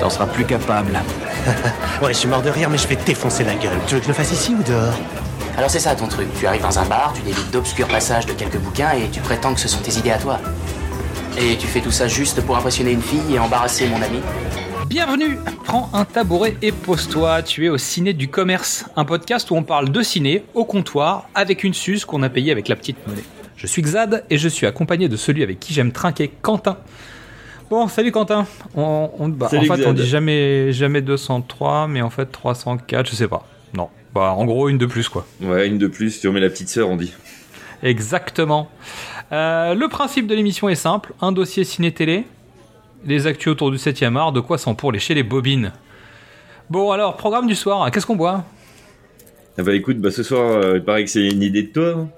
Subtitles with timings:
[0.00, 0.92] T'en seras plus capable.
[2.02, 3.78] Ouais, je suis mort de rire, mais je vais te défoncer la gueule.
[3.86, 4.92] Tu veux que je le fasse ici ou dehors?
[5.56, 6.28] Alors c'est ça ton truc.
[6.38, 9.54] Tu arrives dans un bar, tu délites d'obscurs passages de quelques bouquins et tu prétends
[9.54, 10.38] que ce sont tes idées à toi.
[11.38, 14.20] Et tu fais tout ça juste pour impressionner une fille et embarrasser mon ami
[14.86, 19.56] Bienvenue Prends un tabouret et pose-toi, tu es au Ciné du Commerce, un podcast où
[19.56, 23.06] on parle de ciné au comptoir avec une suce qu'on a payée avec la petite
[23.06, 23.24] monnaie.
[23.56, 26.76] Je suis Xad et je suis accompagné de celui avec qui j'aime trinquer, Quentin.
[27.70, 28.46] Bon, salut Quentin.
[28.74, 33.08] On, on- bah, Salut en fait, on dit jamais, jamais 203, mais en fait 304,
[33.10, 33.46] je sais pas.
[33.74, 33.88] Non.
[34.14, 35.26] Bah, en gros, une de plus, quoi.
[35.42, 37.12] Ouais, une de plus, tu remets la petite sœur, on dit.
[37.82, 38.68] Exactement.
[39.32, 42.24] Euh, le principe de l'émission est simple un dossier ciné-télé,
[43.04, 45.72] les actus autour du 7 art, de quoi s'en pour lécher les bobines.
[46.70, 48.44] Bon, alors, programme du soir, qu'est-ce qu'on boit?
[49.58, 51.94] Ah bah écoute, bah ce soir, euh, il paraît que c'est une idée de toi.
[51.96, 52.08] hein.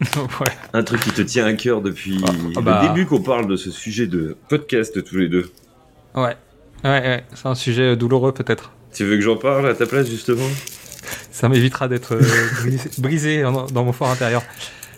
[0.40, 0.52] Ouais.
[0.72, 2.22] Un truc qui te tient à cœur depuis
[2.56, 2.82] ah bah.
[2.82, 5.50] le début qu'on parle de ce sujet de podcast tous les deux.
[6.14, 6.36] Ouais.
[6.84, 8.72] Ouais, ouais, c'est un sujet douloureux peut-être.
[8.92, 10.46] Tu veux que j'en parle à ta place justement?
[11.30, 14.42] Ça m'évitera d'être euh, brisé, dans, dans mon fort intérieur.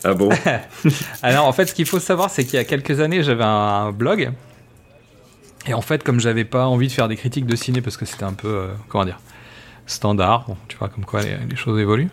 [0.05, 0.31] Ah bon?
[1.23, 3.93] Alors en fait, ce qu'il faut savoir, c'est qu'il y a quelques années, j'avais un
[3.93, 4.31] blog.
[5.67, 8.05] Et en fait, comme j'avais pas envie de faire des critiques de ciné parce que
[8.05, 9.19] c'était un peu, euh, comment dire,
[9.87, 12.11] standard, bon, tu vois comme quoi les, les choses évoluent,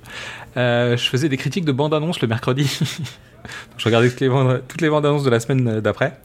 [0.57, 2.65] euh, je faisais des critiques de bandes-annonces le mercredi.
[3.77, 6.17] Je regardais toutes les, bandes- bandes-annonces de la semaine euh, d'après.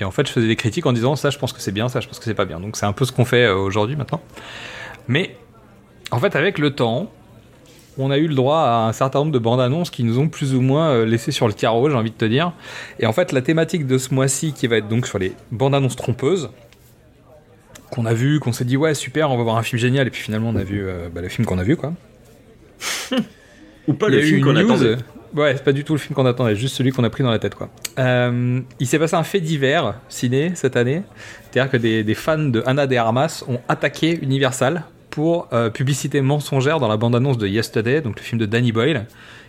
[0.00, 1.88] Et en fait, je faisais des critiques en disant ça, je pense que c'est bien,
[1.88, 2.58] ça, je pense que c'est pas bien.
[2.58, 4.20] Donc c'est un peu ce qu'on fait euh, aujourd'hui maintenant.
[5.06, 5.36] Mais
[6.10, 7.10] en fait, avec le temps,
[7.98, 10.28] on a eu le droit à un certain nombre de bandes annonces qui nous ont
[10.28, 12.52] plus ou moins laissé sur le carreau, j'ai envie de te dire.
[12.98, 15.74] Et en fait, la thématique de ce mois-ci, qui va être donc sur les bandes
[15.74, 16.50] annonces trompeuses,
[17.90, 20.10] qu'on a vu, qu'on s'est dit ouais super, on va voir un film génial, et
[20.10, 20.84] puis finalement on a vu
[21.14, 21.92] bah, le film qu'on a vu quoi.
[23.88, 24.96] Ou pas le film qu'on attendait.
[25.34, 27.30] Ouais, c'est pas du tout le film qu'on attendait, juste celui qu'on a pris dans
[27.30, 27.68] la tête quoi.
[27.98, 31.02] Euh, il s'est passé un fait divers ciné cette année,
[31.50, 36.20] c'est-à-dire que des, des fans de Anna de Armas ont attaqué Universal pour euh, publicité
[36.20, 39.06] mensongère dans la bande-annonce de Yesterday, donc le film de Danny Boyle,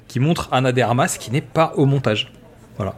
[0.08, 2.32] qui montre Anna de Armas qui n'est pas au montage.
[2.78, 2.96] Voilà.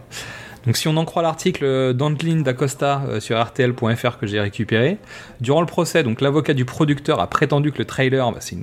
[0.70, 5.00] Donc si on en croit l'article d'Antlin d'Acosta euh, sur RTL.fr que j'ai récupéré,
[5.42, 8.56] durant le procès, donc l'avocat du producteur a prétendu que le trailer, bah, c'est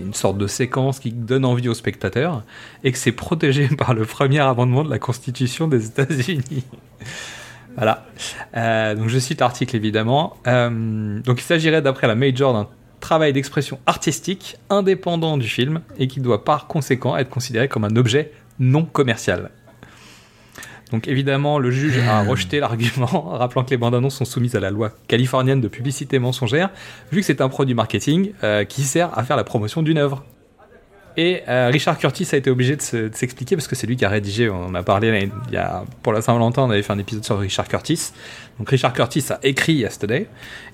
[0.00, 2.42] une, sorte de séquence qui donne envie aux spectateurs
[2.84, 6.64] et que c'est protégé par le premier amendement de la Constitution des États-Unis.
[7.74, 8.04] voilà.
[8.54, 10.36] Euh, donc je cite l'article évidemment.
[10.46, 12.68] Euh, donc il s'agirait d'après la Major d'un
[13.00, 17.96] travail d'expression artistique indépendant du film et qui doit par conséquent être considéré comme un
[17.96, 19.50] objet non commercial.
[20.92, 24.60] Donc évidemment, le juge a rejeté l'argument, rappelant que les bandes annonces sont soumises à
[24.60, 26.70] la loi californienne de publicité mensongère,
[27.10, 30.24] vu que c'est un produit marketing euh, qui sert à faire la promotion d'une œuvre.
[31.18, 33.96] Et euh, Richard Curtis a été obligé de se- de s'expliquer parce que c'est lui
[33.96, 34.50] qui a rédigé.
[34.50, 37.24] On en a parlé il y a, pour la Saint-Valentin, on avait fait un épisode
[37.24, 38.12] sur Richard Curtis.
[38.58, 40.26] Donc Richard Curtis a écrit Yesterday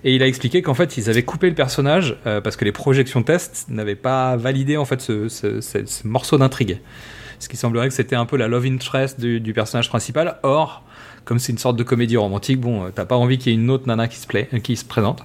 [0.02, 2.72] et il a expliqué qu'en fait ils avaient coupé le personnage euh, parce que les
[2.72, 6.80] projections tests n'avaient pas validé en fait ce, ce- ce- ce morceau d'intrigue.
[7.42, 10.36] Ce qui semblerait que c'était un peu la love interest du, du personnage principal.
[10.44, 10.84] Or,
[11.24, 13.58] comme c'est une sorte de comédie romantique, bon, euh, t'as pas envie qu'il y ait
[13.58, 15.24] une autre nana qui se, plaît, euh, qui se présente.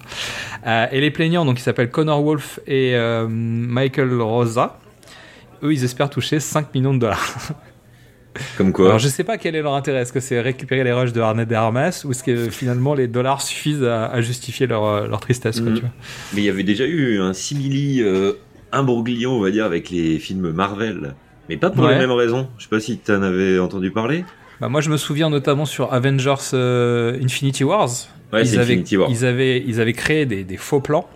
[0.65, 4.79] Euh, et les plaignants, donc ils s'appellent Connor Wolf et euh, Michael Rosa,
[5.61, 7.35] eux ils espèrent toucher 5 millions de dollars.
[8.57, 10.91] Comme quoi Alors je sais pas quel est leur intérêt, est-ce que c'est récupérer les
[10.93, 15.07] rushs de Arnett Armas ou est-ce que finalement les dollars suffisent à, à justifier leur,
[15.07, 15.75] leur tristesse quoi, Mhm.
[15.75, 15.91] tu vois?
[16.33, 18.33] Mais il y avait déjà eu un simili euh,
[18.71, 21.15] imbroglio, on va dire, avec les films Marvel.
[21.49, 21.93] Mais pas pour Ouais.
[21.93, 22.47] les mêmes raisons.
[22.57, 24.25] Je sais pas si t'en avais entendu parler.
[24.59, 27.89] Bah, moi je me souviens notamment sur Avengers euh, Infinity Wars.
[28.33, 29.09] Ouais, ils, avaient, Infinity War.
[29.09, 31.07] ils, avaient, ils avaient créé des, des faux plans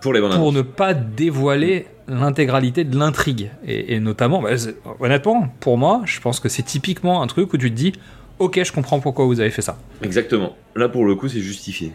[0.00, 3.50] Pour les ne pas dévoiler l'intégralité de l'intrigue.
[3.66, 4.50] Et, et notamment, bah,
[5.00, 7.92] honnêtement, pour moi, je pense que c'est typiquement un truc où tu te dis
[8.38, 9.78] Ok, je comprends pourquoi vous avez fait ça.
[10.02, 10.56] Exactement.
[10.76, 11.92] Là, pour le coup, c'est justifié.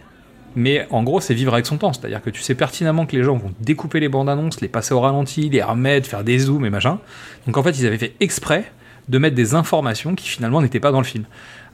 [0.56, 1.94] Mais en gros, c'est vivre avec son temps.
[1.94, 4.94] C'est-à-dire que tu sais pertinemment que les gens vont découper les bandes annonces, les passer
[4.94, 7.00] au ralenti, les remettre, faire des zooms et machin.
[7.46, 8.72] Donc en fait, ils avaient fait exprès
[9.10, 11.26] de mettre des informations qui finalement n'étaient pas dans le film.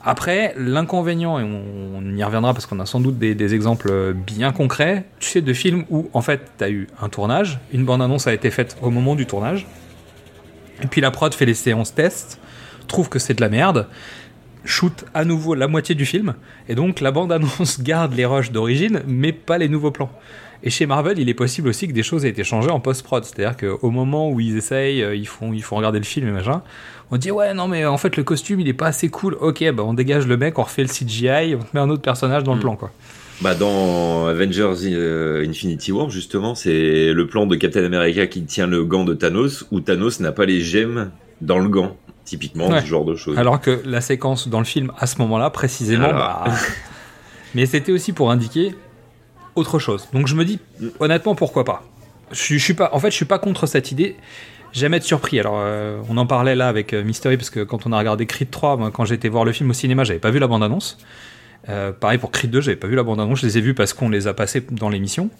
[0.04, 5.06] Après, l'inconvénient, et on, y reviendra parce qu'on a sans doute des, exemples bien concrets,
[5.20, 8.34] tu sais, de films où en fait, tu as eu un tournage, une bande-annonce a
[8.34, 9.68] été faite au moment du tournage,
[10.81, 12.40] et puis la prod fait les séances tests,
[12.88, 13.88] trouve que c'est de la merde,
[14.69, 16.36] shoot à nouveau la moitié du film,
[16.68, 20.12] et donc la bande-annonce garde les rushs d'origine, mais pas les nouveaux plans.
[20.62, 23.24] Et chez Marvel, il est possible aussi que des choses aient été changées en post-prod.
[23.24, 26.31] C'est-à-dire qu'au moment où ils essayent, euh, ils font, ils font regarder le film et
[26.31, 26.63] machin,
[27.12, 29.36] on dit ouais, non, mais en fait, le costume, il est pas assez cool.
[29.39, 32.01] Ok, bah, on dégage le mec, on refait le CGI, on te met un autre
[32.01, 32.62] personnage dans le Mm.
[32.62, 32.92] plan, quoi.
[33.42, 38.68] Bah dans Avengers euh, Infinity War justement, c'est le plan de Captain America qui tient
[38.68, 41.95] le gant de Thanos où Thanos n'a pas les gemmes dans le gant.
[42.30, 42.81] Typiquement Ouais.
[42.81, 43.38] ce genre de choses.
[43.40, 46.44] Alors que la séquence dans le film, à ce moment-là, précisément, bah,
[47.56, 48.76] mais c'était aussi pour indiquer
[49.56, 50.08] autre chose.
[50.14, 50.60] Donc je me dis,
[51.00, 51.84] honnêtement, pourquoi pas?
[52.31, 54.16] Je suis pas, En fait, je suis pas contre cette idée.
[54.74, 55.40] J'aime être surpris.
[55.40, 58.28] Alors, euh, on en parlait là avec euh, Mystery, parce que quand on a regardé
[58.28, 61.00] Creed 3, moi, quand j'étais voir le film au cinéma, j'avais pas vu la bande-annonce.
[61.68, 63.94] Euh, pareil pour Creed 2, j'avais pas vu la bande-annonce, je les ai vus parce
[63.94, 65.31] qu'on les a passés dans l'émission.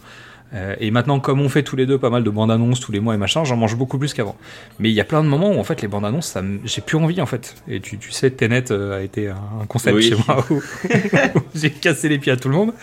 [0.54, 2.92] Euh, et maintenant, comme on fait tous les deux pas mal de bandes annonces tous
[2.92, 4.36] les mois et machin, j'en mange beaucoup plus qu'avant.
[4.80, 6.82] Mais il y a plein de moments où en fait les bandes annonces, ça j'ai
[6.82, 7.56] plus envie en fait.
[7.68, 10.10] Et tu, tu sais, Tenet euh, a été un concept Oui.
[10.10, 12.74] chez moi où, où j'ai cassé les pieds à tout le monde.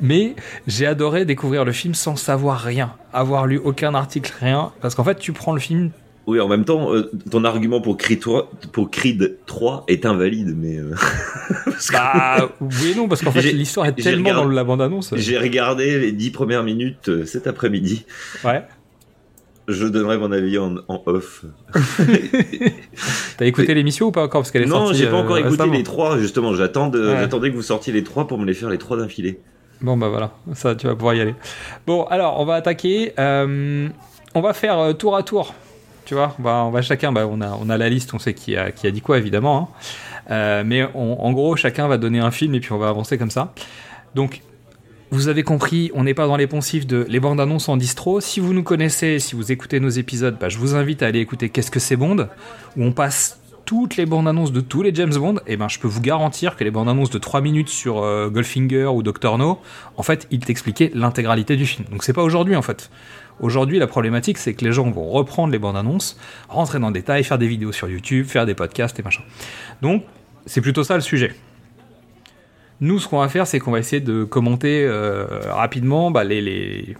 [0.00, 0.34] Mais
[0.66, 4.72] j'ai adoré découvrir le film sans savoir rien, avoir lu aucun article, rien.
[4.80, 5.90] Parce qu'en fait, tu prends le film.
[6.26, 10.54] Oui, en même temps, euh, ton argument pour Creed 3, pour Creed 3 est invalide,
[10.56, 10.94] mais euh,
[11.66, 15.12] que Bah oui et non, parce qu'en fait l'histoire est tellement dans la bande annonce.
[15.16, 18.06] j'ai regardé les dix premières minutes euh, cet après-midi.
[18.42, 18.62] Ouais.
[19.68, 21.44] Je donnerai mon avis en, en off.
[23.38, 25.82] T'as écouté l'émission ou pas encore Parce qu'elle est Non, j'ai pas encore écouté les
[25.82, 26.50] trois justement.
[26.50, 26.56] Ouais.
[26.56, 29.40] j'attendais que vous sortiez les trois pour me les faire les trois d'infilé.
[29.80, 31.34] Bon bah voilà, ça tu vas pouvoir y aller.
[31.86, 33.12] Bon alors on va attaquer.
[33.18, 35.54] on va faire tour à tour.
[36.04, 38.34] Tu vois, va, on va chacun, bah, on, a, on a la liste, on sait
[38.34, 39.70] qui a, qui a dit quoi évidemment.
[39.72, 40.30] hein.
[40.30, 43.30] Euh, mais en gros, chacun va donner un film et puis on va avancer comme
[43.30, 43.52] ça.
[44.14, 44.40] Donc,
[45.10, 48.20] vous avez compris, on n'est pas dans les poncifs de les bandes annonces en distro.
[48.20, 51.20] Si vous nous connaissez, si vous écoutez nos épisodes, bah, je vous invite à aller
[51.20, 52.28] écouter Qu'est-ce que c'est Bond,
[52.76, 55.36] où on passe toutes les bandes annonces de tous les James Bond.
[55.46, 58.28] Et ben, je peux vous garantir que les bandes annonces de 3 minutes sur euh,
[58.28, 59.38] Goldfinger ou Dr.
[59.38, 59.58] No,
[59.96, 61.86] en fait, ils t'expliquaient l'intégralité du film.
[61.90, 62.90] Donc, c'est pas aujourd'hui en fait.
[63.40, 66.16] Aujourd'hui, la problématique, c'est que les gens vont reprendre les bandes annonces,
[66.48, 69.22] rentrer dans le détail, faire des vidéos sur YouTube, faire des podcasts et machin.
[69.82, 70.04] Donc,
[70.46, 71.34] c'est plutôt ça le sujet.
[72.80, 76.40] Nous, ce qu'on va faire, c'est qu'on va essayer de commenter euh, rapidement bah, les,
[76.40, 76.96] les-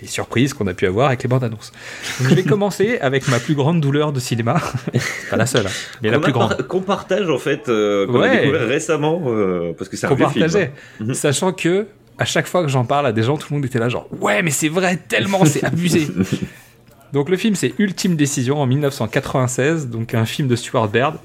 [0.00, 1.72] les surprises qu'on a pu avoir avec les bandes annonces.
[2.20, 4.60] Donc, je vais commencer avec ma plus grande douleur de cinéma.
[5.30, 5.70] Pas la seule, hein,
[6.02, 6.56] mais la plus grande.
[6.56, 8.28] par- Qu'on partage en fait, euh, qu'on Ouais.
[8.28, 10.40] a découvert récemment euh, parce que c'est un qu'on vieux film.
[10.44, 10.72] partageait.
[11.00, 11.14] Mhm.
[11.14, 11.86] Sachant que
[12.18, 14.06] à chaque fois que j'en parle à des gens, tout le monde était là genre
[14.20, 16.06] ouais mais c'est vrai tellement c'est abusé.
[17.12, 21.16] donc le film c'est Ultime Décision en 1996, donc un film de Stuart Baird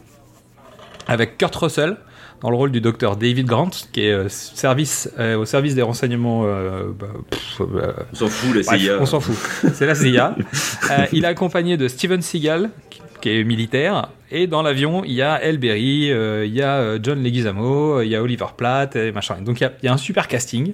[1.08, 1.98] avec Kurt Russell
[2.42, 5.82] dans le rôle du docteur David Grant qui est euh, service, euh, au service des
[5.82, 6.44] renseignements.
[6.46, 8.98] euh, bah, pff, euh, On s'en fout, la Bref, CIA.
[9.02, 9.36] on s'en fout.
[9.74, 10.36] C'est la CIA.
[11.12, 14.10] Il est accompagné de Steven Seagal, qui- qui est militaire.
[14.32, 17.98] Et dans l'avion, il y a El Berry, euh, il y a euh, John Leguizamo,
[18.00, 19.38] euh, il y a Oliver Platt, et machin.
[19.42, 20.74] Donc il y, a, il y a un super casting.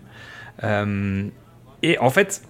[0.63, 1.23] Euh,
[1.83, 2.41] et en fait,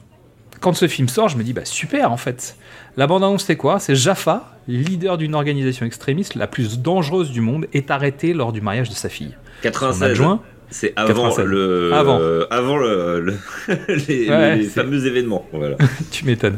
[0.62, 2.56] quand ce film sort, je me dis, bah super en fait.
[2.98, 3.80] La bande-annonce, c'est quoi?
[3.80, 8.62] C'est Jaffa, leader d'une organisation extrémiste la plus dangereuse du monde, est arrêté lors du
[8.62, 9.36] mariage de sa fille.
[9.58, 10.04] Son 96.
[10.12, 11.46] adjoint, C'est avant 96.
[11.46, 12.20] le Avant.
[12.22, 13.38] euh, avant le, le-
[14.08, 15.46] les, Ouais, les c'est- fameux événements.
[15.52, 15.76] Voilà.
[16.12, 16.58] tu m'étonnes.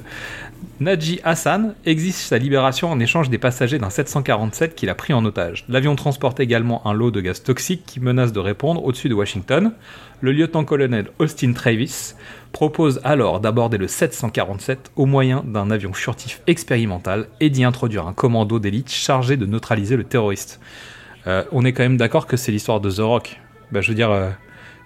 [0.79, 5.25] Naji Hassan exige sa libération en échange des passagers d'un 747 qu'il a pris en
[5.25, 5.65] otage.
[5.69, 9.71] L'avion transporte également un lot de gaz toxique qui menace de répandre au-dessus de Washington.
[10.21, 12.13] Le lieutenant-colonel Austin Travis
[12.51, 18.13] propose alors d'aborder le 747 au moyen d'un avion furtif expérimental et d'y introduire un
[18.13, 20.59] commando d'élite chargé de neutraliser le terroriste.
[21.25, 23.39] Euh, on est quand même d'accord que c'est l'histoire de The Rock.
[23.71, 24.29] Bah, je veux dire, euh,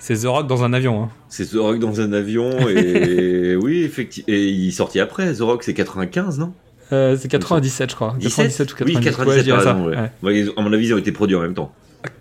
[0.02, 1.04] c'est The Rock dans un avion.
[1.04, 1.10] hein.
[1.30, 4.26] C'est The Rock dans un avion et oui effectivement.
[4.34, 5.32] Et il est sorti après.
[5.34, 6.54] The Rock c'est 95 non?
[6.92, 8.16] Euh, c'est 97, je crois.
[8.22, 8.86] 97 ou 90.
[8.86, 9.38] Oui Ouais, 97.
[9.40, 9.74] je dirais t'as ça.
[9.74, 9.96] raison, ouais.
[10.24, 10.46] ouais.
[10.46, 11.72] Ouais, à mon avis ils ont été produits en même temps.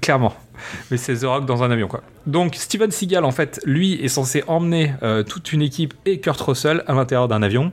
[0.00, 0.34] Clairement.
[0.90, 2.02] Mais c'est The Rock dans un avion, quoi.
[2.26, 6.38] Donc, Steven Seagal, en fait, lui, est censé emmener euh, toute une équipe et Kurt
[6.38, 7.72] Russell à l'intérieur d'un avion.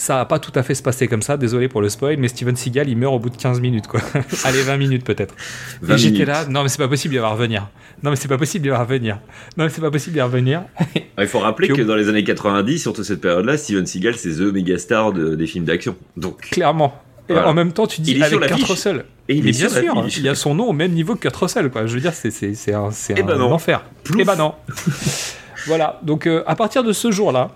[0.00, 2.28] Ça va pas tout à fait se passer comme ça, désolé pour le spoil, mais
[2.28, 4.00] Steven Seagal, il meurt au bout de 15 minutes, quoi.
[4.44, 5.34] Allez, 20 minutes peut-être.
[5.82, 7.68] 20 Et j'étais là, non mais c'est pas possible, va revenir.
[8.02, 9.18] Non mais c'est pas possible, va revenir.
[9.58, 10.62] Non mais c'est pas possible, va revenir.
[11.18, 14.30] Ah, Il faut rappeler que dans les années 90, surtout cette période-là, Steven Seagal c'est
[14.30, 15.94] the méga star de- des films d'action.
[16.16, 16.94] Donc Clairement.
[17.28, 17.48] Et Voilà.
[17.50, 18.62] en même temps, tu dis Il est avec Kurt.
[18.62, 19.04] Russell.
[19.28, 20.16] et il mais est bien sûr, l'affiche.
[20.16, 21.86] il a son nom au même niveau que Kurt Russell, quoi.
[21.86, 22.28] Je veux dire, c'est
[22.72, 23.84] un Eh un ben enfer.
[24.02, 24.22] Plouf.
[24.22, 24.54] Eh ben non.
[25.66, 26.00] voilà.
[26.02, 27.50] Donc euh, à partir de ce jour-là,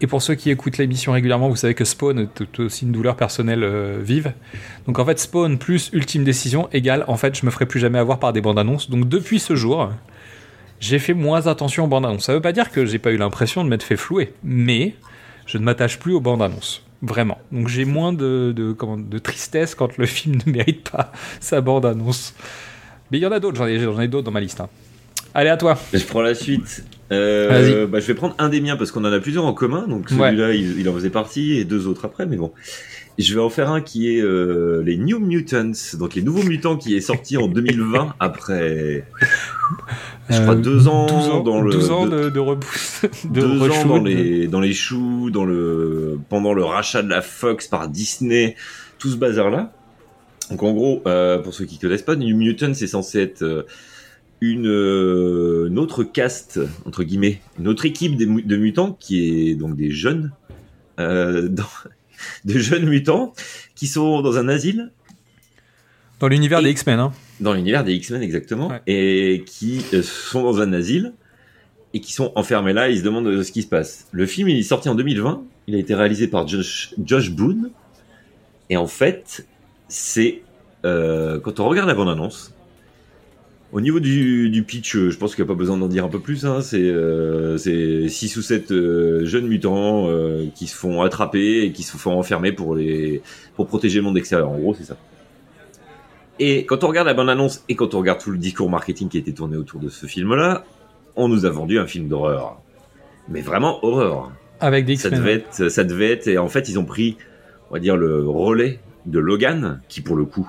[0.00, 3.16] et pour ceux qui écoutent l'émission régulièrement, vous savez que Spawn est aussi une douleur
[3.16, 4.32] personnelle euh, vive.
[4.86, 7.98] Donc en fait, Spawn plus Ultime Décision égale, en fait, je me ferai plus jamais
[7.98, 8.90] avoir par des bandes annonces.
[8.90, 9.90] Donc depuis ce jour,
[10.80, 12.24] j'ai fait moins attention aux bandes annonces.
[12.24, 14.94] Ça veut pas dire que j'ai pas eu l'impression de m'être fait flouer, mais
[15.46, 16.82] je ne m'attache plus aux bandes annonces.
[17.02, 17.38] Vraiment.
[17.52, 21.86] Donc j'ai moins de, comment- de tristesse quand le film ne mérite pas sa bande
[21.86, 22.34] annonce.
[23.10, 24.60] Mais il y en a d'autres, j'en ai, j'en ai d'autres dans ma liste.
[24.60, 24.68] hein.
[25.34, 25.78] Allez, à toi.
[25.92, 26.84] Je prends la suite.
[27.12, 29.86] Euh, bah, je vais prendre un des miens parce qu'on en a plusieurs en commun.
[29.88, 30.28] Donc Ouais.
[30.30, 32.26] celui-là, il, il en faisait partie et deux autres après.
[32.26, 32.52] Mais bon,
[33.18, 36.76] je vais en faire un qui est euh, les New Mutants, donc les nouveaux mutants
[36.76, 39.04] qui est sorti en 2020 après,
[40.30, 43.02] je crois Euh, deux ans, 12 ans, dans le 12 ans de, de repousse.
[43.24, 47.22] De deux ans dans les dans les choux, dans le pendant le rachat de la
[47.22, 48.56] Fox par Disney,
[48.98, 49.72] tout ce bazar là.
[50.50, 53.62] Donc en gros, euh, pour ceux qui connaissent pas, New Mutants c'est censé être euh,
[54.40, 59.76] une, euh, une autre caste entre guillemets, une autre équipe de mutants qui est donc
[59.76, 60.32] des jeunes,
[61.00, 61.64] euh, dans-
[62.44, 63.34] de jeunes mutants
[63.74, 64.90] qui sont dans un asile
[66.20, 66.98] Dans l'univers Et- des X-Men.
[67.00, 67.12] Hein.
[67.40, 68.80] dans l'univers des X-Men exactement, Ouais.
[68.86, 71.12] et qui euh, sont dans un asile
[71.94, 72.88] et qui sont enfermés là.
[72.90, 74.06] Ils se demandent euh, ce qui se passe.
[74.12, 75.42] Le film il est sorti en 2020.
[75.66, 77.70] Il a été réalisé par Josh, Josh Boone.
[78.70, 79.46] Et en fait,
[79.88, 80.42] c'est
[80.84, 82.52] euh, quand on regarde la bande annonce.
[83.76, 86.06] Au niveau du, du pitch, euh, je pense qu'il n'y a pas besoin d'en dire
[86.06, 86.46] un peu plus.
[86.46, 86.62] Hein.
[86.62, 91.72] C'est euh, c'est six ou sept euh, jeunes mutants euh, qui se font attraper et
[91.72, 93.20] qui se font enfermer pour les
[93.54, 94.48] pour protéger le monde extérieur.
[94.48, 94.96] En gros, c'est ça.
[96.38, 99.18] Et quand on regarde la bande-annonce et quand on regarde tout le discours marketing qui
[99.18, 100.64] a été tourné autour de ce film-là,
[101.14, 102.58] on nous a vendu un film d'horreur.
[103.28, 104.32] Mais vraiment horreur.
[104.58, 107.18] Avec des Ça devait être, ça devait être, et en fait, ils ont pris,
[107.68, 110.48] on va dire, le relais de Logan, qui pour le coup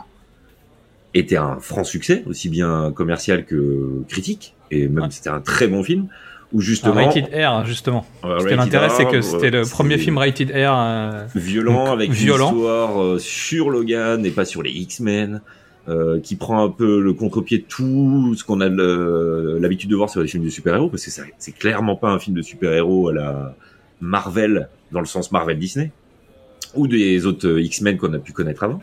[1.18, 5.84] était un franc succès, aussi bien commercial que critique, et même c'était un très bon
[5.84, 6.08] film,
[6.54, 8.06] où Ah, justement, Rated R, justement.
[8.24, 10.54] euh, Ce qui Rated l'intéresse, c'est que c'était le premier film Rated R.
[10.56, 12.52] euh, violent Donc, avec violent.
[12.52, 15.42] une histoire euh, sur Logan et pas sur les X-Men
[15.90, 18.70] euh, qui prend un peu le contre-pied de tout ce qu'on a
[19.60, 22.36] l'habitude de voir sur les films de super-héros parce que c'est clairement pas un film
[22.36, 23.56] de super-héros à la
[24.02, 25.92] Marvel dans le sens Marvel Disney
[26.76, 28.82] ou des autres X-Men qu'on a pu connaître avant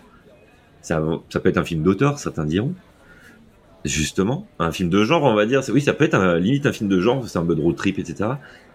[0.85, 2.75] ça, peut être un film d'auteur certains diront.
[3.85, 5.63] Justement un film de genre on va dire.
[5.73, 7.77] Oui ça peut être un, limite un film de genre c'est un peu de road
[7.77, 8.31] trip etc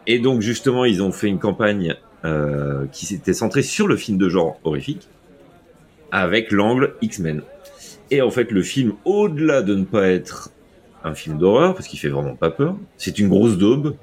[0.07, 4.17] et donc justement ils ont fait une campagne euh, qui s'était centrée sur le film
[4.17, 5.07] de genre horrifique
[6.11, 7.41] avec l'angle X-Men.
[8.11, 10.51] Et en fait le film au-delà de ne pas être
[11.03, 13.95] un film d'horreur parce qu'il fait vraiment pas peur c'est une grosse daube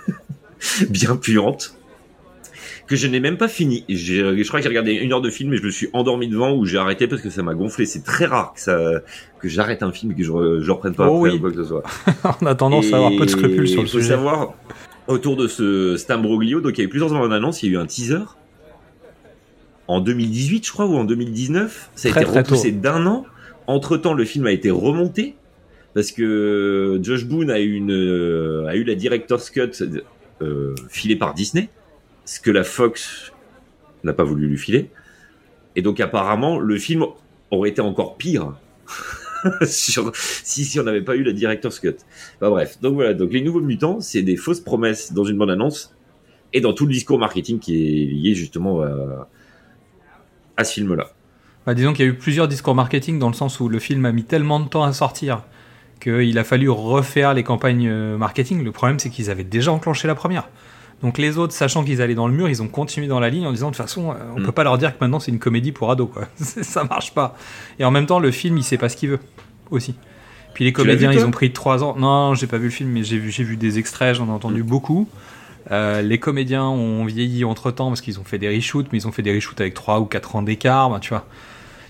[0.90, 1.76] bien puante
[2.90, 3.84] que je n'ai même pas fini.
[3.88, 6.52] Je crois que j'ai regardé une heure de film et je me suis endormi devant
[6.56, 7.86] ou j'ai arrêté parce que ça m'a gonflé.
[7.86, 8.76] C'est très rare que ça
[9.38, 11.36] que j'arrête un film et que je, re- je reprenne pas Oh après oui.
[11.36, 11.82] ou quoi que ce soit.
[12.42, 14.08] On a tendance à avoir peu de scrupules sur le Il faut sujet.
[14.10, 14.54] savoir
[15.06, 17.78] autour de ce cet imbroglio, donc il y a eu plusieurs annonces, il y a
[17.78, 18.24] eu un teaser
[19.88, 21.90] en 2018, je crois, ou en 2019.
[21.94, 23.24] Ça a Très, été repoussé d'un an.
[23.66, 25.36] Entre temps, le film a été remonté
[25.94, 29.70] parce que Josh Boone a eu une euh, a eu la director's cut
[30.42, 31.68] euh, filée par Disney,
[32.30, 33.32] ce que la Fox
[34.04, 34.88] n'a pas voulu lui filer.
[35.74, 37.04] Et donc apparemment, le film
[37.50, 38.54] aurait été encore pire
[39.62, 39.92] si,
[40.44, 41.96] si on n'avait pas eu la director's cut.
[42.40, 45.50] Bah, bref, donc voilà, donc les nouveaux mutants, c'est des fausses promesses dans une bonne
[45.50, 45.92] annonce
[46.52, 49.28] et dans tout le discours marketing qui est lié justement à,
[50.56, 51.10] à ce film-là.
[51.66, 54.04] Bah, disons qu'il y a eu plusieurs discours marketing dans le sens où le film
[54.04, 55.42] a mis tellement de temps à sortir
[55.98, 58.62] qu'il a fallu refaire les campagnes euh, marketing.
[58.62, 60.48] Le problème, c'est qu'ils avaient déjà enclenché la première.
[61.02, 63.46] Donc les autres, sachant qu'ils allaient dans le mur, ils ont continué dans la ligne
[63.46, 64.44] en disant de toute façon, euh, on Mm.
[64.44, 66.26] peut pas leur dire que maintenant c'est une comédie pour ados, quoi.
[66.36, 67.36] ça marche pas.
[67.78, 69.20] Et en même temps, le film, il sait pas ce qu'il veut
[69.70, 69.94] aussi.
[70.52, 71.94] Puis les vu, comédiens, ils ont pris trois ans.
[71.96, 75.08] Non, j'ai pas vu le film, mais j'ai vu, des extraits, j'en ai entendu beaucoup.
[75.70, 79.06] Euh, les comédiens ont vieilli entre temps parce qu'ils ont fait des reshoots, mais ils
[79.08, 81.26] ont fait des reshoots avec 3 ou 4 ans d'écart, ben, tu vois.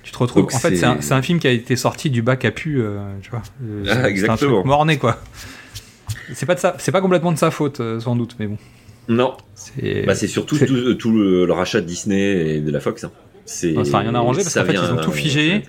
[0.02, 0.42] Tu te retrouves.
[0.42, 3.00] Donc en fait, c'est- un, film qui a été sorti du bac à pu, euh,
[3.22, 3.42] tu vois.
[3.88, 4.62] Ah, un exactement.
[4.62, 5.18] truc quoi.
[6.34, 8.58] C'est pas, de sa- c'est pas complètement de sa faute, sans doute, mais bon.
[9.08, 13.04] Non, C'est bah, surtout tout, tout le, le rachat de Disney et de la Fox.
[13.04, 13.10] hein.
[13.72, 15.62] Non, ça a rien arrangé parce qu'en fait, ils ont tout figé.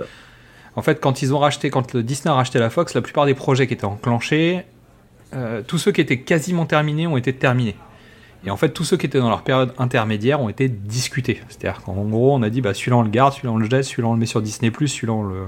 [0.76, 3.26] En fait, quand ils ont racheté, quand le Disney a racheté la Fox, la plupart
[3.26, 4.64] des projets qui étaient enclenchés,
[5.34, 7.76] euh, tous ceux qui étaient quasiment terminés ont été terminés.
[8.46, 11.42] Et en fait, tous ceux qui étaient dans leur période intermédiaire ont été discutés.
[11.50, 13.84] C'est-à-dire qu'en gros, on a dit, bah, celui-là on le garde, celui-là on le jette,
[13.84, 15.44] celui-là on le met sur Disney+, celui-là on le,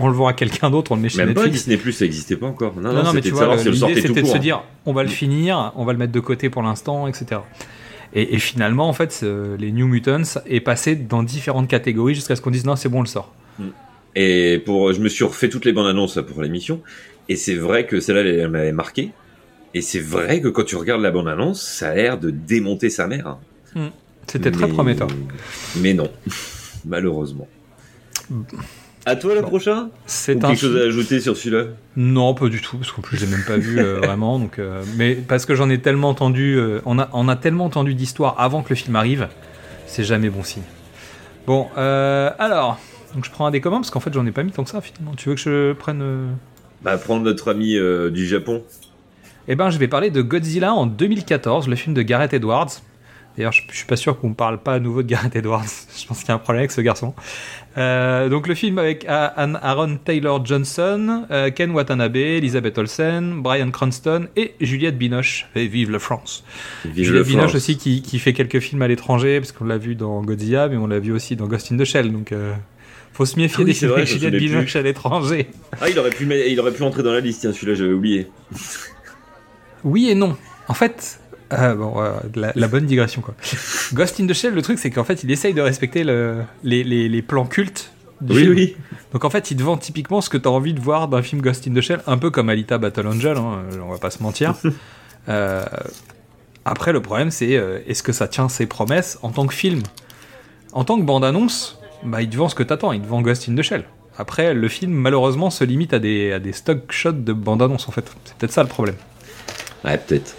[0.00, 1.58] on le vend à quelqu'un d'autre, on le met chez Même pas Netflix.
[1.64, 2.74] Disney Plus, ça n'existait pas encore.
[2.80, 4.38] Non, Non, mais tu vois, l'idée c'était de se hein.
[4.38, 5.12] dire, on va le Mm.
[5.12, 7.40] finir, on va le mettre de côté pour l'instant, etc.
[8.12, 9.24] Et, et finalement, en fait,
[9.58, 12.98] les New Mutants est passé dans différentes catégories jusqu'à ce qu'on dise, non, c'est bon,
[12.98, 13.32] on le sort.
[14.16, 16.80] Et pour, je me suis refait toutes les bandes annonces pour l'émission,
[17.28, 19.10] et c'est vrai que celle-là, elle, elle m'avait marqué.
[19.72, 22.90] Et c'est vrai que quand tu regardes la bande annonce, ça a l'air de démonter
[22.90, 23.36] sa mère.
[24.26, 25.06] C'était très prometteur.
[25.76, 26.10] Mais non,
[26.84, 27.46] malheureusement.
[29.10, 31.64] À toi le prochain Ou C'est un quelque chose à ajouter sur celui-là
[31.96, 34.38] Non, pas du tout, parce qu'en plus je l'ai même pas vu euh, vraiment.
[34.38, 37.64] Donc, euh, mais parce que j'en ai tellement entendu, euh, on, a, on a tellement
[37.64, 39.28] entendu d'histoires avant que le film arrive,
[39.86, 40.62] c'est jamais bon signe.
[41.46, 42.78] Bon, euh, alors,
[43.14, 44.70] donc je prends un des communs parce qu'en fait j'en ai pas mis tant que
[44.70, 45.14] ça finalement.
[45.16, 46.28] Tu veux que je prenne euh,
[46.82, 48.62] Bah, prendre notre ami euh, du Japon.
[49.48, 52.70] Eh ben, je vais parler de Godzilla en 2014, le film de Gareth Edwards.
[53.36, 55.64] D'ailleurs, je, je suis pas sûr qu'on parle pas à nouveau de Gareth Edwards.
[55.96, 57.14] je pense qu'il y a un problème avec ce garçon.
[57.78, 64.26] Euh, donc le film avec Aaron Taylor Johnson, euh, Ken Watanabe, Elizabeth Olsen, Brian Cranston
[64.36, 65.46] et Juliette Binoche.
[65.54, 66.44] Et vive la France.
[66.84, 69.94] Vive Juliette Binoche aussi qui, qui fait quelques films à l'étranger parce qu'on l'a vu
[69.94, 72.12] dans Godzilla, mais on l'a vu aussi dans Ghost in the Shell.
[72.12, 72.54] Donc euh,
[73.12, 75.46] faut se méfier Ah oui, des films avec Juliette Binoche à l'étranger.
[75.80, 78.26] Ah, il aurait pu, il aurait pu entrer dans la liste, celui-là, j'avais oublié.
[79.84, 80.36] Oui et non.
[80.68, 81.19] En fait,
[81.52, 83.34] euh, bon, euh, la, la bonne digression quoi.
[83.92, 86.84] Ghost in the Shell, le truc c'est qu'en fait il essaye de respecter le- les,
[86.84, 88.54] les- les plans cultes du Oui, film.
[88.54, 88.76] oui.
[89.12, 91.22] Donc en fait il te vend typiquement ce que tu as envie de voir d'un
[91.22, 93.98] film Ghost in the Shell, un peu comme Alita Battle Angel, hein, euh, on va
[93.98, 94.54] pas se mentir.
[95.28, 95.62] Euh,
[96.64, 99.82] après le problème c'est euh, est-ce que ça tient ses promesses en tant que film?
[100.72, 103.48] En tant que bande-annonce, bah, il te vend ce que t'attends, il te vend Ghost
[103.48, 103.84] in the Shell.
[104.16, 107.92] Après, le film, malheureusement, se limite à des, à des stock shots de bande-annonce, en
[107.92, 108.04] fait.
[108.24, 108.94] C'est peut-être ça le problème.
[109.84, 110.34] Ouais, peut-être.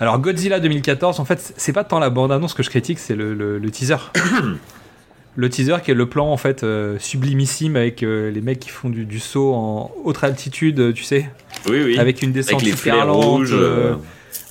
[0.00, 3.34] Alors Godzilla 2014, en fait, c'est pas tant la bande-annonce que je critique, c'est le,
[3.34, 3.96] le- le teaser.
[5.36, 8.70] le teaser qui est le plan en fait euh, sublimissime avec euh, les mecs qui
[8.70, 11.28] font du, du saut en haute altitude, tu sais,
[11.68, 11.98] Oui, oui.
[11.98, 13.94] avec une descente Avec les super lente, rouges, euh,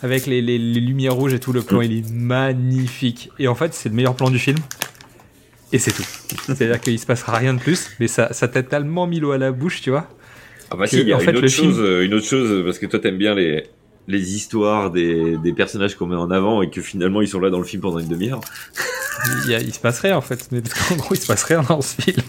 [0.03, 1.53] avec les, les- les lumières rouges et tout.
[1.53, 3.29] Le plan, il est magnifique.
[3.39, 4.57] Et en fait, c'est le meilleur plan du film.
[5.73, 6.03] Et c'est tout.
[6.45, 9.37] C'est-à-dire qu'il se passera rien de plus, mais ça, ça t'a tellement mis l'eau à
[9.37, 10.07] la bouche, tu vois.
[10.71, 12.63] Ah bah si, il y a une, fait, autre le chose, film- une autre chose,
[12.65, 13.63] parce que toi t'aimes bien les,
[14.07, 17.49] les histoires des, des personnages qu'on met en avant et que finalement ils sont là
[17.49, 18.41] dans le film pendant une demi-heure.
[19.45, 21.27] il, y a- il se passe rien en fait, mais parce qu'en gros il se
[21.27, 22.21] passe rien dans ce film.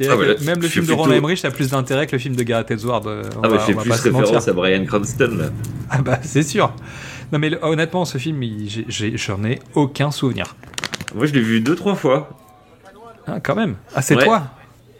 [0.00, 2.42] Ah, là, même le film de Roland Emmerich a plus d'intérêt que le film de
[2.42, 3.06] Gareth Edwards.
[3.06, 5.44] euh, on Ah bah je fais on va plus référence à Brian Cranston là.
[5.90, 6.74] Ah bah c'est sûr.
[7.32, 8.40] Non mais le- honnêtement ce film,
[8.88, 10.56] j'en ai aucun souvenir.
[11.14, 12.28] Moi je l'ai vu deux trois fois.
[13.26, 13.76] Ah, quand même.
[13.94, 14.24] Ah c'est Ouais.
[14.24, 14.42] toi?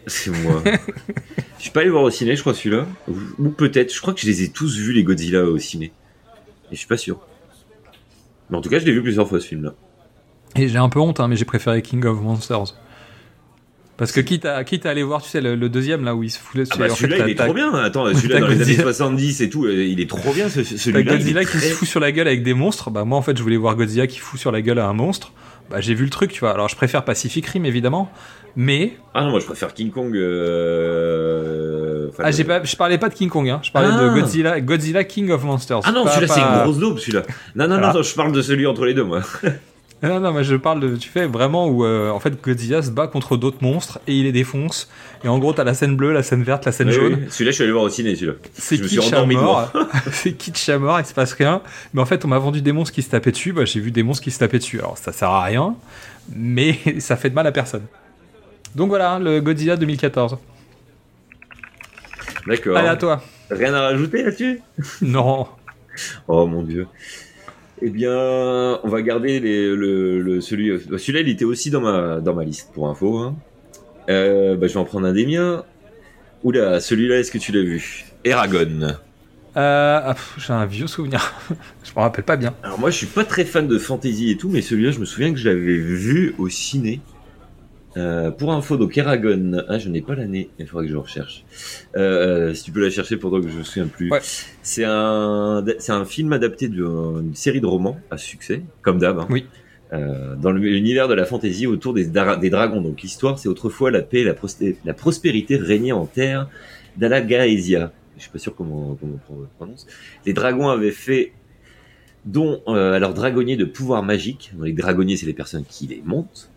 [0.07, 0.61] C'est moi.
[1.57, 2.85] je suis pas allé voir au ciné, je crois celui-là.
[3.07, 5.91] Ou, ou peut-être, je crois que je les ai tous vus les Godzilla au ciné.
[6.71, 7.19] Et je suis pas sûr.
[8.49, 9.73] Mais en tout cas, je l'ai vu plusieurs fois ce film-là.
[10.55, 12.75] Et j'ai un peu honte, hein, mais j'ai préféré King of Monsters.
[13.97, 16.21] Parce que quitte à, quitte à aller voir, tu sais, le, le deuxième là où
[16.23, 17.73] il se fout Ah bah en fait, celui-là il est trop bien.
[17.73, 20.63] Attends, celui-là dans les années Godzilla- 70 et tout, euh, il est trop bien ce,
[20.65, 20.99] celui-là.
[20.99, 22.89] il est Godzilla qui très- se fout sur la gueule avec des monstres.
[22.89, 24.93] Bah moi en fait je voulais voir Godzilla qui fout sur la gueule à un
[24.93, 25.31] monstre.
[25.69, 26.51] Bah j'ai vu le truc, tu vois.
[26.51, 28.11] Alors je préfère Pacific Rim évidemment,
[28.55, 30.15] mais Ah non, moi je préfère King Kong.
[30.15, 33.59] euh, enfin, ah j'ai pas, je parlais pas de King Kong, hein.
[33.63, 34.03] Je parlais Ah.
[34.03, 35.81] de Godzilla, Godzilla King of Monsters.
[35.83, 37.23] Ah non, Pas- celui-là c'est une grosse daube celui-là.
[37.55, 37.93] Non, non, Voilà.
[37.93, 39.21] non, je parle de celui entre les deux moi.
[40.03, 42.91] Non non, mais je parle de, tu fais vraiment où euh, en fait Godzilla se
[42.91, 44.89] bat contre d'autres monstres et il les défonce.
[45.23, 47.13] Et en gros t'as la scène bleue, la scène verte, la scène Oui, jaune.
[47.13, 47.27] oui.
[47.29, 48.33] Celui-là je suis allé voir au ciné celui-là.
[48.53, 49.71] C'est kitsch à mort.
[50.11, 51.61] c'est kitsch à mort, il se passe rien.
[51.93, 53.53] Mais en fait, on m'a vendu des monstres qui se tapaient dessus.
[53.53, 54.79] Bah, j'ai vu des monstres qui se tapaient dessus.
[54.79, 55.73] Alors, ça sert à rien,
[56.35, 57.83] mais ça fait de mal à personne.
[58.75, 60.37] Donc voilà, le Godzilla 2014.
[62.47, 62.77] D'accord.
[62.77, 63.23] Allez, à toi.
[63.49, 64.59] Rien à rajouter là-dessus
[65.01, 65.47] Non.
[66.27, 66.87] Oh mon dieu.
[67.81, 68.11] Eh bien,
[68.83, 70.71] on va garder les- le, le- celui.
[70.87, 73.17] bah, Celui-là, il était aussi dans ma, dans ma liste pour info.
[73.17, 73.35] hein.
[74.09, 75.63] Euh, bah, je vais en prendre un des miens.
[76.43, 78.05] Oula, celui-là, est-ce que tu l'as vu?
[78.23, 78.81] Eragon.
[79.57, 81.33] Euh, ah, j'ai un vieux souvenir.
[81.83, 82.53] je me rappelle pas bien.
[82.63, 85.05] Alors moi, je suis pas très fan de fantasy et tout, mais celui-là, je me
[85.05, 86.99] souviens que je l'avais vu au ciné.
[87.97, 91.45] Euh, pour info, donc Eragon, ah, je n'ai pas l'année, il faudrait que je recherche.
[91.95, 94.11] Euh, si tu peux la chercher pendant que je me souviens plus.
[94.11, 94.19] Ouais.
[94.61, 99.19] C'est un, c'est un film adapté d'une série de romans à succès, comme d'hab.
[99.19, 99.27] hein.
[99.29, 99.45] Oui.
[99.93, 102.81] Euh, dans l'univers de la fantasy autour des, dra- des dragons.
[102.81, 106.49] Donc l'histoire, c'est autrefois la paix et la, prospérité régnaient en terre
[106.97, 107.93] d'Alagaesia.
[108.17, 109.85] Je suis pas sûr comment, comment on prononce.
[110.25, 111.33] Les dragons avaient fait
[112.25, 114.51] dont euh, à leurs dragonniers de pouvoir magique.
[114.61, 116.49] Les dragonniers, c'est les personnes qui les montent,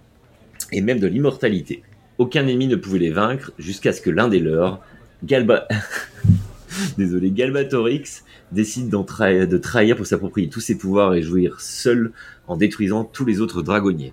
[0.73, 1.83] et même de l'immortalité.
[2.19, 4.81] Aucun ennemi ne pouvait les vaincre jusqu'à ce que l'un des leurs,
[5.25, 5.67] Galba...
[6.99, 12.13] Désolé, Galbatorix, décide trahi- de trahir pour s'approprier tous ses pouvoirs et jouir seul
[12.47, 14.13] en détruisant tous les autres dragonniers.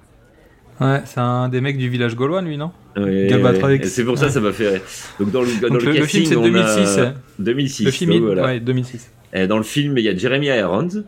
[0.81, 2.71] Ouais, c'est un des mecs du village gaulois, lui, non?
[2.97, 3.85] Ouais, Galbatorix.
[3.87, 4.81] C'est pour ça, ça m'a fait.
[5.19, 6.97] Donc dans le, dans Donc le, le, le casting, film, c'est on 2006.
[6.97, 7.13] a- hein.
[7.39, 7.83] 2006.
[7.85, 8.43] Le film, donc voilà.
[8.45, 9.11] ouais, 2006.
[9.35, 11.03] Euh, Dans le film, il y a Jeremy Irons,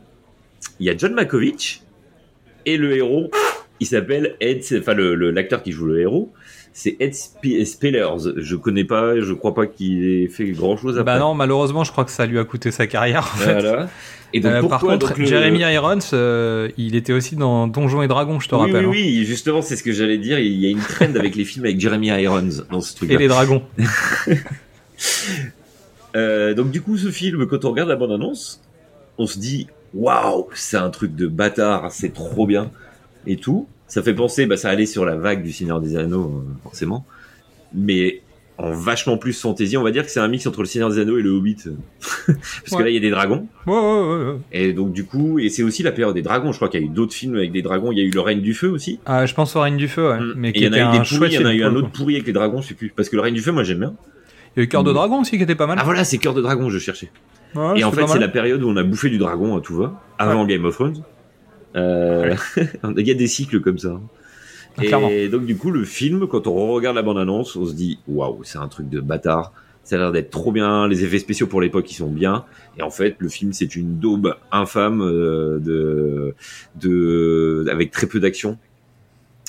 [0.79, 1.81] il y a John Malkovich,
[2.65, 3.31] et le héros,
[3.79, 6.31] il s'appelle Ed, enfin le- le- l'acteur qui joue le héros,
[6.73, 8.33] c'est Ed Spe- Spellers.
[8.37, 11.13] Je connais pas, je crois pas qu'il ait fait grand chose après.
[11.13, 13.31] Bah non, malheureusement, je crois que ça lui a coûté sa carrière.
[13.33, 13.53] En fait.
[13.53, 13.89] Voilà.
[14.33, 18.01] Et donc Euh, par contre, donc, le- Jeremy Irons, euh, il était aussi dans Donjons
[18.01, 18.85] et Dragons, je te oui, rappelle.
[18.85, 20.37] oui, oui, justement, c'est ce que j'allais dire.
[20.37, 22.95] Il y a une trend avec les films avec Jeremy Irons dans ce hein.
[22.97, 23.09] truc.
[23.11, 23.63] Et les dragons.
[26.15, 28.61] Euh, donc du coup, ce film, quand on regarde la bande-annonce,
[29.17, 32.71] on se dit waouh, c'est un truc de bâtard, c'est trop bien
[33.27, 33.67] et tout.
[33.87, 37.05] Ça fait penser, bah ça allait sur la vague du Seigneur des Anneaux, euh, forcément.
[37.73, 38.21] Mais
[38.57, 39.77] en vachement plus fantasy.
[39.77, 41.57] On va dire que c'est un mix entre le Seigneur des Anneaux et le Hobbit.
[42.27, 43.47] Parce que là, il y a des dragons.
[43.65, 44.35] Ouais, ouais.
[44.51, 46.51] Et donc, du coup, et c'est aussi la période des dragons.
[46.51, 47.91] Je crois qu'il y a eu d'autres films avec des dragons.
[47.91, 48.99] Il y a eu Le Règne du Feu aussi.
[49.05, 50.19] Ah, je pense au Règne du Feu, ouais.
[50.19, 50.33] Mm.
[50.37, 51.59] Mais il y en a eu un des pourris, chouette il y en a film,
[51.59, 52.91] eu pour un le autre pourri avec les dragons, je sais plus.
[52.95, 53.93] Parce que Le Règne du Feu, moi, j'aime bien.
[54.55, 55.77] Il y a eu Cœur de Dragon aussi qui était pas mal.
[55.79, 57.11] Ah voilà, c'est Cœur de Dragon, je cherchais.
[57.75, 60.01] Et en fait, c'est la période où on a bouffé du dragon à tout va,
[60.17, 61.03] avant Game of Thrones.
[61.75, 62.35] Euh,
[62.97, 63.99] Il y a des cycles comme ça.
[64.77, 65.09] Ah, clairement.
[65.09, 68.43] Et donc, du coup, le film, quand on regarde la bande-annonce, on se dit waouh,
[68.43, 69.53] c'est un truc de bâtard.
[69.83, 70.87] Ça a l'air d'être trop bien.
[70.87, 72.45] Les effets spéciaux pour l'époque, ils sont bien.
[72.77, 76.35] Et en fait, le film, c'est une daube infâme euh, de,
[76.75, 78.57] de, avec très peu d'action,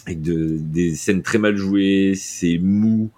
[0.07, 2.13] avec de, des scènes très mal jouées.
[2.15, 3.11] C'est mou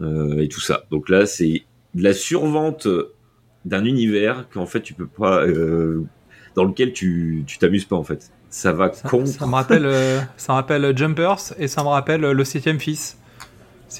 [0.00, 0.84] euh, et tout ça.
[0.90, 1.62] Donc là, c'est
[1.94, 2.88] de la survente
[3.64, 6.02] d'un univers qu'en fait tu peux pas, euh,
[6.54, 8.30] dans lequel tu tu t'amuses pas en fait.
[8.56, 9.26] Ça va Ça, contre.
[9.26, 12.80] ça me rappelle, euh, ça me rappelle Jumpers et ça me rappelle euh, le septième
[12.80, 13.18] fils.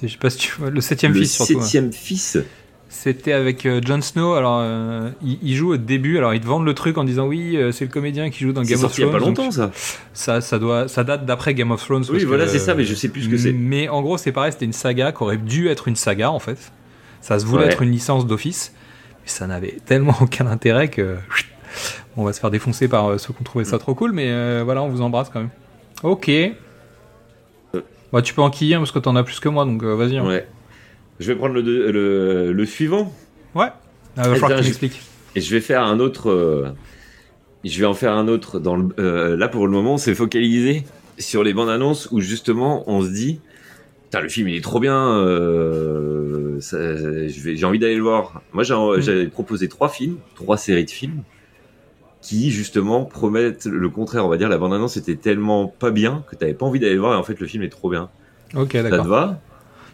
[0.03, 1.59] Je sais pas si tu vois, le septième le fils surtout.
[1.59, 1.61] hein.
[1.61, 2.39] septième fils.
[2.89, 4.33] C'était avec euh, Jon Snow.
[4.33, 6.17] Alors, euh, il, il joue au début.
[6.17, 8.53] Alors, ils te vendent le truc en disant oui, euh, c'est le comédien qui joue
[8.55, 9.21] dans Game of sorti il y a Thrones.
[9.21, 9.71] pas longtemps ça.
[10.15, 12.05] ça, ça doit, ça date d'après Game of Thrones.
[12.11, 13.53] Oui, voilà, c'est ça, mais je sais plus ce que c'est.
[13.53, 14.53] Mais en gros, c'est pareil.
[14.53, 16.73] C'était une saga qui aurait dû être une saga en fait.
[17.21, 17.73] Ça se voulait Ouais.
[17.73, 18.73] être une licence d'office,
[19.23, 21.17] mais ça n'avait tellement aucun intérêt que
[22.17, 24.13] on va se faire défoncer par euh, ceux qui ont trouvé ça trop cool.
[24.13, 25.51] Mais euh, voilà, on vous embrasse quand même.
[26.03, 26.31] Ok.
[28.13, 30.17] Bah, tu peux enquiller hein, parce que t'en as plus que moi, donc euh, vas-y.
[30.17, 30.27] hein.
[30.27, 30.47] Ouais.
[31.19, 33.13] Je vais prendre le, le, le suivant
[33.55, 33.67] Ouais.
[34.17, 35.01] Ah, va falloir que tu m'expliques.
[35.35, 36.31] et je vais faire un autre.
[36.31, 36.69] euh,
[37.65, 38.89] je vais en faire un autre dans le.
[38.99, 40.85] euh, là pour le moment, on s'est focalisé
[41.19, 43.41] sur les bandes annonces où justement on se dit.
[44.05, 44.97] Putain, le film il est trop bien.
[45.19, 48.41] euh, j'ai envie d'aller le voir.
[48.53, 51.23] Moi j'ai- j'avais proposé trois films, trois séries de films
[52.27, 54.25] qui justement promettent le contraire.
[54.27, 56.95] On va dire la bande annonce était tellement pas bien que t'avais pas envie d'aller
[56.95, 58.09] le voir et en fait le film est trop bien.
[58.55, 59.07] Ok, Ça te d'accord.
[59.07, 59.41] va?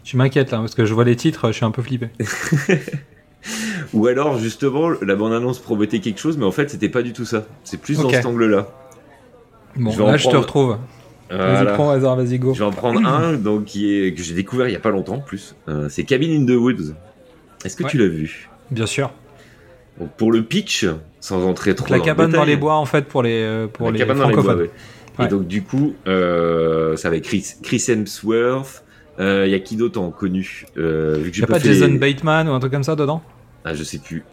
[0.03, 2.09] Tu m'inquiètes là parce que je vois les titres, je suis un peu flippé.
[3.93, 7.13] Ou alors justement la bande annonce promettait quelque chose mais en fait c'était pas du
[7.13, 7.45] tout ça.
[7.63, 8.67] C'est plus dans cet angle-là.
[9.75, 10.77] Bon, Je là je te retrouve.
[11.29, 12.53] Vas-y, prends hasard, vas-y, go.
[12.53, 14.91] Je vais en prendre un donc qui est que j'ai découvert il y a pas
[14.91, 15.55] longtemps en plus.
[15.67, 16.93] Euh, c'est Cabin in the Woods.
[17.65, 17.89] Est-ce que Ouais.
[17.89, 18.49] tu l'as vu?
[18.71, 19.11] Bien sûr.
[19.99, 20.85] Donc, Pour le pitch,
[21.19, 23.67] sans entrer trop la dans le cabane dans les bois en fait pour les euh,
[23.67, 24.65] pour la les cabane dans les bois, francophones.
[24.67, 24.71] ouais.
[25.19, 25.25] Ouais.
[25.25, 28.83] Et donc du coup, euh, ça va être Chris, Chris Hemsworth.
[29.19, 31.97] Il y a qui d'autre en connu euh, vu que Y a pas Jason les-
[31.99, 33.21] Bateman ou un truc comme ça dedans?
[33.63, 34.23] Ah, je sais plus.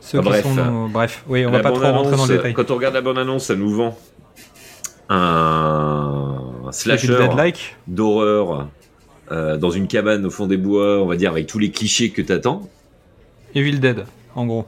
[0.00, 0.42] Ceux Ah, qui bref.
[0.44, 2.54] sont bref, oui, on La va pas trop rentrer dans le détail.
[2.54, 3.98] Quand on regarde la bande annonce, ça nous vend
[5.08, 7.76] un Evil slasher like.
[7.86, 8.68] d'horreur
[9.30, 12.10] euh, dans une cabane au fond des bois, on va dire avec tous les clichés
[12.10, 12.68] que t'attends.
[13.54, 14.66] Evil Dead, en gros.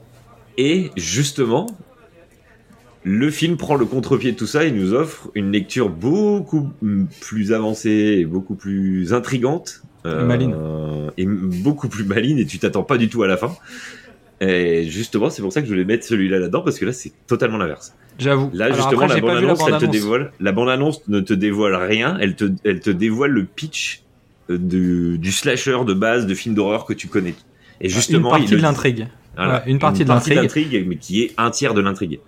[0.57, 1.67] Et justement,
[3.03, 6.69] le film prend le contre-pied de tout ça et nous offre une lecture beaucoup
[7.21, 9.81] plus avancée et beaucoup plus intrigante.
[10.05, 10.55] euh, Et maline.
[11.17, 13.55] Et m- beaucoup plus maline et tu t'attends pas du tout à la fin.
[14.41, 17.11] Et justement, c'est pour ça que je voulais mettre celui-là là-dedans parce que là, c'est
[17.27, 17.93] totalement l'inverse.
[18.17, 18.49] J'avoue.
[18.53, 20.31] Là, Alors justement, après, la bande-annonce, elle te dévoile.
[20.39, 22.17] La bande-annonce ne te dévoile rien.
[22.19, 24.01] Elle te, elle te dévoile le pitch
[24.49, 27.35] euh, du, du slasher de base de film d'horreur que tu connais.
[27.81, 29.07] Et Une justement, partie il de l'intrigue.
[29.35, 30.85] Voilà, Ouais, une partie de l'intrigue.
[30.87, 32.19] mais qui est un tiers de l'intrigue.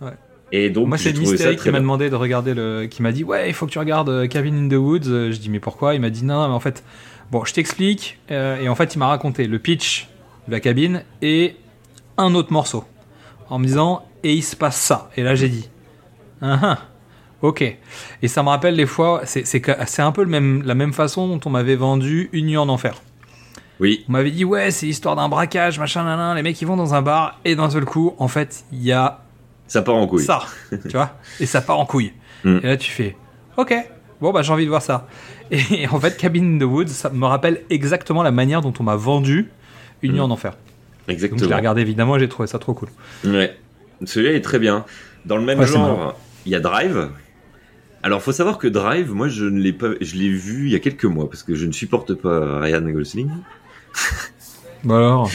[0.00, 0.12] Ouais.
[0.50, 2.86] Et donc, Moi, c'est Mystery qui m'a demandé de regarder le.
[2.86, 5.08] qui m'a dit Ouais, il faut que tu regardes euh, Cabin in the Woods.
[5.08, 5.94] Euh, Je dis Mais pourquoi?
[5.94, 6.82] Il m'a dit Non, mais en fait,
[7.30, 8.18] bon, je t'explique.
[8.30, 10.08] Euh, et en fait, il m'a raconté le pitch
[10.46, 11.56] de la cabine et
[12.16, 12.84] un autre morceau.
[13.50, 15.10] En me disant Et il se passe ça.
[15.16, 15.68] Et là, j'ai dit
[16.40, 16.78] Ah ah,
[17.42, 17.62] Ok.
[18.22, 19.22] Et ça me rappelle les fois.
[19.24, 22.68] C'est un peu le même, la même façon dont on m'avait vendu Une nuit en
[22.70, 23.02] enfer.
[23.80, 26.36] Oui, On m'avait dit Ouais, c'est l'histoire d'un braquage, machin, nan, nan.
[26.36, 28.92] Les mecs, ils vont dans un bar et d'un seul coup, en fait, il y
[28.92, 29.20] a
[29.66, 30.24] ça part en couille.
[30.24, 32.12] ça, tu vois, et ça part en couille.
[32.44, 32.58] Mm.
[32.62, 33.16] Et là, tu fais,
[33.56, 33.74] ok,
[34.20, 35.06] bon, bah, j'ai envie de voir ça.
[35.50, 38.82] Et en fait, Cabin in the Woods, ça me rappelle exactement la manière dont on
[38.82, 39.50] m'a vendu
[40.02, 40.22] Une nuit Mm.
[40.22, 40.52] en enfer.
[40.52, 40.58] Donc,
[41.06, 41.56] je l'ai Exactement.
[41.56, 42.88] regardé évidemment et j'ai trouvé ça trop cool.
[43.24, 43.56] Ouais.
[44.04, 44.84] Celui-là est très bien.
[45.24, 46.14] Dans le même Ouais, genre,
[46.46, 47.10] il y a Drive.
[48.02, 50.76] Alors, faut savoir que Drive, moi, je ne l'ai pas, je l'ai vu il y
[50.76, 53.30] a quelques mois parce que je ne supporte pas Ryan Gosling.
[54.84, 55.30] Bah alors,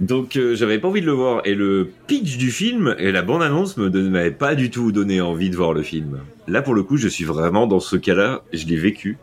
[0.00, 1.42] Donc, euh, j'avais pas envie de le voir.
[1.44, 5.20] Et le pitch du film et la bande-annonce me don- m'avaient pas du tout donné
[5.20, 6.18] envie de voir le film.
[6.48, 8.42] Là, pour le coup, je suis vraiment dans ce cas-là.
[8.52, 9.16] Je l'ai vécu.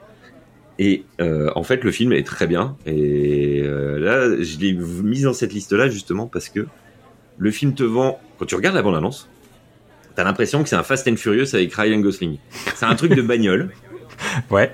[0.80, 2.78] Et euh, en fait, le film est très bien.
[2.86, 6.66] Et euh, là, je l'ai mis dans cette liste-là justement parce que
[7.38, 8.20] le film te vend.
[8.40, 9.28] Quand tu regardes la bande-annonce,
[10.16, 12.38] t'as l'impression que c'est un Fast and Furious avec Ryan Gosling.
[12.76, 13.72] C'est un truc de bagnole.
[14.50, 14.72] ouais.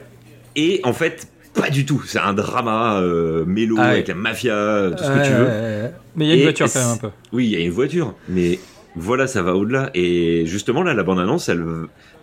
[0.56, 2.02] Et en fait, pas du tout.
[2.06, 3.90] C'est un drama euh, mélo Ah ouais.
[3.90, 5.90] avec la mafia, tout ce que tu veux.
[6.16, 7.10] Mais il y a une Et voiture quand même un peu.
[7.32, 8.60] Oui, il y a une voiture, mais
[8.96, 9.90] voilà, ça va au-delà.
[9.94, 11.64] Et justement, là, la bande-annonce, elle,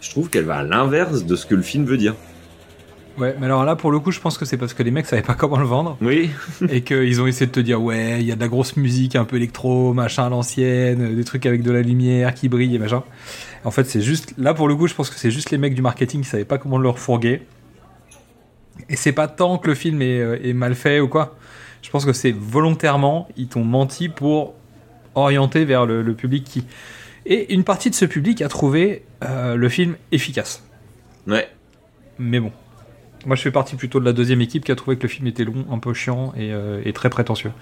[0.00, 2.14] je trouve qu'elle va à l'inverse de ce que le film veut dire.
[3.18, 5.04] Ouais, mais alors là, pour le coup, je pense que c'est parce que les mecs
[5.04, 6.30] savaient pas comment le vendre Oui.
[6.70, 9.16] et qu'ils ont essayé de te dire ouais, il y a de la grosse musique,
[9.16, 12.78] un peu électro, machin à l'ancienne, des trucs avec de la lumière qui brille et
[12.78, 13.02] machin.
[13.64, 15.74] En fait, c'est juste là pour le coup, je pense que c'est juste les mecs
[15.74, 17.42] du marketing qui savaient pas comment le refourguer.
[18.88, 21.36] Et c'est pas tant que le film est, euh, est mal fait ou quoi.
[21.82, 24.54] Je pense que c'est volontairement, ils t'ont menti pour
[25.14, 26.64] orienter vers le, le public qui.
[27.26, 30.62] Et une partie de ce public a trouvé euh, le film efficace.
[31.26, 31.48] Ouais.
[32.18, 32.52] Mais bon.
[33.26, 35.26] Moi, je fais partie plutôt de la deuxième équipe qui a trouvé que le film
[35.26, 37.52] était long, un peu chiant et, euh, et très prétentieux.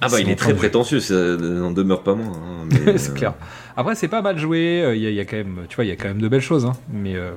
[0.00, 2.32] Ah bah il est très prétentieux, ça n'en demeure pas moins.
[2.32, 3.34] hein, mais, c'est clair.
[3.76, 4.82] Après, c'est pas mal joué.
[4.96, 6.22] Il y, a- il y a quand même, tu vois, il y a quand même
[6.22, 6.64] de belles choses.
[6.64, 7.32] hein, mais euh,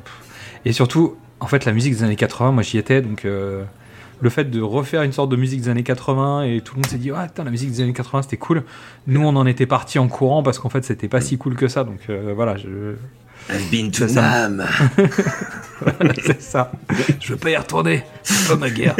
[0.64, 3.64] et surtout, en fait, la musique des années 80, moi, j'y étais, donc euh,
[4.22, 6.88] le fait de refaire une sorte de musique des années 80 et tout le monde
[6.88, 8.64] s'est dit, ah, putain, la musique des années 80, c'était cool.
[9.06, 11.68] Nous, on en était parti en courant parce qu'en fait, c'était pas si cool que
[11.68, 11.84] ça.
[11.84, 12.96] Donc euh, voilà, je...
[13.50, 14.50] I've been to Ça,
[16.26, 16.72] c'est ça.
[17.22, 18.04] Je veux pas y retourner.
[18.24, 18.96] C'est pas ma guerre.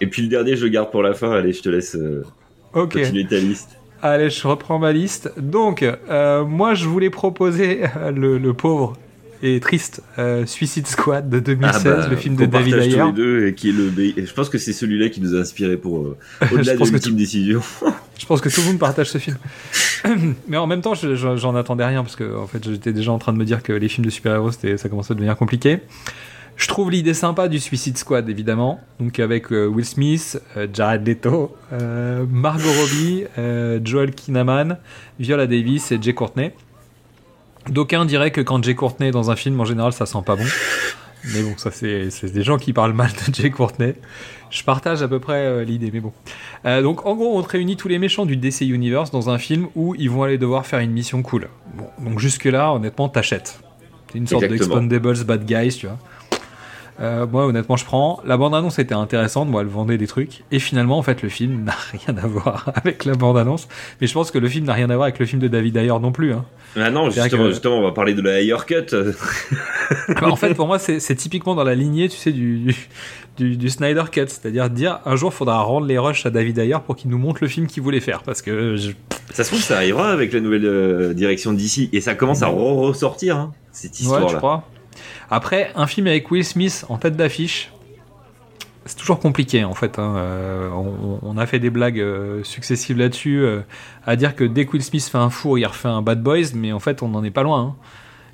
[0.00, 1.30] Et puis le dernier, je le garde pour la fin.
[1.30, 2.24] Allez, je te laisse euh,
[2.72, 3.76] continuer ta liste.
[4.02, 5.32] Allez, je reprends ma liste.
[5.36, 8.96] Donc, moi, je voulais proposer le, le pauvre
[9.42, 13.04] et triste euh, Suicide Squad de 2016, Ah bah, le film de David tous Ayer.
[13.06, 13.90] les deux et qui est le.
[14.26, 16.16] Je pense que c'est celui-là qui nous a inspiré pour euh,
[16.52, 17.60] au-delà de l'ultime décision.
[18.18, 19.38] Je pense que tout le monde partage ce film.
[20.48, 23.12] Mais en même temps, je- je- j'en attendais rien parce que en fait, j'étais déjà
[23.12, 25.36] en train de me dire que les films de super-héros, c'était- ça commençait à devenir
[25.36, 25.78] compliqué.
[26.56, 28.78] Je trouve l'idée sympa du Suicide Squad, évidemment.
[29.00, 33.24] Donc avec euh, Will Smith, euh, Jared Leto, euh, Margot Robbie,
[33.84, 34.76] Joel Kinnaman,
[35.18, 36.52] Viola Davis et Jay Courtney.
[37.68, 40.36] D'aucuns diraient que quand Jay Courtney est dans un film, en général, ça sent pas
[40.36, 40.46] bon.
[41.34, 43.94] Mais bon, ça c'est des gens qui parlent mal de Jay Courtney.
[44.50, 46.12] Je partage à peu près euh, l'idée, mais bon.
[46.64, 49.38] Euh, donc en gros, on te réunit tous les méchants du DC Universe dans un
[49.38, 51.48] film où ils vont aller devoir faire une mission cool.
[51.74, 53.60] Bon, donc jusque-là, honnêtement, t'achètes.
[54.10, 54.80] C'est une sorte Exactement.
[54.80, 55.98] d'Expandables Bad Guys, tu vois.
[57.00, 58.20] Euh, moi, honnêtement, je prends.
[58.26, 59.48] La bande-annonce était intéressante.
[59.48, 60.44] Moi, elle vendait des trucs.
[60.52, 63.68] Et finalement, en fait, le film n'a rien à voir avec la bande-annonce.
[64.00, 65.76] Mais je pense que le film n'a rien à voir avec le film de David
[65.78, 66.32] Ayer non plus.
[66.34, 66.44] Hein.
[66.76, 68.94] Ah non, justement, que- justement, on va parler de la higher cut.
[70.20, 72.76] Bah, en fait, pour moi, c'est typiquement dans la lignée, tu sais, du, du,
[73.38, 74.26] du- du Snyder Cut.
[74.28, 77.18] C'est-à-dire dire, un jour, il faudra rendre les rushs à David Ayer pour qu'il nous
[77.18, 78.22] montre le film qu'il voulait faire.
[78.22, 78.92] Parce que je-
[79.32, 81.88] Ça se trouve, ça arrivera avec la nouvelle euh, direction d'ici.
[81.92, 84.38] Et ça commence à re- ressortir, hein, cette Ouais, histoire-là.
[84.38, 84.64] crois?
[85.30, 87.72] Après, un film avec Will Smith en tête d'affiche,
[88.86, 89.98] c'est toujours compliqué en fait.
[89.98, 90.14] hein.
[90.16, 93.60] Euh, on, on a fait des blagues euh, successives là-dessus, euh,
[94.06, 96.54] à dire que dès que Will Smith fait un four, il refait un Bad Boys,
[96.54, 97.60] mais en fait, on n'en est pas loin.
[97.60, 97.76] hein.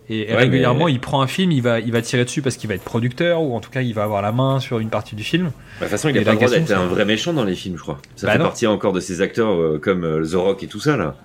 [0.08, 2.40] Et, et Ouais, régulièrement, mais- il prend un film, il va, il va tirer dessus
[2.40, 4.78] parce qu'il va être producteur, ou en tout cas, il va avoir la main sur
[4.78, 5.46] une partie du film.
[5.46, 7.42] Bah, De toute façon, il Et a pas le droit d'être un vrai méchant dans
[7.42, 7.98] les films, je crois.
[8.14, 8.44] Ça Bah fait non.
[8.44, 11.16] partie encore de ces acteurs comme The Rock et tout ça, là.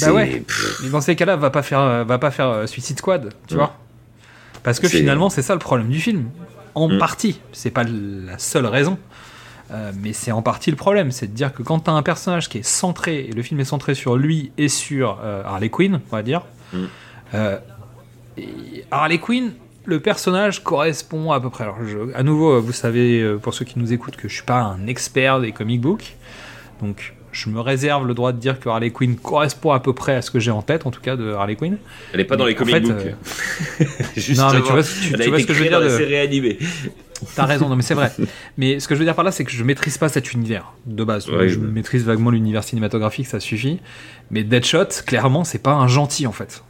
[0.00, 0.42] Bah ouais.
[0.82, 3.60] Mais dans ces cas-là, va pas faire, va pas faire Suicide Squad, tu Ouais.
[3.60, 3.76] vois
[4.66, 6.24] Parce que finalement, c'est ça le problème du film.
[6.74, 6.98] En Mm.
[6.98, 8.98] partie, c'est pas la seule raison,
[9.70, 11.10] euh, mais c'est en partie le problème.
[11.10, 13.64] C'est de dire que quand t'as un personnage qui est centré, et le film est
[13.64, 16.42] centré sur lui et sur euh, Harley Quinn, on va dire,
[16.74, 16.76] Mm.
[17.34, 17.58] euh,
[18.90, 19.52] Harley Quinn,
[19.84, 21.64] le personnage correspond à peu près.
[21.64, 24.60] Alors, je- à nouveau, vous savez, pour ceux qui nous écoutent, que je suis pas
[24.60, 26.16] un expert des comic books,
[26.82, 30.14] donc je me réserve le droit de dire que Harley Quinn correspond à peu près
[30.16, 31.76] à ce que j'ai en tête, en tout cas de Harley Quinn.
[32.14, 32.92] Elle est pas dans les En comic fait, books.
[32.96, 33.12] euh,
[34.36, 35.90] non, mais tu vois, tu- Elle a tu vois été ce que je veux dire
[35.90, 36.58] série animée.
[37.34, 38.12] T'as raison, non mais c'est vrai.
[38.58, 40.72] Mais ce que je veux dire par là, c'est que je maîtrise pas cet univers
[40.86, 41.28] de base.
[41.28, 41.66] Ouais, je ouais.
[41.66, 43.80] maîtrise vaguement l'univers cinématographique, ça suffit.
[44.30, 46.62] Mais Deadshot, clairement, c'est pas un gentil en fait.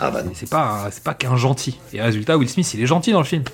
[0.00, 0.22] Ah bah.
[0.34, 1.78] C'est pas, c'est pas qu'un gentil.
[1.92, 3.44] Et résultat, Will Smith, il est gentil dans le film.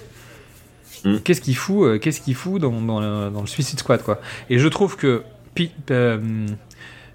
[1.04, 1.18] Mm.
[1.18, 4.20] Qu'est-ce qu'il fout, euh, qu'est-ce qu'il fout dans, dans le, dans le Suicide Squad quoi
[4.50, 5.22] Et je trouve que
[5.90, 6.46] Euh,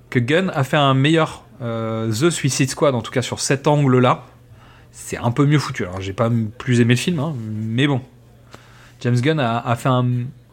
[0.10, 3.68] que Gunn a fait un meilleur euh, The Suicide Squad, en tout cas sur cet
[3.68, 4.26] angle-là.
[4.92, 5.84] C'est un peu mieux foutu.
[5.84, 8.02] Alors, j'ai pas plus aimé le film, hein, mais bon.
[9.02, 10.06] James Gunn a, a fait un,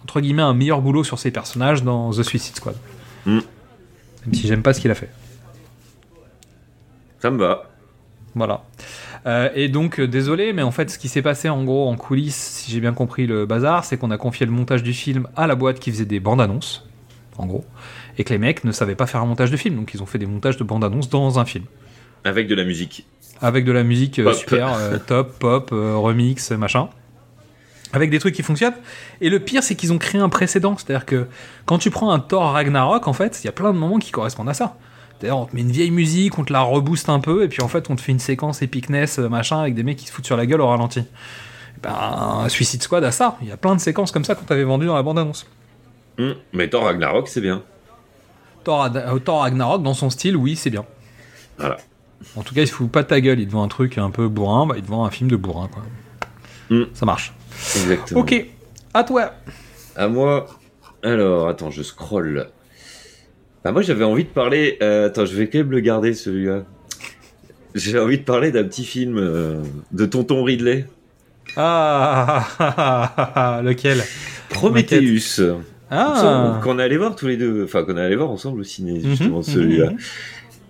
[0.02, 2.76] entre guillemets, un meilleur boulot sur ses personnages dans The Suicide Squad.
[3.26, 3.38] Mm.
[4.26, 5.10] Même si j'aime pas ce qu'il a fait.
[7.20, 7.70] Ça me va.
[8.34, 8.64] Voilà.
[9.26, 11.96] Euh, et donc, euh, désolé, mais en fait, ce qui s'est passé en gros en
[11.96, 15.28] coulisses, si j'ai bien compris le bazar, c'est qu'on a confié le montage du film
[15.36, 16.88] à la boîte qui faisait des bandes annonces,
[17.40, 17.64] en gros,
[18.18, 20.06] et que les mecs ne savaient pas faire un montage de film, donc ils ont
[20.06, 21.64] fait des montages de bandes annonces dans un film.
[22.24, 23.06] Avec de la musique.
[23.40, 24.34] Avec de la musique euh, Pop.
[24.34, 26.88] super, euh, top, pop, euh, remix, machin.
[27.92, 28.74] Avec des trucs qui fonctionnent.
[29.20, 30.76] Et le pire, c'est qu'ils ont créé un précédent.
[30.76, 31.26] C'est-à-dire que
[31.64, 34.12] quand tu prends un Thor Ragnarok, en fait, il y a plein de moments qui
[34.12, 34.76] correspondent à ça.
[35.20, 37.62] D'ailleurs, on te met une vieille musique, on te la rebooste un peu, et puis
[37.62, 40.24] en fait, on te fait une séquence epicness, machin, avec des mecs qui se foutent
[40.24, 41.02] sur la gueule au ralenti.
[41.82, 43.36] Ben, Suicide Squad a ça.
[43.42, 45.46] Il y a plein de séquences comme ça qu'on t'avait vendu dans la bande-annonce.
[46.20, 47.62] Hum, Mais Thor Ragnarok, c'est bien.
[48.64, 50.84] Thor, euh, Thor Ragnarok, dans son style, oui, c'est bien.
[51.58, 51.78] Voilà.
[52.36, 53.40] En tout cas, il se fout pas de ta gueule.
[53.40, 55.36] Il te vend un truc un peu bourrin, bah, il te vend un film de
[55.36, 55.82] bourrin, quoi.
[56.68, 56.84] Mm.
[56.92, 57.32] Ça marche.
[57.76, 58.20] Exactement.
[58.20, 58.46] Ok,
[58.92, 59.32] à toi.
[59.96, 60.46] À moi.
[61.02, 62.48] Alors, attends, je scroll.
[63.64, 64.76] Bah, moi, j'avais envie de parler.
[64.82, 66.64] euh, attends, je vais quand même le garder celui-là.
[67.74, 70.86] J'ai envie de parler d'un petit film euh, de Tonton Ridley.
[71.56, 74.02] Ah, lequel?
[74.50, 75.40] Prometheus.
[75.90, 77.64] Ah, Qu'on est allé voir tous les deux.
[77.64, 79.90] Enfin, qu'on est allé voir ensemble au ciné, justement, Mhm, celui-là.
[79.90, 79.98] mhm.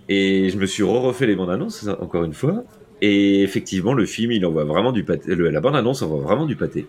[0.09, 2.63] Et je me suis re-refait les bandes annonces, encore une fois.
[3.01, 5.33] Et effectivement, le film, il envoie vraiment du pâté.
[5.35, 6.87] le- la bande annonce envoie vraiment du pâté.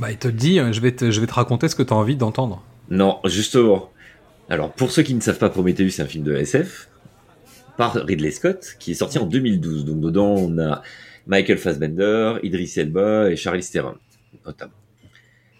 [0.00, 1.92] Bah, il te le dit, je vais te, je vais te raconter ce que tu
[1.92, 2.62] as envie d'entendre.
[2.90, 3.90] Non, justement.
[4.48, 6.88] Alors, pour ceux qui ne savent pas, Prometheus, c'est un film de SF
[7.76, 9.84] par Ridley Scott qui est sorti en 2012.
[9.84, 10.82] Donc, dedans, on a
[11.26, 13.94] Michael Fassbender, Idris Elba et Charlize Theron,
[14.46, 14.72] notamment.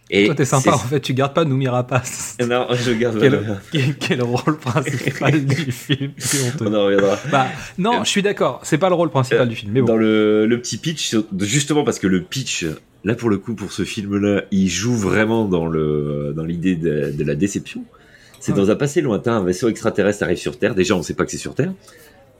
[0.08, 2.36] Et Toi, t'es sympa, en fait, tu gardes pas Noumi Rapace.
[2.46, 3.18] Non, je garde.
[3.18, 3.40] Quel,
[3.72, 6.12] quel, quel rôle principal du film.
[6.60, 7.18] On en reviendra.
[7.32, 9.88] Bah, non, je suis d'accord, c'est pas le rôle principal du film, mais bon.
[9.88, 12.66] Dans le, le petit pitch, justement parce que le pitch,
[13.04, 17.10] là pour le coup, pour ce film-là, il joue vraiment dans le dans l'idée de,
[17.10, 17.82] de la déception.
[18.38, 18.58] C'est Ouais.
[18.58, 20.76] dans un passé lointain, un vaisseau extraterrestre arrive sur Terre.
[20.76, 21.72] Déjà, on sait pas que c'est sur Terre,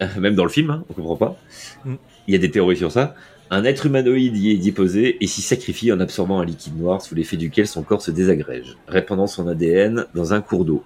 [0.03, 1.37] Euh, même dans le film, hein, on comprend pas.
[1.85, 1.95] Mm.
[2.29, 3.15] Il y a des théories sur ça.
[3.51, 7.15] Un être humanoïde y est déposé et s'y sacrifie en absorbant un liquide noir sous
[7.15, 10.83] l'effet duquel son corps se désagrège, répandant son ADN dans un cours d'eau.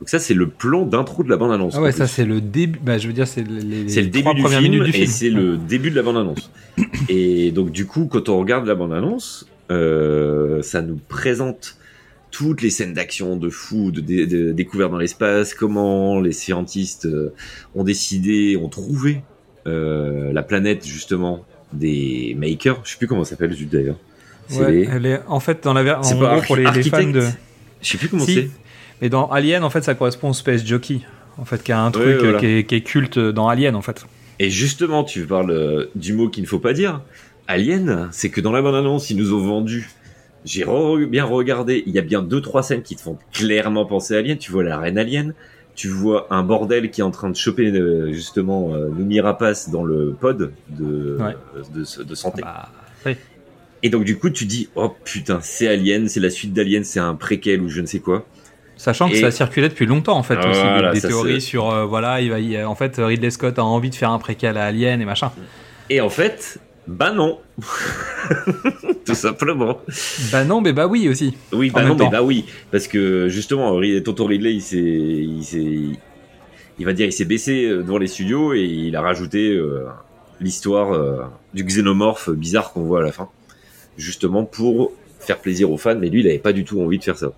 [0.00, 1.74] Donc ça, c'est le plan d'intro de la bande-annonce.
[1.76, 4.10] Ah ouais, ça c'est le début, bah je veux dire, c'est les, C'est le les
[4.10, 6.50] début trois du premières film, minutes du et c'est le début de la bande-annonce.
[7.08, 11.76] et donc du coup, quand on regarde la bande-annonce, euh, ça nous présente
[12.30, 17.06] toutes les scènes d'action de fou, de, dé- de découverte dans l'espace, comment les scientistes
[17.06, 17.32] euh,
[17.76, 19.22] ont décidé, ont trouvé
[19.66, 22.80] euh, la planète justement des makers.
[22.84, 23.96] Je sais plus comment ça s'appelle juste d'ailleurs.
[24.48, 26.56] C'est Ouais, les- elle est, en fait, dans la ver- C'est en pas gros, pour
[26.56, 27.22] les, les fans de.
[27.82, 28.34] Je sais plus comment Si.
[28.34, 28.50] c'est.
[29.02, 31.00] Mais dans Alien, en fait, ça correspond au Space Jockey.
[31.38, 32.38] En fait, qui a un truc Ouais, euh, voilà.
[32.38, 34.04] qui, est, qui est culte dans Alien, en fait.
[34.38, 37.00] Et justement, tu parles euh, du mot qu'il ne faut pas dire.
[37.48, 39.88] Alien, c'est que dans la bande-annonce, ils nous ont vendu.
[40.44, 43.84] J'ai re- bien regardé, il y a bien deux trois scènes qui te font clairement
[43.86, 44.38] penser à Alien.
[44.38, 45.34] Tu vois la reine Alien,
[45.74, 49.70] tu vois un bordel qui est en train de choper euh, justement euh, Noomi Rapace
[49.70, 51.34] dans le pod de, Ouais.
[51.74, 52.42] de, de santé.
[52.42, 52.68] Bah,
[53.06, 53.16] oui.
[53.82, 57.00] Et donc du coup, tu dis oh putain, c'est Alien, c'est la suite d'Alien, c'est
[57.00, 58.24] un préquel ou je ne sais quoi.
[58.76, 62.20] Sachant que ça circulait depuis longtemps, en fait, aussi, Voilà, des théories sur, euh, voilà,
[62.20, 65.00] il va, y- en fait, Ridley Scott a envie de faire un préquel à Alien
[65.00, 65.30] et machin.
[65.90, 67.38] Et en fait, bah non,
[69.06, 69.78] tout simplement.
[70.30, 71.36] Bah non, mais bah oui aussi.
[71.52, 75.98] Oui, bah non, mais bah oui, parce que justement, Tonton Ridley, il s'est,
[76.78, 79.86] il va dire, il s'est baissé euh, devant les studios et il a rajouté euh,
[80.40, 83.28] l'histoire euh, du xénomorphe bizarre qu'on voit à la fin,
[83.96, 85.96] justement pour faire plaisir aux fans.
[85.96, 87.32] Mais lui, il avait pas du tout envie de faire ça.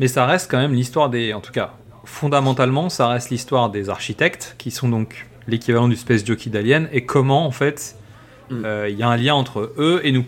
[0.00, 1.32] Mais ça reste quand même l'histoire des.
[1.34, 6.24] En tout cas, fondamentalement, ça reste l'histoire des architectes, qui sont donc l'équivalent du Space
[6.24, 7.96] Jockey d'Alien, et comment, en fait,
[8.50, 8.64] Mm.
[8.64, 10.24] euh, il y a un lien entre eux et nous.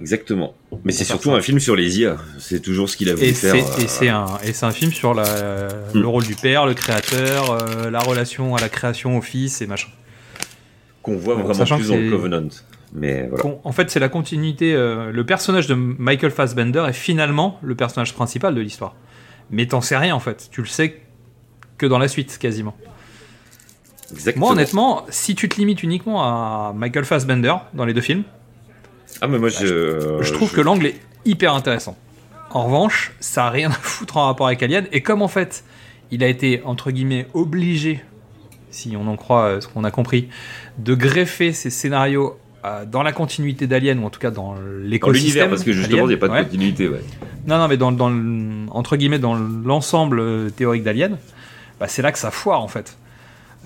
[0.00, 0.54] Exactement.
[0.84, 1.36] Mais c'est surtout ça.
[1.36, 2.16] un film sur les IA.
[2.38, 3.54] C'est toujours ce qu'il a voulu Et faire.
[3.54, 3.78] euh,
[4.44, 5.22] et c'est un, film sur la,
[5.94, 6.00] Mm.
[6.00, 9.66] le rôle du père, le créateur, euh, la relation à la création, au fils et
[9.66, 9.88] machin.
[11.02, 12.48] qu'on voit vraiment plus dans le Covenant.
[12.94, 13.56] Mais voilà.
[13.64, 14.74] En fait, c'est la continuité.
[14.74, 18.94] euh, le personnage de Michael Fassbender est finalement le personnage principal de l'histoire.
[19.50, 20.48] Mais t'en sais rien en fait.
[20.50, 21.00] Tu le sais
[21.78, 22.76] que dans la suite, quasiment.
[24.12, 24.46] Exactement.
[24.46, 28.24] Moi, honnêtement, si tu te limites uniquement à Michael Fassbender dans les deux films,
[29.20, 31.96] Ah, mais moi, je, je trouve que l'angle est hyper intéressant.
[32.50, 34.86] En revanche, ça a rien à foutre en rapport avec Alien.
[34.92, 35.64] Et comme en fait,
[36.10, 38.02] il a été entre guillemets obligé,
[38.70, 40.28] si on en croit euh, ce qu'on a compris,
[40.78, 44.60] de greffer ses scénarios euh, dans la continuité d'Alien ou en tout cas dans dans
[44.84, 45.12] l'écosystème.
[45.14, 46.44] l'univers, parce que justement, il n'y a pas de ouais.
[46.44, 47.02] continuité, ouais.
[47.46, 48.12] Non, non, mais dans, dans
[48.70, 51.16] entre guillemets, dans l'ensemble euh, théorique d'Alien,
[51.80, 52.96] bah, c'est là que ça foire en fait.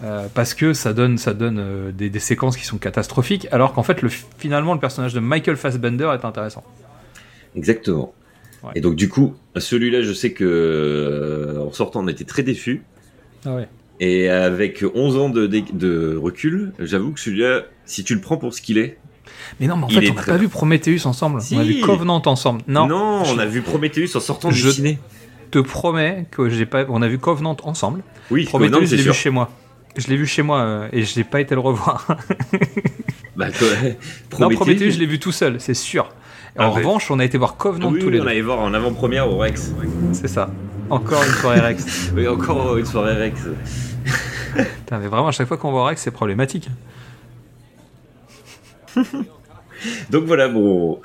[0.05, 3.73] Euh, parce que ça donne, ça donne euh, des, des séquences qui sont catastrophiques, alors
[3.73, 6.63] qu'en fait, le, finalement, le personnage de Michael Fassbender est intéressant.
[7.57, 8.13] Exactement.
[8.63, 8.73] Ouais.
[8.75, 12.83] Et donc du coup, celui-là, je sais que euh, en sortant, on était très déçus.
[13.45, 13.69] Ah ouais.
[14.01, 18.61] Et avec 11 ans de, recul, j'avoue que celui-là, si tu le prends pour ce
[18.61, 18.99] qu'il est,
[19.61, 21.41] Mais non, mais en Il fait, on n'a très pas vu Prometheus ensemble.
[21.41, 21.57] Si.
[21.57, 22.61] On a vu Covenant ensemble.
[22.69, 24.99] Non, on a vu Prometheus en sortant Je- du ciné.
[25.47, 26.85] je te promets que j'ai pas.
[26.91, 28.03] On a vu Covenant ensemble.
[28.31, 29.51] Oui, Prometheus, Covenant, je l'ai vu chez moi.
[29.97, 32.07] Je l'ai vu chez moi euh, et je n'ai pas été le revoir.
[33.37, 33.49] Bah,
[34.41, 36.09] non, Prometheus, je l'ai vu tout seul, c'est sûr.
[36.57, 36.79] Ah en ouais.
[36.79, 38.31] revanche, on a été voir Covenant Oui, tous oui, les on deux.
[38.31, 39.73] allait voir en avant-première au Rex.
[40.13, 40.51] C'est ça.
[40.89, 42.13] Encore une soirée Rex.
[42.17, 43.43] Oui, encore une soirée Rex.
[44.57, 46.71] Putain, mais vraiment, à chaque fois qu'on voit Rex, c'est problématique.
[50.09, 51.01] Donc voilà mon,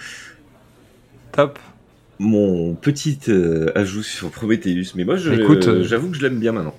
[1.34, 1.60] Top.
[2.18, 4.94] mon petit euh, ajout sur Prometheus.
[4.96, 6.76] Mais moi, euh, j'avoue que je l'aime bien maintenant.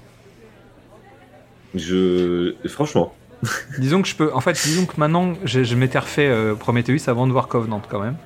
[1.74, 3.14] Je, franchement,
[3.78, 4.32] disons que je peux.
[4.34, 7.82] En fait, disons que maintenant, je, je m'étais refait euh, Prometheus avant de voir Covenant
[7.88, 8.16] quand même.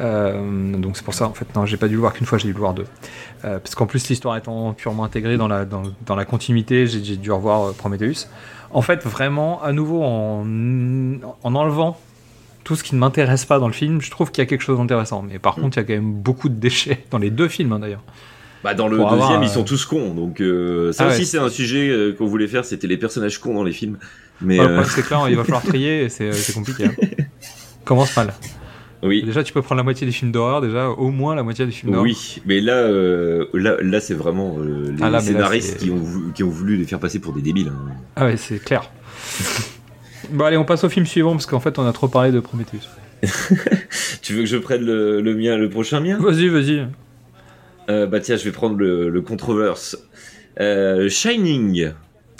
[0.00, 2.38] Euh, donc c'est pour ça, en fait, non, j'ai pas dû le voir qu'une fois,
[2.38, 2.86] j'ai dû le voir deux.
[3.44, 7.04] Euh, parce qu'en plus, l'histoire étant purement intégrée dans la, dans, dans la continuité, j'ai
[7.04, 8.28] j'ai dû revoir Prometheus.
[8.72, 10.46] En fait, vraiment, à nouveau, en,
[11.42, 11.98] en enlevant
[12.64, 14.62] tout ce qui ne m'intéresse pas dans le film, je trouve qu'il y a quelque
[14.62, 15.22] chose d'intéressant.
[15.22, 17.72] Mais par contre, il y a quand même beaucoup de déchets dans les deux films,
[17.72, 18.02] hein, d'ailleurs.
[18.62, 20.12] Bah dans le deuxième, avoir, ils euh, sont tous cons.
[20.14, 21.24] Donc euh, ça Ah aussi, ouais.
[21.24, 22.64] c'est un sujet euh, qu'on voulait faire.
[22.64, 23.96] C'était les personnages cons dans les films.
[24.42, 26.84] Mais Ouais, euh, c'est que là, il va falloir trier et c'est compliqué.
[26.86, 26.94] hein.
[27.84, 28.34] Commence mal.
[29.02, 31.64] oui, Déjà, tu peux prendre la moitié des films d'horreur, déjà, au moins la moitié
[31.64, 32.04] des films d'horreur.
[32.04, 32.40] oui.
[32.44, 35.84] Mais là, euh, là, là, c'est vraiment euh, les Ah, là, mais là, scénaristes c'est-
[35.84, 37.68] qui ont, voulu, qui ont voulu les faire passer pour des débiles.
[37.68, 37.92] hein.
[38.16, 38.90] Ah ouais, c'est clair.
[40.30, 42.40] bon, allez, on passe au film suivant parce qu'en fait, on a trop parlé de
[42.40, 42.80] Prometheus.
[44.22, 46.18] Tu veux que je prenne le, le mien, le prochain mien?
[46.20, 46.86] Vas-y, vas-y.
[47.90, 49.98] Euh, Bah tiens, je vais prendre le, le controverse.
[50.60, 51.90] Euh, Shining.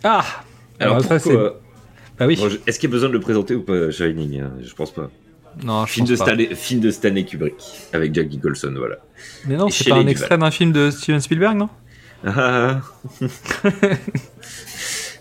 [0.05, 0.25] Ah
[0.79, 1.61] Alors Alors, ça, pourquoi
[2.19, 2.37] Bah oui.
[2.37, 4.53] Bon, Est-ce qu'il y a besoin de le présenter ou pas, Shining hein?
[4.63, 5.11] Je pense pas.
[5.65, 6.25] Non, je Film de, pas.
[6.27, 7.55] Stanley, film de Stanley Kubrick
[7.93, 8.99] avec Jack Nicholson, voilà.
[9.47, 11.69] Mais non, c'est pas un extrait d'un film de Steven Spielberg, non?
[12.25, 12.81] Ah.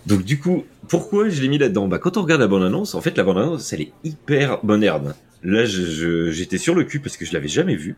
[0.05, 1.87] Donc du coup, pourquoi je l'ai mis là-dedans?
[1.87, 5.13] Bah quand on regarde la bande-annonce, en fait la bande-annonce elle est hyper moderne.
[5.43, 7.95] Là j'étais sur le cul parce que je l'avais jamais vu.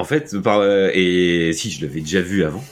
[0.00, 2.64] En fait, par, euh, et si je l'avais déjà vu avant,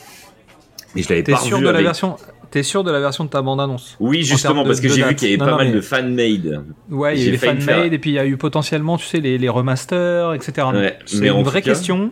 [0.95, 2.17] mais je l'avais pas sûr revu de la version
[2.51, 3.95] T'es sûr de la version de ta bande-annonce?
[3.99, 5.67] Oui en justement de- parce que j'ai vu qu'il y avait Non, pas non, mal
[5.67, 6.63] mais- de fan-made.
[6.89, 9.05] Ouais, il y a eu les fan-made et puis il y a eu potentiellement, tu
[9.05, 10.67] sais, les, les remasters, etc.
[10.73, 12.09] Ouais, c'est une vraie cas, question.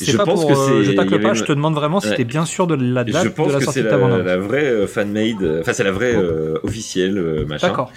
[0.00, 2.00] Je pas pense pour, que euh, c'est- je tacle pas, une- je te demande vraiment
[2.00, 2.16] si Ouais.
[2.16, 4.26] t'es bien sûr de la date Je pense de la sortie de ta bande-annonce.
[4.26, 7.68] la vraie euh, fan-made, enfin c'est la vraie euh, officielle machin.
[7.68, 7.92] D'accord.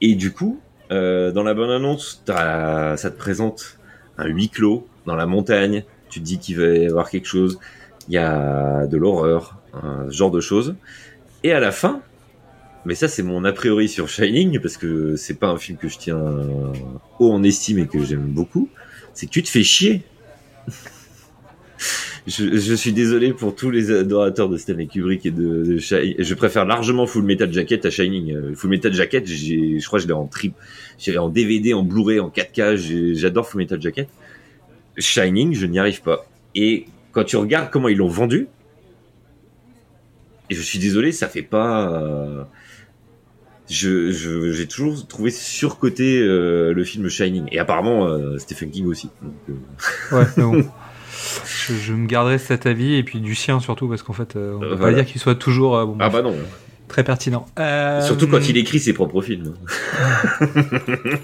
[0.00, 0.58] Et du coup,
[0.90, 3.78] euh, dans la bonne annonce, t'as- ça te présente
[4.18, 5.84] un huis clos dans la montagne.
[6.08, 7.58] Tu te dis qu'il va y avoir quelque chose.
[8.08, 10.76] Il y a de l'horreur, un genre de choses.
[11.42, 12.00] Et à la fin,
[12.84, 15.88] mais ça c'est mon a priori sur Shining parce que c'est pas un film que
[15.88, 16.20] je tiens
[17.18, 18.68] haut en estime et que j'aime beaucoup.
[19.12, 20.04] C'est que tu te fais chier.
[22.26, 26.16] Je, je suis désolé pour tous les adorateurs de Stanley Kubrick et de, de Shining.
[26.18, 28.34] Je préfère largement Full Metal Jacket à Shining.
[28.34, 30.54] Euh, Full Metal Jacket, j'ai, je crois que je l'ai en trip,
[30.98, 32.74] j'ai en DVD, en Blu-ray, en 4K.
[32.76, 34.08] j'ai- J'adore Full Metal Jacket.
[34.98, 36.26] Shining, je n'y arrive pas.
[36.56, 38.48] Et quand tu regardes comment ils l'ont vendu,
[40.50, 41.92] et je suis désolé, ça fait pas.
[41.92, 42.42] euh,
[43.70, 47.44] je, je- j'ai toujours trouvé surcoté euh, le film Shining.
[47.52, 49.10] Et apparemment euh, Stephen King aussi.
[49.22, 49.34] Donc,
[50.12, 50.64] euh, Ouais, bon.
[51.66, 54.54] je, je me garderai cet avis et puis du sien surtout parce qu'en fait, euh,
[54.56, 54.94] on peut Euh, pas voilà.
[54.96, 56.34] dire qu'il soit toujours euh, bon, Ah bah non.
[56.88, 57.46] très pertinent.
[58.02, 59.54] Surtout quand il écrit ses propres films.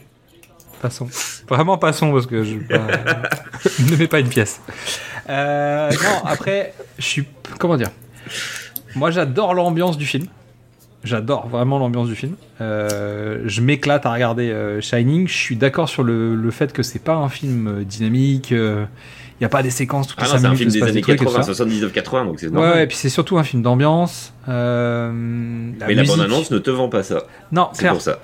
[0.81, 1.09] Passons.
[1.49, 2.79] Vraiment passons parce que je pas-
[3.91, 4.61] ne mets pas une pièce.
[5.29, 7.25] Euh, non, après, je suis.
[7.61, 7.91] Comment dire?
[8.97, 10.27] Moi, j'adore l'ambiance du film.
[11.05, 12.35] J'adore vraiment l'ambiance du film.
[12.61, 15.29] Euh, je m'éclate à regarder euh, Shining.
[15.29, 18.53] Je suis d'accord sur le, le fait que c'est pas un film dynamique.
[19.43, 20.71] Il n'y a pas des séquences toutes Ah les non, 5 c'est un minutes.
[20.73, 21.65] film des années trucs et tout 80, ça.
[21.65, 22.75] 79-80, donc c'est normal.
[22.75, 24.33] ouais, et puis c'est surtout un film d'ambiance.
[24.49, 27.25] Euh, la Mais la bande-annonce ne te vend pas ça.
[27.51, 28.21] Non, C'est pour ça.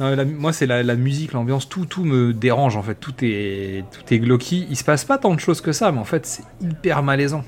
[0.00, 2.94] Non, la- moi, c'est la, la musique, l'ambiance, tout, tout me dérange en fait.
[2.96, 4.66] Tout est, tout est glauqui.
[4.70, 7.44] Il se passe pas tant de choses que ça, mais en fait, c'est hyper malaisant.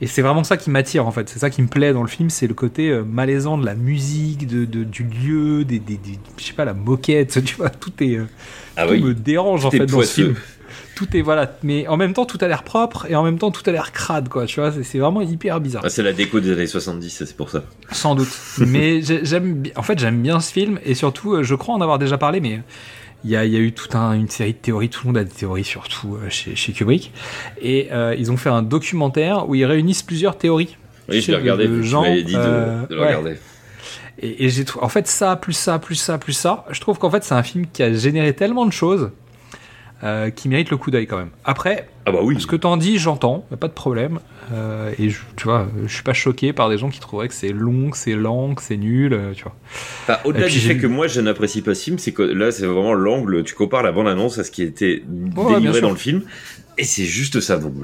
[0.00, 1.28] Et c'est vraiment ça qui m'attire en fait.
[1.28, 3.74] C'est ça qui me plaît dans le film, c'est le côté euh, malaisant de la
[3.74, 7.42] musique, de, de- du lieu, des, des, des- je sais pas, la moquette.
[7.44, 8.26] Tu vois, tout est, euh,
[8.76, 9.02] Ah tout oui.
[9.02, 10.34] me dérange en Tout fait dans ce film.
[10.98, 13.52] Tout est voilà, mais en même temps, tout a l'air propre et en même temps,
[13.52, 14.46] tout a l'air crade quoi.
[14.46, 15.82] Tu vois, c'est- vraiment hyper bizarre.
[15.84, 17.62] Ah, c'est la déco des années 70, c'est pour ça.
[17.92, 18.26] Sans doute.
[18.66, 21.80] mais j'ai- j'aime, en fait, j'aime bien ce film et surtout, euh, je crois en
[21.80, 22.62] avoir déjà parlé, mais
[23.22, 24.88] il y a, il y a eu toute un- une série de théories.
[24.88, 27.12] Tout le monde a des théories, surtout euh, chez, chez Kubrick.
[27.62, 30.76] Et euh, ils ont fait un documentaire où ils réunissent plusieurs théories.
[31.08, 33.06] Oui, je l'ai regardé, de gens, dit de, euh, de le ouais.
[33.06, 33.36] regarder.
[34.20, 36.64] Et, et j'ai en fait ça, plus ça, plus ça, plus ça.
[36.70, 39.10] Je trouve qu'en fait c'est un film qui a généré tellement de choses
[40.04, 41.30] euh, qui mérite le coup d'œil quand même.
[41.44, 42.40] Après, Ah bah oui.
[42.40, 44.20] ce que t'en dis, j'entends, pas de problème.
[44.52, 47.34] Euh, et je, tu vois, je suis pas choqué par des gens qui trouveraient que
[47.34, 50.20] c'est long, que c'est lent, que c'est nul, euh, tu vois.
[50.24, 53.42] Au-delà du fait que moi je n'apprécie pas film, c'est que là c'est vraiment l'angle,
[53.44, 56.22] tu compares la bande-annonce à ce qui était bien délivré dans le film,
[56.78, 57.74] et c'est juste ça donc.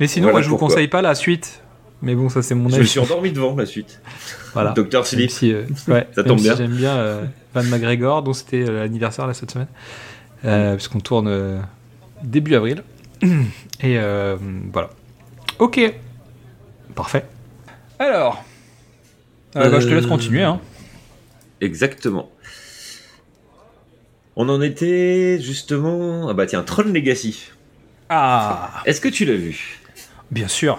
[0.00, 0.68] Mais sinon, Voilà moi, je vous pourquoi.
[0.74, 1.62] conseille pas la suite.
[2.02, 2.82] Mais bon, ça c'est mon Je avis.
[2.82, 4.00] me suis endormi devant la suite.
[4.54, 4.72] Voilà.
[4.72, 5.30] Docteur Sleep.
[5.30, 6.56] si, euh, ouais, Ça tombe si bien.
[6.56, 7.20] J'aime bien
[7.54, 9.68] Van McGregor, dont c'était l'anniversaire là cette semaine,
[10.44, 11.58] euh, puisqu'on tourne euh,
[12.22, 12.82] début avril.
[13.22, 14.36] Et euh,
[14.72, 14.90] voilà.
[15.58, 15.80] Ok.
[16.94, 17.24] Parfait.
[17.98, 18.44] Alors.
[19.56, 20.42] euh, bah, je te laisse continuer.
[20.42, 20.60] Hein.
[21.60, 22.30] Exactement.
[24.36, 26.28] On en était justement.
[26.28, 27.50] Ah bah tiens, Tron Legacy.
[28.08, 29.80] Ah, Est-ce que tu l'as vu?
[30.30, 30.78] Bien sûr.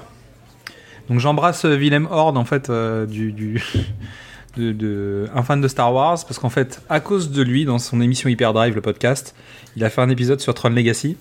[1.10, 3.64] Donc j'embrasse Willem Horde en fait euh, du, du,
[4.58, 7.80] de, de- un fan de Star Wars parce qu'en fait, à cause de lui, dans
[7.80, 9.36] son émission Hyperdrive, le podcast,
[9.76, 11.16] il a fait un épisode sur Tron Legacy.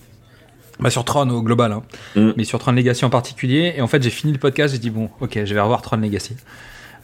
[0.79, 1.81] Bah, sur Tron au global, hein.
[2.15, 2.31] Mm.
[2.37, 3.73] mais sur Tron Legacy en particulier.
[3.77, 5.97] Et en fait, j'ai fini le podcast, j'ai dit bon, ok, je vais revoir Tron
[5.97, 6.35] Legacy.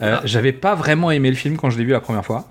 [0.02, 0.22] Euh, Ah.
[0.26, 2.50] J'avais pas vraiment aimé le film quand je l'ai vu la première fois.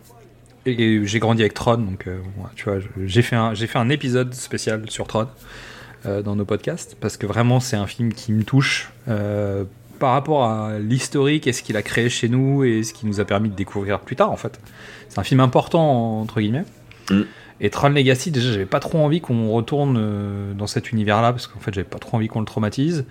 [0.67, 2.19] Et, et j'ai grandi avec Tron, donc euh,
[2.55, 5.27] tu vois, j'ai fait, un- j'ai fait un épisode spécial sur Tron
[6.07, 8.91] euh, dans nos podcasts parce que vraiment c'est un film qui me touche
[10.03, 13.21] par rapport à l'historique et ce qu'il a créé chez nous et ce qui nous
[13.21, 14.59] a permis de découvrir plus tard en fait.
[15.09, 16.65] C'est un film important entre guillemets.
[17.09, 17.21] Mm.
[17.61, 21.47] Et Tron Legacy, déjà j'avais pas trop envie qu'on retourne euh, dans cet univers-là parce
[21.47, 23.05] qu'en fait j'avais pas trop envie qu'on le traumatise.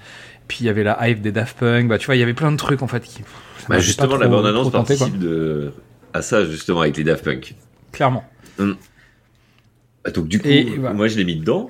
[0.49, 2.33] Puis il y avait la hype des Daft Punk, bah tu vois il y avait
[2.33, 3.23] plein de trucs en fait qui.
[3.69, 5.71] Bah, justement, la bande-annonce participe de...
[6.13, 7.55] à ça, justement, avec les Daft Punk.
[7.93, 8.25] Clairement.
[8.59, 11.69] Ah, Donc, du coup, Et moi, je l'ai mis dedans.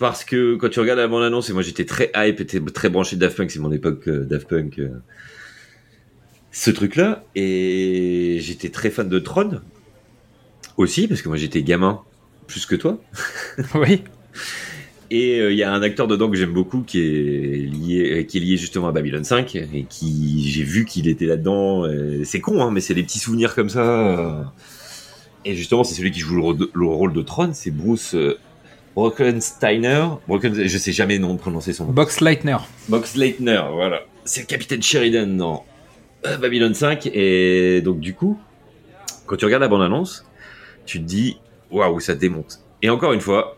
[0.00, 3.16] Parce que quand tu regardes la bande-annonce, et moi, j'étais très hype, et très branché
[3.16, 4.78] Daft Punk, c'est mon époque euh, Daft Punk.
[4.80, 4.88] euh,
[6.50, 7.24] ce truc-là.
[7.36, 9.60] Et j'étais très fan de Tron.
[10.76, 12.00] Aussi, parce que moi, j'étais gamin
[12.46, 12.98] plus que toi.
[13.74, 14.02] oui.
[15.10, 18.38] Et euh, il y a un acteur dedans que j'aime beaucoup qui est lié, qui
[18.38, 21.84] est lié justement à Babylon 5 et qui j'ai vu qu'il était là-dedans.
[21.84, 23.82] euh, C'est con, hein, mais c'est des petits souvenirs comme ça.
[23.82, 24.42] euh.
[25.44, 28.14] Et justement, c'est celui qui joue le rôle de, le rôle de Tron, c'est Bruce
[28.14, 28.38] euh,
[28.94, 30.06] Brockensteiner.
[30.26, 31.92] Brocken, je sais jamais non prononcer son nom.
[31.92, 32.58] Box Lightner.
[32.88, 34.02] Box Leitner, voilà.
[34.24, 35.64] C'est le capitaine Sheridan dans
[36.26, 37.08] euh, Babylon 5.
[37.12, 38.38] Et donc, du coup,
[39.26, 40.26] quand tu regardes la bande-annonce,
[40.86, 41.38] tu te dis,
[41.70, 42.60] waouh, ça démonte.
[42.82, 43.56] Et encore une fois,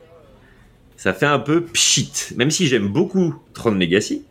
[0.97, 2.13] ça fait un peu pchit.
[2.37, 4.25] Même si j'aime beaucoup Tron Legacy,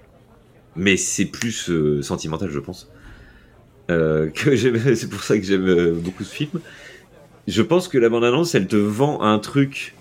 [0.75, 2.89] mais c'est plus euh, sentimental, je pense.
[3.89, 6.61] Euh, que c'est pour ça que j'aime euh, beaucoup ce film.
[7.47, 9.95] Je pense que la bande-annonce, elle te vend un truc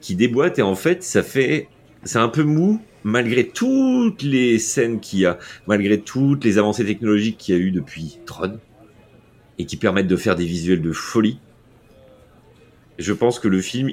[0.00, 1.68] qui déboîte et en fait, ça fait,
[2.04, 6.84] c'est un peu mou malgré toutes les scènes qu'il y a, malgré toutes les avancées
[6.84, 8.58] technologiques qu'il y a eu depuis Tron
[9.58, 11.38] et qui permettent de faire des visuels de folie.
[12.98, 13.90] Je pense que le film,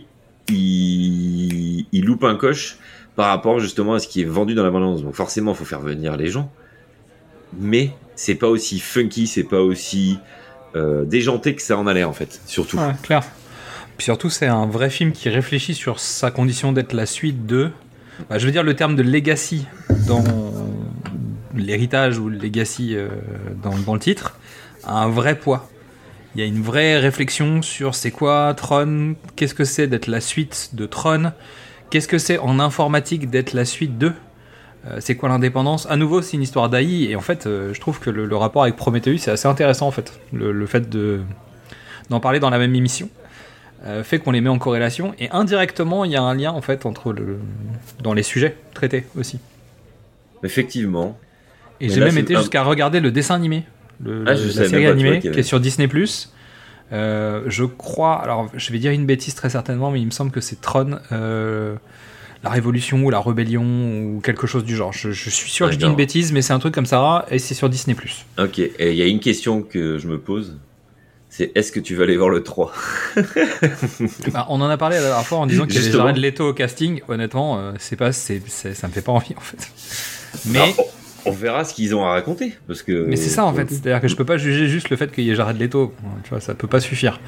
[0.50, 2.78] il, il loupe un coche
[3.16, 5.04] par rapport justement à ce qui est vendu dans la bande-annonce.
[5.04, 6.52] Donc forcément, il faut faire venir les gens,
[7.60, 10.20] mais c'est pas aussi funky, c'est pas aussi
[10.76, 12.78] euh, déjanté que ça en a l'air en fait, surtout.
[12.78, 13.24] Ouais, clair.
[13.98, 17.72] Puis surtout, c'est un vrai film qui réfléchit sur sa condition d'être la suite de.
[18.30, 19.66] Bah, je veux dire le terme de legacy
[20.08, 20.24] dans
[21.56, 23.10] l'héritage ou le legacy euh,
[23.64, 24.38] dans, le titre
[24.84, 25.70] a un vrai poids.
[26.36, 30.22] Il y a une vraie réflexion sur c'est quoi Tron, qu'est-ce que c'est d'être la
[30.22, 31.32] suite de Tron,
[31.90, 34.14] qu'est-ce que c'est en informatique d'être la suite de.
[34.86, 37.82] Euh, c'est quoi l'indépendance À nouveau, c'est une histoire d'AI et en fait, euh, je
[37.82, 40.20] trouve que le, le rapport avec Prometheus c'est assez intéressant en fait.
[40.32, 41.22] Le, le fait de
[42.12, 43.10] d'en parler dans la même émission
[43.86, 46.62] euh, fait qu'on les met en corrélation et indirectement il y a un lien en
[46.62, 47.38] fait entre le
[48.04, 49.40] dans les sujets traités aussi.
[50.44, 51.18] Effectivement.
[51.80, 53.64] Et j'ai même été jusqu'à regarder le dessin animé,
[54.04, 55.88] le, Ah, le- la série animée qui est sur Disney+.
[56.94, 60.32] Euh, je crois, alors je vais dire une bêtise très certainement, mais il me semble
[60.32, 61.76] que c'est Tron, euh,
[62.44, 64.94] la révolution ou la rébellion ou quelque chose du genre.
[64.94, 67.26] Je, je suis sûr que je dis une bêtise, mais c'est un truc comme ça
[67.30, 67.96] et c'est sur Disney+.
[68.40, 70.58] Ok, et il y a une question que je me pose,
[71.38, 72.74] c'est est-ce que tu vas aller voir le 3
[74.34, 75.92] Bah, on en a parlé la dernière fois en disant qu'il y avait.
[75.92, 77.02] Jared Leto au casting.
[77.08, 79.70] Honnêtement, euh, c'est pas, c'est, ça me fait pas envie en fait.
[80.48, 80.74] Mais, Alors,
[81.26, 83.06] on, on verra ce qu'ils ont à raconter, parce que...
[83.08, 83.70] mais c'est ça en fait.
[83.70, 85.94] C'est-à-dire que je peux pas juger juste le fait qu'il y ait Jared Leto.
[86.24, 87.20] Tu vois, ça peut pas suffire.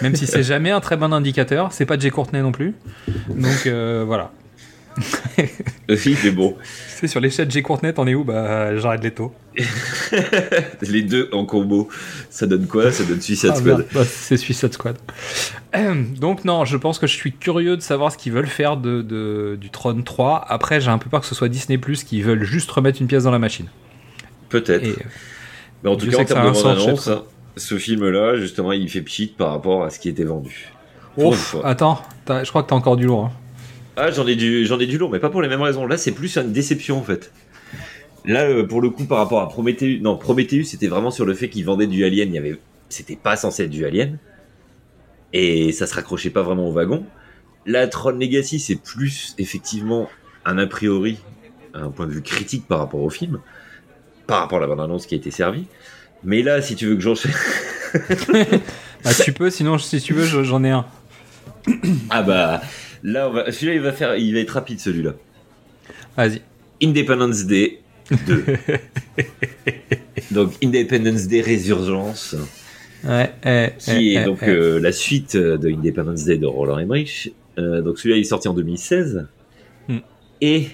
[0.00, 1.72] Même si c'est jamais un très bon indicateur.
[1.72, 2.74] C'est pas Jay Courtney non plus.
[3.28, 4.32] Donc euh, voilà.
[5.88, 6.56] Oui, mais bon,
[6.88, 8.24] C'est sur l'échelle Jay Courtney, t'en es où?
[8.24, 9.32] Bah Jared Leto.
[10.82, 11.88] les deux en combo,
[12.30, 12.90] ça donne quoi?
[12.92, 13.86] Ça donne Suicide Ah, Squad.
[13.92, 14.96] Bah, c'est Suicide Squad.
[16.18, 19.02] Donc non, je pense que je suis curieux de savoir ce qu'ils veulent faire de,
[19.02, 20.44] de- du Tron 3.
[20.48, 23.06] Après, j'ai un peu peur que ce soit Disney Plus qui veulent juste remettre une
[23.08, 23.66] pièce dans la machine.
[24.48, 24.86] Peut-être.
[25.82, 27.10] Mais en tout cas, en termes de bande-annonce,
[27.56, 30.68] ce film-là, justement, il fait pchit par rapport à ce qui était vendu.
[31.16, 33.26] Ouf, attends, je crois que t'as encore du lourd.
[33.26, 33.32] hein.
[33.96, 35.86] Ah, j'en ai du, j'en ai du lourd, mais pas pour les mêmes raisons.
[35.86, 37.30] Là, c'est plus une déception en fait.
[38.24, 41.34] Là, euh, pour le coup, par rapport à Prometheus, non, Prometheus, c'était vraiment sur le
[41.34, 42.28] fait qu'ils vendaient du Alien.
[42.28, 42.56] Il y avait,
[42.88, 44.18] c'était pas censé être du Alien,
[45.32, 47.04] et ça se raccrochait pas vraiment au wagon.
[47.66, 50.08] La Tron Legacy, c'est plus effectivement
[50.44, 51.18] un a priori,
[51.74, 53.40] un point de vue critique par rapport au film,
[54.26, 55.66] par rapport à la bande-annonce qui a été servie.
[56.24, 57.32] Mais là, si tu veux que j'enchaîne,
[59.04, 60.86] Bah, tu peux, sinon si tu veux, je- j'en ai un.
[62.10, 62.62] ah bah,
[63.02, 65.14] là, on va- celui-là, il va faire, il va être rapide, celui-là.
[66.16, 66.42] Vas-y.
[66.82, 67.80] Independence Day
[68.26, 68.44] 2.
[70.30, 72.36] donc Independence Day Résurgence,
[73.04, 76.78] Ouais, eh, qui eh, est eh, donc euh, la suite de Independence Day de Roland
[76.78, 77.32] Emmerich.
[77.58, 79.26] Euh, donc celui-là il est sorti en 2016.
[79.88, 79.98] Hmm.
[80.40, 80.68] Et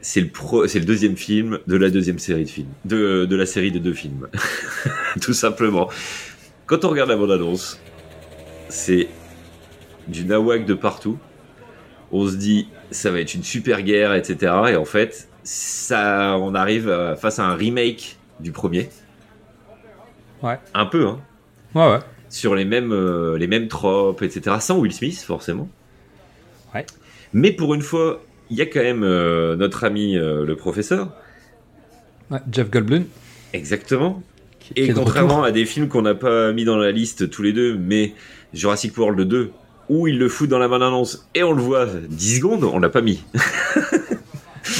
[0.00, 3.36] c'est le pro, c'est le deuxième film de la deuxième série de films, de, de
[3.36, 4.28] la série de deux films,
[5.20, 5.88] tout simplement.
[6.66, 7.78] Quand on regarde la bande annonce,
[8.70, 9.08] c'est
[10.08, 11.18] du nawak de partout.
[12.12, 14.52] On se dit ça va être une super guerre, etc.
[14.70, 18.88] Et en fait, ça, on arrive euh, face à un remake du premier.
[20.42, 20.58] Ouais.
[20.74, 21.20] Un peu, hein.
[21.74, 21.98] Ouais, ouais.
[22.28, 24.56] Sur les mêmes, euh, les mêmes tropes, etc.
[24.60, 25.68] Sans Will Smith, forcément.
[26.74, 26.86] Ouais.
[27.32, 31.12] Mais pour une fois, il y a quand même euh, notre ami euh, le professeur.
[32.30, 33.04] Ouais, Jeff Goldblum.
[33.52, 34.22] Exactement.
[34.60, 37.52] qui- Et contrairement à des films qu'on n'a pas mis dans la liste tous les
[37.52, 38.14] deux, mais
[38.54, 39.50] Jurassic World 2,
[39.90, 42.88] où il le fout dans la bande-annonce et on le voit 10 secondes, on l'a
[42.88, 43.22] pas mis.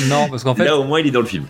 [0.08, 1.44] Non, parce qu'en fait, Là, au moins, il est dans le film.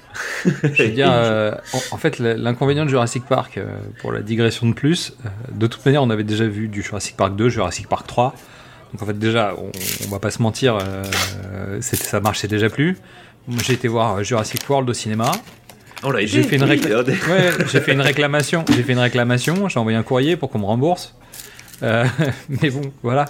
[0.45, 3.67] je veux dire, euh, en, en fait, l'inconvénient de Jurassic Park, euh,
[4.01, 7.17] pour la digression de plus, euh, de toute manière, on avait déjà vu du Jurassic
[7.17, 8.35] Park 2, Jurassic Park 3.
[8.93, 9.71] Donc en fait, déjà, on,
[10.07, 10.79] on va pas se mentir,
[11.81, 12.97] ça marchait déjà plus.
[13.47, 15.31] Moi, J'ai été voir Jurassic World au cinéma.
[16.03, 16.81] L'a J'ai fait oui.
[17.29, 17.51] Ouais,
[17.81, 18.65] fait une réclamation.
[18.75, 19.69] J'ai fait une réclamation.
[19.69, 21.15] J'ai envoyé un courrier pour qu'on me rembourse.
[21.83, 22.05] Euh,
[22.49, 23.27] mais bon, voilà.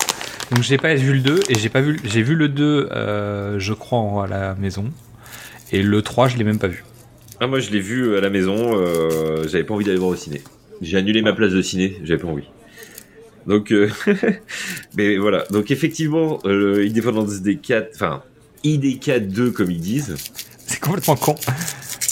[0.50, 1.98] Donc j'ai pas vu le 2 et j'ai pas vu.
[2.04, 4.90] J'ai vu le 2, euh, je crois, en- à la maison.
[5.72, 6.84] Et le 3, je l'ai même pas vu.
[7.40, 10.16] Ah, moi, je l'ai vu à la maison, euh, j'avais pas envie d'aller voir au
[10.16, 10.42] ciné.
[10.82, 12.48] J'ai annulé ma place de ciné, j'avais pas envie.
[13.46, 13.88] Donc, euh,
[14.96, 15.44] mais voilà.
[15.50, 18.22] Donc, effectivement, euh, le Independence Day 4, enfin,
[18.64, 20.16] IDK 2, comme ils disent.
[20.66, 21.34] C'est complètement con.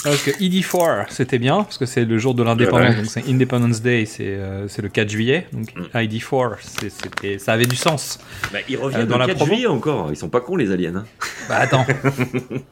[0.05, 3.83] Parce que ED4, c'était bien, parce que c'est le jour de l'indépendance, donc c'est Independence
[3.83, 5.47] Day, c'est euh, le 4 juillet.
[5.53, 5.99] Donc Mm.
[5.99, 8.21] ID4, c'est- c'était- ça avait du sens.
[8.53, 9.53] Bah, ils reviennent Euh, dans le la 4 promo.
[9.53, 10.09] juillet encore.
[10.11, 10.95] Ils sont pas cons, les aliens.
[10.97, 11.05] hein.
[11.49, 11.85] Bah attends.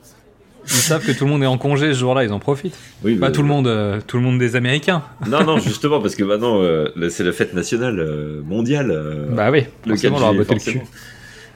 [0.69, 2.77] Ils savent que tout le monde est en congé ce jour-là, ils en profitent.
[3.05, 5.03] Oui, Pas bah, tout le monde, euh, tout le monde des Américains.
[5.29, 8.91] Non, non, justement, parce que maintenant, euh, c'est la fête nationale euh, mondiale.
[8.91, 10.81] euh, Bah oui, le 4 forcément, on leur a botté le cul.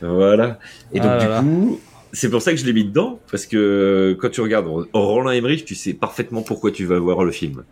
[0.00, 0.58] Voilà.
[0.92, 1.40] Et donc, Ah du là.
[1.40, 1.80] coup,
[2.12, 5.64] c'est pour ça que je l'ai mis dedans, parce que quand tu regardes Roland Emmerich,
[5.64, 7.64] tu sais parfaitement pourquoi tu vas voir le film.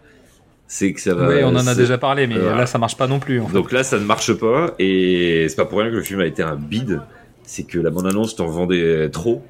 [0.66, 1.28] C'est que ça va.
[1.28, 3.40] oui, on en a déjà parlé, mais là, ça marche pas non plus.
[3.40, 3.54] en fait.
[3.54, 6.26] Donc là, ça ne marche pas, et c'est pas pour rien que le film a
[6.26, 7.00] été un bide.
[7.42, 9.42] C'est que la bande-annonce t'en vendait trop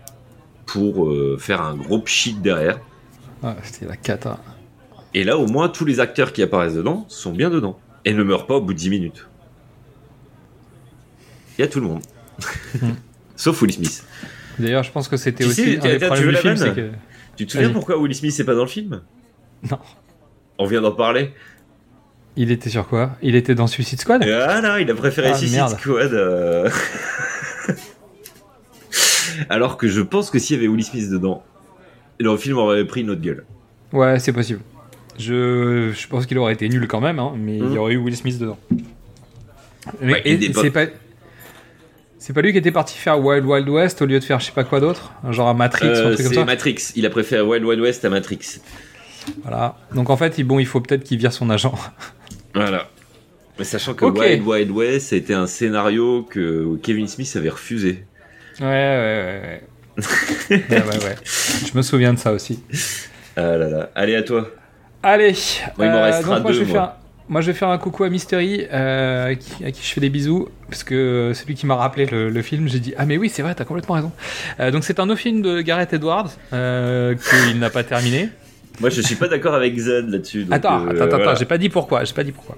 [0.66, 2.78] pour euh, faire un gros pchit derrière.
[3.42, 4.38] Ah, C'était la cata.
[5.14, 7.78] Et là, au moins, tous les acteurs qui apparaissent dedans sont bien dedans.
[8.04, 9.26] Et ne meurent pas au bout de 10 minutes.
[11.58, 12.02] Il y a tout le monde.
[12.80, 12.90] Hmm.
[13.36, 14.04] Sauf Will Smith.
[14.58, 16.56] D'ailleurs, je pense que c'était Tu aussi sais, un des tu problèmes du la film,
[16.56, 16.90] c'est vanne que
[17.36, 19.02] Tu te souviens pourquoi Will Smith n'est pas dans le film?
[19.70, 19.78] Non.
[20.58, 21.32] On vient d'en parler.
[22.36, 23.16] il était sur quoi?
[23.22, 24.22] Il était dans Suicide Squad?
[24.22, 25.78] Et voilà, il a préféré Ah, Suicide merde.
[25.78, 26.12] Squad.
[26.12, 26.68] euh.
[29.48, 31.42] Alors que je pense que s'il y avait Will Smith dedans,
[32.18, 33.44] le film aurait pris une autre gueule.
[33.92, 34.60] Ouais, c'est possible.
[35.18, 37.78] Je, je pense qu'il aurait été nul quand même, hein, mais il y Mhm.
[37.78, 38.58] aurait eu Will Smith dedans.
[40.00, 40.86] Mais- Ouais, et pas- c'est pas.
[42.18, 44.46] C'est pas lui qui était parti faire Wild Wild West au lieu de faire je
[44.46, 46.76] sais pas quoi d'autre Genre un Matrix ou Euh, un truc comme c'est ça Matrix.
[46.96, 48.60] Il a préféré Wild Wild West à Matrix.
[49.42, 49.76] Voilà.
[49.94, 51.74] Donc en fait, il, bon, il faut peut-être qu'il vire son agent.
[52.54, 52.88] Voilà.
[53.58, 54.04] Mais sachant que.
[54.04, 58.04] Wild Wild West, c'était un scénario que Kevin Smith avait refusé.
[58.60, 59.62] Ouais, ouais, ouais.
[60.50, 61.16] Ouais, ouais, ouais, ouais.
[61.24, 62.62] Je me souviens de ça aussi.
[63.36, 63.90] Ah là là.
[63.94, 64.48] Allez, à toi.
[65.02, 65.34] Allez.
[65.78, 66.80] Il m'en euh, restera donc moi, je deux, vais moi.
[66.82, 66.96] faire.
[67.28, 70.00] Moi, je vais faire un coucou à Mystery, euh, à, qui, à qui je fais
[70.00, 73.18] des bisous, parce que celui qui m'a rappelé le, le film, j'ai dit Ah, mais
[73.18, 74.12] oui, c'est vrai, t'as complètement raison.
[74.60, 78.30] Euh, donc, c'est un autre film de Gareth Edwards, euh, qu'il n'a pas terminé.
[78.80, 80.46] Moi, je suis pas d'accord avec Zed là-dessus.
[80.50, 81.34] attends, attends, attends, voilà.
[81.34, 82.56] j'ai pas dit pourquoi, j'ai pas dit pourquoi.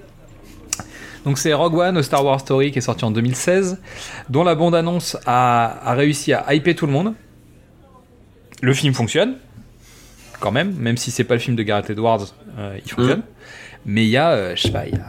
[1.25, 3.77] Donc, c'est Rogue One, Star Wars Story, qui est sorti en 2016,
[4.29, 7.13] dont la bande-annonce a, a réussi à hyper tout le monde.
[8.61, 9.35] Le film fonctionne,
[10.39, 12.27] quand même, même si c'est pas le film de Gareth Edwards,
[12.85, 13.19] il fonctionne.
[13.19, 13.40] Mmh.
[13.85, 15.05] Mais il y a, euh, je sais pas, il y a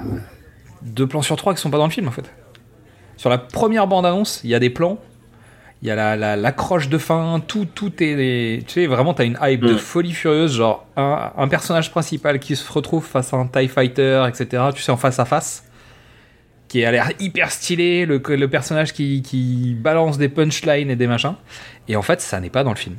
[0.83, 2.31] deux plans sur trois qui sont pas dans le film en fait.
[3.17, 4.99] Sur la première bande-annonce, il y a des plans,
[5.83, 8.65] il y a la, la- l'accroche de fin, tout, tout est.
[8.67, 9.79] Tu sais, vraiment, t'as une hype de Mm.
[9.79, 14.25] folie furieuse, genre un, un personnage principal qui se retrouve face à un TIE Fighter,
[14.29, 15.65] etc., tu sais, en face à face,
[16.69, 21.07] qui a l'air hyper stylé, le, le personnage qui, qui balance des punchlines et des
[21.07, 21.35] machins.
[21.89, 22.97] Et en fait, ça n'est pas dans le film.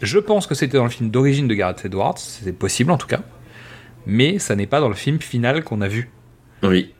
[0.00, 3.06] Je pense que c'était dans le film d'origine de Gareth Edwards, c'est possible en tout
[3.06, 3.20] cas,
[4.06, 6.10] mais ça n'est pas dans le film final qu'on a vu.
[6.62, 6.92] Oui.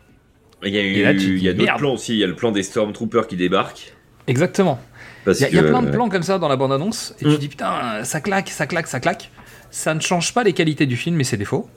[0.65, 2.15] Il y a, eu, Et là, tu te il y a d'autres plans aussi.
[2.15, 3.93] Il y a le plan des Stormtroopers qui débarquent.
[4.27, 4.81] Exactement.
[5.27, 7.33] Il y, a- y plein de plans comme ça dans la bande-annonce, et Mm.
[7.33, 9.31] tu dis putain, ça claque, ça claque, ça claque.
[9.71, 11.69] Ça ne change pas les qualités du film et ses défauts.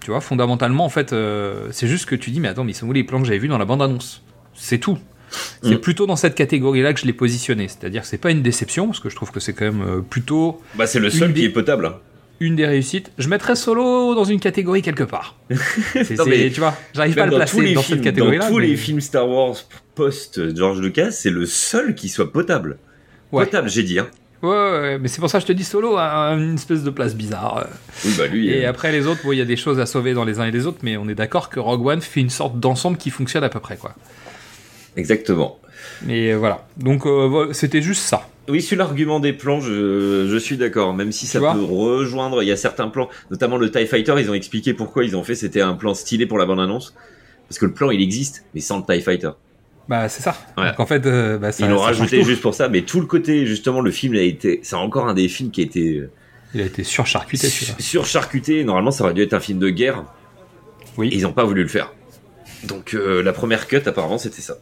[0.00, 2.76] Tu vois, fondamentalement, en fait, euh, c'est juste que tu dis, mais attends, mais ils
[2.76, 4.22] sont où les plans que j'avais vus dans la bande-annonce?
[4.54, 4.98] C'est tout.
[5.62, 5.80] C'est Mm.
[5.80, 7.68] plutôt dans cette catégorie-là que je l'ai positionné.
[7.68, 10.00] C'est-à-dire que c'est pas une déception, parce que je trouve que c'est quand même euh,
[10.00, 11.92] plutôt Bah, c'est le seul des- qui est potable.
[12.32, 12.36] Hein.
[12.40, 13.12] une des réussites.
[13.18, 15.36] Je mettrais Solo dans une catégorie quelque part.
[15.94, 18.48] Non, mais tu vois, j'arrive pas à le placer dans films, cette catégorie-là.
[18.48, 19.56] Tous mais- les films Star Wars
[19.94, 22.78] post George Lucas, c'est le seul qui soit potable.
[23.30, 23.44] Ouais.
[23.44, 23.98] Potable, j'ai dit.
[23.98, 24.08] Hein.
[24.42, 26.90] Ouais, ouais, mais c'est pour ça que je te dis Solo a une espèce de
[26.90, 27.68] place bizarre.
[28.04, 28.48] Oui, bah lui.
[28.48, 30.40] Et euh, après les autres, bon, il y a des choses à sauver dans les
[30.40, 32.96] uns et les autres, mais on est d'accord que Rogue One fait une sorte d'ensemble
[32.96, 33.94] qui fonctionne à peu près, quoi.
[34.96, 35.58] Exactement.
[36.04, 36.66] Mais euh, voilà.
[36.76, 38.28] Donc euh, c'était juste ça.
[38.48, 40.94] Oui, sur l'argument des plans, je, je suis d'accord.
[40.94, 44.30] Même si ça peut rejoindre, il y a certains plans, notamment le TIE Fighter, ils
[44.30, 46.94] ont expliqué pourquoi ils ont fait, c'était un plan stylé pour la bande-annonce.
[47.48, 49.30] Parce que le plan, il existe, mais sans le TIE Fighter.
[49.88, 50.36] Bah c'est ça.
[50.56, 50.70] Ouais.
[50.70, 53.06] Donc en fait, euh, bah, ça, ils l'ont rajouté juste pour ça, mais tout le
[53.06, 56.02] côté, justement, le film a été, c'est encore un des films qui a été
[56.54, 58.64] Il a été surcharcuté surcharcuté.
[58.64, 60.04] Normalement, ça aurait dû être un film de guerre.
[60.96, 61.08] Oui.
[61.08, 61.92] Et ils n'ont pas voulu le faire.
[62.64, 64.56] Donc, euh, la première cut, apparemment, c'était ça.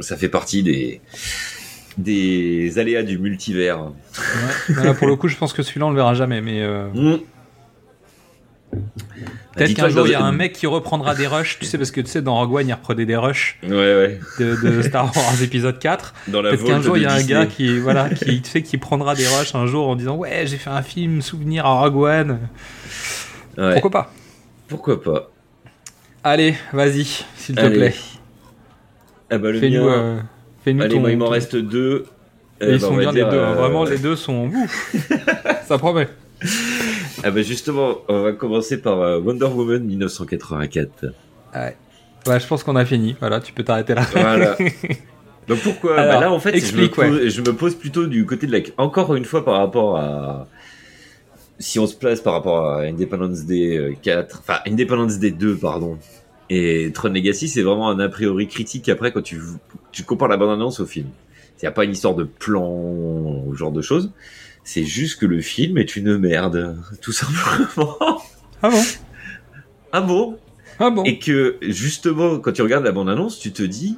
[0.00, 1.00] Ça fait partie des,
[1.98, 3.80] des aléas du multivers.
[4.68, 4.94] Ouais.
[4.94, 7.16] Pour le coup, je pense que celui-là on le verra jamais, mais euh, Mmh.
[9.54, 11.58] peut-être Dis-toi qu'un jour il y a un- mec qui reprendra des rushs.
[11.58, 14.20] Tu sais parce que tu sais dans Rogue One il reprenait des rushs Ouais, ouais.
[14.38, 16.14] de, de Star Wars épisode 4.
[16.28, 17.32] Dans la Peut-être qu'un jour il y a un Disney.
[17.40, 20.46] gars qui voilà qui tu sais qui prendra des rushs un jour en disant ouais
[20.46, 22.38] j'ai fait un film souvenir à Rogue One.
[23.56, 23.72] Ouais.
[23.74, 24.12] Pourquoi pas?
[24.68, 25.30] Pourquoi pas?
[26.24, 27.04] Allez, vas-y,
[27.36, 27.94] s'il te plaît.
[29.30, 29.92] Ah bah le Fais-nous mien.
[29.92, 30.20] euh,
[30.64, 32.06] fais-nous Allez, ton- moi il m'en reste deux.
[32.60, 33.52] Eh ils on sont bien les deux, hein.
[33.52, 34.50] euh, vraiment les deux sont.
[35.66, 36.08] Ça promet.
[37.24, 41.06] Ah bah justement, on va commencer par euh, Wonder Woman 1984.
[41.54, 41.76] Ouais.
[42.26, 43.16] Ouais, je pense qu'on a fini.
[43.20, 44.02] Voilà, tu peux t'arrêter là.
[44.12, 44.56] Voilà.
[45.48, 45.98] Donc pourquoi?
[45.98, 48.46] Alors, bah Là en fait, explique, je, me pose, je me pose plutôt du côté
[48.48, 48.58] de la...
[48.78, 50.48] Encore une fois par rapport à...
[51.58, 55.56] Si on se place par rapport à Independence Day euh, 4, enfin Independence Day 2,
[55.56, 55.98] pardon,
[56.50, 59.40] et Tron Legacy, c'est vraiment un a priori critique après quand tu,
[59.92, 61.08] tu compares la bande-annonce au film.
[61.56, 64.12] Il n'y a pas une histoire de plan ou genre de choses.
[64.64, 67.96] C'est juste que le film est une merde, tout simplement.
[68.62, 68.82] Ah bon?
[69.92, 70.38] Ah bon?
[70.78, 71.04] Ah bon?
[71.04, 73.96] Et que justement, quand tu regardes la bande-annonce, tu te dis,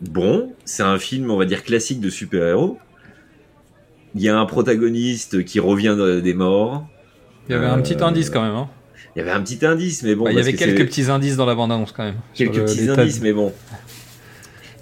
[0.00, 2.78] bon, c'est un film, on va dire, classique de super-héros.
[4.14, 6.86] Il y a un protagoniste qui revient de- des morts.
[7.48, 8.54] Il y avait un petit Euh, indice quand même.
[8.54, 8.68] Hein.
[9.14, 10.24] Il y avait un petit indice, mais bon.
[10.24, 12.16] Bah, il y avait que quelques petits indices dans la bande-annonce quand même.
[12.34, 13.52] quelques le- petits indices, mais bon.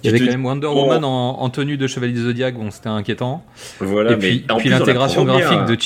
[0.03, 2.55] Il y avait quand même Wonder bon, Woman en, en tenue de Chevalier du Zodiac,
[2.55, 3.43] bon c'était inquiétant.
[3.79, 5.77] Voilà, et puis, mais puis l'intégration graphique de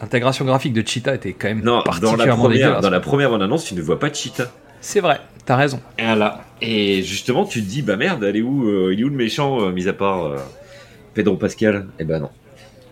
[0.00, 2.82] l'intégration graphique de Cheetah était quand même Non, dans la particulièrement première, dégueulasse.
[2.82, 4.52] dans la première bande-annonce, tu ne vois pas Cheetah.
[4.80, 5.80] C'est vrai, t'as raison.
[5.98, 6.44] Voilà.
[6.60, 9.16] Et justement, tu te dis, bah merde, elle est où, euh, il est où le
[9.16, 10.36] méchant, euh, mis à part euh,
[11.14, 11.86] Pedro Pascal?
[11.98, 12.30] Eh ben non.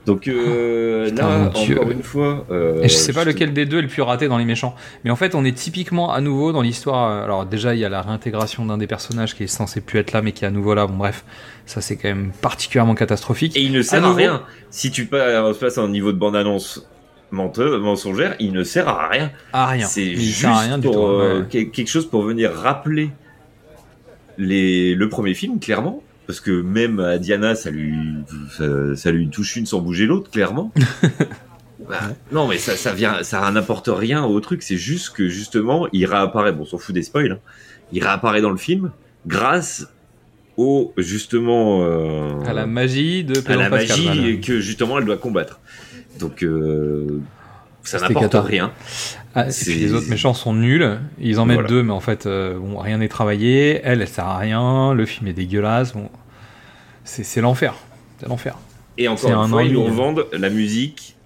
[0.07, 1.79] Donc euh, Putain, là, Dieu.
[1.79, 2.47] encore une fois.
[2.51, 4.75] euh, Et je sais pas lequel des deux est le plus raté dans les méchants.
[5.05, 7.11] Mais en fait, on est typiquement à nouveau dans l'histoire.
[7.11, 9.99] euh, Alors déjà, il y a la réintégration d'un des personnages qui est censé plus
[9.99, 10.87] être là, mais qui est à nouveau là.
[10.87, 11.25] Bon bref,
[11.67, 13.57] ça c'est quand même particulièrement catastrophique.
[13.57, 14.43] Et il ne sert à, rien.
[14.71, 16.87] Si tu pa- passes à un niveau de bande-annonce
[17.31, 19.31] mensongère, il ne sert à rien.
[19.53, 19.87] Ah rien.
[19.87, 21.01] C'est juste sert à rien du pour tout.
[21.03, 21.43] ouais.
[21.51, 23.11] que- quelque chose pour venir rappeler
[24.39, 26.03] les, le premier film, clairement.
[26.31, 27.93] Parce que même à Diana, ça lui,
[28.57, 30.73] ça, ça lui touche une sans bouger l'autre, clairement.
[31.89, 31.99] Bah,
[32.31, 34.63] non, mais ça, ça vient, ça n'apporte rien au truc.
[34.63, 36.53] C'est juste que justement, il réapparaît.
[36.53, 37.33] Bon, on s'en fout des spoils.
[37.33, 37.39] hein.
[37.91, 38.93] il réapparaît dans le film
[39.27, 39.89] grâce
[40.57, 44.05] au justement euh, À la magie de à Pedro la Pascal.
[44.05, 44.37] magie voilà.
[44.37, 45.59] que justement elle doit combattre.
[46.21, 47.21] Donc euh,
[47.83, 48.73] ça n'apporte rien.
[49.35, 50.99] Ah, et C'est- puis les autres méchants sont nuls.
[51.19, 51.69] Ils en mettent Voilà.
[51.71, 53.81] deux, mais en fait, euh, bon, rien n'est travaillé.
[53.83, 54.93] Elle, elle sert à rien.
[54.93, 55.95] Le film est dégueulasse.
[55.95, 56.09] Bon,
[57.05, 57.75] c'est l'enfer.
[58.21, 58.57] C'est l'enfer.
[58.99, 59.91] Et encore un une fois, ils nous ennui.
[59.91, 61.17] revendent la musique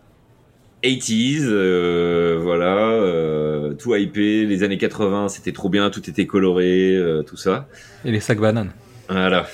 [0.83, 6.95] 80s, euh, voilà, euh, tout hypé, les années 80, c'était trop bien, tout était coloré,
[6.95, 7.69] euh, tout ça.
[8.05, 8.71] Et les sacs bananes.
[9.09, 9.47] Voilà.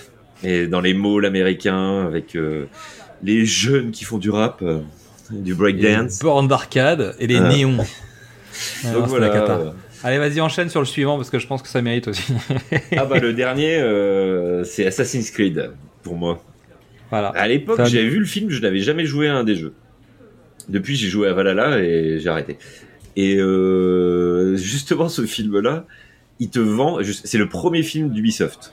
[0.43, 2.67] Et dans les malls américains, avec euh,
[3.23, 4.81] les jeunes qui font du rap, euh,
[5.31, 6.19] du breakdance.
[6.21, 7.49] Les bornes d'arcade et les Ah.
[7.49, 7.77] néons.
[7.77, 7.87] Donc Ah,
[8.83, 9.29] c'était voilà.
[9.29, 9.75] la cata.
[10.03, 12.33] Allez, vas-y, enchaîne sur le suivant parce que je pense que ça mérite aussi.
[12.97, 15.71] Ah bah le dernier, euh, c'est Assassin's Creed,
[16.03, 16.43] pour moi.
[17.11, 17.29] voilà.
[17.29, 19.73] À l'époque, Ça- j'avais vu le film, je n'avais jamais joué à un des jeux.
[20.69, 22.57] Depuis, j'ai joué à Valhalla et j'ai arrêté.
[23.17, 25.85] Et euh, justement, ce film-là,
[26.39, 26.99] il te vend.
[27.25, 28.73] C'est le premier film d'Ubisoft.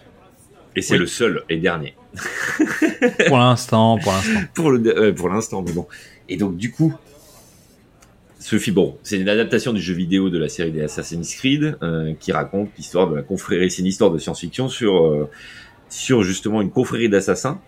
[0.76, 1.00] Et c'est Oui.
[1.00, 1.96] le seul et dernier.
[3.28, 4.40] Pour l'instant, pour l'instant.
[4.54, 5.88] Pour le euh, pour l'instant, mais bon.
[6.30, 6.94] Et donc, du coup,
[8.40, 11.78] ce film, bon, c'est une adaptation du jeu vidéo de la série des Assassin's Creed
[11.82, 13.72] euh, qui raconte l'histoire de la confrérie.
[13.72, 15.28] C'est une histoire de science-fiction sur
[15.90, 17.60] sur justement une confrérie d'assassins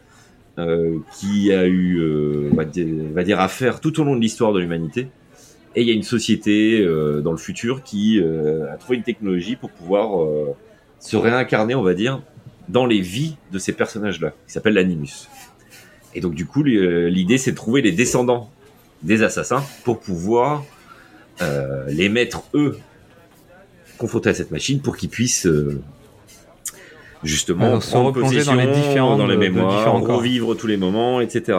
[0.57, 4.21] euh, qui a eu, euh, on va dire, va dire, affaire tout au long de
[4.21, 5.07] l'histoire de l'humanité.
[5.75, 9.03] Et il y a une société euh, dans le futur qui euh, a trouvé une
[9.03, 10.55] technologie pour pouvoir euh,
[10.99, 12.21] se réincarner, on va dire,
[12.67, 15.27] dans les vies de ces personnages-là, qui s'appelle l'animus.
[16.15, 18.49] Et donc du coup, l'idée c'est de trouver les descendants
[19.03, 20.65] des assassins pour pouvoir
[21.41, 22.77] euh, les mettre eux
[23.97, 25.81] confrontés à cette machine pour qu'ils puissent euh,
[27.23, 30.77] justement Alors, se replonger dans les différentes- dans les de mémoires, différents revivre tous les
[30.77, 31.57] moments, etc.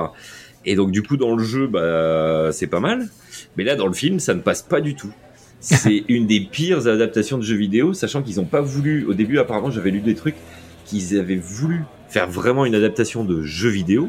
[0.65, 3.09] Et donc du coup dans le jeu, bah c'est pas mal.
[3.57, 5.13] Mais là dans le film, ça ne passe pas du tout.
[5.61, 9.05] C'est une des pires adaptations de jeux vidéo, sachant qu'ils n'ont pas voulu.
[9.07, 10.37] Au début, apparemment, j'avais lu des trucs
[10.85, 14.09] qu'ils avaient voulu faire vraiment une adaptation de jeux vidéo,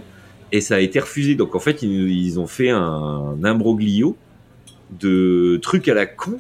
[0.52, 1.36] et ça a été refusé.
[1.36, 4.18] Donc en fait, ils, ils ont fait un imbroglio
[5.00, 6.40] de trucs à la con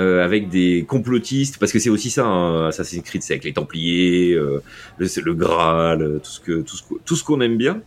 [0.00, 3.52] euh, avec des complotistes, parce que c'est aussi ça, hein, Assassin's Creed, c'est avec les
[3.52, 4.60] Templiers, euh,
[4.98, 7.56] le, c'est le Graal, euh, tout ce que tout ce, que- tout ce qu'on aime
[7.56, 7.80] bien,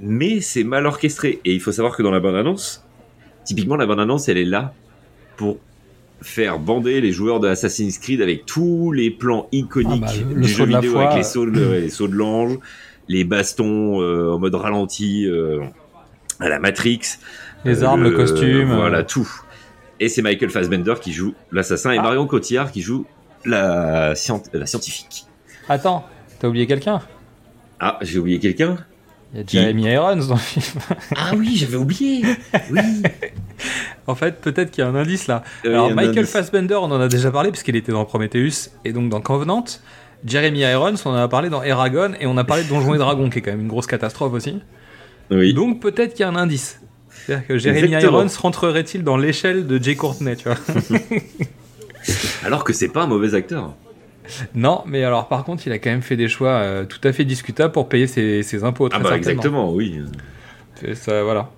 [0.00, 1.40] mais c'est mal orchestré.
[1.44, 2.84] Et il faut savoir que dans la bande-annonce,
[3.44, 4.72] typiquement la bande-annonce, elle est là
[5.36, 5.58] pour
[6.20, 10.42] faire bander les joueurs de Assassin's Creed avec tous les plans iconiques Ah bah, le-
[10.42, 12.58] du jeu la vidéo foi, avec les sauts de, les sauts de l'ange,
[13.08, 15.60] les bastons euh, en mode ralenti euh,
[16.38, 17.00] à la Matrix,
[17.64, 19.28] Les armes, le costume, voilà tout.
[20.02, 22.02] Et c'est Michael Fassbender qui joue l'assassin et Ah.
[22.02, 23.06] Marion Cotillard qui joue
[23.44, 25.26] la, scient- la scientifique.
[25.68, 26.04] Attends,
[26.40, 27.00] t'as oublié quelqu'un?
[27.78, 28.78] Ah, j'ai oublié quelqu'un?
[29.32, 29.58] Il y a Qui?
[29.58, 30.82] Jeremy Irons dans le film.
[31.16, 32.22] Ah oui, j'avais oublié.
[32.70, 32.80] Oui.
[34.08, 35.44] En fait, peut-être qu'il y a un indice là.
[35.64, 36.32] Euh, Alors, Michael indice.
[36.32, 39.64] Fassbender, on en a déjà parlé puisqu'il était dans Prometheus et donc dans Covenant.
[40.26, 42.98] Jeremy Irons, on en a parlé dans Eragon et on a parlé de Donjons et
[42.98, 44.60] Dragons qui est quand même une grosse catastrophe aussi.
[45.30, 45.54] Oui.
[45.54, 46.80] Donc peut-être qu'il y a un indice.
[47.26, 48.20] C'est-à-dire que Jeremy Exactement.
[48.20, 50.56] Irons rentrerait-il dans l'échelle de Jay Courtney, tu vois
[52.44, 53.74] Alors que c'est pas un mauvais acteur.
[54.54, 57.12] Non, mais alors par contre, il a quand même fait des choix euh, tout à
[57.12, 58.86] fait discutables pour payer ses, ses impôts.
[58.86, 59.30] Ah très bah certainement.
[59.30, 60.00] exactement, oui.
[60.80, 61.50] C'est ça, voilà.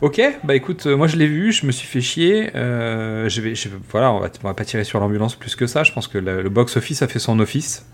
[0.00, 2.50] Ok, bah écoute, euh, moi je l'ai vu, je me suis fait chier.
[2.56, 5.66] euh, je vais, je voilà, on va, on va pas tirer sur l'ambulance plus que
[5.66, 5.82] ça.
[5.82, 7.86] Je pense que le, le box office a fait son office.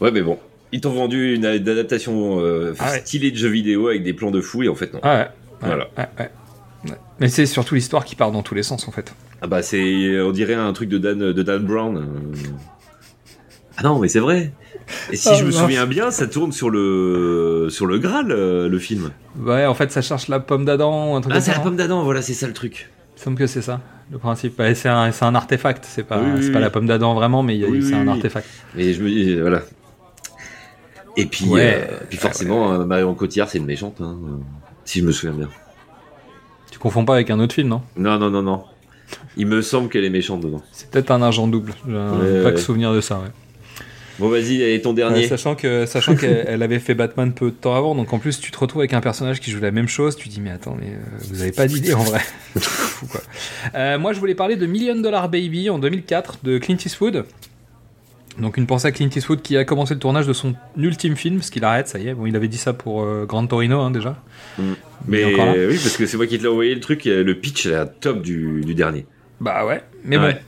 [0.00, 0.38] Ouais, mais bon.
[0.72, 3.00] Ils t'ont vendu une adaptation euh, Ah ouais.
[3.00, 5.00] stylée de jeux vidéo avec des plans de fou et en fait non.
[5.02, 5.28] Ah ouais.
[5.62, 5.88] Voilà.
[7.20, 9.14] Mais c'est surtout l'histoire qui part dans tous les sens en fait.
[9.40, 11.96] Ah bah c'est, on dirait un truc de Dan, de Dan Brown.
[11.96, 12.48] euh.
[13.76, 14.52] Ah non, mais c'est vrai.
[15.10, 15.60] Et si Ah, je me mince.
[15.60, 19.10] souviens bien, ça tourne sur le sur le Graal, euh, le film.
[19.40, 21.62] Ouais, en fait, ça cherche la pomme d'Adam ou un truc Ah, c'est la non
[21.64, 22.90] pomme d'Adam, voilà, c'est ça le truc.
[23.16, 24.60] Il semble que c'est ça, le principe.
[24.74, 27.82] C'est un, artefact, c'est pas, Oui, oui, c'est pas la pomme d'Adam vraiment, mais Oui,
[27.82, 28.46] c'est un artefact.
[28.76, 29.62] Et je me dis, voilà.
[31.16, 31.86] Et puis, Ouais.
[31.90, 34.36] euh, puis forcément, euh, Marion Cotillard, c'est une méchante, hein, euh,
[34.84, 35.48] si je me souviens bien.
[36.70, 37.82] Tu confonds pas avec un autre film, non?
[37.96, 38.64] Non, non, non, non.
[39.36, 40.62] Il me semble qu'elle est méchante dedans.
[40.72, 41.74] C'est peut-être un agent double.
[41.86, 42.60] J'ai Ouais, vague ouais.
[42.60, 43.28] souvenir de ça, ouais.
[44.18, 45.26] Bon, vas-y, allez, ton dernier.
[45.26, 48.38] sachant que sachant qu'elle elle avait fait Batman peu de temps avant, donc en plus
[48.40, 50.76] tu te retrouves avec un personnage qui joue la même chose, tu dis mais attends
[50.78, 52.20] mais euh, vous avez pas d'idée en vrai.
[52.60, 53.22] Fou, quoi.
[53.74, 57.24] Euh, moi je voulais parler de Million Dollar Baby en 2004 de Clint Eastwood.
[58.38, 61.36] Donc une pensée à Clint Eastwood qui a commencé le tournage de son ultime film,
[61.36, 62.14] parce qu'il arrête, ça y est.
[62.14, 64.16] Bon, il avait dit ça pour euh, Grand Torino hein, déjà.
[65.06, 67.22] Mais encore là oui, parce que c'est moi qui te l'ai envoyé le truc, euh,
[67.22, 69.06] le pitch est à top du, du dernier.
[69.40, 70.32] Bah ouais, mais Ouais.
[70.34, 70.38] bon,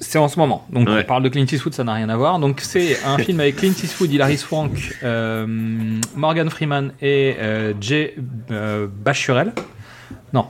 [0.00, 0.64] c'est en ce moment.
[0.72, 1.00] Donc Ouais.
[1.00, 2.38] on parle de Clint Eastwood, ça n'a rien à voir.
[2.38, 5.44] Donc c'est un film avec Clint Eastwood, Hilary Swank, euh,
[6.16, 8.14] Morgan Freeman et euh, Jay
[9.04, 9.52] Bachurel.
[10.32, 10.46] Non,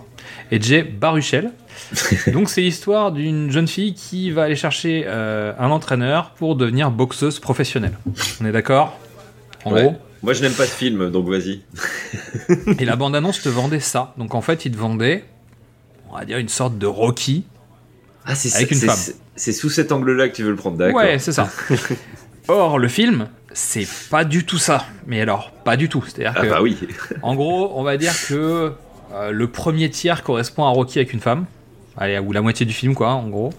[0.50, 1.50] et Jay Baruchel.
[2.32, 6.90] Donc c'est l'histoire d'une jeune fille qui va aller chercher euh, un entraîneur pour devenir
[6.90, 7.98] boxeuse professionnelle.
[8.40, 8.98] On est d'accord?
[9.64, 9.82] En Ouais.
[9.84, 11.60] gros Moi, je n'aime pas ce film, donc vas-y.
[12.78, 14.14] et la bande-annonce te vendait ça.
[14.18, 15.24] Donc en fait, il te vendait,
[16.10, 17.44] on va dire, une sorte de Rocky.
[18.24, 18.96] Ah, c'est Avec une femme.
[18.96, 21.48] c'est- C'est sous cet angle-là que tu veux le prendre, d'accord Ouais, c'est ça.
[22.48, 24.84] Or, le film, c'est pas du tout ça.
[25.06, 26.02] Mais alors, pas du tout.
[26.04, 26.76] C'est-à-dire Ah que, bah oui.
[27.22, 28.72] en gros, on va dire que
[29.14, 31.46] euh, le premier tiers correspond à Rocky avec une femme.
[31.98, 33.52] Allez, ou la moitié du film, quoi, en gros.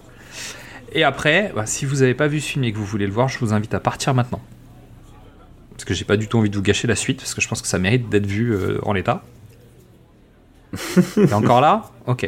[0.92, 3.12] Et après, bah, si vous avez pas vu ce film et que vous voulez le
[3.12, 4.40] voir, je vous invite à partir maintenant.
[5.72, 7.48] Parce que j'ai pas du tout envie de vous gâcher la suite, parce que je
[7.48, 9.22] pense que ça mérite d'être vu euh, en l'état.
[11.14, 11.90] T'es encore là?
[12.06, 12.26] Ok.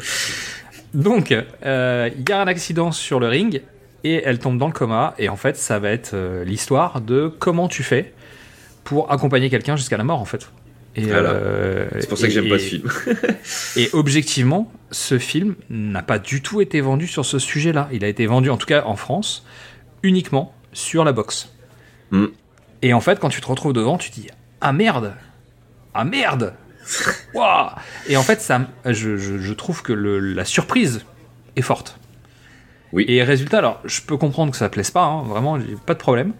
[0.94, 1.34] Donc,
[1.64, 3.62] euh, il y a un accident sur le ring
[4.04, 5.14] et elle tombe dans le coma.
[5.18, 8.12] Et en fait, ça va être euh, l'histoire de comment tu fais
[8.84, 10.50] pour accompagner quelqu'un jusqu'à la mort, en fait.
[10.96, 11.30] Voilà.
[11.30, 12.88] euh, C'est pour ça que j'aime pas ce film.
[13.76, 17.88] et objectivement, ce film n'a pas du tout été vendu sur ce sujet-là.
[17.93, 19.45] Il a été vendu, en tout cas en France,
[20.05, 21.53] uniquement sur la boxe.
[22.12, 22.26] Mm.
[22.82, 24.28] Et en fait, quand tu te retrouves devant, tu te dis
[24.61, 25.14] Ah merde
[25.95, 26.55] Ah merde
[28.09, 31.05] Et en fait, ça, je, je- je trouve que le- la surprise
[31.57, 31.99] est forte.
[32.93, 33.05] Oui.
[33.09, 36.32] Et résultat, alors, je peux comprendre que ça plaise pas, hein, vraiment, pas de problème.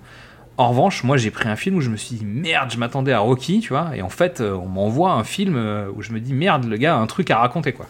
[0.59, 3.13] En revanche, moi j'ai pris un film où je me suis dit merde, je m'attendais
[3.13, 6.13] à Rocky, tu vois, et en fait euh, on m'envoie un film euh, où je
[6.13, 7.87] me dis merde, le gars a un truc à raconter quoi.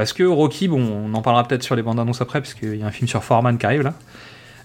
[0.00, 2.76] Parce que Rocky, bon, on en parlera peut-être sur les bandes annonces après, parce qu'il
[2.76, 3.92] y a un film sur Foreman qui arrive là.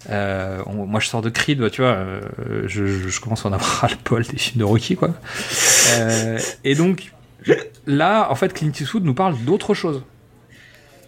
[0.09, 2.21] Euh, on- moi je sors de Creed, bah, tu vois, euh,
[2.67, 5.09] je, je- je commence à en avoir ras le poil des films de Rocky quoi.
[5.97, 7.11] Euh, et donc
[7.85, 10.03] là, en fait, Clint Eastwood nous parle d'autre chose.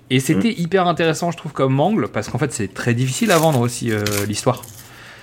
[0.10, 3.38] Et c'était hyper intéressant, je trouve, comme angle, parce qu'en fait, c'est très difficile à
[3.38, 3.92] vendre aussi
[4.28, 4.62] l'histoire.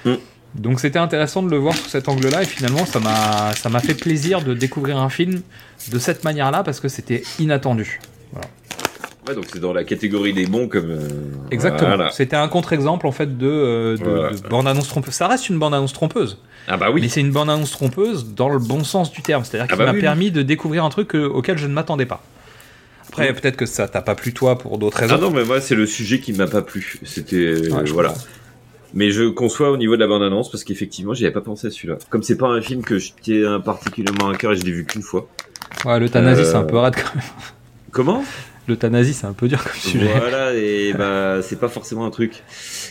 [0.07, 0.15] Mm.
[0.55, 3.81] Donc c'était intéressant de le voir sous cet angle-là et finalement ça m'a ça m'a
[3.81, 5.43] fait plaisir de découvrir un film
[5.91, 8.01] de cette manière-là parce que c'était inattendu.
[9.27, 10.91] Ouais, donc c'est dans la catégorie des bons comme.
[10.91, 11.09] euh,
[11.51, 11.97] Exactement.
[11.97, 12.11] voilà.
[12.11, 14.31] C'était un contre-exemple en fait de, euh, de, Voilà.
[14.33, 15.15] de bande-annonce trompeuse.
[15.15, 17.01] Ça reste une bande-annonce trompeuse, Ah bah oui.
[17.01, 19.45] mais c'est une bande-annonce trompeuse dans le bon sens du terme.
[19.45, 21.73] C'est-à-dire Ah qu'il bah m'a oui, permis de découvrir un truc euh, auquel je ne
[21.73, 22.23] m'attendais pas.
[23.09, 25.15] Après, peut-être que ça t'a pas plu toi pour d'autres raisons.
[25.17, 26.99] Ah non, mais moi, c'est le sujet qui m'a pas plu.
[27.05, 27.71] C'était.
[27.71, 28.09] Ouais, voilà.
[28.11, 28.25] comprends.
[28.93, 31.71] Mais je conçois au niveau de la bande-annonce parce qu'effectivement, j'y avais pas pensé à
[31.71, 31.97] celui-là.
[32.11, 34.85] Comme c'est pas un film que je tiens particulièrement à cœur et je l'ai vu
[34.85, 35.29] qu'une fois.
[35.85, 37.25] Ouais, l'euthanasie Euh, c'est un peu rade quand même.
[37.91, 38.25] Comment?
[38.69, 40.11] L'euthanasie c'est un peu dur comme sujet.
[40.19, 42.43] Voilà, et bah, c'est pas forcément un truc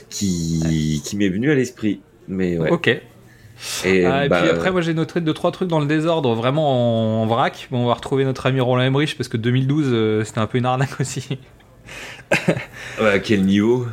[0.10, 2.02] qui, qui m'est venu à l'esprit.
[2.28, 2.70] Mais ouais.
[2.70, 2.88] Ok.
[3.86, 6.34] Et, Ah, et bah, puis après, moi j'ai noté deux trois trucs dans le désordre,
[6.36, 7.68] vraiment en, en vrac.
[7.72, 10.58] Bon, on va retrouver notre ami Roland Emmerich parce que 2012 euh, c'était un peu
[10.58, 11.40] une arnaque aussi.
[13.02, 13.88] ouais, à quel niveau?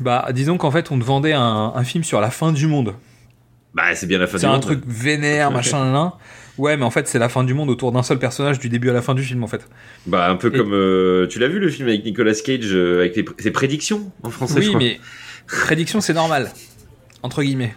[0.00, 2.94] Bah, disons qu'en fait on te vendait un, un film sur la fin du monde.
[3.74, 4.62] Bah, c'est bien la fin C'est du un monde.
[4.62, 6.14] truc vénère, machin, là.
[6.56, 8.88] Ouais, mais en fait c'est la fin du monde autour d'un seul personnage du début
[8.90, 9.66] à la fin du film en fait.
[10.06, 10.72] Bah, un peu Et- comme.
[10.72, 14.30] euh, tu l'as vu le film avec Nicolas Cage, euh, avec les, ses prédictions en
[14.30, 14.78] français je oui, crois.
[14.80, 15.00] mais
[15.48, 16.52] prédiction c'est normal,
[17.22, 17.74] entre guillemets.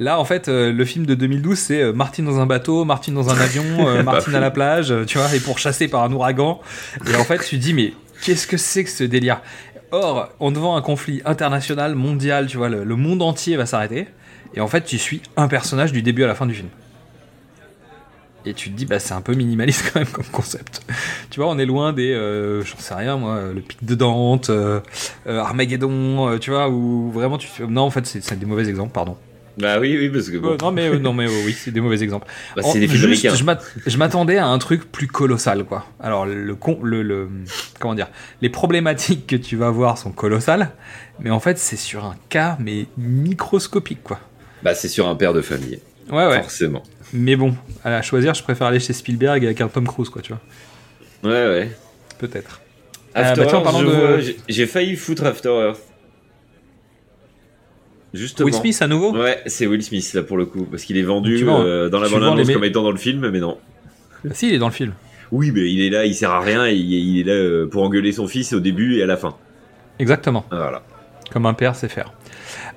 [0.00, 3.14] Là, en fait, euh, le film de 2012, c'est euh, Martine dans un bateau, Martine
[3.14, 6.60] dans un avion, euh, Martine à la plage, tu vois, et pourchassée par un ouragan.
[7.10, 9.40] Et en fait, tu te dis, mais qu'est-ce que c'est que ce délire?
[9.90, 13.66] Or, on te vend un conflit international, mondial, tu vois, le, le monde entier va
[13.66, 14.06] s'arrêter.
[14.54, 16.68] Et en fait, tu suis un personnage du début à la fin du film.
[18.48, 20.82] Et tu te dis, bah, c'est un peu minimaliste quand même comme concept.
[21.30, 24.50] tu vois, on est loin des, euh, j'en sais rien, moi, le pic de Dante,
[24.50, 24.80] euh,
[25.26, 27.48] euh, Armageddon, euh, tu vois, où vraiment tu.
[27.68, 29.16] Non, en fait, c'est des mauvais exemples, pardon.
[29.58, 30.52] Bah oui, oui, parce que bon.
[30.52, 32.28] Euh, non mais euh, non mais euh, oui, c'est des mauvais exemples.
[32.54, 33.28] Bah, c'est des films juste,
[33.86, 35.84] Je m'attendais à un truc plus colossal quoi.
[35.98, 37.28] Alors le con, le, le
[37.80, 38.08] comment dire,
[38.40, 40.70] les problématiques que tu vas voir sont colossales,
[41.18, 44.20] mais en fait c'est sur un cas mais microscopique quoi.
[44.62, 45.80] Bah, c'est sur un père de famille.
[46.10, 46.40] Ouais ouais.
[46.40, 46.84] Forcément.
[47.12, 47.54] Mais bon,
[47.84, 51.30] à la choisir, je préfère aller chez Spielberg avec un Tom Cruise quoi, tu vois.
[51.30, 51.70] Ouais, ouais.
[52.18, 52.60] Peut-être.
[53.14, 55.80] After bah, de- vois, j'ai- failli foutre After Earth.
[58.14, 58.46] Justement.
[58.46, 59.12] Will Smith à nouveau?
[59.14, 62.00] Ouais, c'est Will Smith là pour le coup, parce qu'il est vendu vois, euh, dans
[62.00, 63.58] la bande-annonce les comme étant dans le film, mais non.
[64.24, 64.94] Bah, Si, il est dans le film.
[65.30, 67.66] Oui, mais il est là, il sert à rien, et il, il est là euh,
[67.66, 69.36] pour engueuler son fils au début et à la fin.
[69.98, 70.46] Exactement.
[70.50, 70.82] Voilà.
[71.30, 72.12] Comme un père sait faire.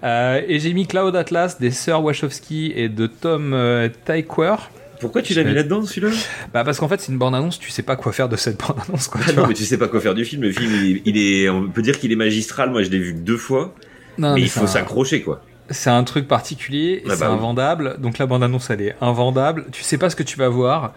[0.03, 4.55] Euh, et j'ai mis Cloud Atlas des sœurs Wachowski et de Tom euh, Tykwer.
[4.99, 6.09] Pourquoi tu l'as mis là-dedans celui-là?
[6.53, 8.59] Bah parce qu'en fait c'est une bande annonce, tu sais pas quoi faire de cette
[8.59, 9.21] bande annonce quoi.
[9.23, 10.43] Ah tu non, mais tu sais pas quoi faire du film.
[10.43, 12.69] Le film, il est, il est- on peut dire qu'il est magistral.
[12.69, 13.73] Moi, je l'ai vu deux fois,
[14.19, 15.41] Non, mais, il c'est faut un- s'accrocher quoi.
[15.71, 17.35] C'est un truc particulier, Ah c'est bah oui.
[17.35, 17.95] invendable.
[17.99, 19.65] Donc la bande annonce elle est invendable.
[19.71, 20.93] Tu sais pas ce que tu vas voir.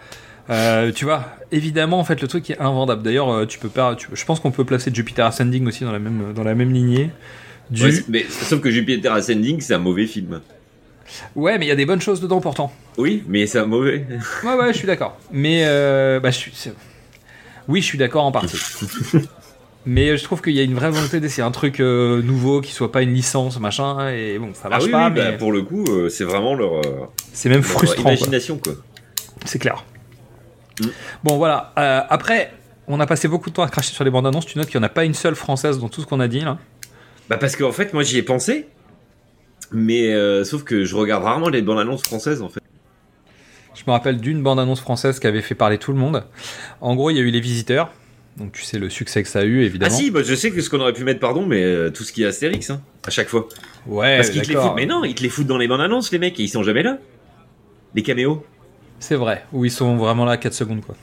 [0.51, 3.01] Euh, tu vois, évidemment en fait le truc est invendable.
[3.01, 5.91] D'ailleurs euh, tu peux pas, tu- je pense qu'on peut placer Jupiter Ascending aussi dans
[5.91, 7.09] la même dans la même lignée.
[7.69, 7.83] Du...
[7.83, 10.41] Ouais, Ouais, mais sauf que Jupiter Ascending, c'est un mauvais film.
[11.35, 12.71] mais il y a des bonnes choses dedans pourtant.
[12.97, 14.05] Oui, mais c'est un mauvais.
[14.43, 15.17] Ouais ouais, je suis d'accord.
[15.31, 16.53] Mais euh, bah je suis,
[17.67, 18.57] oui je suis d'accord en partie.
[19.87, 22.71] Mais je trouve qu'il y a une vraie volonté d'essayer un truc euh, nouveau qui
[22.71, 25.37] soit pas une licence machin et bon ça Ah marche oui, pas oui, bah, mais
[25.37, 28.01] pour le coup, euh, c'est vraiment leur, euh, c'est même leur frustrant.
[28.09, 28.73] imagination quoi.
[29.45, 29.85] C'est clair.
[30.81, 30.85] Mm.
[31.23, 31.71] Bon, voilà.
[31.77, 32.51] Euh, après,
[32.87, 34.47] on a passé beaucoup de temps à cracher sur les bandes annonces.
[34.47, 36.27] Tu notes qu'il n'y en a pas une seule française dans tout ce qu'on a
[36.27, 36.57] dit là.
[37.29, 38.67] Bah parce qu'en fait, moi j'y ai pensé,
[39.71, 42.61] mais euh, sauf que je regarde rarement les bandes annonces françaises en fait.
[43.73, 46.23] Je me rappelle d'une bande annonce française qui avait fait parler tout le monde.
[46.81, 47.91] En gros, il y a eu Les Visiteurs.
[48.37, 49.95] Donc, tu sais le succès que ça a eu, Ah évidemment.
[49.95, 52.11] si, bah, je sais que ce qu'on aurait pu mettre, pardon, mais euh, tout ce
[52.11, 53.47] qui est Astérix, hein, à chaque fois.
[53.85, 54.75] Ouais, Parce qu'ils te les foutent.
[54.75, 56.63] Mais non, ils te les foutent dans les bandes annonces, les mecs, et ils sont
[56.63, 56.97] jamais là.
[57.93, 58.45] Les caméos.
[58.99, 59.45] C'est vrai.
[59.53, 60.95] Où ils sont vraiment là 4 secondes, quoi.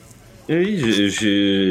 [0.49, 1.11] Eh Oui,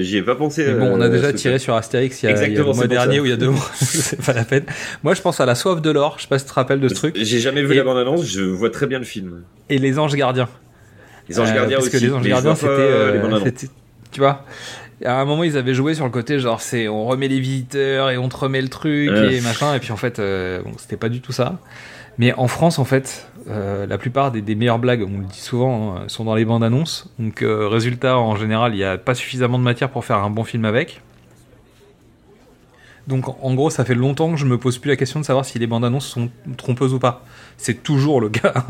[0.03, 0.65] j'y ai pas pensé.
[0.67, 2.57] Mais bon, on a euh, déjà ce tiré sur Astérix il y a, il y
[2.57, 3.71] a le mois dernier ou il y a deux mois.
[3.75, 4.65] c'est pas la peine.
[5.03, 6.15] Moi, je pense à La Soif de l'Or.
[6.17, 7.15] Je sais pas si tu te rappelles de ce truc.
[7.21, 9.43] J'ai jamais vu Et- la bande annonce, je vois très bien le film.
[9.69, 10.49] Et Les Anges Gardiens.
[11.29, 11.99] Les Anges Euh, Gardiens parce aussi.
[11.99, 13.51] que les Anges mais Gardiens, c'était, euh,
[14.11, 14.45] tu vois.
[15.05, 18.11] À un moment, ils avaient joué sur le côté genre c'est on remet les visiteurs
[18.11, 19.35] et on te remet le truc Ouais.
[19.35, 19.75] et machin.
[19.75, 21.59] Et puis en fait, euh, bon, c'était pas du tout ça.
[22.19, 25.41] Mais en France, en fait, euh, la plupart des, des meilleures blagues, on le dit
[25.41, 27.09] souvent, hein, sont dans les bandes annonces.
[27.19, 30.31] Donc euh, résultat, en général, il n'y a pas suffisamment de matière pour faire un
[30.31, 31.01] bon film avec.
[33.09, 35.45] Donc en- gros, ça fait longtemps que je me pose plus la question de savoir
[35.45, 37.25] si les bandes annonces sont trompeuses ou pas.
[37.57, 38.53] C'est toujours le cas.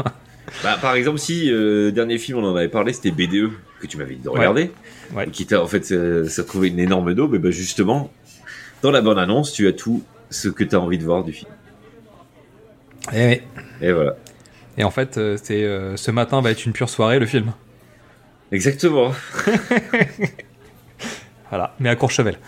[0.62, 3.86] Bah, par exemple, si euh, le dernier film, on en avait parlé, c'était BDE, que
[3.86, 4.70] tu m'avais dit de regarder,
[5.14, 5.26] Ouais.
[5.30, 5.84] qui t'a en fait
[6.28, 8.11] ça, trouvait une énorme daube, et bah justement,
[8.82, 11.32] dans la bande annonce, tu as tout ce que tu as envie de voir du
[11.32, 11.51] film.
[13.12, 13.42] Et, ouais.
[13.80, 14.16] Et voilà.
[14.78, 17.53] Et en fait, euh, c'est euh, ce matin va être une pure soirée le film.
[18.53, 19.12] Exactement.
[21.50, 22.38] Voilà, mais à Courchevel.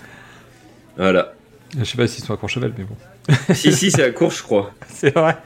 [0.96, 1.34] Voilà.
[1.78, 2.96] Je sais pas s'ils sont à Courchevel, mais bon.
[3.54, 4.72] si, si, c'est à court, je crois.
[4.88, 5.36] C'est vrai.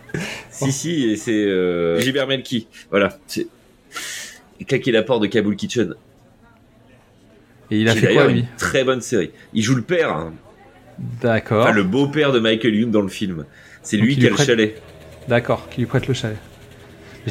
[0.49, 2.69] Si, si, et c'est euh, Gilbert Melki.
[2.91, 3.19] Voilà.
[3.27, 3.49] C'est
[4.65, 5.95] claquer la porte de Kabul Kitchen.
[7.73, 9.33] Et il a fait quoi lui une Très bonne série.
[9.55, 10.33] Il joue le père, hein.
[11.21, 11.65] D'accord.
[11.65, 13.45] enfin le beau-père de Michael Youn dans le film.
[13.83, 14.81] C'est lui qui a le prête- chalet.
[15.29, 16.37] D'accord, qui lui prête le chalet.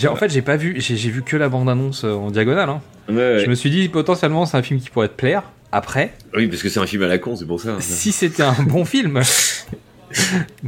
[0.08, 2.70] En fait, j'ai pas vu, j'ai vu que la bande-annonce euh, en diagonale.
[2.70, 2.82] hein.
[3.10, 3.39] Ouais, ouais.
[3.43, 5.43] Je me suis dit potentiellement c'est un film qui pourrait te plaire.
[5.72, 7.76] Après, Oui, parce que c'est un film à la con, c'est pour ça.
[7.80, 9.20] si c'était un bon film.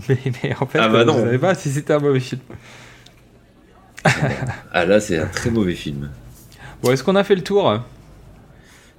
[0.10, 1.14] mais, mais en fait, Ah bah je non.
[1.20, 2.42] savais pas si c'était un mauvais film.
[4.74, 6.10] Ah là, c'est un très mauvais film.
[6.82, 7.80] Bon, est-ce qu'on a fait le tour?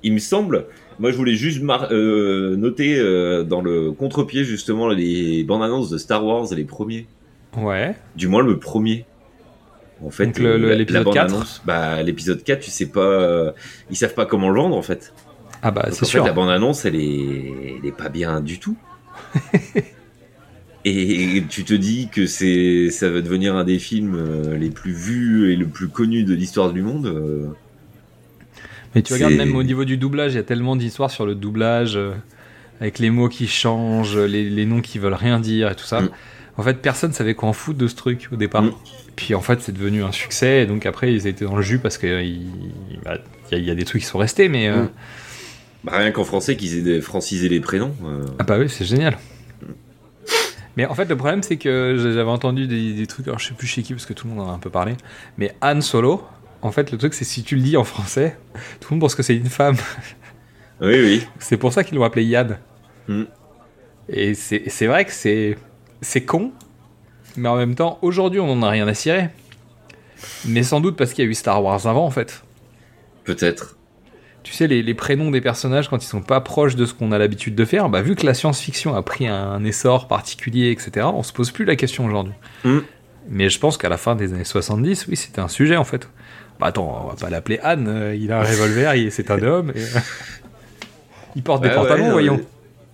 [0.02, 0.66] Il me semble.
[0.98, 5.96] Moi, je voulais juste euh, noter euh, dans le contre-pied justement les bandes annonces de
[5.98, 7.06] Star Wars, les premiers.
[7.56, 7.94] Ouais.
[8.16, 9.04] Du moins le premier.
[10.04, 11.26] En fait, Donc le- le- la- l'épisode la 4.
[11.28, 13.52] bande-annonce, bah l'épisode 4, tu sais pas, euh,
[13.90, 15.12] ils savent pas comment le vendre en fait.
[15.62, 16.22] Ah bah Donc, c'est en sûr.
[16.22, 18.76] fait, la bande-annonce, elle est, elle est pas bien du tout.
[20.86, 24.92] et tu te dis que c'est, ça va devenir un des films euh, les plus
[24.92, 27.06] vus et le plus connus de l'histoire du monde.
[27.06, 27.48] euh.
[28.94, 31.34] Mais tu regardes même au niveau du doublage, il y a tellement d'histoires sur le
[31.34, 32.12] doublage, euh,
[32.80, 36.00] avec les mots qui changent, les, les noms qui veulent rien dire et tout ça.
[36.00, 36.10] Mm.
[36.60, 38.62] En fait, personne savait quoi en foutre de ce truc au départ.
[38.62, 38.72] Mm.
[39.16, 41.78] Puis en fait, c'est devenu un succès, et donc après, ils étaient dans le jus
[41.78, 42.50] parce qu'il y,
[43.04, 43.14] bah,
[43.50, 44.68] il y a- il y a des trucs qui sont restés, mais.
[44.68, 44.88] euh, Mm.
[45.84, 47.94] Bah, rien qu'en français, qu'ils aient francisé les prénoms.
[48.04, 48.26] euh.
[48.38, 49.16] Ah bah oui, c'est génial.
[50.76, 53.54] Mais en fait, le problème, c'est que j'avais entendu des, des trucs, alors je sais
[53.54, 54.92] plus chez qui, parce que tout le monde en a un peu parlé,
[55.38, 56.22] mais Han Solo,
[56.62, 58.36] en fait, le truc, c'est si tu le dis en français,
[58.80, 59.76] tout le monde pense que c'est une femme.
[60.82, 61.26] Oui, oui.
[61.38, 62.58] C'est pour ça qu'ils l'ont appelé Yann.
[63.08, 63.22] Mm.
[64.10, 65.56] Et c'est vrai que c'est
[66.00, 66.52] c'est con,
[67.36, 69.28] mais en même temps, aujourd'hui, on n'en a rien à cirer.
[70.46, 72.42] Mais sans doute parce qu'il y a eu Star Wars avant, en fait.
[73.24, 73.76] Peut-être.
[74.42, 77.12] Tu sais, les, les prénoms des personnages, quand ils sont pas proches de ce qu'on
[77.12, 81.06] a l'habitude de faire, bah, vu que la science-fiction a pris un essor particulier, etc.,
[81.12, 82.34] on se pose plus la question aujourd'hui.
[82.64, 82.78] Mm.
[83.28, 86.08] Mais je pense qu'à la fin des années 70, oui, c'était un sujet, en fait.
[86.58, 89.72] Bah attends, on va pas l'appeler Anne, euh, il a un revolver, c'est un homme,
[89.74, 89.82] et...
[91.36, 92.40] il porte des Ouais, pantalons, non, voyons.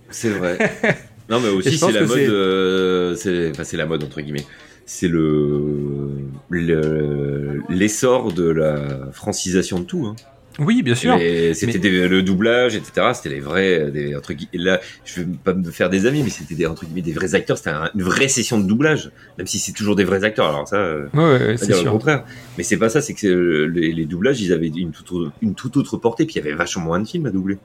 [0.09, 0.57] C'est vrai.
[1.29, 2.09] non, mais aussi, c'est la mode.
[2.17, 4.45] c'est- euh, c'est enfin, la mode, entre guillemets.
[4.85, 6.09] C'est le
[6.49, 10.05] le- l'essor de la francisation de tout.
[10.05, 10.15] Hein.
[10.59, 11.17] Oui, bien sûr.
[11.53, 13.09] C'était Mais- le doublage, etc.
[13.13, 16.55] C'était les vrais, des, entre là, je vais pas me faire des amis, mais c'était
[16.55, 17.57] des, entre guillemets, des vrais acteurs.
[17.57, 20.47] C'était un- une vraie session de doublage, même si c'est toujours des vrais acteurs.
[20.47, 22.23] Alors ça, euh, Ouais, ouais, ouais, c'est le contraire.
[22.57, 25.31] Mais c'est pas ça, c'est que euh, les, les doublages, ils avaient une toute, autre-
[25.43, 27.57] une toute autre portée, puis il y avait vachement moins de films à doubler.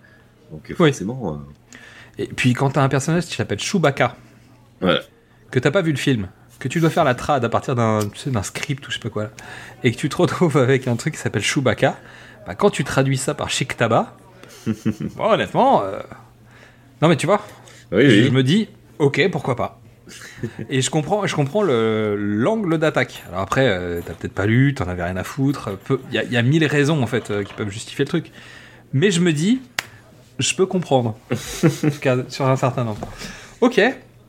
[0.50, 1.36] Donc euh, forcément, euh,
[2.18, 4.16] Et puis quand t'as un personnage qui s'appelle Chewbacca,
[5.50, 8.00] que t'as pas vu le film, que tu dois faire la trad à partir d'un
[8.12, 9.30] tu sais, d'un script ou je sais pas quoi,
[9.82, 11.96] et que tu te retrouves avec un truc qui s'appelle Chewbacca,
[12.46, 14.14] bah, quand tu traduis ça par Chic Tabac,
[14.66, 16.00] bon, honnêtement, euh,
[17.00, 17.44] non mais tu vois,
[17.92, 19.78] Oui, je me dis, ok, pourquoi pas.
[20.68, 23.22] Et je comprends, je comprends le- l'angle d'attaque.
[23.28, 25.76] Alors après, euh, t'as peut-être pas lu, t'en avais rien à foutre.
[25.78, 28.04] peu- Il y, a- il y a mille raisons en fait euh, qui peuvent justifier
[28.04, 28.30] le truc.
[28.92, 29.62] Mais je me dis,
[30.42, 31.16] je peux comprendre.
[31.30, 32.98] En tout cas, sur un certain nombre.
[33.60, 33.80] Ok,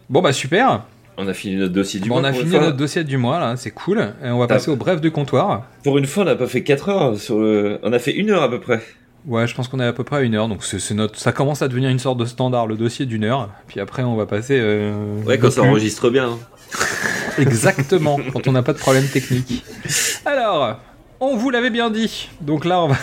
[0.10, 0.84] bon bah super.
[1.18, 2.24] On a fini notre dossier du Bon, mois.
[2.24, 2.60] on a fini fois.
[2.62, 4.14] notre dossier du mois là, c'est cool.
[4.24, 5.68] Et on va passer au bref du comptoir.
[5.84, 7.18] Pour une fois, on n'a pas fait 4 heures.
[7.18, 7.80] Sur le...
[7.84, 8.82] On a fait une heure à peu près.
[9.28, 11.32] Ouais, je pense qu'on est à peu près à une heure, donc c'est notre, ça
[11.32, 13.52] commence à devenir une sorte de standard, le dossier d'une heure.
[13.68, 14.58] Puis après, on va passer.
[14.60, 16.32] euh, Ouais, quand ça enregistre bien.
[16.32, 16.40] hein.
[17.38, 19.64] Exactement, quand on n'a pas de problème technique.
[20.26, 20.80] Alors,
[21.20, 22.30] on vous l'avait bien dit.
[22.42, 22.96] Donc là, on va...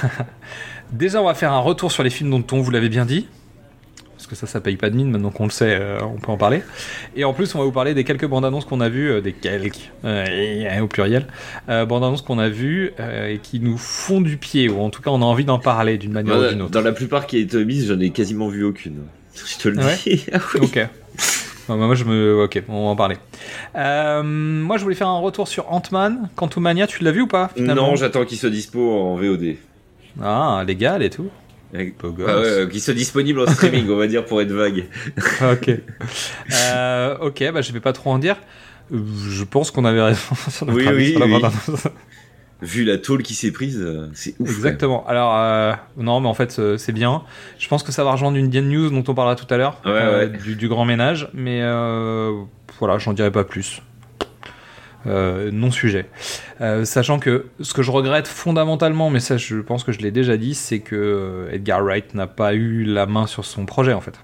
[0.93, 3.27] déjà, on va faire un retour sur les films dont on vous l'avait bien dit.
[4.17, 6.31] Parce que ça, ça paye pas de mine, maintenant qu'on le sait, euh, on peut
[6.31, 6.63] en parler.
[7.17, 9.21] Et en plus, on va vous parler des quelques bandes annonces qu'on a vues, euh,
[9.23, 11.27] des quelques, euh, au pluriel,
[11.67, 12.93] bandes annonces qu'on a vues
[13.29, 15.97] et qui nous font du pied, ou en tout cas, on a envie d'en parler
[15.97, 16.71] d'une manière ou d'une autre.
[16.71, 19.05] dans la plupart qui est mise, j'en ai quasiment vu aucune.
[19.35, 19.97] Je te le Ouais.
[20.05, 20.27] dis.
[20.35, 20.61] Ah oui.
[20.65, 20.89] Ok.
[21.69, 22.43] Bah, moi je me.
[22.45, 23.17] Ok, on va en parler.
[23.77, 26.29] Euh, moi je voulais faire un retour sur Ant-Man.
[26.35, 27.87] Quantumania, tu l'as vu ou pas finalement?
[27.91, 29.55] Non, j'attends qu'il soit dispo en VOD.
[30.23, 31.29] Ah, légal et tout.
[31.73, 32.29] Ah ouais, gosse.
[32.29, 34.87] euh, qu'il soit disponible en streaming, on va dire, pour être vague.
[35.53, 35.71] ok.
[36.53, 38.37] Euh, ok, bah je vais pas trop en dire.
[38.91, 41.43] Je pense qu'on avait raison sur notre Oui, oui, sur la oui.
[42.63, 44.51] Vu la tôle qui s'est prise, euh, c'est ouf.
[44.51, 45.07] Exactement.
[45.07, 47.23] Alors, euh, non, mais en fait, c'est bien.
[47.59, 49.81] Je pense que ça va rejoindre une Indian News dont on parlera tout à l'heure,
[49.87, 50.27] Ouais, euh.
[50.27, 51.61] Du, du grand ménage, mais
[52.79, 53.81] voilà, j'en dirai pas plus.
[55.07, 56.07] Euh, non sujet.
[56.61, 60.11] Euh, sachant que ce que je regrette fondamentalement, mais ça je pense que je l'ai
[60.11, 63.95] déjà dit, c'est que euh, Edgar Wright n'a pas eu la main sur son projet
[63.95, 64.15] en fait,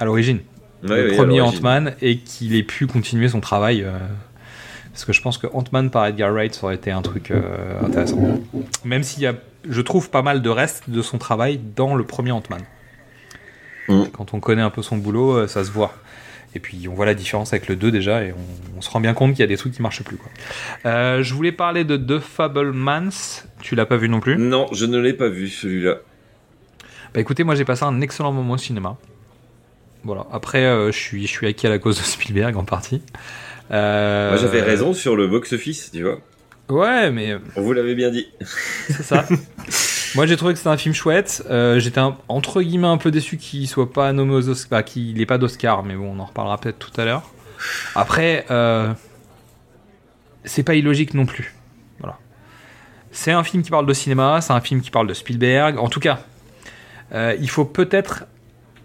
[0.00, 0.40] à l'origine.
[0.82, 1.40] Ouais, le premier.
[1.40, 3.82] Ant-Man et qu'il ait pu continuer son travail.
[3.82, 3.92] euh,
[4.92, 7.32] parce que je pense que Ant-Man par Edgar Wright ça aurait été un truc
[7.84, 8.40] intéressant.
[8.84, 9.34] Même s'il y a,
[9.68, 12.62] je trouve pas mal de reste de son travail dans le premier Ant-Man.
[13.86, 14.08] Mm.
[14.12, 15.94] Quand on connaît un peu son boulot, ça se voit.
[16.58, 18.98] Et puis on voit la différence avec le 2 déjà et on, on se rend
[19.00, 20.16] bien compte qu'il y a des trucs qui marchent plus.
[20.16, 20.28] Quoi.
[20.86, 23.44] Euh, je voulais parler de The Fablemans.
[23.62, 24.36] Tu l'as pas vu non plus?
[24.36, 25.98] Non, je ne l'ai pas vu celui-là.
[27.14, 28.96] Bah écoutez, moi j'ai passé un excellent moment au cinéma.
[30.02, 30.26] Voilà.
[30.32, 33.02] Après, euh, je suis je suis acquis à la cause de Spielberg en partie.
[33.70, 36.18] Euh, Moi j'avais raison sur le box-office, tu vois.
[36.70, 38.26] Ouais, mais On vous l'avait bien dit.
[38.88, 39.24] c'est ça.
[40.14, 41.44] Moi, j'ai trouvé que c'était un film chouette.
[41.50, 45.14] Euh, J'étais entre guillemets un peu déçu qu'il soit pas nommé aux Oscars, bah, qu'il
[45.16, 47.22] n'ait pas d'Oscar, mais bon, on en reparlera peut-être tout à l'heure.
[47.94, 48.92] Après, euh,
[50.44, 51.54] c'est pas illogique non plus.
[51.98, 52.18] Voilà.
[53.10, 55.78] C'est un film qui parle de cinéma, c'est un film qui parle de Spielberg.
[55.78, 56.20] En tout cas,
[57.12, 58.24] euh, il faut peut-être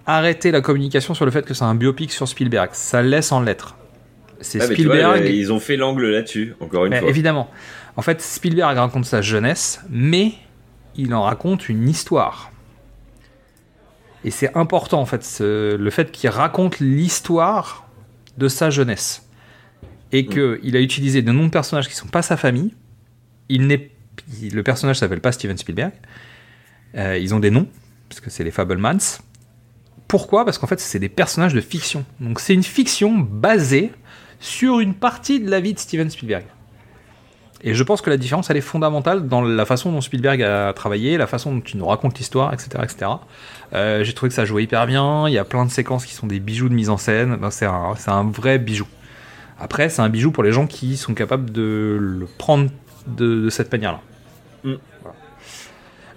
[0.05, 2.69] arrêter la communication sur le fait que c'est un biopic sur Spielberg.
[2.73, 3.75] Ça laisse en lettres.
[4.41, 5.25] C'est Ah, vois, Spielberg.
[5.29, 7.07] ils ont fait l'angle là-dessus, encore une fois.
[7.07, 7.49] évidemment.
[7.95, 10.33] En fait, Spielberg raconte sa jeunesse, mais
[10.95, 12.51] il en raconte une histoire.
[14.23, 17.87] Et c'est important, en fait, le fait qu'il raconte l'histoire
[18.37, 19.27] de sa jeunesse.
[20.11, 22.73] Et qu'il a utilisé de noms de personnages qui sont pas sa famille.
[23.49, 23.89] Il n'est,
[24.41, 25.93] le personnage s'appelle pas Steven Spielberg.
[26.95, 27.67] Euh, ils ont des noms,
[28.09, 29.19] parce que c'est les Fablemans.
[30.07, 30.45] Pourquoi?
[30.45, 32.05] Parce qu'en fait, c'est des personnages de fiction.
[32.19, 33.91] Donc c'est une fiction basée
[34.39, 36.45] sur une partie de la vie de Steven Spielberg.
[37.65, 40.73] Et je pense que la différence, elle est fondamentale dans la façon dont Spielberg a
[40.73, 42.69] travaillé, la façon dont il nous raconte l'histoire, etc.
[42.83, 43.11] etc.
[43.73, 46.13] Euh, J'ai trouvé que ça jouait hyper bien, il y a plein de séquences qui
[46.13, 48.85] sont des bijoux de mise en scène, Ben, c'est un, vrai bijou.
[49.59, 52.69] Après, c'est un bijou pour les gens qui sont capables de le prendre
[53.07, 54.01] de, de cette manière-là.
[54.65, 54.73] Mm.
[55.01, 55.15] Voilà.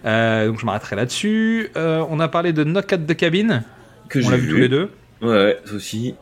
[0.05, 1.71] Euh, donc je m'arrêterai là-dessus.
[1.77, 3.63] Euh, on a parlé de Knock at the Cabin,
[4.09, 4.91] Que on j'ai l'a vu tous les deux.
[5.23, 6.17] Ouais, ouais, aussi.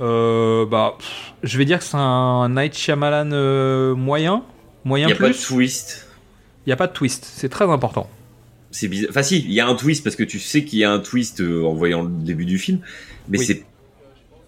[0.00, 4.44] Euh, bah, pff, je vais dire que c'est un Night Shyamalan euh, moyen,
[4.84, 5.46] Il moyen n'y a pas de plus.
[5.46, 6.06] twist.
[6.66, 8.08] Il n'y a pas de twist, c'est très important.
[8.70, 9.10] C'est bizarre.
[9.10, 10.98] Enfin, si, il y a un twist parce que tu sais qu'il y a un
[11.00, 12.80] twist euh, en voyant le début du film,
[13.28, 13.44] mais Oui.
[13.46, 13.64] c'est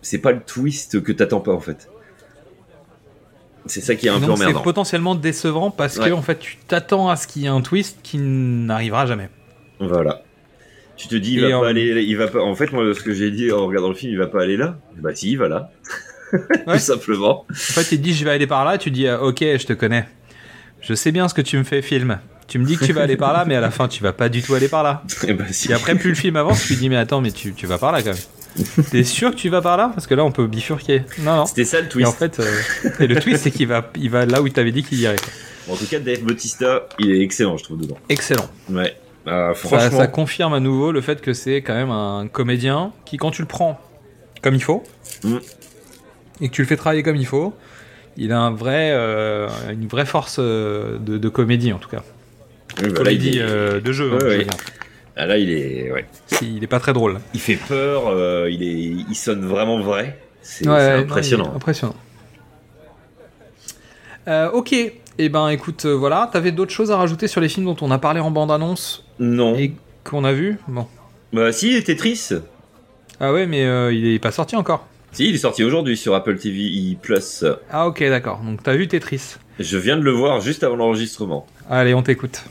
[0.02, 1.88] c'est pas le twist que t'attends pas en fait.
[3.66, 4.62] C'est ça qui est un peu Donc c'est emmerdant.
[4.62, 6.08] potentiellement décevant parce Ouais.
[6.08, 9.28] que en fait tu t'attends à ce qu'il y ait un twist qui n'arrivera jamais.
[9.78, 10.22] Voilà.
[11.00, 12.40] Tu te dis, il va en- pas aller, il va pas.
[12.40, 14.56] En fait, moi, ce que j'ai dit en regardant le film, il va pas aller
[14.56, 14.78] là.
[14.98, 15.70] Bah si, il va là.
[16.66, 16.74] Ouais.
[16.74, 17.44] Tout simplement.
[17.50, 19.66] En fait, tu te dis je vais aller par là, tu dis ah, ok, je
[19.66, 20.06] te connais.
[20.80, 22.20] Je sais bien ce que tu me fais film.
[22.46, 24.12] Tu me dis que tu vas aller par là, mais à la fin tu vas
[24.12, 25.02] pas du tout aller par là.
[25.26, 25.70] Et bah si.
[25.70, 27.78] Et après plus le film avance, tu te dis mais attends, mais tu, tu vas
[27.78, 28.84] par là quand même.
[28.92, 29.90] T'es sûr que tu vas par là?
[29.92, 31.02] Parce que là on peut bifurquer.
[31.20, 31.46] Non non.
[31.46, 32.08] C'était ça le Et twist.
[32.08, 34.84] en fait, euh, et le twist c'est qu'il va, il va là où t'avais dit
[34.84, 35.16] qu'il irait.
[35.16, 35.74] quoi.
[35.74, 37.98] En tout cas, Dave Bautista, il est excellent, je trouve dedans.
[38.08, 38.48] Excellent.
[38.70, 38.96] Ouais.
[39.26, 39.98] Euh, Ça, franchement.
[39.98, 43.42] ça confirme à nouveau le fait que c'est quand même un comédien qui, quand tu
[43.42, 43.78] le prends
[44.42, 44.82] comme il faut,
[45.24, 45.36] Mm.
[46.40, 47.52] et que tu le fais travailler comme il faut,
[48.16, 52.02] il a un vrai, euh, une vraie force euh, de, de comédie en tout cas.
[52.78, 54.10] oui, bah là, comédie est- de jeu.
[54.14, 54.46] hein, Ouais, je.
[55.16, 55.92] Ah, là, il est.
[55.92, 56.06] Ouais.
[56.40, 57.18] Il est pas très drôle.
[57.34, 58.04] Il fait peur.
[58.48, 59.04] il est.
[59.10, 60.18] Il sonne vraiment vrai.
[60.40, 61.52] C'est impressionnant.
[61.54, 61.94] impressionnant.
[64.28, 64.74] Euh, ok,
[65.18, 67.90] eh ben écoute, euh, voilà, t'avais d'autres choses à rajouter sur les films dont on
[67.90, 69.54] a parlé en bande-annonce Non.
[69.56, 69.74] et
[70.04, 70.86] qu'on a vu Bon.
[71.32, 72.30] Bah si, Tetris.
[73.20, 74.86] Ah ouais, mais euh, il est pas sorti encore.
[75.12, 77.44] Si, il est sorti aujourd'hui sur Apple TV Plus.
[77.70, 78.40] Ah ok, d'accord.
[78.44, 79.36] Donc t'as vu Tetris.
[79.58, 81.46] Je viens de le voir juste avant l'enregistrement.
[81.68, 82.44] Allez, on t'écoute.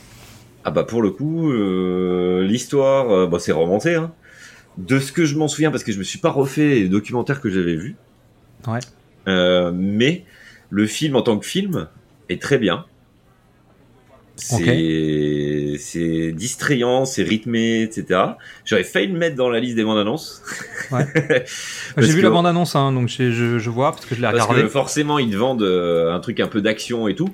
[0.64, 3.94] Ah bah pour le coup, euh, l'histoire, euh, bah, c'est romancé.
[3.94, 4.12] Hein.
[4.78, 7.40] De ce que je m'en souviens, parce que je me suis pas refait les documentaires
[7.40, 7.96] que j'avais vus.
[8.68, 8.78] Ouais.
[9.26, 10.24] Euh, mais
[10.68, 11.88] le film en tant que film
[12.30, 12.84] est très bien.
[14.36, 18.20] C'est c'est distrayant, c'est rythmé, etc.
[18.64, 20.42] J'aurais failli le mettre dans la liste des bandes annonces.
[20.90, 21.04] Ouais.
[21.94, 24.26] Parce J'ai vu que- la bande-annonce, hein, donc je, je vois, parce que je l'ai
[24.28, 24.66] regardé.
[24.68, 27.28] forcément, ils te vendent euh, un truc un peu d'action et tout.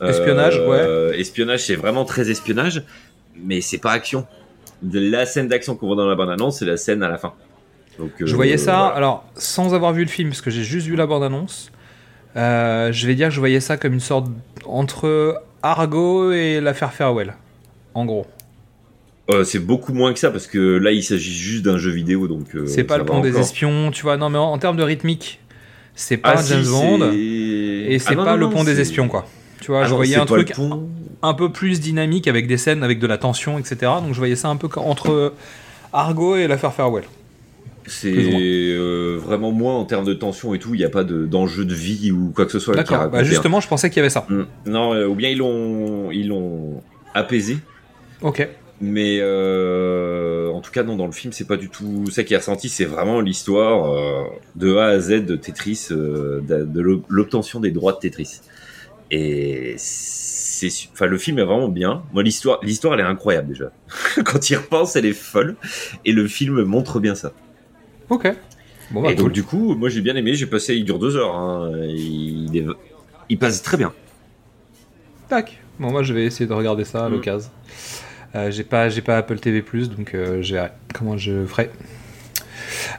[0.00, 1.18] Espionnage, ouais.
[1.20, 2.82] Espionnage, c'est vraiment très espionnage,
[3.36, 4.26] mais c'est pas action.
[4.82, 7.32] De la scène d'action qu'on voit dans la bande-annonce, c'est la scène à la fin.
[7.98, 8.94] Donc, Je euh, voyais ça, voilà.
[8.94, 11.70] alors, sans avoir vu le film, parce que j'ai juste vu la bande-annonce,
[12.36, 14.26] euh, je vais dire que je voyais ça comme une sorte
[14.66, 17.34] entre Argo et l'affaire Farewell,
[17.94, 18.26] en gros.
[19.30, 22.28] Euh, c'est beaucoup moins que ça parce que là, il s'agit juste d'un jeu vidéo,
[22.28, 22.54] donc.
[22.54, 24.84] euh, c'est pas le pont des espions, tu vois, non mais en, en termes de
[24.84, 25.40] rythmique,
[25.96, 29.08] c'est pas Ah, si, James Bond, et c'est Ah, pas non, le pont des espions,
[29.08, 29.26] quoi.
[29.60, 30.52] Tu vois, Ah je non, voyais un truc
[31.22, 33.76] un peu plus dynamique avec des scènes avec de la tension, etc.
[34.02, 35.32] Donc je voyais ça un peu entre
[35.92, 37.04] Argo et l'affaire Farewell.
[37.86, 40.74] C'est euh, vraiment moins en termes de tension et tout.
[40.74, 42.74] Il n'y a pas de- d'enjeu de, vie ou quoi que ce soit.
[42.74, 44.26] D'accord, bah justement, je pensais qu'il y avait ça.
[44.28, 44.42] Mm.
[44.66, 46.82] Non, euh, ou bien ils l'ont ils l'ont
[47.14, 47.58] apaisé.
[48.22, 48.48] Ok.
[48.80, 52.34] Mais euh, en tout cas, non, dans le film, c'est pas du tout ça qui
[52.34, 52.68] est ressenti.
[52.68, 57.70] C'est vraiment l'histoire euh, de A à Z de Tetris, de, de l'ob- l'obtention des
[57.70, 58.40] droits de Tetris.
[59.10, 62.02] Et c'est, enfin, le film est vraiment bien.
[62.12, 63.70] Moi, l'histoire, l'histoire, elle est incroyable déjà.
[64.24, 65.56] Quand il repense, elle est folle.
[66.04, 67.32] Et le film montre bien ça.
[68.10, 68.32] Ok.
[68.90, 70.34] Bon, bah, et donc, du coup, moi, j'ai bien aimé.
[70.34, 71.34] J'ai passé, il dure deux heures.
[71.34, 71.72] hein.
[71.88, 73.92] Il est- passe très bien.
[75.28, 75.58] Tac.
[75.78, 77.12] Bon, moi, je vais essayer de regarder ça à Mm.
[77.12, 77.50] l'occasion.
[78.34, 79.62] Euh, j'ai pas, j'ai pas Apple TV+,
[79.96, 80.64] donc euh, j'ai
[80.94, 81.70] comment je ferai?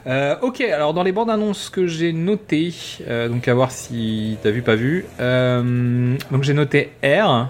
[0.06, 2.72] Euh, ok, alors dans les bandes annonces que j'ai notées,
[3.06, 5.04] euh, donc à voir si t'as vu pas vu.
[5.20, 7.48] euh, donc j'ai noté R,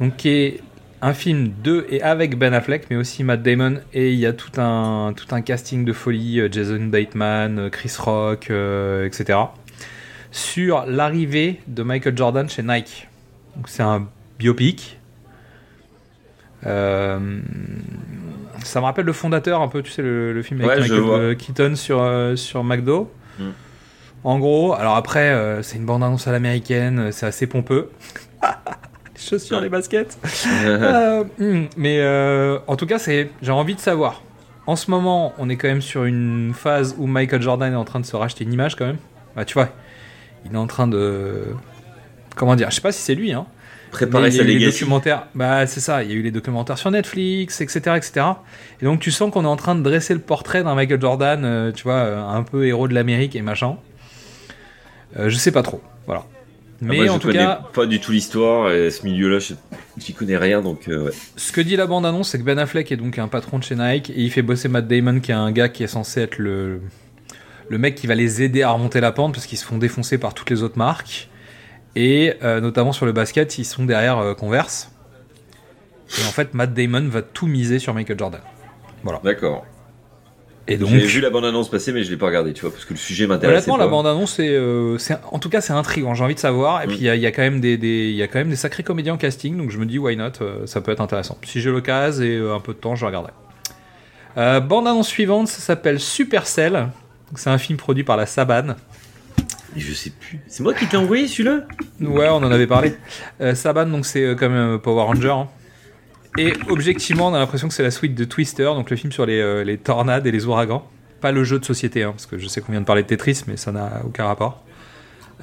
[0.00, 0.60] donc qui est
[1.02, 4.32] un film de et avec Ben Affleck, mais aussi Matt Damon, et il y a
[4.32, 9.38] tout un tout un casting de folie, euh, Jason Bateman, euh, Chris Rock, euh, etc.
[10.30, 13.08] Sur l'arrivée de Michael Jordan chez Nike.
[13.56, 14.08] Donc c'est un
[14.38, 14.98] biopic.
[16.66, 17.40] Euh,
[18.64, 21.36] ça me rappelle le fondateur un peu, tu sais, le, le film avec Ouais, Michael
[21.36, 23.12] Keaton sur, euh, sur McDo.
[23.38, 23.44] Mm.
[24.24, 27.90] En gros, alors après, c'est une bande-annonce à l'américaine, c'est assez pompeux.
[29.16, 30.18] les chaussures, les baskets.
[30.64, 34.22] Euh, hmm, mais euh, en tout cas, c'est, j'ai envie de savoir.
[34.66, 37.84] En ce moment, on est quand même sur une phase où Michael Jordan est en
[37.84, 38.98] train de se racheter une image quand même.
[39.34, 39.68] Bah, tu vois,
[40.44, 41.44] il est en train de.
[42.34, 43.46] Comment dire Je sais pas si c'est lui, hein.
[43.90, 46.16] Préparer Mais il y sa a eu les documentaires, bah c'est ça, il y a
[46.16, 48.26] eu les documentaires sur Netflix, etc., etc.
[48.82, 51.44] Et donc tu sens qu'on est en train de dresser le portrait d'un Michael Jordan,
[51.44, 53.76] euh, tu vois, un peu héros de l'Amérique et machin.
[55.18, 56.24] Euh, je sais pas trop, voilà.
[56.82, 59.38] Ah, Mais je en tout cas, pas du tout l'histoire et ce milieu-là,
[59.96, 61.12] j'y connais rien, donc euh, ouais.
[61.36, 63.76] ce que dit la bande-annonce, c'est que Ben Affleck est donc un patron de chez
[63.76, 66.38] Nike et il fait bosser Matt Damon, qui est un gars qui est censé être
[66.38, 66.82] le,
[67.70, 70.18] le mec qui va les aider à remonter la pente parce qu'ils se font défoncer
[70.18, 71.28] par toutes les autres marques.
[71.94, 74.92] Et euh, notamment sur le basket, ils sont derrière euh, Converse.
[76.18, 78.40] Et en fait, Matt Damon va tout miser sur Michael Jordan.
[79.24, 79.64] D'accord.
[80.68, 82.84] Et donc, J'ai vu la bande-annonce passer, mais je l'ai pas regardée, tu vois, parce
[82.84, 83.54] que le sujet m'intéresse.
[83.58, 86.14] honnêtement, la bande-annonce, c'est, euh, c'est- en tout cas, c'est intriguant.
[86.14, 86.82] J'ai envie de savoir.
[86.82, 86.88] Et Mm.
[86.88, 88.38] puis, il y, a- il y a quand même des, des- il y a quand
[88.40, 89.56] même des sacrés comédiens en casting.
[89.56, 91.38] Donc, je me dis, why not euh, Ça peut être intéressant.
[91.44, 93.32] Si j'ai l'occasion et euh, un peu de temps, je regarderai.
[94.36, 96.88] Bande-annonce suivante, ça s'appelle Supercell.
[97.36, 98.74] C'est un film produit par la Saban.
[99.76, 100.40] Je sais plus.
[100.48, 101.60] C'est moi qui t'ai envoyé celui-là?
[102.00, 102.94] Ouais, on en avait parlé.
[103.54, 105.30] Saban, donc c'est comme Power Ranger.
[105.30, 105.48] hein.
[106.38, 109.24] Et objectivement, on a l'impression que c'est la suite de Twister, donc le film sur
[109.24, 110.86] les, euh, les tornades et les ouragans.
[111.20, 113.08] Pas le jeu de société, hein, parce que je sais qu'on vient de parler de
[113.08, 114.62] Tetris, mais ça n'a aucun rapport.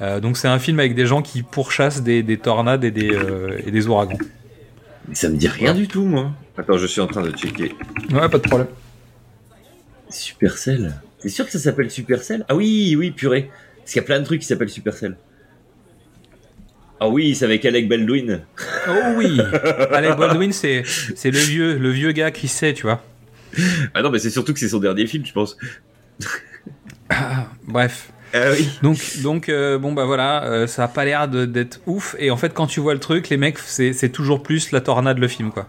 [0.02, 3.12] Euh, donc c'est un film avec des gens qui pourchassent des, des tornades et des,
[3.12, 4.18] euh, et des ouragans.
[5.08, 6.30] Mais ça me dit rien du tout, moi.
[6.56, 7.74] Attends, je suis en train de checker.
[8.12, 8.68] Ouais, pas de problème.
[10.08, 10.94] Supercell.
[11.18, 12.44] C'est sûr que ça s'appelle Supercell?
[12.48, 13.50] Ah oui, oui, purée.
[13.78, 15.16] Parce qu'il y a plein de trucs qui s'appellent Supercell.
[17.00, 18.42] Ah oui, c'est avec Alec Baldwin.
[18.88, 19.40] Oh oui
[19.92, 20.82] Alec Baldwin, c'est
[21.14, 23.02] c'est le vieux, le vieux gars qui sait, tu vois.
[23.94, 25.56] Ah non, mais c'est surtout que c'est son dernier film, je pense.
[27.66, 28.10] Bref.
[28.32, 28.68] Ah oui.
[28.82, 32.16] Donc, donc euh, bon bah voilà, euh, ça a pas l'air d'être ouf.
[32.18, 34.80] Et en fait, quand tu vois le truc, les mecs, c'est c'est toujours plus la
[34.80, 35.68] tornade le film, quoi.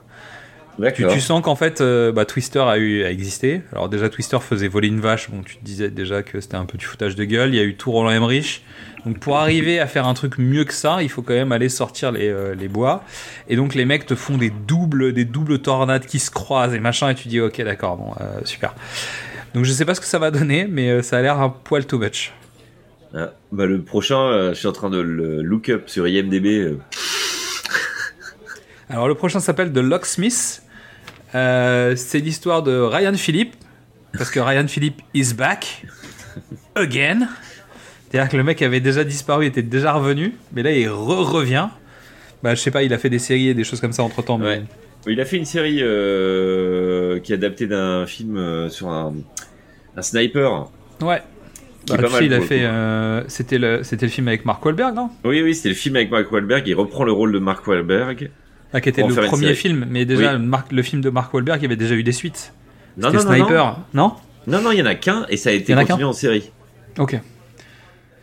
[0.93, 3.61] Tu, sens qu'en fait, euh, bah, Twister a, eu, a existé.
[3.71, 5.29] Alors déjà, Twister faisait voler une vache.
[5.29, 7.53] Bon, tu te disais déjà que c'était un peu du foutage de gueule.
[7.53, 8.63] Il y a eu tout Roland Emmerich.
[9.05, 11.69] Donc pour arriver à faire un truc mieux que ça, il faut quand même aller
[11.69, 13.03] sortir les, euh, les bois.
[13.47, 16.79] Et donc les mecs te font des doubles, des doubles tornades qui se croisent et
[16.79, 17.09] machin.
[17.09, 18.73] Et tu dis ok, d'accord, bon, euh, super.
[19.53, 21.85] Donc je sais pas ce que ça va donner, mais ça a l'air un poil
[21.85, 22.33] too much.
[23.13, 26.77] Ah, bah, le prochain, je suis en train de le look up sur IMDB.
[28.89, 30.64] Alors le prochain s'appelle The Locksmith.
[31.35, 33.53] Euh, c'est l'histoire de Ryan Philippe.
[34.17, 35.85] Parce que Ryan Philippe is back.
[36.75, 37.27] Again.
[38.09, 40.33] C'est-à-dire que le mec avait déjà disparu, était déjà revenu.
[40.53, 41.67] Mais là, il re-revient.
[42.41, 44.21] Bah, je sais pas, il a fait des séries et des choses comme ça entre
[44.21, 44.39] temps.
[44.39, 44.63] Ouais.
[45.07, 49.13] Il a fait une série euh, qui est adaptée d'un film euh, sur un,
[49.97, 50.69] un sniper.
[51.01, 51.21] Ouais.
[51.87, 52.63] Bah, tu sais, il a fait.
[52.63, 55.09] euh, c'était le, c'était le film avec Mark Wahlberg, non?
[55.23, 56.67] Oui, oui, c'était le film avec Mark Wahlberg.
[56.67, 58.31] Il reprend le rôle de Mark Wahlberg.
[58.73, 59.85] Ah, Qui était le premier film.
[59.89, 60.45] Mais déjà, Oui.
[60.45, 62.53] le, le film de Mark Wahlberg, il y avait déjà eu des suites.
[62.97, 63.19] Non, non.
[63.19, 63.79] Sniper.
[63.93, 64.13] Non,
[64.47, 66.51] Non, non, il y en a qu'un et ça a été y en continué série.
[66.97, 67.19] Ok.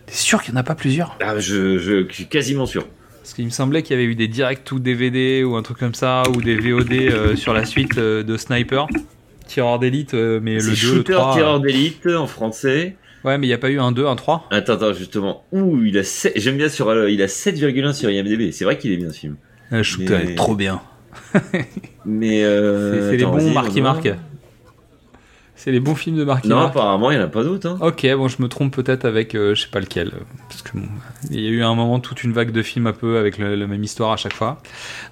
[0.07, 1.17] T'es sûr qu'il n'y en a pas plusieurs?
[1.21, 2.87] Ah, je, je, je suis quasiment sûr.
[3.23, 5.79] Parce qu'il me semblait qu'il y avait eu des directs ou DVD ou un truc
[5.79, 8.89] comme ça, ou des VOD euh, sur la suite euh, de Sniper,
[9.47, 11.35] Tireur d'élite, euh, mais le C'est 2, le Shooter 3.
[11.35, 12.97] Tireur d'élite en français.
[13.25, 14.49] Ouais, mais il n'y a pas eu un 2, un 3.
[14.51, 15.45] Attends, attends, justement.
[15.53, 16.03] Ouh, il a
[16.35, 18.51] j'aime bien sur, il a 7,1 sur IMDb.
[18.51, 19.37] C'est vrai qu'il est bien ce film.
[19.73, 20.81] Euh, Shooter Mais- est trop bien.
[22.05, 24.09] Mais euh, C'est les bons Marky Mark.
[25.55, 26.71] C'est les bons films de Marky Non, Mark.
[26.71, 27.69] apparemment, il y en a pas d'autres.
[27.69, 27.79] Hein.
[27.81, 30.11] Ok, bon, je me trompe peut-être avec, euh, je sais pas lequel,
[30.49, 30.87] parce que bon,
[31.31, 33.55] il y a eu un moment toute une vague de films un peu avec le-
[33.55, 34.61] la même histoire à chaque fois.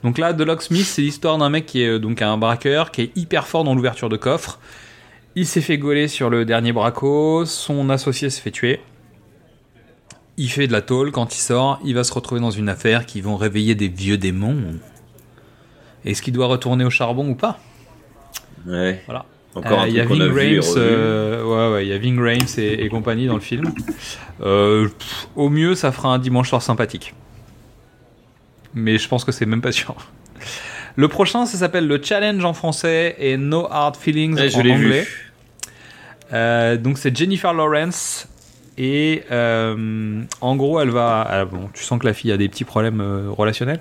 [0.03, 3.03] Donc là, The Locksmith, c'est l'histoire d'un mec qui est euh, donc un braqueur, qui
[3.03, 4.59] est hyper fort dans l'ouverture de coffre.
[5.37, 8.81] Il s'est fait gauler sur le dernier braco, son associé se fait tuer.
[10.43, 13.05] Il fait de la tôle, quand il sort, il va se retrouver dans une affaire
[13.05, 14.57] qui vont réveiller des vieux démons.
[16.07, 17.59] Est-ce qu'il doit retourner au charbon ou pas?
[18.67, 19.03] Ouais.
[19.05, 19.27] Voilà.
[19.55, 21.93] Encore un Il y a truc qu'on a Ving Rhames, euh, ouais, ouais, il y
[21.93, 23.71] a Ving Rhames et, et compagnie dans le film.
[24.41, 27.13] Euh, pff, au mieux, ça fera un dimanche soir sympathique.
[28.73, 29.95] Mais je pense que c'est même pas sûr.
[30.97, 34.73] Le prochain, ça s'appelle le Challenge en français et No Hard Feelings Ouais, en l'ai
[34.73, 35.03] anglais.
[35.03, 35.33] vu.
[36.33, 38.27] Euh, donc c'est Jennifer Lawrence
[38.81, 42.49] et euh, en gros elle va ah, bon tu sens que la fille a des
[42.49, 43.81] petits problèmes euh, relationnels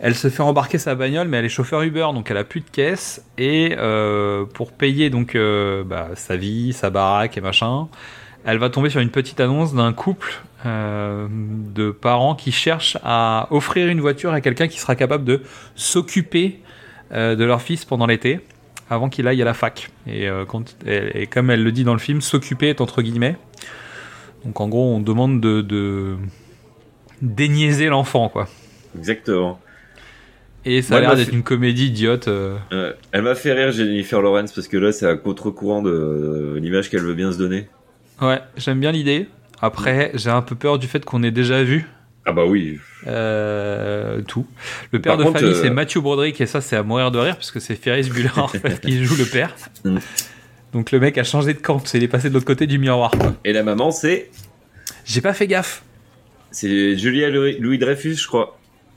[0.00, 2.60] elle se fait embarquer sa bagnole mais elle est chauffeur Uber donc elle a plus
[2.60, 5.36] de caisse et euh, pour payer donc
[5.86, 7.86] bah, sa vie sa baraque et machin
[8.44, 13.86] elle va tomber sur une petite annonce d'un couple de parents qui cherchent à offrir
[13.86, 15.42] une voiture à quelqu'un qui sera capable de
[15.76, 16.60] s'occuper
[17.12, 18.40] de leur fils pendant l'été
[18.90, 19.90] avant qu'il aille à la fac.
[20.06, 20.28] Et
[21.30, 23.36] comme elle le dit dans le film, s'occuper est entre guillemets.
[24.44, 26.16] Donc en gros, on demande de, de
[27.22, 28.48] déniaiser l'enfant, quoi.
[28.96, 29.60] Exactement.
[30.64, 32.28] Et ça Moi, a l'air d'être fait- une comédie idiote.
[32.28, 32.56] euh.
[33.12, 36.90] Elle m'a fait rire, Jennifer Lawrence, parce que là, c'est à contre-courant de euh, l'image
[36.90, 37.68] qu'elle veut bien se donner.
[38.20, 39.28] Ouais, j'aime bien l'idée.
[39.60, 41.86] Après, j'ai un peu peur du fait qu'on ait déjà vu
[42.26, 42.78] Ah bah oui.
[43.06, 44.46] euh, tout.
[44.92, 47.18] Le père Par de contre, famille, c'est Matthew Broderick, et ça, c'est à mourir de
[47.18, 49.54] rire, puisque c'est Ferris Bueller en fait, qui joue le père.
[50.72, 52.78] Donc le mec a changé de camp, c'est il est passé de l'autre côté du
[52.78, 53.10] miroir.
[53.44, 54.30] Et la maman, c'est
[55.04, 55.82] J'ai pas fait gaffe.
[56.50, 58.54] c'est Julia Louis Louis Dreyfus, je crois.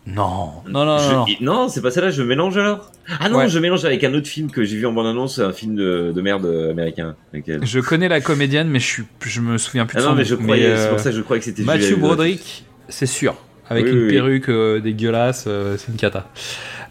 [0.07, 1.25] Non, non, non, Je- non.
[1.41, 2.91] non, c'est pas celle-là, je mélange alors.
[3.19, 3.49] Ah non, Ouais.
[3.49, 6.21] je mélange avec un autre film que j'ai vu en bande-annonce, un film de, de
[6.21, 7.15] merde américain.
[7.31, 7.63] avec elle.
[7.65, 10.25] Je connais la comédienne, mais je, suis, je me souviens plus Ah de non, mais
[10.25, 11.95] je croyais, euh, c'est pour ça que je croyais que c'était Louis-Dreyfus.
[11.97, 13.35] Broderick, c'est sûr.
[13.69, 14.11] Avec Oui, une oui, oui.
[14.11, 16.29] perruque euh, dégueulasse, euh, c'est une cata.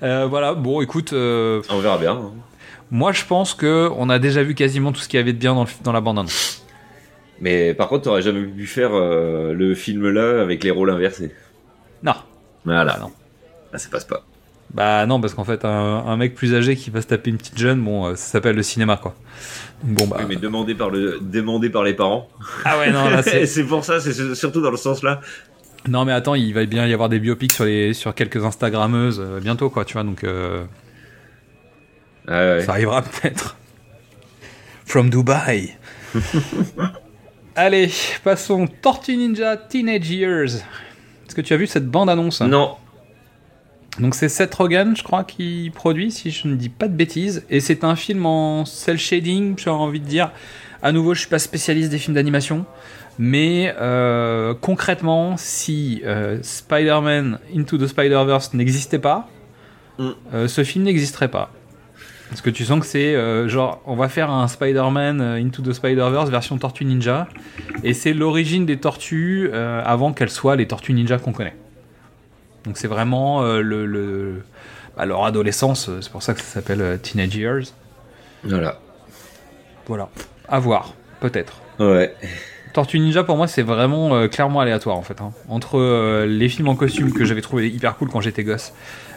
[0.05, 2.12] Euh, voilà, bon, écoute, euh, On verra bien.
[2.12, 2.32] hein.
[2.91, 5.39] Moi je pense que on a déjà vu quasiment tout ce qu'il y avait de
[5.39, 6.27] bien dans, le- dans la bande.
[7.41, 11.35] Mais par contre, t'aurais jamais pu faire euh, le film là avec les rôles inversés.
[12.03, 12.15] Non,
[12.65, 12.95] Voilà.
[12.97, 13.11] Ah non.
[13.73, 14.25] Ah, ça passe pas.
[14.75, 17.39] bah non, parce qu'en fait, un, un mec plus âgé qui va se taper une
[17.39, 19.15] petite jeune, bon, euh, ça s'appelle le cinéma, quoi.
[19.85, 20.17] Bon, bah.
[20.21, 22.29] Oui, mais demandé par le, demandé par les parents.
[22.65, 23.47] Ah ouais, non, là, c'est.
[23.55, 25.21] c'est pour ça, c'est surtout dans le sens là.
[25.89, 29.19] Non, mais attends, il va bien y avoir des biopics sur, les, sur quelques Instagrammeuses
[29.25, 30.25] euh, bientôt, quoi, tu vois, donc.
[30.25, 30.65] euh,
[32.31, 32.62] Ah ouais.
[32.65, 33.57] Ça arrivera peut-être.
[34.86, 35.77] From Dubai.
[37.57, 37.90] Allez,
[38.24, 38.66] passons.
[38.81, 40.55] Tortue Ninja Teenage Years.
[41.27, 42.77] Est-ce que tu as vu cette bande-annonce Non.
[43.98, 47.44] Donc c'est Seth Rogen, je crois, qui produit, si je ne dis pas de bêtises.
[47.51, 50.31] Et c'est un film en cel shading, j'ai envie de dire.
[50.82, 52.65] À nouveau, je suis pas spécialiste des films d'animation.
[53.19, 59.28] Mais euh, concrètement, si euh, Spider-Man Into the Spider-Verse n'existait pas,
[59.98, 60.11] Mm.
[60.32, 61.51] euh, ce film n'existerait pas.
[62.31, 65.62] Parce que tu sens que c'est euh, genre, on va faire un Spider-Man euh, Into
[65.62, 67.27] the Spider-Verse version Tortue Ninja.
[67.82, 71.57] Et c'est l'origine des tortues euh, avant qu'elles soient les tortues ninja qu'on connaît.
[72.65, 74.43] Donc c'est vraiment euh, le, le-
[74.97, 77.62] bah, leur adolescence, c'est pour ça que ça s'appelle Teenage Years.
[78.44, 78.78] Voilà.
[79.86, 80.09] Voilà.
[80.48, 81.61] À voir, peut-être.
[81.81, 82.15] Ouais.
[82.74, 85.20] Tortue Ninja pour moi c'est vraiment clairement aléatoire en fait.
[85.20, 85.32] hein.
[85.48, 88.73] Entre les films en costume que j'avais trouvé hyper cool quand j'étais gosse,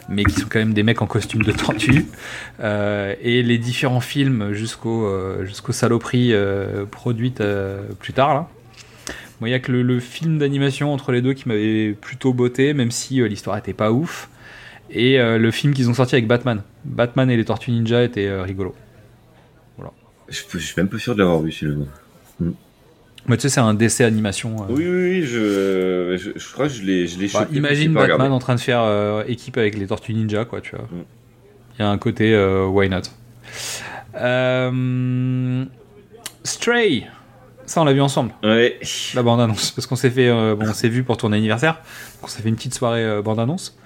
[0.08, 2.06] mais qui sont quand même des mecs en costume de tortue,
[2.60, 8.48] euh, et les différents films jusqu'au euh, jusqu'aux saloperies euh, produites euh, plus tard là.
[9.40, 12.32] Moi il y a que le, le film d'animation entre les deux qui m'avait plutôt
[12.32, 14.28] botté, même si l'histoire était pas ouf.
[14.90, 16.62] Et le film qu'ils ont sorti avec Batman.
[16.84, 18.74] Batman et les Tortues Ninja étaient euh, rigolo.
[20.28, 21.86] Je, je suis même pas sûr de l'avoir vu celui-là.
[23.26, 24.56] Mais tu sais c'est un décès animation.
[24.62, 24.66] euh.
[24.68, 28.34] Oui, oui, oui, je, je, je crois que je l'ai, je Bah, imagine Batman regardé.
[28.34, 30.84] en train de faire euh, équipe avec les Tortues Ninja, quoi, tu vois.
[30.84, 31.04] Mm.
[31.78, 33.00] Il y a un côté euh, why not.
[36.44, 37.06] Stray,
[37.66, 38.78] ça on l'a vu ensemble, Ouais.
[39.14, 42.24] la bande annonce, parce qu'on s'est fait, bon, on s'est vu pour ton anniversaire, donc
[42.24, 43.76] on s'est fait une petite soirée bande annonce.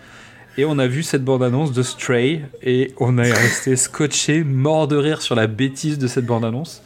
[0.57, 4.89] Et on a vu cette bande annonce de Stray et on est resté scotché, mort
[4.89, 6.83] de rire sur la bêtise de cette bande annonce.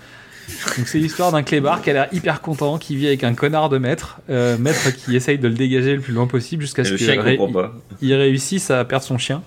[0.77, 3.69] Donc c'est l'histoire d'un clébard qui a l'air hyper content, qui vit avec un connard
[3.69, 6.91] de maître, euh, maître qui essaye de le dégager le plus loin possible jusqu'à ce
[6.95, 7.75] qu'il chien il ré- comprend pas.
[8.01, 9.43] il réussit à perdre son chien,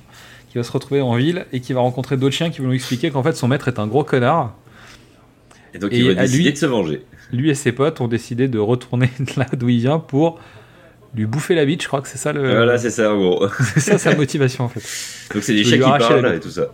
[0.51, 2.75] qui va se retrouver en ville et qui va rencontrer d'autres chiens qui vont lui
[2.75, 4.55] expliquer qu'en fait son maître est un gros connard.
[5.73, 7.03] Et donc Et il va décider lui- de se venger.
[7.33, 10.39] Lui et ses potes ont décidé de retourner là d'où il vient pour
[11.15, 11.81] lui bouffer la bite.
[11.81, 13.47] Je crois que c'est ça le, Voilà, c'est ça en gros.
[13.73, 14.81] c'est ça sa motivation en fait.
[15.33, 16.67] Donc c'est des chiens qui parlent et tout ça.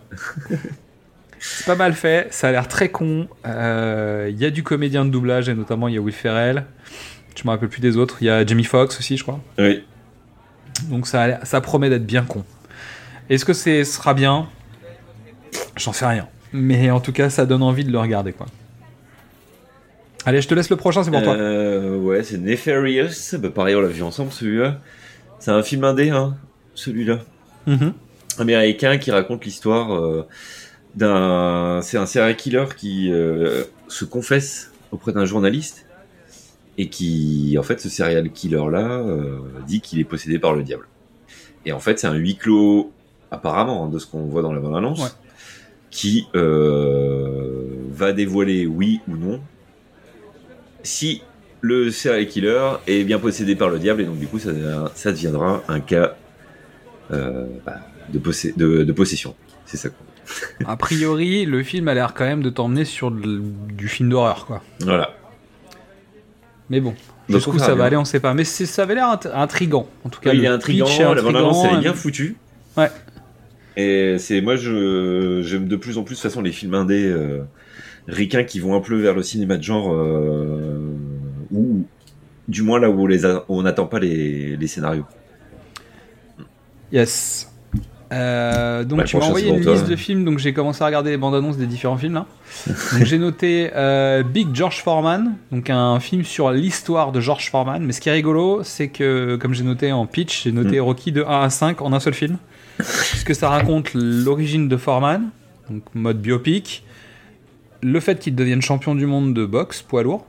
[1.43, 3.27] C'est pas mal fait, ça a l'air très con.
[3.47, 6.65] Euh, Il y a du comédien de doublage et notamment il y a Will Ferrell.
[7.35, 8.17] Je me rappelle plus des autres.
[8.21, 9.39] Il y a Jamie Foxx aussi, je crois.
[9.57, 9.83] Oui.
[10.83, 12.43] Donc ça, ça promet d'être bien con.
[13.29, 14.47] Est-ce que c'est sera bien?
[15.77, 16.27] J'en sais rien.
[16.53, 18.45] Mais en tout cas, ça donne envie de le regarder, quoi.
[20.25, 21.33] Allez, je te laisse le prochain, c'est pour toi.
[21.33, 23.39] Euh, ouais, c'est Nefarious.
[23.39, 24.79] Bah, pareil, on l'a vu ensemble celui-là.
[25.39, 26.37] C'est un film indé, hein,
[26.75, 27.19] celui-là.
[27.65, 27.93] Mhm.
[28.37, 30.27] Américain qui raconte l'histoire euh,
[30.95, 35.85] d'un, c'est un serial killer qui euh, se confesse auprès d'un journaliste
[36.77, 39.37] et qui, en fait, ce serial killer là euh,
[39.67, 40.87] dit qu'il est possédé par le diable.
[41.65, 42.91] Et en fait, c'est un huis clos
[43.29, 45.09] apparemment hein, de ce qu'on voit dans la bande annonce Ouais.
[45.91, 49.39] qui euh, va dévoiler oui ou non
[50.83, 51.21] si
[51.61, 54.49] le serial killer est bien possédé par le diable et donc du coup ça,
[54.95, 56.15] ça deviendra un cas
[57.11, 57.77] euh, bah,
[58.11, 59.35] de, possé- de, de possession.
[59.65, 59.89] C'est ça.
[59.89, 60.05] quoi.
[60.65, 63.41] A priori, le film a l'air quand même de t'emmener sur de-
[63.73, 64.61] du film d'horreur, quoi.
[64.81, 65.15] Voilà.
[66.69, 66.93] Mais bon,
[67.27, 68.33] jusqu'où ça verra va aller, on sait pas.
[68.33, 69.87] Mais ça avait l'air int- intrigant.
[70.05, 72.37] En tout cas, il le est intriguant, la bande annonce elle est intrigant, bien foutue.
[72.77, 72.89] Ouais.
[73.77, 77.05] Et c'est moi je j'aime de plus en plus de toute façon les films indés
[77.09, 77.43] euh,
[78.07, 80.77] ricains qui vont un peu vers le cinéma de genre euh,
[81.51, 81.85] ou
[82.49, 85.05] du moins là où on les a- on n'attend pas les, les scénarios.
[86.91, 87.50] Yes.
[88.11, 89.73] Euh, donc Bah, tu m'as envoyé une toi.
[89.73, 92.25] liste de films, donc j'ai commencé à regarder les bandes annonces des différents films là.
[92.93, 97.81] donc j'ai noté euh, Big George Foreman, donc un film sur l'histoire de George Foreman.
[97.83, 100.83] Mais ce qui est rigolo, c'est que comme j'ai noté en pitch, j'ai noté Mm.
[100.83, 102.37] Rocky de 1 à 5 en un seul film,
[102.77, 105.29] puisque ça raconte l'origine de Foreman,
[105.69, 106.83] donc mode biopic,
[107.81, 110.25] le fait qu'il devienne champion du monde de boxe poids lourd,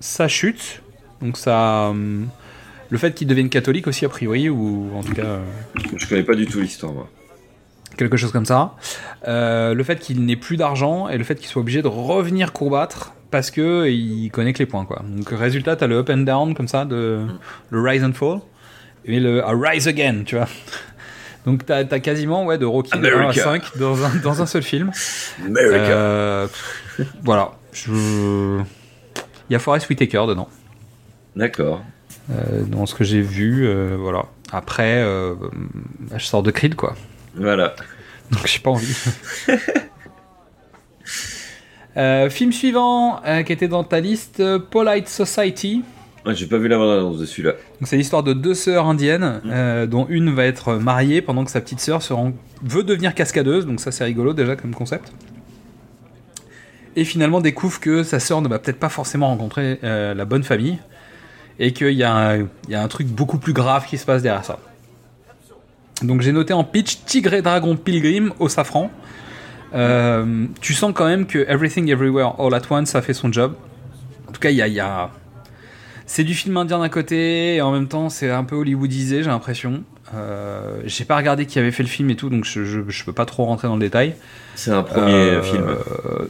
[0.00, 0.82] sa chute,
[1.20, 2.28] donc ça, hum,
[2.90, 5.22] le fait qu'il devienne catholique aussi a priori ou en tout cas.
[5.22, 5.44] euh,
[5.96, 7.08] Je connais pas du tout l'histoire moi.
[7.96, 8.74] quelque chose comme ça.
[9.28, 12.52] Euh, le fait qu'il n'ait plus d'argent et le fait qu'il soit obligé de revenir
[12.52, 15.02] combattre parce que il connaît que les points quoi.
[15.08, 17.26] Donc résultat, t'as le up and down comme ça, de,
[17.70, 18.38] le rise and fall
[19.06, 20.48] et le a rise again, tu vois.
[21.46, 23.42] Donc t'as as quasiment ouais de Rocky de 1 à America.
[23.42, 24.90] 5 dans un, dans un seul film.
[25.44, 25.76] America.
[25.76, 26.46] Euh,
[27.22, 27.52] voilà.
[27.72, 28.60] Je...
[29.50, 30.48] Il y a Forest Whitaker dedans.
[31.36, 31.82] D'accord.
[32.30, 34.26] Euh, dans ce que j'ai vu, euh, voilà.
[34.52, 35.34] Après, euh,
[36.16, 36.94] je sors de Creed quoi.
[37.34, 37.74] Voilà.
[38.30, 38.94] Donc j'ai pas envie.
[41.96, 45.84] Euh, film suivant euh, qui était dans ta liste, euh, Polite Society.
[46.26, 47.52] Ouais, J'ai pas vu la bande annonce de celui-là.
[47.82, 51.60] C'est l'histoire de deux sœurs indiennes, euh, dont une va être mariée pendant que sa
[51.60, 52.32] petite sœur se rend-
[52.62, 53.64] veut devenir cascadeuse.
[53.64, 55.12] Donc ça c'est rigolo déjà comme concept.
[56.96, 60.78] Et finalement découvre que sa sœur ne va peut-être pas forcément rencontrer la bonne famille
[61.58, 64.04] et qu'il y, a un- il y a un truc beaucoup plus grave qui se
[64.04, 64.58] passe derrière ça.
[66.02, 68.90] Donc j'ai noté en pitch Tigre et Dragon Pilgrim au safran.
[69.74, 73.54] Euh, tu sens quand même que Everything Everywhere All at Once a fait son job.
[74.28, 75.10] En tout cas, il y a, il y a-
[76.06, 79.30] c'est du film indien d'un côté et en même temps c'est un peu hollywoodisé, j'ai
[79.30, 79.82] l'impression.
[80.14, 83.04] Euh, j'ai pas regardé qui avait fait le film et tout, donc je, je, je
[83.04, 84.14] peux pas trop rentrer dans le détail.
[84.54, 85.64] C'est un premier Euh, film.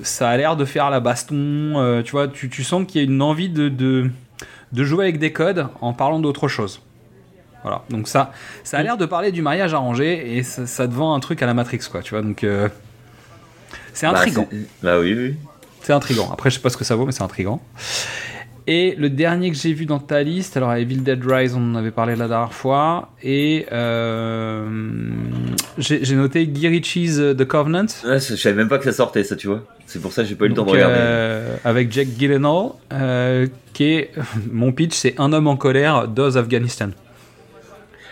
[0.02, 3.06] Ça a l'air de faire la baston, tu vois, tu, tu sens qu'il y a
[3.06, 4.10] une envie de, de,
[4.74, 6.82] de jouer avec des codes en parlant d'autre chose.
[7.62, 8.32] Voilà, donc ça,
[8.62, 11.42] ça a l'air de parler du mariage arrangé et ça, ça te vend un truc
[11.42, 12.68] à la Matrix, quoi, tu vois, donc euh,
[13.94, 14.46] c'est Bah, intriguant.
[14.50, 15.36] c'est- Bah oui, oui.
[15.80, 16.30] C'est intriguant.
[16.32, 17.60] Après, je sais pas ce que ça vaut, mais c'est intriguant.
[18.66, 21.74] Et le dernier que j'ai vu dans ta liste, alors Evil Dead Rise, on en
[21.74, 24.66] avait parlé la dernière fois, et euh,
[25.76, 27.84] j'ai noté Guy Ritchie's The Covenant.
[28.06, 29.64] Ouais, je savais même pas que ça sortait, ça, tu vois.
[29.84, 30.96] C'est pour ça que j'ai pas eu le temps de regarder.
[30.98, 34.12] euh, avec Jack Gyllenhaal, euh, qui est
[34.50, 36.88] mon pitch, c'est un homme en colère d'Oz Afghanistan.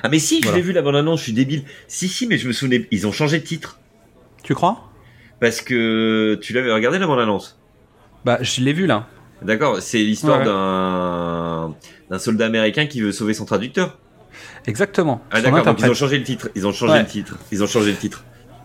[0.02, 1.62] Ah, mais si, je l'ai vu la bande annonce, je suis débile.
[1.88, 2.86] Si, si, mais je me souvenais.
[2.90, 3.78] Ils ont changé de titre.
[4.42, 4.90] Tu crois?
[5.40, 7.58] Parce que tu l'avais regardé la bande annonce.
[8.24, 9.06] Bah, je l'ai vu là.
[9.44, 10.44] D'accord, c'est l'histoire Ouais.
[10.44, 11.74] d'un
[12.10, 13.98] d'un soldat américain qui veut sauver son traducteur.
[14.66, 15.22] Exactement.
[15.30, 16.48] Ah Son d'accord, donc ils ont changé le titre.
[16.54, 17.00] Ils ont changé Ouais.
[17.00, 17.36] le titre.
[17.50, 18.24] Ils ont changé le titre.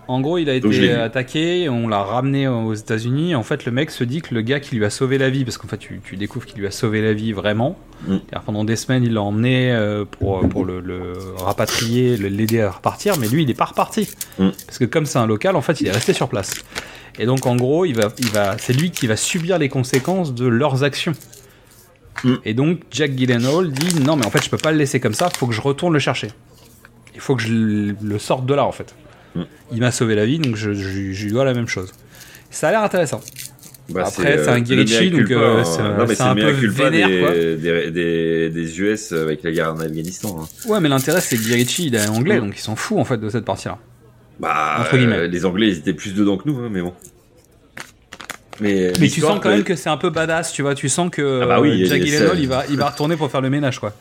[0.10, 3.36] En gros, il a été attaqué, on l'a ramené aux États-Unis.
[3.36, 5.44] En fait, le mec se dit que le gars qui lui a sauvé la vie,
[5.44, 7.78] parce qu'en fait, tu, tu découvres qu'il lui a sauvé la vie vraiment.
[8.08, 8.18] Mm.
[8.45, 13.18] Pendant des semaines, il l'a emmené euh, pour, pour le, le rapatrier, l'aider à repartir,
[13.20, 14.08] mais lui, il n'est pas reparti.
[14.40, 14.49] Mm.
[14.66, 16.54] Parce que comme c'est un local, en fait, il est resté sur place.
[17.19, 20.34] Et donc, en gros, il va, il va, c'est lui qui va subir les conséquences
[20.35, 21.14] de leurs actions.
[22.23, 22.34] Mm.
[22.45, 25.14] Et donc, Jack Gyllenhaal dit non, mais en fait, je peux pas le laisser comme
[25.14, 25.30] ça.
[25.30, 26.30] Faut que je retourne le chercher.
[27.15, 28.94] Il faut que je le sorte de là, en fait.
[29.35, 29.41] Mm.
[29.73, 31.91] Il m'a sauvé la vie, donc je, je- je lui dois la même chose.
[32.52, 33.22] Ça a l'air intéressant.
[33.89, 35.80] Bah, Après, c'est euh, un mea donc, euh, c'est-
[36.22, 37.31] un le peu vénère, des, quoi.
[37.31, 40.38] des, des, des US avec la guerre en Afghanistan.
[40.41, 40.48] hein.
[40.69, 42.45] Ouais, mais l'intérêt, c'est que Guy Ritchie, il est anglais, Mm.
[42.48, 43.77] donc il s'en fout, en fait, de cette partie-là.
[44.40, 45.16] Bah, Entre guillemets.
[45.18, 46.94] euh, les Anglais, ils étaient plus dedans que nous, hein, mais bon.
[48.60, 50.74] Mais, Mais tu sens quand même que c'est un peu badass, tu vois.
[50.74, 53.30] Tu sens que Ah bah oui, euh, Jack Gyllenhaal, il va, il va retourner pour
[53.30, 53.94] faire le ménage, quoi.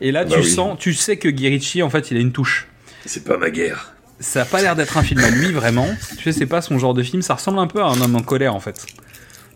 [0.00, 0.50] Et là, Bah tu oui.
[0.50, 2.68] sens, tu sais que Guy Ritchie, en fait, il a une touche.
[3.06, 3.92] C'est pas ma guerre.
[4.20, 5.88] Ça a pas l'air d'être un film à lui, vraiment.
[6.18, 7.22] Tu sais, c'est pas son genre de film.
[7.22, 8.86] Ça ressemble un peu à un homme en colère, en fait.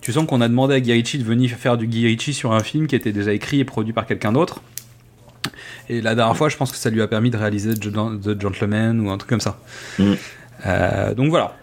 [0.01, 2.53] Tu sens qu'on a demandé à Guy Ritchie de venir faire du Guy Ritchie sur
[2.53, 4.63] un film qui était déjà écrit et produit par quelqu'un d'autre.
[5.89, 8.21] Et la dernière fois, je pense que ça lui a permis de réaliser The Gen-
[8.21, 9.59] The Gentleman ou un truc comme ça.
[9.99, 10.13] Mm.
[10.67, 11.55] Euh, donc voilà.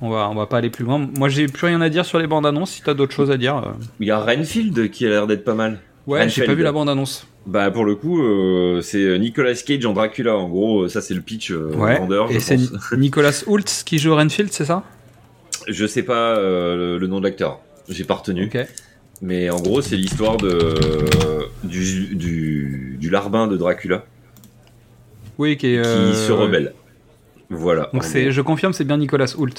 [0.00, 1.08] On va, on va pas aller plus loin.
[1.16, 2.72] Moi, j'ai plus rien à dire sur les bandes annonces.
[2.72, 3.56] Si t'as d'autres choses à dire.
[3.58, 3.70] euh.
[4.00, 5.78] Il y a Renfield qui a l'air d'être pas mal.
[6.08, 7.26] Ouais, j'ai pas vu la bande annonce.
[7.46, 10.36] Bah pour le coup, euh, c'est Nicolas Cage en Dracula.
[10.36, 11.98] En gros, ça c'est le pitch euh, Ouais.
[11.98, 12.30] vendeur.
[12.32, 12.56] Et c'est.
[12.96, 14.82] Nicolas Hoult qui joue Renfield, c'est ça?
[15.68, 17.60] Je sais pas le, le nom de l'acteur.
[17.88, 18.46] J'ai pas retenu.
[18.46, 18.58] Ok.
[19.22, 20.74] Mais en gros, c'est l'histoire de
[21.64, 24.04] du, du du larbin de Dracula
[25.38, 25.82] Oui, qui est.
[25.82, 26.74] qui euh, se rebelle.
[27.50, 27.90] Voilà.
[27.92, 29.54] Donc c'est, je confirme, c'est bien Nicolas Hoult.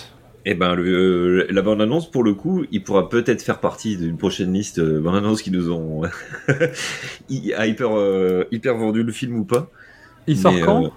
[0.46, 3.96] Eh ben, le, euh, la bande annonce pour le coup, il pourra peut-être faire partie
[3.96, 6.02] d'une prochaine liste euh, bande annonce qui nous ont
[7.30, 9.70] hyper euh, hyper vendu le film ou pas.
[10.28, 10.86] Il sort Mais, quand?
[10.86, 10.90] euh,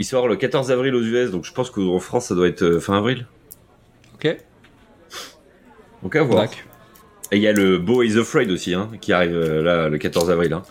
[0.00, 2.62] Il sort le 14 avril aux US, donc je pense qu'en France ça doit être
[2.64, 3.26] euh, fin avril.
[4.14, 4.36] Ok.
[6.02, 6.48] Donc à voir.
[7.32, 9.98] Et il y a le Beau is Afraid aussi, hein, qui arrive euh, là le
[9.98, 10.52] 14 avril.
[10.52, 10.62] Hein.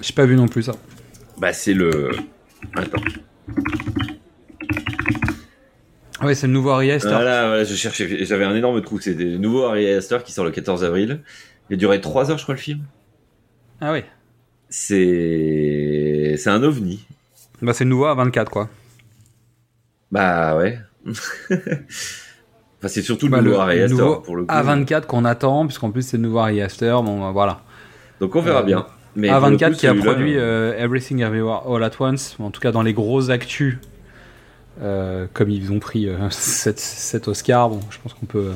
[0.00, 0.72] J'ai pas vu non plus ça.
[1.38, 2.10] Bah c'est le.
[2.74, 3.02] Attends.
[6.20, 7.12] Ah Ouais, c'est le nouveau Harry Astor.
[7.12, 8.24] Voilà, voilà, je cherchais.
[8.24, 8.98] J'avais un énorme trou.
[9.00, 11.20] C'était le nouveau Harry Astor qui sort le 14 avril.
[11.70, 12.80] Il a duré 3 heures, je crois, le film.
[13.80, 14.04] Ah ouais.
[14.68, 17.06] C'est c'est un ovni.
[17.62, 18.68] Bah c'est le nouveau A24 quoi.
[20.10, 20.78] Bah ouais.
[22.78, 24.54] enfin, c'est surtout le Bah, nouveau le nouveau pour le coup.
[24.54, 27.02] A24 qu'on attend, puisqu'en plus c'est le nouveau Harry Astor.
[27.02, 27.60] Bon, bah, voilà.
[28.20, 28.86] Donc on verra Euh, bien.
[29.16, 32.50] Mais pour le A24 coup, qui a produit euh, Everything Everywhere All at Once, en
[32.50, 33.78] tout cas dans les gros actus,
[34.80, 38.38] euh, comme ils ont pris 7, Oscars, bon, je pense qu'on peut.
[38.38, 38.52] euh,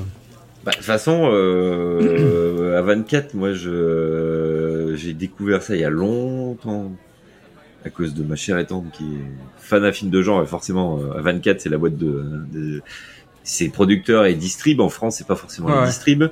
[0.65, 5.91] Bah, de toute façon, euh, à 24, moi, je j'ai découvert ça il y a
[5.91, 6.93] longtemps
[7.85, 9.25] à cause de ma chère et tante qui est
[9.59, 10.43] fan à film de genre.
[10.43, 12.83] Et forcément, euh, à 24, c'est la boîte de, de
[13.45, 14.81] c'est producteurs et distrib.
[14.81, 15.87] En France, c'est pas forcément Ouais, les ouais.
[15.87, 16.25] distrib,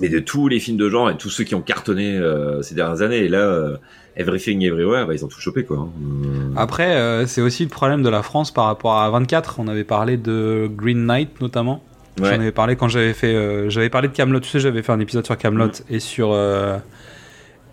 [0.00, 2.74] mais de tous les films de genre et tous ceux qui ont cartonné euh, ces
[2.74, 3.18] dernières années.
[3.18, 3.76] Et là, euh,
[4.16, 5.78] Everything Everywhere, bah, ils ont tout chopé quoi.
[5.78, 5.88] hein.
[6.24, 9.56] Euh, Après, c'est aussi le problème de la France par rapport à 24.
[9.58, 11.82] On avait parlé de Green Knight notamment.
[12.20, 12.28] ouais.
[12.28, 14.40] J'en avais parlé quand j'avais fait, j'avais parlé de Camelot.
[14.40, 16.36] Tu sais, j'avais fait un épisode sur Camelot et sur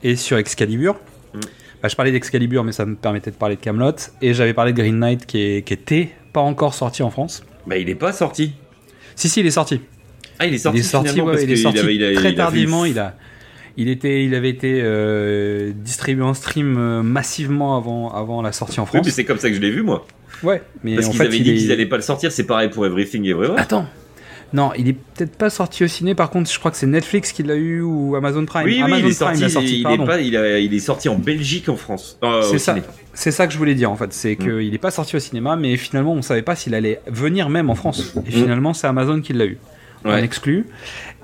[0.03, 0.95] et sur Excalibur.
[1.33, 1.39] Mm.
[1.81, 3.93] Bah, je parlais d'Excalibur, mais ça me permettait de parler de Camelot.
[4.21, 7.43] Et j'avais parlé de Green Knight qui, est, qui était pas encore sorti en France.
[7.69, 8.53] Bah, il est pas sorti.
[9.15, 9.79] Si, si, il est sorti.
[10.39, 10.79] Ah, il est sorti.
[10.79, 12.85] il est sorti, finalement, ouais, parce il est sorti il il très tardivement.
[12.85, 13.15] Il a,
[13.77, 18.79] il était, il avait été euh, distribué en stream euh, massivement avant, avant la sortie
[18.79, 19.05] en Oui, France.
[19.05, 20.05] mais c'est comme ça que je l'ai vu moi.
[20.43, 22.31] ouais, mais Parce en qu'ils fait, avaient il dit est- qu'ils allaient pas le sortir,
[22.31, 23.59] c'est pareil pour Everything Everywhere.
[23.59, 23.85] Attends.
[24.51, 26.15] Non, il est peut-être pas sorti au ciné.
[26.15, 28.63] Par contre, je crois que c'est Netflix qui l'a eu ou Amazon Prime.
[28.65, 29.81] oui, oui, Amazon il est Prime sorti, l'a sorti.
[29.81, 32.17] il, est pas, il, a- il est sorti en Belgique, en France.
[32.23, 32.73] Euh, C'est ça.
[32.73, 32.85] ciné.
[33.19, 34.13] C'est ça que je voulais dire en fait.
[34.13, 37.49] C'est qu'il est pas sorti au cinéma, mais finalement, on savait pas s'il allait venir
[37.49, 38.15] même en France.
[38.25, 39.57] Et finalement, c'est Amazon qui l'a eu.
[40.05, 40.23] On Ouais.
[40.23, 40.65] exclut.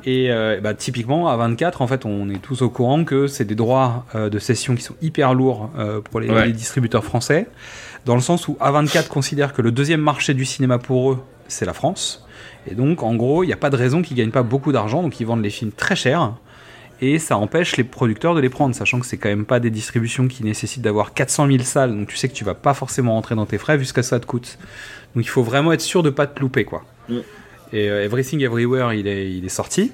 [0.03, 3.45] Et euh, bah, typiquement, à 24, en fait, on est tous au courant que c'est
[3.45, 6.47] des droits euh, de cession qui sont hyper lourds euh, pour les, Ouais.
[6.47, 7.47] les distributeurs français,
[8.03, 11.63] dans le sens où A24 considère que le deuxième marché du cinéma pour eux, c'est
[11.65, 12.25] la France.
[12.69, 15.01] Et donc, en gros, il n'y a pas de raison qu'ils gagnent pas beaucoup d'argent,
[15.01, 16.33] donc ils vendent les films très chers.
[17.07, 19.69] Et ça empêche les producteurs de les prendre, sachant que c'est quand même pas des
[19.69, 23.13] distributions qui nécessitent d'avoir 400 000 salles, donc tu sais que tu vas pas forcément
[23.13, 24.57] rentrer dans tes frais vu ce que ça te coûte.
[25.13, 26.83] Donc il faut vraiment être sûr de pas te louper, quoi.
[27.07, 27.17] Mm.
[27.73, 29.91] Et euh, Everything Everywhere, il est, il est sorti.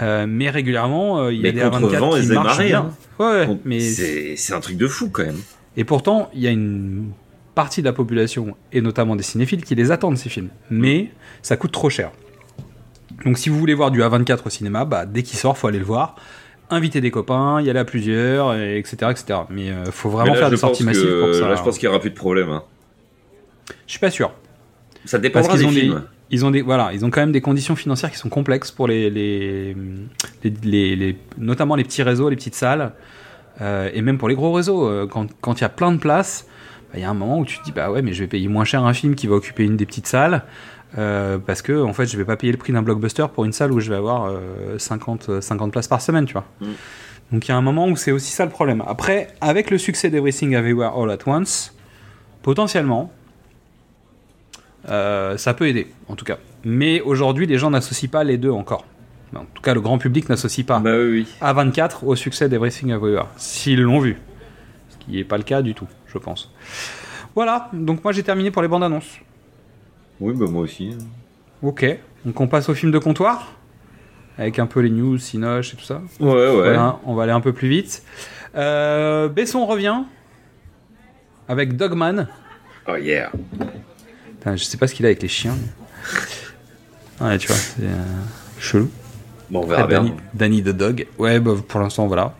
[0.00, 2.90] Euh, mais régulièrement, euh, il y a des contre vent A24 et qui marchent bien.
[3.18, 5.40] Ouais, mais c'est c'est un truc de fou quand même.
[5.76, 7.10] et pourtant, il y a une
[7.54, 10.48] partie de la population, et notamment des cinéphiles, qui les attendent ces films.
[10.70, 11.10] Mais
[11.42, 12.12] ça coûte trop cher.
[13.26, 15.78] Donc si vous voulez voir du A24 au cinéma, bah, dès qu'il sort, faut aller
[15.78, 16.16] le voir.
[16.70, 18.96] Inviter des copains, y aller à plusieurs, et etc.
[19.10, 19.40] etc.
[19.50, 21.48] Mais euh, faut vraiment là, faire des sorties que- massives pour ça.
[21.48, 22.50] Là, je pense qu'il y aura plus de problème.
[22.50, 22.62] hein.
[23.86, 24.32] Je suis pas sûr.
[25.04, 26.02] Ça Parce dépendra qu'ils des ont des, films.
[26.30, 28.88] ils ont des, voilà, ils ont quand même des conditions financières qui sont complexes pour
[28.88, 29.76] les, les,
[30.42, 32.92] les, les- les- notamment les petits réseaux, les petites salles,
[33.60, 34.88] euh, et même pour les gros réseaux.
[34.88, 36.46] euh, Quand quand il y a plein de places,
[36.90, 38.26] bah, il y a un moment où tu te dis bah ouais, mais je vais
[38.28, 40.42] payer moins cher un film qui va occuper une des petites salles.
[40.98, 43.52] Euh, parce que en fait je vais pas payer le prix d'un blockbuster pour une
[43.52, 46.66] salle où je vais avoir euh, 50, 50 places par semaine tu vois Mm.
[47.32, 49.78] donc il y a un moment où c'est aussi ça le problème après avec le
[49.78, 51.74] succès d'Everything Everywhere All at Once
[52.42, 53.12] potentiellement
[54.88, 56.38] euh, ça peut aider, en tout cas.
[56.64, 58.84] Mais aujourd'hui, les gens n'associent pas les deux encore.
[59.34, 61.28] En tout cas, le grand public n'associe pas Bah oui, oui.
[61.42, 64.16] A24 au succès d'Everything Everywhere, s'ils l'ont vu.
[64.88, 66.52] Ce qui n'est pas le cas du tout, je pense.
[67.34, 69.18] Voilà, donc moi j'ai terminé pour les bandes annonces.
[70.20, 70.90] Oui, bah moi aussi.
[71.62, 71.84] Ok,
[72.24, 73.52] donc on passe au film de comptoir,
[74.38, 76.02] avec un peu les news, Sinoche et tout ça.
[76.20, 76.52] Ouais, ouais.
[76.52, 78.02] Voilà, on va aller un peu plus vite.
[78.54, 80.02] Euh, Besson revient
[81.48, 82.28] avec Dogman.
[82.88, 83.30] Oh yeah.
[84.38, 85.56] Putain, je sais pas ce qu'il a avec les chiens.
[87.20, 88.02] Ouais, tu vois, c'est euh,
[88.58, 88.90] chelou.
[89.50, 90.14] Bon, on verra Après, bien.
[90.34, 91.06] Danny, Danny the Dog.
[91.18, 92.34] Ouais, bah, pour l'instant, voilà.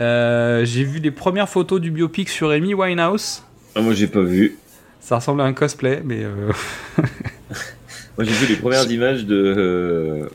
[0.00, 3.42] Euh, j'ai vu les premières photos du biopic sur Amy Winehouse.
[3.74, 4.56] Ah, moi, j'ai pas vu.
[5.00, 6.22] Ça ressemble à un cosplay, mais.
[6.22, 6.52] euh,
[8.16, 10.26] Moi, j'ai vu les premières images de euh,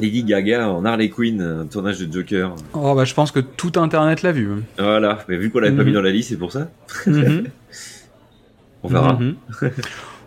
[0.00, 2.54] Lady Gaga en Harley Quinn, un tournage de Joker.
[2.74, 4.48] Oh bah je pense que tout internet l'a vu.
[4.78, 5.88] Voilà, mais vu qu'on l'avait pas Mhm.
[5.88, 6.68] mis dans la liste, c'est pour ça.
[7.06, 7.44] Mhm.
[8.84, 9.14] On verra.
[9.14, 9.36] Mhm.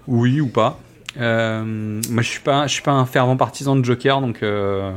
[0.07, 0.79] oui ou pas.
[1.17, 1.63] Euh,
[2.09, 4.91] moi je suis pas, je suis pas un fervent partisan de Joker donc euh,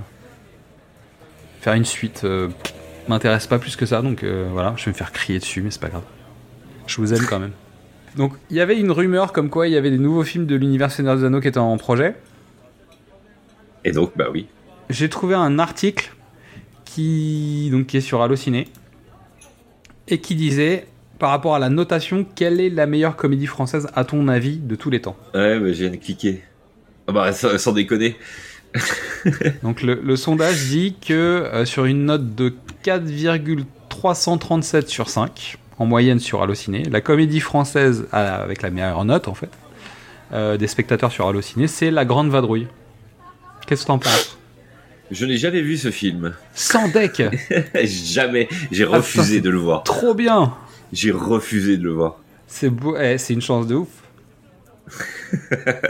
[1.61, 2.49] faire une suite euh,
[3.09, 5.81] m'intéresse pas plus que ça donc voilà, je vais me faire crier dessus mais c'est
[5.81, 6.03] pas grave.
[6.89, 7.53] Je vous aime quand même.
[8.19, 10.57] Donc il y avait une rumeur comme quoi il y avait des nouveaux films de
[10.57, 12.17] l'univers Seigneur des Anneaux qui étaient en projet.
[13.85, 14.49] Et donc, bah oui.
[14.91, 16.13] J'ai trouvé un article
[16.85, 18.67] qui, donc, qui est sur Allociné
[20.09, 20.89] et qui disait
[21.19, 24.75] par rapport à la notation, quelle est la meilleure comédie française à ton avis de
[24.75, 25.17] tous les temps?
[25.35, 26.43] Ouais, mais je viens de cliquer.
[27.07, 28.17] Ah bah, sans, sans déconner.
[29.63, 35.87] Donc le, le sondage dit que euh, sur une note de 4,337 sur 5, en
[35.87, 39.51] moyenne sur Allociné, la comédie française avec la meilleure note en fait,
[40.33, 42.67] euh, des spectateurs sur Allociné, c'est La Grande Vadrouille.
[43.67, 44.39] Qu'est-ce que t'en penses?
[45.11, 46.35] Je n'ai jamais vu ce film.
[46.55, 47.23] Sans deck
[47.85, 48.49] jamais.
[48.71, 49.83] J'ai Ah, refusé de le voir.
[49.85, 50.55] Trop bien
[50.93, 52.17] J'ai refusé de le voir.
[52.47, 53.89] C'est beau, eh, c'est une chance de ouf.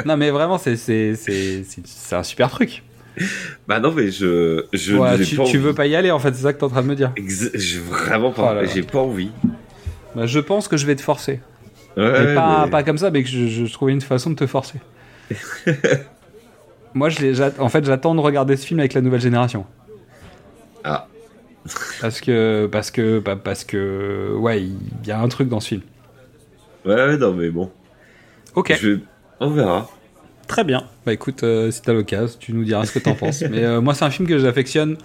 [0.05, 2.83] non mais vraiment c'est c'est c'est c'est- c'est un super truc.
[3.67, 4.65] Bah non, mais je.
[4.73, 5.59] je Ouais, n'ai tu, pas tu envie.
[5.59, 7.13] veux pas y aller en fait, c'est ça que t'es en train de me dire.
[7.17, 8.55] Ex- J'ai vraiment Oh pas.
[8.55, 8.69] là là.
[8.73, 9.31] J'ai pas envie.
[10.15, 11.41] Bah, je pense que je vais te forcer.
[11.97, 14.37] Ouais, mais pas, mais- pas comme ça, mais que je, je trouvais une façon de
[14.37, 14.79] te forcer.
[16.95, 19.67] Moi, je en fait, j'attends de regarder ce film avec la nouvelle génération.
[20.85, 21.07] Ah.
[22.01, 25.69] Parce que, parce que, bah, parce que, ouais, il y a un truc dans ce
[25.69, 25.83] film.
[26.85, 27.71] Ouais, ouais, non, mais bon.
[28.55, 28.75] Ok.
[28.81, 28.99] Je
[29.41, 29.89] On verra.
[30.47, 30.85] Très bien.
[31.05, 33.43] Bah écoute, euh, si t'as l'occasion, tu nous diras ce que t'en penses.
[33.51, 34.97] Mais euh, moi, c'est un film que j'affectionne.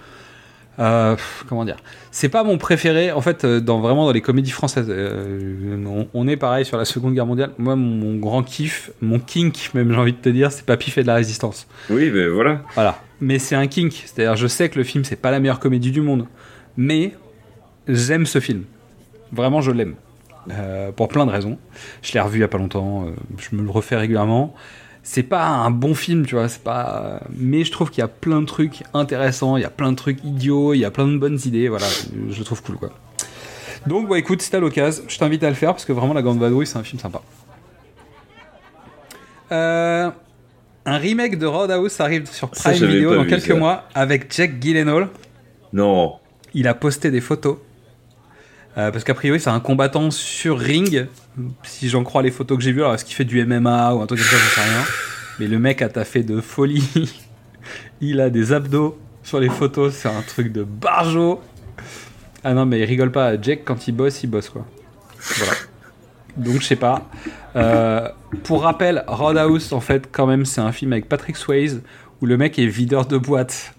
[0.78, 1.16] Euh,
[1.48, 1.76] comment dire?
[2.10, 3.12] C'est pas mon préféré.
[3.12, 6.76] En fait, euh, dans vraiment dans les comédies françaises, euh, on, on est pareil sur
[6.76, 7.50] la Seconde Guerre mondiale.
[7.58, 11.02] Moi, mon, grand kiff, mon kink, même j'ai envie de te dire, c'est Papy fait
[11.02, 11.66] de la résistance.
[11.90, 12.62] Oui, mais voilà.
[12.74, 12.98] Voilà.
[13.20, 13.92] Mais c'est un kink.
[13.92, 16.26] C'est-à-dire, je sais que le film, c'est pas la meilleure comédie du monde,
[16.76, 17.14] mais
[17.86, 18.64] j'aime ce film.
[19.32, 19.94] Vraiment, je l'aime.
[20.50, 21.58] Euh, pour plein de raisons.
[22.02, 23.06] Je l'ai revu il y a pas longtemps.
[23.38, 24.54] je me le refais régulièrement.
[25.06, 26.48] C'est pas un bon film, tu vois.
[26.48, 27.20] C'est pas.
[27.36, 29.58] Mais je trouve qu'il y a plein de trucs intéressants.
[29.58, 30.72] Il y a plein de trucs idiots.
[30.72, 31.68] Il y a plein de bonnes idées.
[31.68, 31.86] Voilà.
[32.30, 32.90] Je le trouve cool, quoi.
[33.86, 36.22] Donc, bah écoute, si t'as l'occasion, je t'invite à le faire parce que vraiment, La
[36.22, 37.20] Grande Vadrouille, c'est un film sympa.
[39.52, 40.10] Euh,
[40.86, 43.54] un remake de Roadhouse arrive sur Prime Video dans quelques ça.
[43.54, 45.08] mois avec Jack Gyllenhaal.
[45.74, 46.14] Non.
[46.54, 47.58] Il a posté des photos.
[48.76, 51.06] Euh, parce qu'a priori, c'est un combattant sur ring.
[51.62, 54.02] Si j'en crois les photos que j'ai vues, alors est-ce qu'il fait du MMA ou
[54.02, 54.84] un truc comme ça, j'en sais rien.
[55.38, 56.88] Mais le mec a taffé de folie.
[58.00, 61.40] il a des abdos sur les photos, c'est un truc de barjo.
[62.42, 63.40] Ah non, mais il rigole pas.
[63.40, 64.66] Jack, quand il bosse, il bosse quoi.
[65.36, 65.52] Voilà.
[66.36, 67.08] Donc je sais pas.
[67.56, 68.08] Euh,
[68.42, 71.82] pour rappel, Roadhouse, en fait, quand même, c'est un film avec Patrick Swayze
[72.20, 73.74] où le mec est videur de boîte.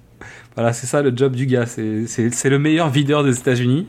[0.56, 1.66] Voilà, c'est ça le job du gars.
[1.66, 3.88] C'est- le meilleur videur des États-Unis.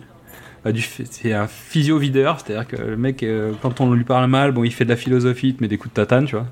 [1.10, 4.72] C'est un physio-videur, c'est-à-dire que le mec, euh, quand on lui parle mal, bon, il
[4.72, 6.47] fait de la philosophie, il te met des coups de tatane, tu vois.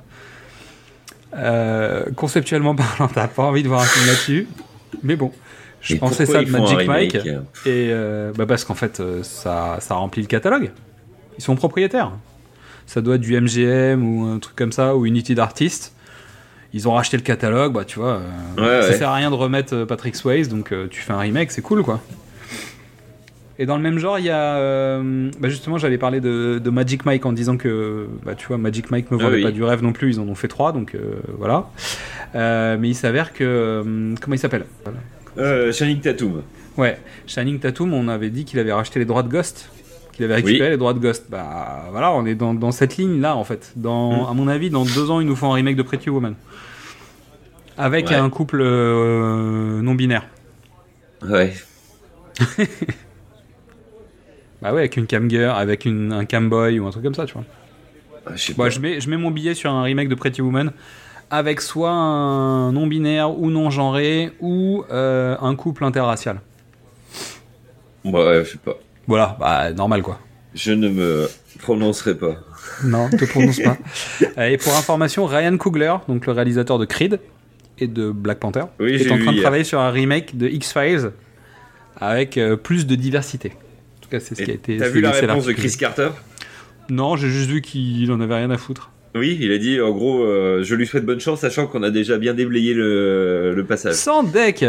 [1.37, 4.49] Euh, conceptuellement parlant, t'as pas envie de voir un film là-dessus,
[5.03, 5.33] mais bon.
[5.81, 7.29] Je Et pensais ça de Magic Mike, et
[7.67, 10.71] euh, bah parce qu'en fait, ça, ça remplit le catalogue.
[11.37, 12.13] Ils sont propriétaires.
[12.87, 15.93] Ça doit être du MGM ou un truc comme ça, ou Unity d'artistes.
[16.73, 18.21] Ils ont racheté le catalogue, bah tu vois,
[18.59, 18.97] euh, Ouais, ça ouais.
[18.99, 21.83] sert à rien de remettre Patrick Swayze, donc euh, tu fais un remake, c'est cool
[21.83, 22.01] quoi.
[23.59, 24.57] Et dans le même genre, il y a.
[24.57, 28.59] euh, bah justement, j'avais parlé de, de Magic Mike en disant que, bah, tu vois,
[28.59, 29.43] Magic Mike me Ah vendait oui.
[29.45, 31.71] pas du rêve non plus, ils en ont fait trois, donc euh, voilà.
[32.35, 34.15] Euh, mais il s'avère que.
[34.21, 34.67] comment il s'appelle?
[34.85, 35.73] Voilà.
[35.73, 36.43] Channing Tatum.
[36.77, 36.99] Ouais,
[37.29, 39.71] Shining Tatum, on avait dit qu'il avait racheté les droits de Ghost,
[40.13, 40.71] qu'il avait récupéré Oui.
[40.71, 41.27] les droits de Ghost.
[41.31, 43.73] Bah voilà, on est dans, dans cette ligne-là en fait.
[43.77, 44.31] Dans, Mm.
[44.31, 46.35] À mon avis, dans deux ans, ils nous font un remake de Pretty Woman.
[47.79, 48.17] Avec Ouais.
[48.17, 50.27] un couple euh, non binaire.
[51.23, 51.53] Ouais.
[54.65, 57.35] Bah ouais, avec une camgirl, avec une, un camboy ou un truc comme ça, tu
[57.35, 57.45] vois.
[58.27, 58.71] Ah, Bon, pas.
[58.71, 60.73] je, mets, je mets mon billet sur un remake de Pretty Woman
[61.31, 66.41] avec soit un non binaire ou non genré ou euh, un couple interracial.
[68.05, 68.77] Ouais, je sais pas.
[69.07, 70.19] Voilà, bah normal quoi.
[70.55, 71.29] Je ne me
[71.61, 72.37] prononcerai pas.
[72.85, 73.77] Non, te prononce pas.
[74.47, 77.21] Et pour information, Ryan Coogler, donc le réalisateur de Creed
[77.79, 79.43] et de Black Panther, Oui, est en train de hier.
[79.43, 81.11] travailler sur un remake de X-Files
[82.01, 83.53] avec euh, plus de diversité.
[84.19, 84.77] Cas, c'est ce Et qui a été.
[84.77, 85.53] T'as vu la réponse de.
[85.53, 86.09] Chris Carter?
[86.91, 88.91] Non, j'ai juste vu qu'il en avait rien à foutre.
[89.15, 91.91] Oui, il a dit en gros, euh, je lui souhaite bonne chance, sachant qu'on a
[91.91, 93.95] déjà bien déblayé le, le passage.
[93.95, 94.65] Sans deck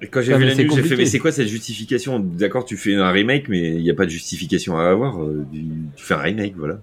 [0.00, 2.18] Et quand j'ai Ah, vu la c'est news, j'ai fait mais c'est quoi cette justification?
[2.18, 5.22] D'accord, tu fais un remake, mais il n'y a pas de justification à avoir.
[5.22, 5.44] euh,
[5.96, 6.80] Tu fais un remake, voilà.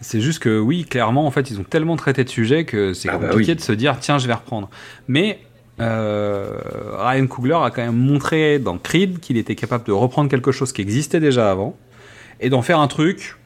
[0.00, 3.08] C'est juste que oui, clairement, en fait, ils ont tellement traité de sujet que c'est
[3.08, 3.56] Ah bah compliqué oui.
[3.56, 4.68] de se dire tiens, je vais reprendre.
[5.08, 5.38] Mais
[5.80, 6.56] euh,
[6.98, 10.72] Ryan Coogler a quand même montré dans Creed qu'il était capable de reprendre quelque chose
[10.72, 11.76] qui existait déjà avant
[12.40, 13.36] et d'en faire un truc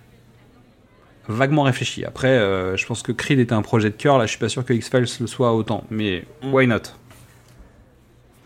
[1.28, 2.04] vaguement réfléchi.
[2.04, 4.18] Après, euh, je pense que Creed était un projet de cœur.
[4.18, 5.84] Là, je suis pas sûr que X-Files le soit autant.
[5.90, 6.76] Mais why not?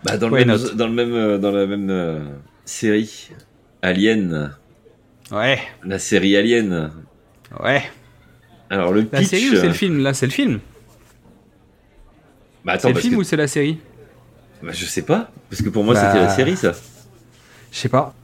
[0.05, 0.75] Bah, dans, le même, not?
[0.75, 2.21] dans, le même, euh, dans la même euh,
[2.65, 3.31] série,
[3.83, 4.53] Alien,
[5.31, 6.91] Ouais, la série Alien.
[7.63, 7.83] ouais.
[8.69, 9.29] Alors le La pitch.
[9.29, 10.03] série ou c'est le film?
[10.03, 10.61] Là, c'est le film.
[12.65, 13.79] Bah C'est le film que- ou c'est la série
[14.63, 16.07] bah, je sais pas, parce que pour moi Bah.
[16.07, 16.73] c'était la série ça.
[17.73, 18.15] Je sais pas.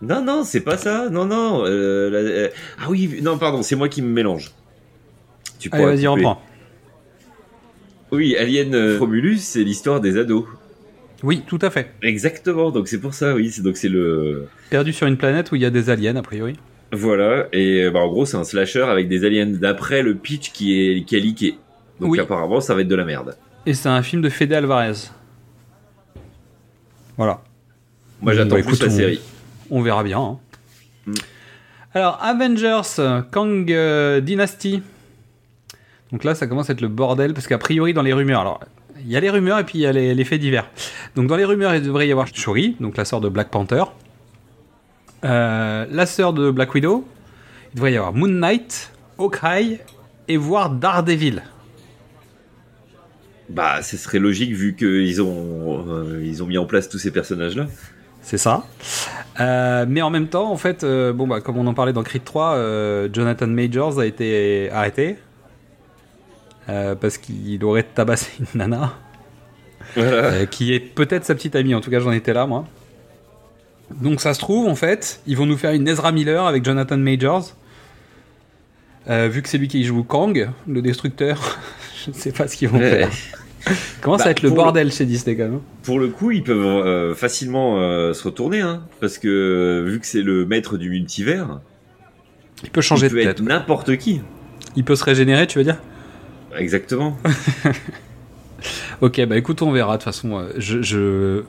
[0.00, 1.08] Non non, c'est pas ça.
[1.10, 1.64] Non non.
[1.66, 2.48] euh, la- euh,
[2.80, 4.52] Ah oui, non pardon, c'est moi qui me mélange.
[5.58, 6.40] Tu Allez, vas-y, reprends.
[8.12, 10.44] Oui, Alien euh, Romulus, c'est l'histoire des ados.
[11.24, 11.90] Oui, tout à fait.
[12.02, 12.70] Exactement.
[12.70, 13.50] Donc c'est pour ça, oui.
[13.50, 16.22] C'est donc c'est le Perdu sur une planète où il y a des aliens, a
[16.22, 16.54] priori.
[16.92, 17.48] voilà.
[17.52, 21.04] Et bah, en gros, c'est un slasher avec des aliens d'après le pitch qui est
[21.04, 21.58] qui leaké.
[22.00, 22.20] Donc Oui.
[22.20, 23.36] apparemment, ça va être de la merde.
[23.68, 25.10] Et c'est un film de Fede Alvarez.
[27.18, 27.42] Voilà.
[28.22, 29.20] Moi, j'attends bah, plus la série.
[29.68, 30.18] On verra bien.
[30.18, 30.38] hein.
[31.04, 31.12] Mm.
[31.92, 34.82] Alors, Avengers, Kang euh, Dynasty.
[36.10, 38.60] Donc là, ça commence à être le bordel, parce qu'a priori, dans les rumeurs, alors,
[39.00, 40.70] il y a les rumeurs et puis il y a les, les faits divers.
[41.14, 43.84] Donc dans les rumeurs, il devrait y avoir Shuri, donc la sœur de Black Panther.
[45.26, 47.06] Euh, la sœur de Black Widow.
[47.72, 49.78] Il devrait y avoir Moon Knight, Hawkeye
[50.26, 51.42] et voire Daredevil.
[53.48, 57.10] Bah, ce serait logique vu qu'ils ont euh, ils ont mis en place tous ces
[57.10, 57.66] personnages-là.
[58.20, 58.64] C'est ça.
[59.40, 62.02] Euh, mais en même temps, en fait, euh, bon bah comme on en parlait dans
[62.02, 65.16] Creed 3, euh, Jonathan Majors a été arrêté
[67.00, 68.92] parce qu'il aurait tabassé une nana
[69.96, 70.44] Voilà.
[70.44, 71.74] qui est peut-être sa petite amie.
[71.74, 72.66] En tout cas, j'en étais là moi.
[74.02, 76.98] Donc ça se trouve en fait, ils vont nous faire une Ezra Miller avec Jonathan
[76.98, 77.54] Majors.
[79.08, 81.58] Vu que c'est lui qui joue Kang, le destructeur,
[82.08, 82.90] je ne sais pas ce qu'ils vont Ouais.
[83.06, 83.10] faire.
[84.00, 86.42] Comment ça Bah, va être le bordel chez Disney quand même Pour le coup, ils
[86.42, 90.88] peuvent euh, facilement euh, se retourner, hein, parce que vu que c'est le maître du
[90.90, 91.60] multivers,
[92.64, 93.30] Il peut changer il de peut tête.
[93.40, 94.20] être n'importe qui.
[94.76, 95.78] Il peut se régénérer, tu veux dire?
[96.56, 97.16] Exactement.
[99.00, 99.92] Ok, bah écoute, on verra.
[99.92, 101.44] De toute façon, euh, je, je-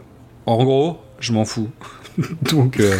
[0.45, 1.69] en gros, je m'en fous.
[2.51, 2.91] Donc, euh,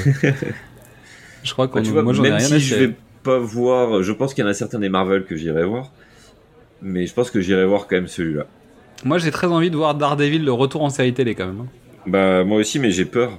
[1.44, 1.82] je crois qu'on.
[1.82, 4.48] Bah, moi, j'en ai rien si à je vais pas voir, je pense qu'il y
[4.48, 5.92] en a certains des Marvel que j'irai voir,
[6.82, 8.44] mais je pense que j'irai voir quand même celui-là.
[9.06, 11.62] Moi, j'ai très envie de voir Daredevil le retour en série télé quand même.
[11.62, 11.68] hein.
[12.08, 13.32] Bah moi aussi, mais j'ai peur.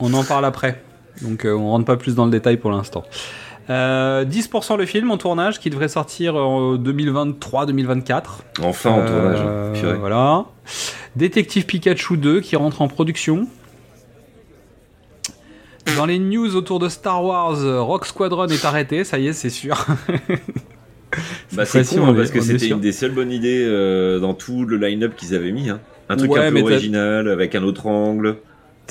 [0.00, 0.82] On en parle après.
[1.22, 3.04] Donc, euh, on rentre pas plus dans le détail pour l'instant.
[3.70, 8.22] Euh, 10% le film en tournage qui devrait sortir en 2023-2024.
[8.62, 9.38] Enfin en tournage.
[9.40, 9.46] hein.
[9.46, 9.94] Euh, Purée.
[9.94, 10.44] Voilà.
[11.16, 13.46] Détective Pikachu 2 qui rentre en production.
[15.96, 17.56] Dans les news autour de Star Wars,
[17.86, 19.86] Rock Squadron est arrêté, ça y est, c'est sûr.
[21.52, 24.34] Bah c'est con on hein, parce que c'était une des seules bonnes idées euh, dans
[24.34, 25.68] tout le line-up qu'ils avaient mis.
[25.70, 25.80] hein.
[26.08, 28.36] Un truc Ouais, un peu original avec un autre angle,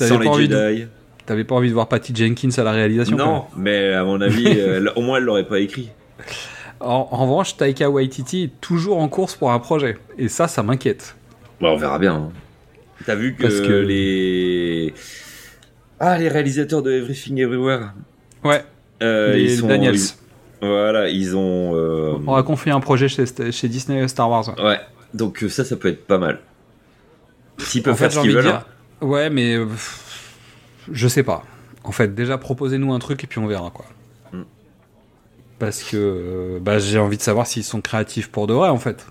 [0.00, 0.86] sans les de- Jedi.
[1.26, 4.44] T'avais pas envie de voir Patty Jenkins à la réalisation Non, mais à mon avis,
[4.46, 5.90] euh, elle- au moins elle l'aurait pas écrit.
[6.80, 9.96] en, en revanche, Taika Waititi est toujours en course pour un projet.
[10.18, 11.14] Et ça, ça m'inquiète.
[11.60, 12.14] Bon, on verra bien.
[12.14, 12.28] hein.
[13.06, 14.92] T'as vu que, Parce que- les
[16.00, 17.92] ah les réalisateurs de Everything Everywhere,
[18.44, 18.62] Ouais,
[19.02, 19.94] euh, les ils sont Daniels.
[19.94, 20.14] ils-
[20.66, 24.48] voilà, ils ont euh, On va confier un projet chez, chez Disney Star Wars.
[24.56, 24.62] ouais.
[24.64, 24.80] ouais.
[25.14, 26.40] Donc euh, ça, ça peut être pas mal.
[27.58, 28.44] S'ils peuvent En fait, faire j'ai ce qu'ils veulent.
[28.44, 28.66] dire.
[29.00, 29.54] Ouais, mais.
[29.56, 29.66] euh,
[30.90, 31.44] je sais pas.
[31.84, 33.84] En fait, déjà, proposez-nous un truc et puis on verra, quoi.
[34.32, 34.42] Mm.
[35.58, 38.78] Parce que euh, bah, j'ai envie de savoir s'ils sont créatifs pour de vrai, en
[38.78, 39.06] fait.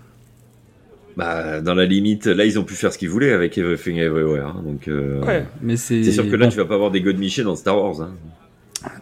[1.16, 4.48] Bah, dans la limite, là, ils ont pu faire ce qu'ils voulaient avec Everything Everywhere.
[4.48, 4.88] hein, donc,
[5.26, 6.02] Ouais, mais c'est.
[6.04, 8.02] c'est sûr que là, bon, tu vas pas avoir des God Miché dans Star Wars.
[8.02, 8.12] hein.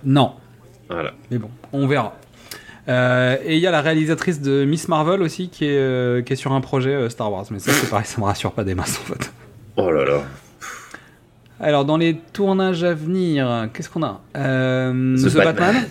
[0.04, 0.34] Non,
[0.88, 1.14] Voilà.
[1.30, 2.14] mais bon, on verra.
[2.88, 6.32] Euh, et il y a la réalisatrice de Miss Marvel aussi qui est, euh, qui
[6.32, 7.44] est sur un projet euh, Star Wars.
[7.50, 9.32] Mais ça, c'est pareil, ça me rassure pas des masses, en fait.
[9.76, 10.22] Oh là là.
[11.60, 14.20] Alors, dans les tournages à venir, qu'est-ce qu'on a?
[14.34, 15.44] The The, Batman.
[15.44, 15.86] Batman.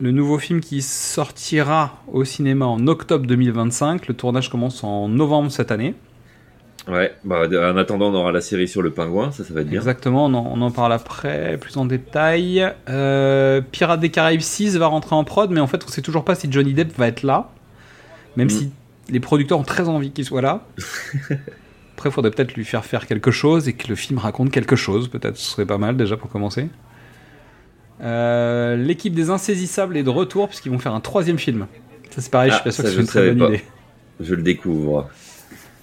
[0.00, 4.08] le nouveau film qui sortira au cinéma en octobre 2025.
[4.08, 5.94] Le tournage commence en novembre cette année.
[6.88, 7.12] Ouais.
[7.24, 9.32] Bah, en attendant, on aura la série sur le pingouin.
[9.32, 9.80] Ça, ça va être bien.
[9.80, 12.72] Exactement, on en, on en parle après, plus en détail.
[12.88, 16.24] Euh, Pirates des Caraïbes 6 va rentrer en prod, mais en fait, on sait toujours
[16.24, 17.50] pas si Johnny Depp va être là.
[18.36, 18.50] Même Mm.
[18.50, 18.70] si
[19.08, 20.64] les producteurs ont très envie qu'il soit là.
[21.94, 24.76] Après, il faudrait peut-être lui faire faire quelque chose et que le film raconte quelque
[24.76, 25.08] chose.
[25.08, 26.68] Peut-être ce serait pas mal déjà pour commencer.
[28.02, 31.66] Euh, L'équipe des Insaisissables est de retour puisqu'ils vont faire un troisième film.
[32.10, 33.38] Ça c'est pareil, je Ah, suis pas sûr que ce je soit une très bonne
[33.48, 33.54] pas.
[33.54, 33.64] idée.
[34.20, 35.08] Je le découvre.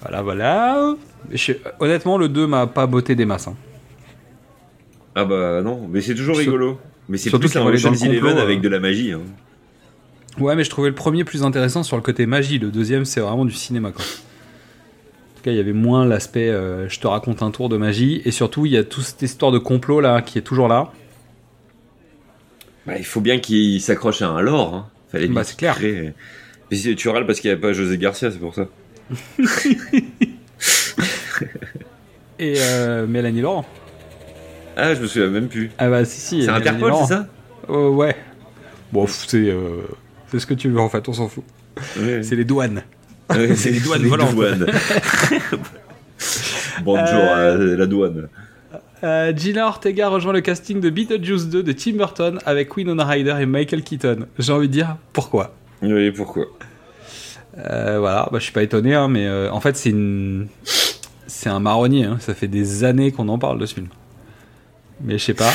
[0.03, 0.95] Voilà, voilà.
[1.31, 3.47] Je- honnêtement, le 2 m'a pas botté des masses.
[3.47, 3.55] hein.
[5.15, 6.80] Ah bah non, mais c'est toujours Sur- rigolo.
[7.09, 8.41] Mais c'est surtout plus un dans Ocean's le complot, Eleven euh.
[8.43, 9.11] avec de la magie.
[9.11, 9.21] hein.
[10.39, 12.57] Ouais, mais je trouvais le premier plus intéressant sur le côté magie.
[12.59, 14.03] Le deuxième, c'est vraiment du cinéma, quoi.
[14.03, 17.77] En tout cas, il y avait moins l'aspect euh, je te raconte un tour de
[17.77, 18.21] magie.
[18.25, 20.91] Et surtout, il y a toute cette histoire de complot là qui est toujours là.
[22.88, 24.73] Bah, il faut bien qu'il s'accroche à un lore.
[24.73, 24.85] Hein.
[25.11, 25.75] Fallait Bah, c'est clair.
[25.75, 26.13] créer-
[26.71, 28.67] Mais si tu râles parce qu'il n'y avait pas José Garcia, c'est pour ça.
[32.39, 33.65] Et euh, Mélanie Laurent.
[34.75, 35.69] Ah, je me souviens même plus.
[35.77, 36.43] Ah bah si, si.
[36.43, 37.27] C'est Interpol, c'est ça?
[37.69, 38.15] Euh, Ouais.
[38.91, 39.81] Bon, c'est euh,
[40.31, 41.43] c'est ce que tu veux en fait, on s'en fout.
[41.99, 42.21] Ouais.
[42.23, 42.84] C'est les douanes.
[43.30, 44.34] Ouais, c'est les douanes volantes.
[44.35, 44.65] douanes.
[46.84, 48.27] Bonjour à la douane.
[49.03, 53.35] Euh, Gina Ortega rejoint le casting de Beetlejuice 2 de Tim Burton avec Winona Ryder
[53.41, 54.27] et Michael Keaton.
[54.39, 55.53] J'ai envie de dire pourquoi?
[55.81, 56.45] Oui, pourquoi?
[57.57, 60.47] Euh, voilà, bah, je suis pas étonné, hein, mais euh, en fait c'est une,
[61.27, 62.05] c'est un marronnier.
[62.05, 62.17] hein.
[62.19, 63.88] Ça fait des années qu'on en parle de ce film.
[65.01, 65.51] Mais je sais pas.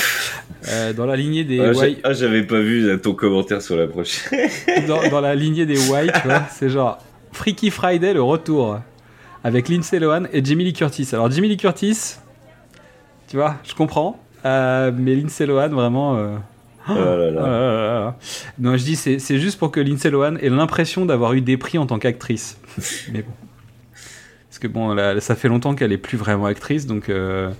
[0.68, 1.72] Euh, dans la lignée des Ah,
[2.04, 4.48] ah, j'avais pas vu ton commentaire sur la prochaine.
[4.88, 6.98] dans, dans la lignée des White, tu vois, c'est genre
[7.32, 8.78] Freaky Friday le retour
[9.44, 11.08] avec Lindsay Lohan et Jamie Lee Curtis.
[11.12, 12.16] Alors Jamie Lee Curtis,
[13.28, 16.38] tu vois, je comprends, mais Lindsay Lohan vraiment.
[16.88, 18.16] Oh là là.
[18.58, 21.56] Non, je dis c'est c'est juste pour que Lindsay Lohan ait l'impression d'avoir eu des
[21.56, 22.58] prix en tant qu'actrice.
[23.12, 23.32] Mais bon.
[24.48, 27.50] Parce que bon, là, ça fait longtemps qu'elle est plus vraiment actrice, donc euh,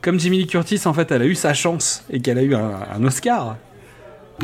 [0.00, 2.54] comme Jimmy Lee Curtis, en fait, elle a eu sa chance et qu'elle a eu
[2.54, 3.56] un, un Oscar,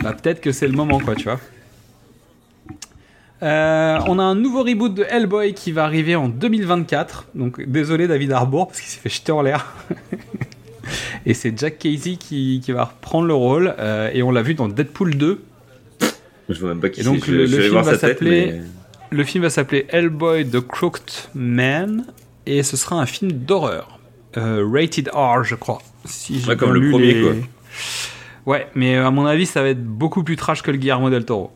[0.02, 1.40] bah peut-être que c'est le moment, quoi, tu vois.
[3.42, 7.28] Euh, on a un nouveau reboot de Hellboy qui va arriver en 2024.
[7.34, 9.74] Donc désolé David Harbour parce qu'il s'est fait jeter en l'air.
[11.26, 13.74] et c'est Jack Casey qui, qui va reprendre le rôle.
[13.78, 15.42] euh, et on l'a vu dans Deadpool 2.
[16.48, 17.32] Je vois même pas qui donc c'est.
[17.32, 18.62] Je- le, je le vais film va tête, s'appeler mais-
[19.16, 22.04] le film va s'appeler Hellboy the Crooked Man
[22.46, 23.98] et ce sera un film d'horreur.
[24.36, 25.78] Euh, rated R, je crois.
[26.04, 27.32] Si Ouais, comme le premier, les- quoi.
[28.46, 31.08] Ouais, mais euh, à mon avis, ça va être beaucoup plus trash que le Guillermo
[31.08, 31.50] del Toro.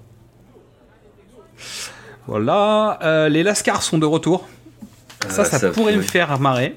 [2.27, 4.47] Voilà, euh, les Lascars sont de retour.
[5.29, 6.77] ça, Ah, ça, ça pourrait me faire marrer.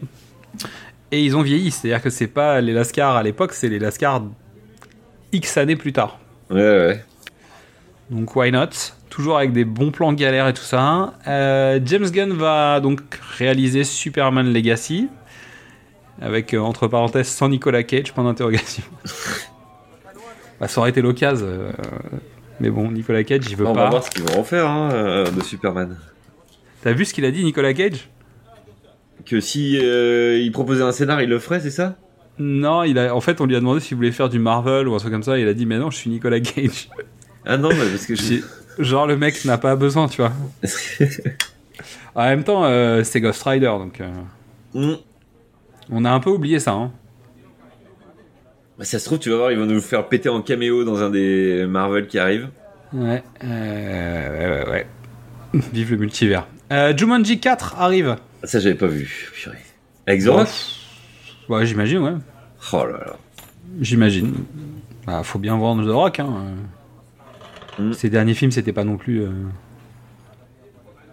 [1.11, 4.23] Et ils ont vieilli, c'est-à-dire que c'est pas les Lascars à l'époque, c'est les Lascars
[5.33, 6.19] X années plus tard.
[6.49, 7.05] Ouais, ouais.
[8.09, 8.67] Donc why not?
[9.09, 11.13] Toujours avec des bons plans galères et tout ça.
[11.27, 13.01] Euh, James Gunn va donc
[13.38, 15.09] réaliser Superman Legacy.
[16.21, 18.83] Avec, euh, entre parenthèses, sans Nicolas Cage, point d'interrogation.
[20.59, 21.45] bah, ça aurait été l'occasion.
[21.45, 21.71] euh,
[22.59, 23.89] mais bon, Nicolas Cage, il veut On va pas.
[23.89, 25.97] voir ce qu'ils vont en faire hein, de Superman.
[26.83, 28.07] T'as vu ce qu'il a dit, Nicolas Cage?
[29.26, 31.95] Que si euh, il proposait un scénar, il le ferait, c'est ça?
[32.39, 34.95] Non, il a, en fait, on lui a demandé s'il voulait faire du Marvel ou
[34.95, 35.38] un truc comme ça.
[35.38, 36.89] Il a dit, mais non, je suis Nicolas Cage.
[37.45, 38.35] Ah non, mais parce que je...
[38.80, 40.31] Genre, le mec n'a pas besoin, tu vois.
[42.14, 44.02] En même temps, euh, c'est Ghost Rider, donc.
[44.02, 44.10] euh,
[44.73, 44.95] Hmm.
[45.89, 46.91] On a un peu oublié ça, hein.
[48.77, 51.02] Bah, ça se trouve, tu vas voir, ils vont nous faire péter en caméo dans
[51.02, 52.49] un des Marvel qui arrive.
[52.93, 54.88] Ouais, ouais, ouais, ouais.
[55.73, 56.48] Vive le multivers.
[56.72, 58.15] Euh, Jumanji 4 arrive.
[58.43, 59.30] Ça, j'avais pas vu.
[59.34, 59.57] Purée.
[60.07, 60.47] Avec The Rock
[61.49, 62.13] Ouais, j'imagine, ouais.
[62.73, 63.18] Oh là là.
[63.80, 64.34] J'imagine.
[65.05, 66.45] Bah, faut bien vendre The Rock, hein.
[67.80, 67.93] Mm.
[67.93, 69.22] Ces derniers films, c'était pas non plus.
[69.22, 69.30] euh,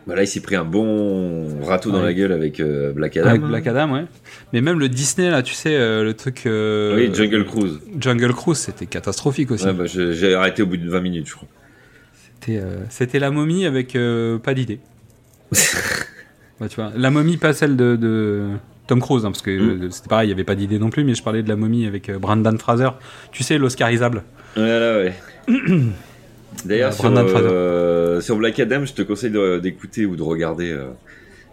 [0.07, 2.05] Bah là, il s'est pris un bon râteau dans Ouais.
[2.05, 3.29] la gueule avec euh, Black Adam.
[3.29, 4.05] Avec Black Adam, ouais.
[4.53, 6.43] Mais même le Disney, là, tu sais, euh, le truc.
[6.47, 7.81] Oui, Jungle Cruise.
[7.99, 9.67] Jungle Cruise, c'était catastrophique aussi.
[9.67, 11.49] Ouais, bah, j'ai arrêté au bout de 20 minutes, je crois.
[12.89, 13.97] C'était, la momie avec
[14.43, 14.81] pas d'idée.
[16.61, 18.47] Ouais, tu vois, la momie, pas celle de, de
[18.87, 19.83] Tom Cruise, hein, parce que Mm.
[19.85, 21.57] euh, c'était pareil, il n'y avait pas d'idée non plus, mais je parlais de la
[21.57, 22.89] momie avec euh, Brandon Fraser.
[23.33, 24.23] Tu sais, l'Oscarisable.
[24.57, 25.15] Ouais, là, ouais.
[26.65, 29.33] D'ailleurs, Euh, sur, euh, sur Black Adam, je te conseille
[29.63, 30.77] d'écouter ou de regarder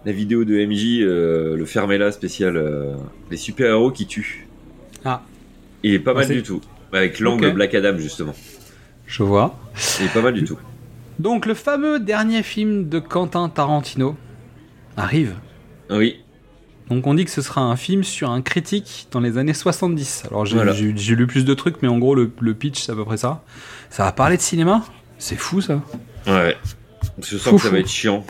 [0.06, 2.61] la vidéo de MJ, le Fermela spécial,
[3.30, 4.48] les super-héros qui tuent.
[5.03, 5.22] Ah.
[5.84, 6.61] Il est pas Ouais, mal du tout.
[6.91, 7.53] Avec l'angle Ok.
[7.56, 8.34] Black Adam, justement.
[9.06, 9.60] Je vois.
[9.99, 10.57] Il est pas mal du tout.
[11.19, 14.15] Donc, le fameux dernier film de Quentin Tarantino
[14.97, 15.35] arrive.
[15.89, 16.22] Oui.
[16.89, 20.26] Donc, on dit que ce sera un film sur un critique dans les années 70.
[20.30, 20.73] Alors, j'ai Voilà.
[20.73, 23.43] lu plus de trucs, mais en gros, le, le pitch, c'est à peu près ça.
[23.89, 24.85] Ça va parler de cinéma?
[25.17, 25.81] C'est fou, ça.
[26.27, 26.55] Ouais.
[27.22, 28.23] Je sens Fou, que ça va être chiant.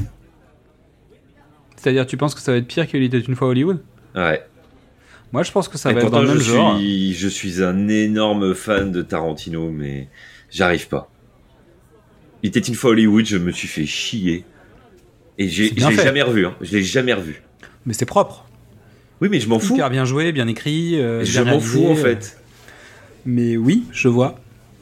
[1.76, 3.82] C'est-à-dire, tu penses que ça va être pire qu'il était une fois Hollywood?
[4.16, 4.44] Ouais.
[5.34, 6.78] Moi, je pense que ça Et va être dans le même je genre.
[6.78, 10.08] Suis, je suis un énorme fan de Tarantino, mais
[10.50, 11.10] j'arrive pas.
[12.42, 14.46] Il était une fois Hollywood, je me suis fait chier.
[15.38, 16.56] Et j'ai, je l'ai jamais revu, hein.
[16.62, 17.42] Je l'ai jamais revu.
[17.86, 18.46] Mais c'est propre.
[19.22, 19.76] Oui, mais je m'en fous.
[19.76, 21.00] Hyper bien joué, bien écrit.
[21.00, 21.96] euh, Je m'en fous, en euh.
[21.96, 22.38] fait.
[23.26, 24.36] Mais oui, je vois.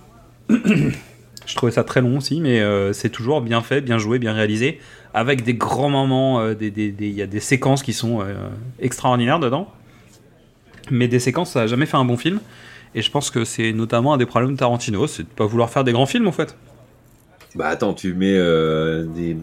[0.50, 4.34] je trouvais ça très long aussi, mais euh, c'est toujours bien fait, bien joué, bien
[4.34, 4.80] réalisé,
[5.14, 6.40] avec des grands moments.
[6.42, 8.34] euh, des- des- des- Il y a des séquences qui sont euh,
[8.80, 9.72] extraordinaires dedans.
[10.92, 12.40] Mais des séquences, ça n'a jamais fait un bon film.
[12.96, 15.70] Et je pense que c'est notamment un des problèmes de Tarantino, c'est de pas vouloir
[15.70, 16.56] faire des grands films en fait.
[17.56, 19.38] Bah attends, tu mets euh, des...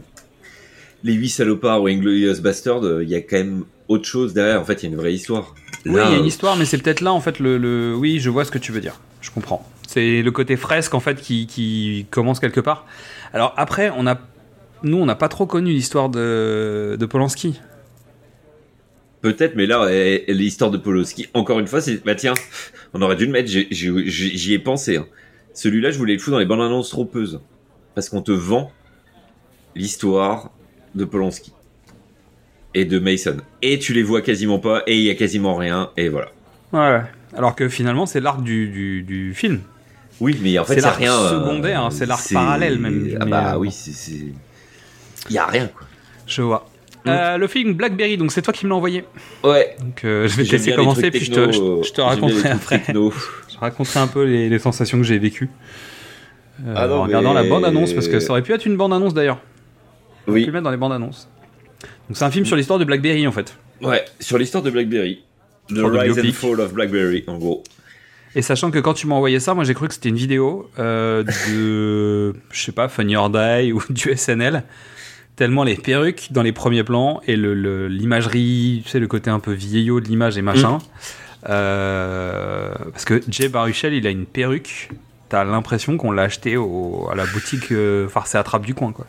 [1.02, 4.60] les huit salopards ou Inglorious Bastard, il y a quand même autre chose derrière.
[4.60, 5.54] En fait, il y a une vraie histoire.
[5.86, 7.94] Oui, il y a une euh, histoire, mais c'est peut-être là en fait le, le-
[7.96, 9.00] Oui, je vois ce que tu veux dire.
[9.20, 9.66] Je comprends.
[9.88, 12.86] C'est le côté fresque en fait qui, qui commence quelque part.
[13.32, 14.18] Alors après, on a,
[14.82, 17.58] nous, on n'a pas trop connu l'histoire de, de Polanski.
[19.20, 22.02] Peut-être, mais là, eh, eh, l'histoire de Poloski, encore une fois, c'est.
[22.04, 22.32] Bah tiens,
[22.94, 24.96] on aurait dû le mettre, j'y ai pensé.
[24.96, 25.06] hein.
[25.52, 27.40] Celui-là, je voulais le foutre dans les bandes annonces trompeuses.
[27.94, 28.70] Parce qu'on te vend
[29.74, 30.50] l'histoire
[30.94, 31.52] de Polanski
[32.74, 33.36] et de Mason.
[33.62, 36.28] Et tu les vois quasiment pas, et il y a quasiment rien, et voilà.
[36.72, 37.00] Ouais.
[37.36, 39.60] Alors que finalement, c'est l'arc du, du, du film.
[40.20, 41.14] Oui, mais en fait, C'est l'arc rien.
[41.18, 43.92] euh, secondaire, hein, c'est l'arc parallèle même, Ah mais, bah euh, oui, c'est.
[45.28, 45.86] Il y a rien, quoi.
[46.26, 46.66] Je vois.
[47.06, 49.04] Euh, le film Blackberry, donc c'est toi qui me l'as envoyé.
[49.42, 49.74] Ouais.
[49.80, 52.82] Donc euh, je vais te laisser commencer, puis je te, je, je te raconterai après.
[52.92, 55.50] Je raconterai un peu les, les sensations que j'ai vécues.
[56.66, 59.12] Euh, Ah en regardant mais- la bande-annonce, parce que ça aurait pu être une bande-annonce
[59.14, 59.38] d'ailleurs.
[60.26, 60.40] On Oui.
[60.42, 61.28] peut le mettre dans les bandes-annonces.
[62.08, 63.56] Donc c'est un film sur l'histoire de Blackberry en fait.
[63.82, 65.22] Ouais, sur l'histoire de Blackberry.
[65.68, 66.32] The de Rise and.
[66.32, 67.62] Fall of Blackberry, en gros.
[68.34, 70.70] Et sachant que quand tu m'as envoyé ça, moi j'ai cru que c'était une vidéo
[70.78, 74.64] euh, de, je sais pas, Funny or Die ou du SNL.
[75.36, 79.30] Tellement les perruques dans les premiers plans et le- le- l'imagerie, tu sais, le côté
[79.30, 80.78] un peu vieillot de l'image et machin.
[81.48, 84.90] Euh, parce que Jay Baruchel, il a une perruque.
[85.28, 88.92] T'as l'impression qu'on l'a acheté au- à la boutique euh, farce et attrape du coin,
[88.92, 89.06] quoi.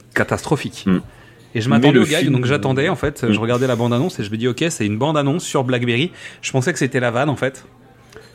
[0.00, 0.84] C'est catastrophique.
[0.86, 0.98] Mm.
[1.56, 3.22] Et je m'attendais au gag, film- donc j'attendais en fait.
[3.22, 3.32] Mm.
[3.32, 6.10] Je regardais la bande-annonce et je me dis, ok, c'est une bande-annonce sur Blackberry.
[6.42, 7.64] Je pensais que c'était la vanne en fait.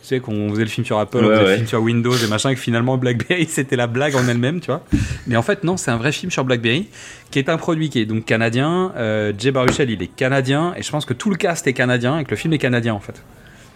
[0.01, 2.13] Tu sais, qu'on faisait le film sur Apple, on Ouais, faisait le film sur Windows
[2.15, 4.83] et machin, et que finalement Blackberry c'était la blague en elle-même, tu vois.
[5.27, 6.87] Mais en fait, non, c'est un vrai film sur Blackberry
[7.29, 8.93] qui est un produit qui est donc canadien.
[8.95, 12.17] Euh, Jay Baruchel, il est canadien et je pense que tout le cast est canadien
[12.19, 13.21] et que le film est canadien en fait.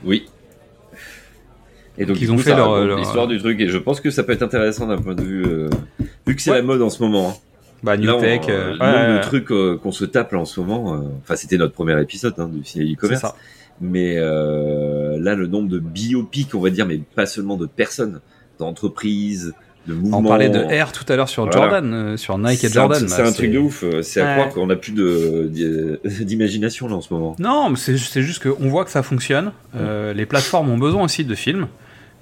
[0.05, 0.25] Oui.
[1.97, 4.09] Et donc, Ils ont coup, fait leur- leur- l'histoire du truc, et je pense que
[4.09, 5.43] ça peut être intéressant d'un point de vue.
[5.45, 5.69] euh,
[6.25, 6.57] vu que c'est Ouais.
[6.57, 7.29] la mode en ce moment.
[7.29, 7.33] hein.
[7.83, 10.39] Bah, New Là, Tech, le euh, nombre ouais, de trucs euh, qu'on se tape là
[10.39, 10.95] en ce moment.
[10.95, 13.21] euh, Enfin, c'était notre premier épisode hein, du ciné c'est e-commerce.
[13.21, 13.35] ça.
[13.81, 18.21] Mais euh, là, le nombre de biopics, on va dire, mais pas seulement de personnes,
[18.59, 19.53] d'entreprises,
[19.87, 20.19] de mouvements.
[20.19, 21.59] On parlait de R tout à l'heure sur Voilà.
[21.61, 23.05] Jordan, euh, sur Nike et C'est Jordan.
[23.09, 23.83] C'est bah, un truc de ouf.
[23.83, 24.33] euh, C'est à Ouais.
[24.35, 24.93] croire qu'on a plus
[26.03, 27.35] d'imagination là en ce moment.
[27.39, 29.51] Non, mais c'est c'est juste qu'on voit que ça fonctionne.
[29.75, 31.67] Euh, les plateformes ont besoin aussi de films.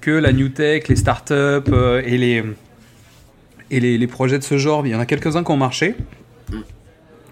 [0.00, 2.42] Que la New Tech, les startups euh, et, les,
[3.72, 5.96] et les, les projets de ce genre, il y en a quelques-uns qui ont marché.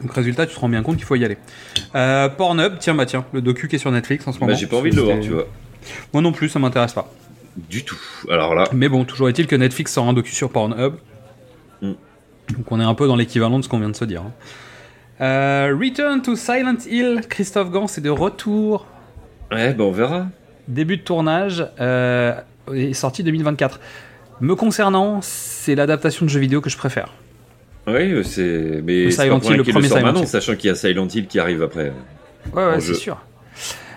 [0.01, 1.37] Donc résultat, tu te rends bien compte qu'il faut y aller.
[1.95, 4.53] Euh, Pornhub, tiens, bah tiens, le docu qui est sur Netflix en ce moment.
[4.53, 5.47] Bah, j'ai pas envie de le voir, tu vois.
[6.13, 7.13] Moi non plus, ça m'intéresse pas.
[7.69, 7.99] Du tout.
[8.31, 10.95] Alors là, Mais bon, toujours est-il que Netflix sort un docu sur Pornhub.
[11.83, 11.93] Mm.
[12.57, 14.23] Donc on est un peu dans l'équivalent de ce qu'on vient de se dire.
[14.23, 14.33] hein.
[15.21, 18.87] Euh, Return to Silent Hill, Christophe Gans est de retour.
[19.53, 20.27] ouais, bah on verra.
[20.67, 22.35] Début de tournage, euh,
[22.73, 23.81] est sorti 2024.
[24.41, 27.13] Me concernant, c'est l'adaptation de jeux vidéo que je préfère.
[27.87, 28.83] Oui, euh, c'est.
[28.85, 30.27] Mais Le Silent Hill, le premier Silent Hill.
[30.27, 31.93] sachant qu'il y a Silent Hill qui arrive après.
[32.55, 33.19] Ouais, c'est sûr.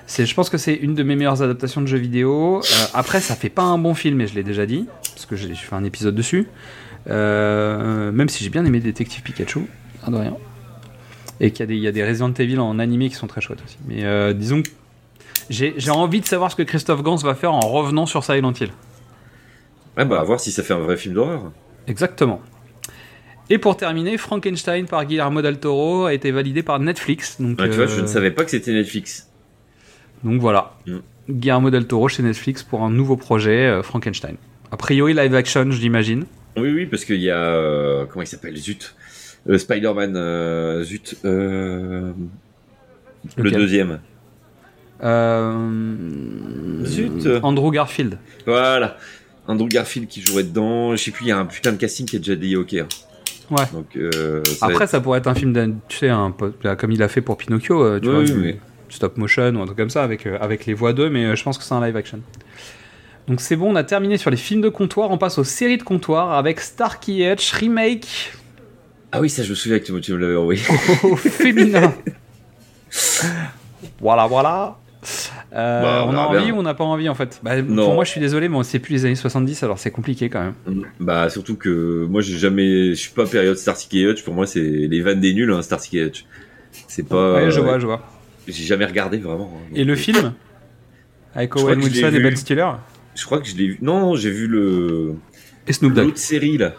[0.06, 2.60] C'est, je pense que c'est une de mes meilleures adaptations de jeux vidéo.
[2.60, 5.36] Euh, après, ça fait pas un bon film, et je l'ai déjà dit, parce que
[5.36, 6.48] j'ai fait un épisode dessus.
[7.10, 9.61] Euh, même si j'ai bien aimé Détective Pikachu,
[10.03, 10.38] rien de rien.
[11.40, 13.28] Et qu'il y a des, il y a des Resident Evil en animé qui sont
[13.28, 13.78] très chouettes aussi.
[13.88, 14.70] Mais euh, disons que
[15.49, 18.70] j'ai envie de savoir ce que Christophe Gans va faire en revenant sur Silent Hill.
[19.98, 21.52] Ouais, bah à voir si ça fait un vrai film d'horreur.
[21.88, 22.41] Exactement.
[23.49, 27.40] Et pour terminer, Frankenstein par Guillermo del Toro a été validé par Netflix.
[27.40, 29.30] Donc, tu vois, je euh, ne savais pas que c'était Netflix.
[30.24, 30.74] Donc voilà.
[30.88, 30.98] Mm.
[31.30, 34.38] Guillermo del Toro chez Netflix pour un nouveau projet, euh, Frankenstein.
[34.72, 36.26] A priori live action, je l'imagine.
[36.57, 37.38] Oui, oui, parce qu'il y a.
[37.38, 38.95] euh, comment il s'appelle Zut.
[39.49, 41.18] Euh, Spider-Man, euh, zut.
[41.26, 42.14] euh,
[43.38, 43.99] le deuxième.
[45.03, 46.86] Euh...
[46.86, 47.28] Zut.
[47.41, 48.18] Andrew Garfield.
[48.45, 48.98] Voilà.
[49.48, 50.95] Andrew Garfield qui jouerait dedans.
[50.95, 52.74] Je sais plus, il y a un putain de casting qui est déjà dit ok.
[52.76, 52.88] hein.
[53.52, 53.65] Ouais.
[53.74, 56.34] Donc, euh, ça Après, être- ça pourrait être un film, d'un- tu sais, un,
[56.78, 58.60] comme il a fait pour Pinocchio, euh, tu Oui, vois, oui, du mais-
[58.90, 61.44] stop motion ou un truc comme ça, avec, euh, avec les voix d'eux, mais je
[61.44, 62.20] pense que c'est un live action.
[63.28, 65.78] Donc c'est bon, on a terminé sur les films de comptoir, on passe aux séries
[65.78, 68.34] de comptoir avec Starkey Edge remake
[69.11, 70.61] Ah oui, ça je me souviens que tu me- tu me l'avais envoyé.
[71.03, 71.94] au féminin.
[73.99, 74.78] voilà, voilà.
[75.55, 76.53] Euh, Bah, on on a envie bien.
[76.55, 77.39] ou on n'a pas envie en fait?
[77.43, 77.51] Bah.
[77.61, 80.41] Pour moi, je suis désolé, mais c'est plus les années 70, alors c'est compliqué quand
[80.41, 80.84] même.
[80.99, 84.23] bah surtout que moi j'ai jamais, je suis pas période Starsky et Hutch.
[84.23, 86.25] Pour moi c'est les vannes des nuls, hein, Starsky et Hutch.
[86.88, 87.34] C'est pas.
[87.35, 88.01] ouais, je euh, vois, je vois.
[88.47, 89.53] J'ai jamais regardé vraiment.
[89.55, 89.71] hein.
[89.75, 90.34] Et le Donc, film?
[91.35, 92.19] Avec Owen Wilson et.
[92.19, 92.69] Ben Stiller?
[93.15, 93.77] Je crois que je l'ai vu.
[93.81, 95.13] Non, non, j'ai vu le
[95.67, 96.05] Et Snoop Dogg.
[96.05, 96.73] l'autre série là.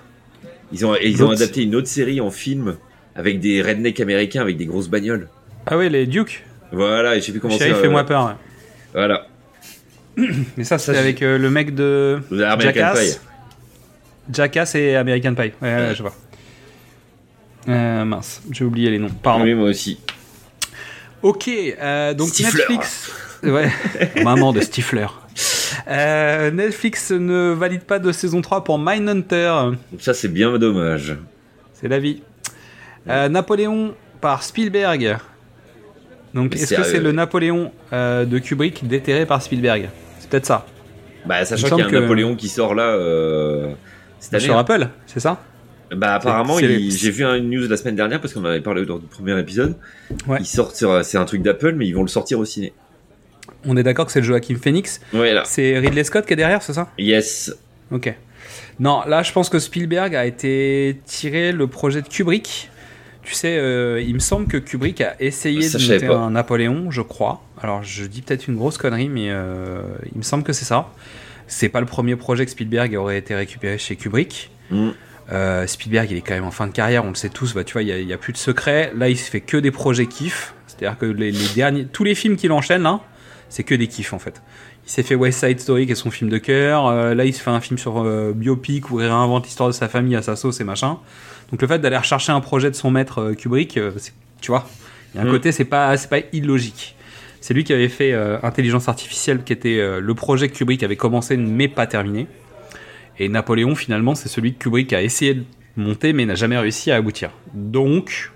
[0.73, 2.77] Ils ont ils ont adapté une autre série en film
[3.15, 5.29] avec des rednecks américains avec des grosses bagnoles.
[5.67, 6.45] Ah ouais, les Duke?
[6.73, 7.73] Voilà, et je sais plus comment ça.
[7.73, 8.37] fais-moi euh, peur.
[8.95, 9.27] Voilà.
[10.57, 13.17] Mais ça, c'est avec euh, le mec de American Jackass.
[13.17, 13.21] Pie.
[14.33, 15.53] Jackass et American Pie.
[15.61, 16.15] Ouais, ouais, je vois.
[17.69, 19.11] Euh, mince, j'ai oublié les noms.
[19.23, 19.45] Pardon.
[19.45, 19.99] Oui, moi aussi.
[21.23, 22.65] Ok, euh, donc Stifler.
[22.69, 23.13] Netflix.
[23.45, 23.71] Ouais,
[24.23, 25.07] maman de Stifler.
[25.87, 29.73] Euh, Netflix ne valide pas de saison 3 pour Mindhunter.
[29.99, 31.15] Ça, c'est bien dommage.
[31.75, 32.23] C'est la vie.
[33.07, 35.19] Euh, Napoléon par Spielberg.
[36.35, 39.89] Donc, est-ce que c'est le Napoléon euh, de Kubrick déterré par Spielberg?
[40.19, 40.67] C'est peut-être ça.
[41.27, 43.73] Bah, sachant qu'il y a un que- Napoléon qui sort là euh,
[44.19, 44.45] cette année.
[44.45, 44.61] Sur hein.
[44.61, 45.41] Apple, c'est ça?
[45.95, 49.39] Bah, apparemment, j'ai vu une news la semaine dernière parce qu'on avait parlé du premier
[49.39, 49.77] épisode.
[50.27, 50.39] Ouais.
[50.41, 52.73] Ils sortent c'est un truc d'Apple, mais ils vont le sortir au ciné.
[53.67, 55.01] On est d'accord que c'est le Joachim Phoenix?
[55.13, 55.43] Ouais, là.
[55.47, 56.89] C'est Ridley Scott qui est derrière, c'est ça?
[56.99, 57.55] Yes.
[57.91, 58.15] Ok.
[58.81, 62.71] Non, là, je pense que Spielberg a été tiré le projet de Kubrick.
[63.25, 66.91] Tu sais, euh, il me semble que Kubrick a essayé Ça, de monter un Napoléon,
[66.91, 67.43] je crois.
[67.61, 69.81] Alors, je dis peut-être une grosse connerie, mais euh,
[70.13, 70.91] il me semble que c'est ça.
[71.47, 74.51] C'est pas le premier projet que Spielberg aurait été récupéré chez Kubrick.
[74.71, 74.91] Mm.
[75.33, 77.55] Euh, Spielberg, il est quand même en fin de carrière, on le sait tous.
[77.55, 78.93] Bah, tu vois, il y a- plus de secret.
[78.95, 80.55] Là, il se fait que des projets kiff.
[80.67, 83.01] C'est-à-dire que les, les derniers, tous les films qu'il enchaîne là,
[83.49, 84.43] c'est que des kiffs en fait.
[84.87, 86.89] Il s'est fait West Side Story, qui est son film de cœur.
[86.89, 89.75] Euh, là, il se fait un film sur euh, biopic où il réinvente l'histoire de
[89.75, 90.99] sa famille à sa sauce et machin.
[91.55, 93.93] Donc le fait d'aller rechercher un projet de son maître euh, Kubrick, euh,
[94.41, 94.69] tu vois,
[95.15, 95.31] il y a un Mm.
[95.31, 96.97] côté, c'est pas, c'est pas illogique.
[97.41, 100.83] C'est lui qui avait fait euh, Intelligence Artificielle, qui était euh, le projet que Kubrick
[100.83, 102.27] avait commencé mais pas terminé.
[103.21, 105.45] Et Napoléon, finalement, c'est celui que Kubrick a essayé de
[105.77, 107.31] monter mais n'a jamais réussi à aboutir.
[107.53, 108.33] Donc,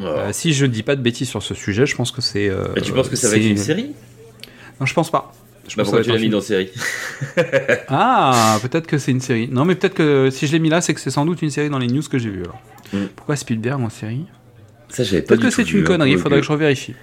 [0.00, 2.48] euh, si je dis pas de bêtises sur ce sujet, je pense que c'est.
[2.48, 3.92] euh, tu penses que ça va être c'est- une série?
[4.80, 5.32] Non, je pense pas.
[5.70, 6.32] Je Bah, pense que pourquoi tu l'as mis film.
[6.32, 6.70] dans série
[7.88, 9.48] Ah, peut-être que c'est une série.
[9.48, 11.50] Non, mais peut-être que si je l'ai mis là, c'est que c'est sans doute une
[11.50, 12.42] série dans les news que j'ai vues.
[12.42, 12.60] alors.
[12.92, 13.06] Mm.
[13.14, 14.24] Pourquoi Spielberg en série?
[14.88, 16.94] Ça, j'avais pas Peut-être que c'est une hein, connerie, il faudrait que je revérifie.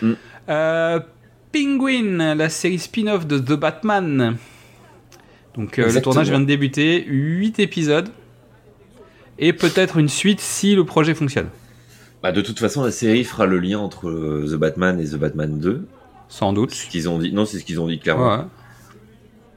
[0.00, 0.12] Mm.
[0.48, 1.00] Euh,
[1.52, 4.36] Penguin, la série spin-off de The Batman.
[5.54, 8.08] Donc euh, le tournage vient de débuter, 8 épisodes.
[9.38, 11.48] Et peut-être une suite si le projet fonctionne.
[12.22, 15.16] Bah, de toute façon, la série fera le lien entre euh, The Batman et The
[15.16, 15.86] Batman 2.
[16.28, 16.72] Sans doute.
[16.72, 17.32] Ce qu'ils ont dit.
[17.32, 18.36] Non, c'est ce qu'ils ont dit clairement.
[18.36, 18.42] Ouais.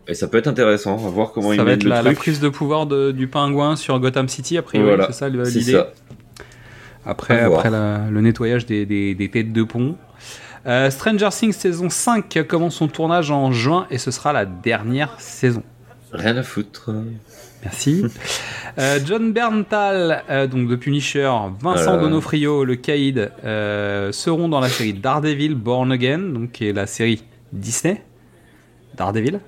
[0.10, 0.94] Et ça peut être intéressant.
[0.94, 2.18] On va voir comment ils Ça va être le la, la truc.
[2.20, 5.82] prise de pouvoir de- du pingouin sur Gotham City, a priori, Voilà, c'est ça l'idée.
[7.06, 9.96] Après, après la- le nettoyage des, des- des têtes de pont.
[10.66, 15.18] Euh, Stranger Things saison 5 commence son tournage en juin et ce sera la dernière
[15.20, 15.64] saison.
[16.12, 16.90] Rien à foutre.
[17.64, 18.06] Merci.
[18.78, 21.98] Euh, John Berntal, euh, donc de Punisher, Vincent Voilà.
[21.98, 26.86] Donofrio, le Caïd, euh, seront dans la série Daredevil Born Again, donc qui est la
[26.86, 28.04] série Disney.
[28.96, 29.40] Daredevil.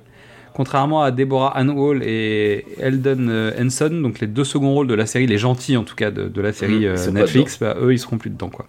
[0.53, 4.94] Contrairement à Deborah Ann Hall et Eldon euh, Henson, donc les deux seconds rôles de
[4.94, 7.60] la série, les gentils en tout cas de, de la série Mmh, euh, pas Netflix,
[7.60, 8.65] bah, eux ils seront plus dedans quoi.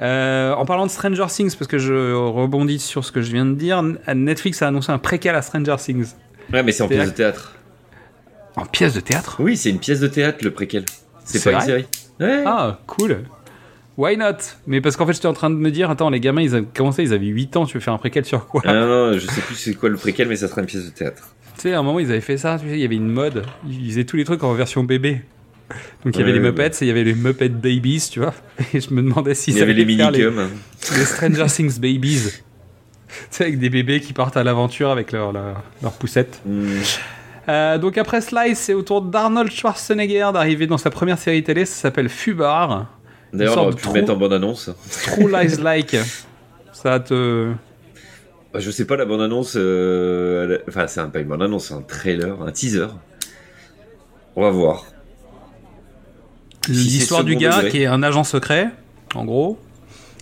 [0.00, 3.46] Euh, en parlant de Stranger Things, parce que je rebondis sur ce que je viens
[3.46, 3.82] de dire,
[4.14, 6.14] Netflix a annoncé un préquel à Stranger Things.
[6.52, 7.54] Ouais, mais c'est en pièce de théâtre.
[8.60, 10.84] En pièce de théâtre Oui, c'est une pièce de théâtre, le préquel.
[11.24, 11.86] C'est pas une série.
[12.20, 12.42] Ouais.
[12.46, 13.22] Ah, cool.
[13.96, 14.36] Why not?
[14.66, 16.66] Mais parce qu'en fait, j'étais en train de me dire, attends, les gamins, ils avaient
[16.74, 18.62] commencé, ils avaient 8 ans, tu veux faire un préquel sur quoi?
[18.64, 20.84] Ah non, non, je sais plus c'est quoi le préquel, mais ça sera une pièce
[20.84, 21.34] de théâtre.
[21.56, 23.10] Tu sais, à un moment, ils avaient fait ça, tu sais, il y avait une
[23.10, 25.22] mode, ils faisaient tous les trucs en version bébé.
[26.04, 28.08] Donc il y avait Ouais, les ouais, Muppets et il y avait les Muppet Babies,
[28.10, 28.34] tu vois.
[28.74, 31.78] Et je me demandais si Il y ça avait les faire les, les Stranger Things
[31.78, 32.28] Babies.
[33.10, 36.40] Tu sais, avec des bébés qui partent à l'aventure avec leur, leur, leur poussette.
[36.46, 36.78] Hmm.
[37.48, 41.64] Euh, donc après Slice, c'est au tour d'Arnold Schwarzenegger d'arriver dans sa première série télé,
[41.64, 42.86] ça s'appelle Fubar.
[43.32, 44.70] D'ailleurs, on aurait pu mettre en bonne annonce.
[45.04, 45.96] True Lies Like.
[46.72, 47.52] Ça te...
[48.54, 49.54] Bah, je sais pas, la bande annonce.
[49.56, 52.86] euh, Enfin, c'est un, pas une bande annonce, c'est un trailer, un teaser.
[54.34, 54.86] On va voir.
[56.66, 57.68] Si L'histoire du gars degré.
[57.70, 58.68] qui est un agent secret,
[59.14, 59.58] en gros,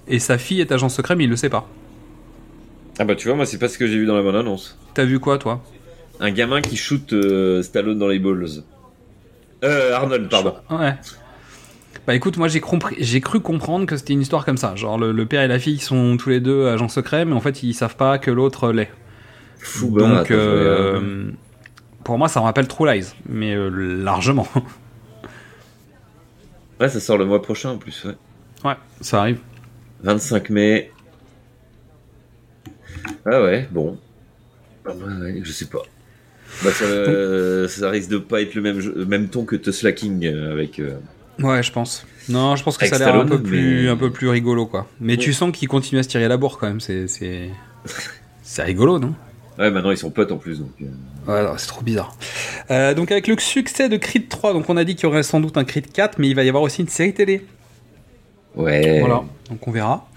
[0.08, 1.66] et sa fille est agent secret, mais il le sait pas.
[2.98, 4.76] Ah bah, tu vois, moi, c'est pas ce que j'ai vu dans la bande annonce.
[4.94, 5.62] T'as vu quoi, toi?
[6.20, 8.46] Un gamin qui shoot euh, Stallone dans les balls.
[9.64, 10.54] Euh, Arnold, pardon.
[10.70, 10.94] Ouais.
[12.06, 14.74] Bah écoute, moi j'ai compris, j'ai cru comprendre que c'était une histoire comme ça.
[14.76, 17.40] Genre le, le père et la fille sont tous les deux agents secrets, mais en
[17.40, 18.90] fait ils savent pas que l'autre l'est.
[19.58, 21.34] Fou, bah, Donc euh, regarde.
[22.04, 24.46] pour moi ça me rappelle True Lies, mais euh, largement.
[26.80, 28.14] Ouais, ça sort le mois prochain en plus, ouais.
[28.64, 29.40] ouais, ça arrive.
[30.04, 30.92] 25 mai.
[33.26, 33.98] Ah ouais, bon.
[34.86, 35.82] Ah ouais, je sais pas.
[36.64, 39.70] Bah, ça, ça risque de pas être le même, jeu- le même ton que The
[39.70, 40.78] Slacking euh, avec.
[40.80, 40.94] euh,
[41.40, 42.04] Ouais, je pense.
[42.28, 44.28] Non, je pense que Avec ça a l'air un peu plus, mais- un peu plus
[44.28, 44.88] rigolo quoi.
[45.00, 46.80] Mais tu sens qu'il continue à se tirer la bourre quand même.
[46.80, 47.50] C'est, c'est,
[48.42, 49.14] c'est rigolo, non?
[49.58, 50.70] Ouais, maintenant ils sont potes en plus donc.
[50.82, 50.86] euh,
[51.26, 52.16] Ouais, c'est trop bizarre.
[52.70, 55.22] Euh, donc avec le succès de Creed 3, donc on a dit qu'il y aurait
[55.22, 57.44] sans doute un Creed 4, mais il va y avoir aussi une série télé.
[58.56, 58.98] Ouais.
[59.00, 60.08] Voilà, donc on verra.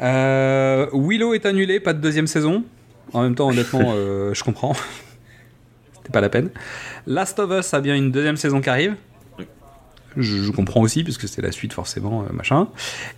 [0.00, 2.64] Euh, Willow est annulé, pas de deuxième saison.
[3.12, 4.74] En même temps, honnêtement, euh, je comprends.
[6.12, 6.50] Pas la peine.
[7.06, 8.94] Last of Us a bien une deuxième saison qui arrive.
[10.16, 12.68] Je, je comprends aussi, puisque c'est la suite forcément, euh, machin.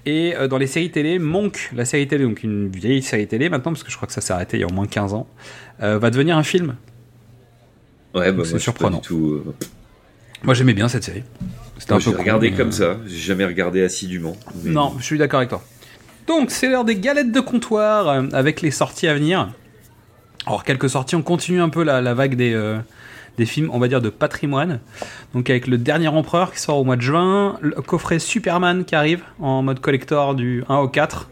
[0.07, 3.49] Et euh, dans les séries télé, Monk, la série télé, donc une vieille série télé
[3.49, 5.13] maintenant, parce que je crois que ça s'est arrêté il y a au moins 15
[5.13, 5.27] ans,
[5.83, 6.77] euh, va devenir un film.
[8.15, 8.99] Ouais, bah, C'est surprenant.
[9.01, 9.43] tout,
[10.45, 11.25] Moi j'aimais bien cette série.
[11.79, 12.99] C'était un peu regardé comme ça.
[13.07, 14.37] J'ai jamais regardé assidûment.
[14.63, 15.65] mais- Non, je suis d'accord avec toi.
[16.29, 19.53] Donc, c'est l'heure des galettes de comptoir avec les sorties à venir.
[20.47, 22.79] Alors, quelques sorties, on continue un peu la, vague des, euh,
[23.39, 24.81] des films, on va dire, de patrimoine.
[25.35, 28.95] Donc, avec le dernier Empereur qui sort au mois de juin, le coffret Superman qui
[28.95, 31.31] arrive en mode collector du 1 au 4.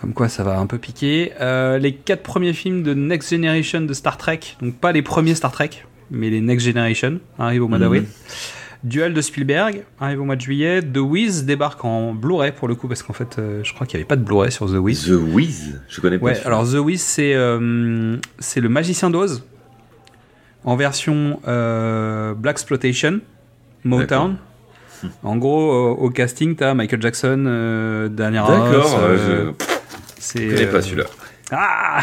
[0.00, 1.32] Comme quoi, ça va un peu piquer.
[1.40, 5.34] Euh, les quatre premiers films de Next Generation de Star Trek, donc pas les premiers
[5.34, 5.70] Star Trek,
[6.10, 7.82] mais les Next Generation, arrivent au mois Mhm.
[7.84, 8.04] d'avril.
[8.84, 10.82] Duel de Spielberg arrive au mois de juillet.
[10.82, 13.98] The Wiz débarque en Blu-ray pour le coup parce qu'en fait, euh, je crois qu'il
[13.98, 15.06] n'y avait pas de Blu-ray sur The Wiz.
[15.06, 16.26] The Wiz Je connais pas.
[16.26, 19.44] Ouais, alors The Wiz c'est euh, c'est le Magicien d'Oz
[20.64, 23.20] en version euh, Black Exploitation,
[23.84, 24.36] Motown.
[25.24, 28.44] En gros, euh, au casting, t'as Michael Jackson, euh, Daniel.
[28.46, 29.00] D'accord,
[30.16, 31.04] c'est, je connais euh, pas celui-là.
[31.50, 32.02] ah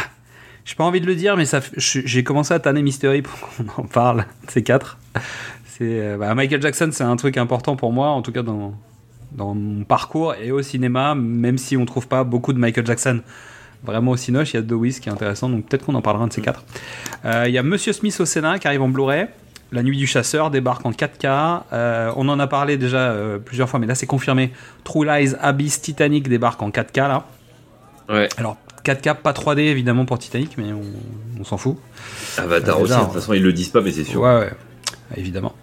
[0.66, 3.82] J'ai pas envie de le dire, mais ça, j'ai commencé à tanner Mystery pour qu'on
[3.82, 4.98] en parle, ces quatre.
[5.80, 8.74] C'est, euh, bah, Michael Jackson, c'est un truc important pour moi, en tout cas dans,
[9.32, 13.22] dans mon parcours et au cinéma, même si on trouve pas beaucoup de Michael Jackson
[13.84, 16.02] vraiment au cinoche, il y a The Wiz qui est intéressant, donc peut-être qu'on en
[16.02, 16.64] parlera un de ces quatre.
[17.26, 19.28] Euh, Il y a Monsieur Smith au Sénat qui arrive en Blu-ray.
[19.72, 21.62] La Nuit du Chasseur débarque en 4K.
[21.72, 24.52] Euh, on en a parlé déjà euh, plusieurs fois, mais là c'est confirmé.
[24.84, 27.26] True Lies, Abyss, Titanic débarque en 4K là.
[28.10, 28.28] Ouais.
[28.38, 30.82] Alors 4K, pas 3D évidemment pour Titanic, mais on,
[31.40, 31.78] on s'en fout.
[32.38, 34.22] Avatar aussi, de toute façon, ils le disent pas, mais c'est sûr.
[34.22, 34.52] Ouais, ouais,
[35.16, 35.54] évidemment.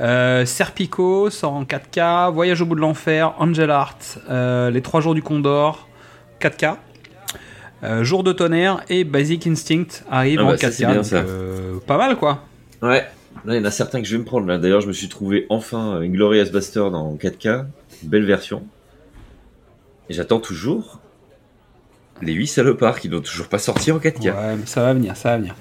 [0.00, 2.32] Euh, Serpico sort en 4K.
[2.32, 3.98] Voyage au bout de l'enfer, Angel Art,
[4.30, 5.88] euh, Les Trois jours du Condor,
[6.40, 6.76] 4K.
[7.82, 10.72] Euh, Jour de tonnerre et Basic Instinct arrivent Ah en bah, ça, 4K.
[10.72, 11.16] c'est bien, donc, ça.
[11.16, 12.42] euh, pas mal quoi.
[12.82, 13.06] Ouais.
[13.44, 14.46] Là, il y en a certains que je vais me prendre.
[14.46, 17.66] Là, d'ailleurs, je me suis trouvé enfin une Glorious Bastard en 4K,
[18.02, 18.62] une belle version.
[20.08, 21.00] Et j'attends toujours
[22.22, 24.22] les 8 salopards qui n'ont toujours pas sorti en 4K.
[24.24, 25.54] Ouais, mais ça va venir, ça va venir.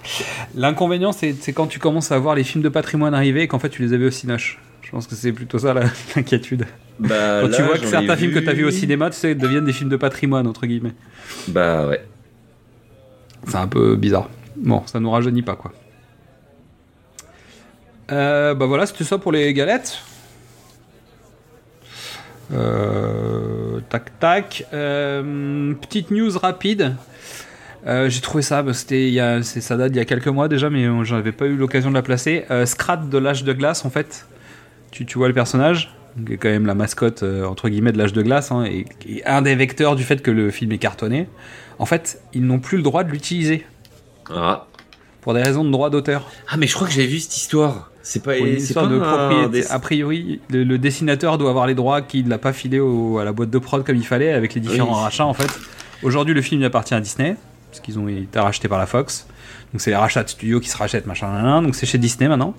[0.56, 3.70] L'inconvénient, c'est quand tu commences à voir les films de patrimoine arriver et qu'en fait
[3.70, 4.60] tu les avais au cinoche.
[4.82, 5.74] Je pense que c'est plutôt ça
[6.16, 6.66] l'inquiétude.
[7.00, 9.18] Bah, Quand tu vois que certains ai films que tu as vus au cinéma, tu
[9.18, 10.94] sais, deviennent des films de patrimoine, entre guillemets.
[11.48, 12.06] Bah ouais.
[13.48, 14.30] C'est un peu bizarre.
[14.56, 15.74] Bon, ça nous rajeunit pas, quoi.
[18.12, 20.00] Euh, bah voilà, c'était ça pour les galettes.
[22.54, 24.66] Euh, tac tac.
[24.74, 26.96] Euh, petite news rapide.
[27.86, 30.70] Euh, J'ai trouvé ça, bah, c'était il ça date d'il y a quelques mois déjà,
[30.70, 32.46] mais euh, j'avais pas eu l'occasion de la placer.
[32.66, 34.28] Scrat de l'âge de glace, en fait.
[34.92, 38.22] Tu, vois le personnage, qui est quand même la mascotte entre guillemets de l'âge de
[38.22, 41.28] glace, hein, et, et un des vecteurs du fait que le film est cartonné.
[41.80, 43.66] En fait, ils n'ont plus le droit de l'utiliser
[44.30, 44.68] Ah.
[45.24, 46.30] Pour des raisons de droit d'auteur.
[46.50, 47.90] Ah, mais je crois que j'avais vu cette histoire.
[48.02, 49.66] C'est pas, une histoire pas de propriété.
[49.72, 53.24] A priori, le, le dessinateur doit avoir les droits qu'il n'a pas filé au- à
[53.24, 55.04] la boîte de prod comme il fallait avec les différents Oui.
[55.04, 55.50] rachats en fait.
[56.04, 57.38] Aujourd'hui, le film il appartient à Disney
[57.72, 59.26] parce qu'ils ont été rachetés par la Fox.
[59.72, 61.32] Donc c'est les rachats de studios qui se rachètent machin.
[61.32, 61.64] nan, nan.
[61.64, 62.54] donc c'est chez Disney maintenant.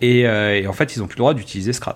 [0.00, 1.94] Et, euh, et en fait, ils ont plus le droit d'utiliser Scrat.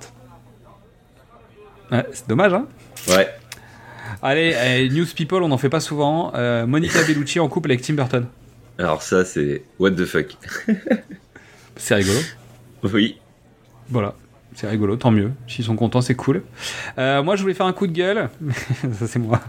[1.91, 2.67] Ouais, c'est dommage, hein
[3.09, 3.29] Ouais.
[4.23, 6.33] Allez, eh, News People, on n'en fait pas souvent.
[6.35, 8.27] Euh, Monica Bellucci en couple avec Tim Burton.
[8.79, 10.37] Alors ça, c'est what the fuck.
[11.77, 12.19] C'est rigolo.
[12.83, 13.19] Oui.
[13.89, 14.15] Voilà,
[14.55, 15.33] c'est rigolo, tant mieux.
[15.47, 16.43] S'ils sont contents, c'est cool.
[16.99, 18.29] Euh, moi, je voulais faire un coup de gueule.
[18.93, 19.41] Ça, c'est moi.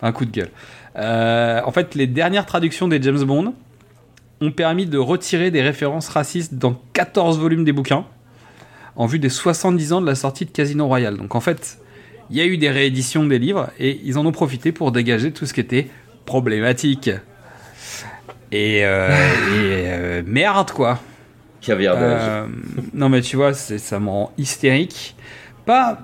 [0.00, 0.50] un coup de gueule.
[0.96, 3.54] Euh, en fait, les dernières traductions des James Bond
[4.40, 8.06] ont permis de retirer des références racistes dans 14 volumes des bouquins
[8.96, 11.16] en vue des 70 ans de la sortie de Casino Royale.
[11.16, 11.78] Donc, en fait,
[12.30, 15.32] il y a eu des rééditions des livres et ils en ont profité pour dégager
[15.32, 15.88] tout ce qui était
[16.24, 17.10] problématique.
[18.52, 19.08] Et, euh,
[19.48, 20.98] et, euh, merde, quoi.
[22.02, 22.46] Euh,
[22.94, 25.14] non, mais tu vois, c'est- ça me rend hystérique.
[25.66, 25.98] Pas.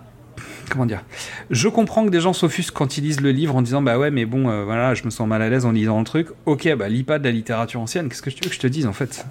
[0.71, 1.03] Comment dire
[1.51, 4.11] Je comprends que des gens s'offusquent quand ils lisent le livre en disant Bah ouais,
[4.11, 6.29] mais bon, euh, voilà, je me sens mal à l'aise en lisant le truc.
[6.45, 8.09] Ok, bah lis pas de la littérature ancienne.
[8.09, 9.25] Qu'est-ce que tu veux que je te dise en fait?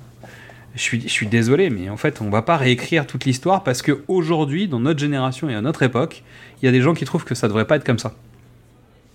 [0.75, 3.81] Je suis, je suis désolé, mais en fait, on va pas réécrire toute l'histoire parce
[3.81, 6.23] que aujourd'hui, dans notre génération et à notre époque,
[6.61, 8.13] il y a des gens qui trouvent que ça devrait pas être comme ça.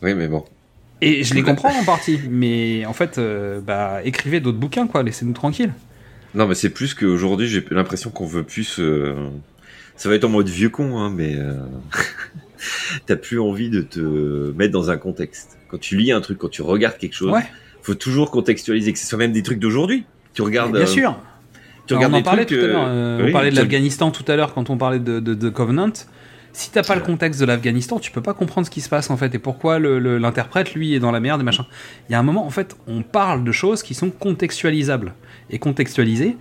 [0.03, 0.45] Oui, mais bon.
[1.03, 5.03] Et je les comprends en partie, mais en fait, euh, bah, écrivez d'autres bouquins, quoi,
[5.03, 5.73] laissez-nous tranquilles.
[6.35, 8.77] Non, mais c'est plus qu'aujourd'hui, j'ai l'impression qu'on veut plus.
[8.79, 9.29] euh,
[9.97, 11.55] Ça va être en mode vieux con, hein, mais euh,
[13.07, 15.57] t'as plus envie de te mettre dans un contexte.
[15.69, 17.43] Quand tu lis un truc, quand tu regardes quelque chose, Ouais.
[17.83, 20.05] faut toujours contextualiser, que ce soit même des trucs d'aujourd'hui.
[20.35, 20.77] Tu regardes.
[20.77, 21.17] Bien sûr.
[21.87, 23.19] Tu on regardes en parlait trucs, tout à l'heure.
[23.21, 25.93] oui, on parlait de l'Afghanistan tout à l'heure quand on parlait de, de, de Covenant.
[26.53, 29.11] Si t'as pas le contexte de l'Afghanistan, tu peux pas comprendre ce qui se passe
[29.11, 31.67] en fait et pourquoi l'interprète lui est dans la merde et machin.
[32.09, 35.15] Il y a un moment en fait, on parle de choses qui sont contextualisables
[35.51, 36.37] et contextualisées.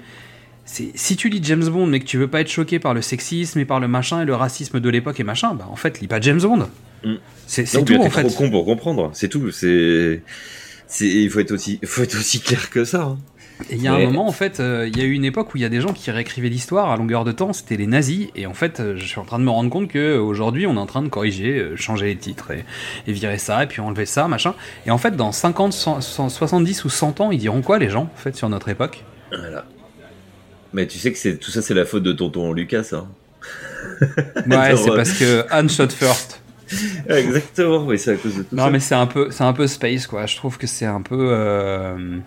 [0.66, 3.60] Si tu lis James Bond mais que tu veux pas être choqué par le sexisme
[3.60, 6.08] et par le machin et le racisme de l'époque et machin, bah en fait lis
[6.08, 6.70] pas James Bond.
[7.04, 7.14] Mm.
[7.48, 8.24] C'est tout en fait.
[8.24, 9.10] trop con pour comprendre.
[9.14, 9.50] C'est tout.
[9.52, 10.22] C'est,
[10.88, 13.02] c'est, il faut être aussi, faut être aussi clair que ça.
[13.02, 13.18] hein.
[13.70, 15.54] Et il y a un moment, en fait, euh, il y a eu une époque
[15.54, 17.88] où il y a des gens qui réécrivaient l'histoire à longueur de temps, c'était les
[17.88, 20.66] nazis, et en fait, euh, je suis en train de me rendre compte que aujourd'hui,
[20.66, 22.64] on est en train de corriger, euh, changer les titres, et,
[23.06, 24.54] et virer ça, et puis enlever ça, machin.
[24.86, 27.90] Et en fait, dans 50, 100, 100, 70 ou 100 ans, ils diront quoi, les
[27.90, 29.04] gens, en fait, sur notre époque?
[29.38, 29.66] Voilà.
[30.74, 32.92] Mais tu sais que c'est tout ça, c'est la faute de tonton Lucas.
[32.94, 33.08] Hein.
[34.48, 36.42] Ouais, c'est euh, parce que Han shot first.
[37.10, 37.84] Exactement.
[37.86, 38.70] Oui, c'est à cause de tout Non, ça.
[38.70, 40.28] mais c'est un peu, un peu space, quoi.
[40.28, 41.18] Je trouve que c'est un peu.
[41.32, 42.18] euh,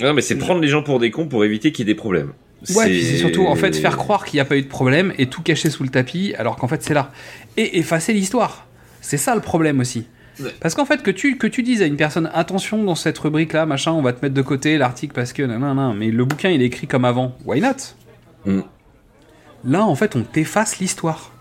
[0.00, 1.98] Non, mais c'est prendre les gens pour des cons pour éviter qu'il y ait des
[1.98, 2.32] problèmes.
[2.74, 5.12] Ouais, puis c'est surtout en fait faire croire qu'il n'y a pas eu de problème
[5.18, 7.10] et tout cacher sous le tapis alors qu'en fait c'est là.
[7.56, 8.66] Et effacer l'histoire.
[9.00, 10.06] C'est ça le problème aussi.
[10.40, 10.50] Ouais.
[10.60, 13.52] Parce qu'en fait que tu, que tu dises à une personne attention dans cette rubrique
[13.52, 16.10] là, machin, on va te mettre de côté l'article parce que non, non, non, mais
[16.10, 17.36] le bouquin il est écrit comme avant.
[17.44, 17.94] Why not?
[18.46, 18.62] Mm.
[19.66, 21.32] Là en fait on t'efface l'histoire.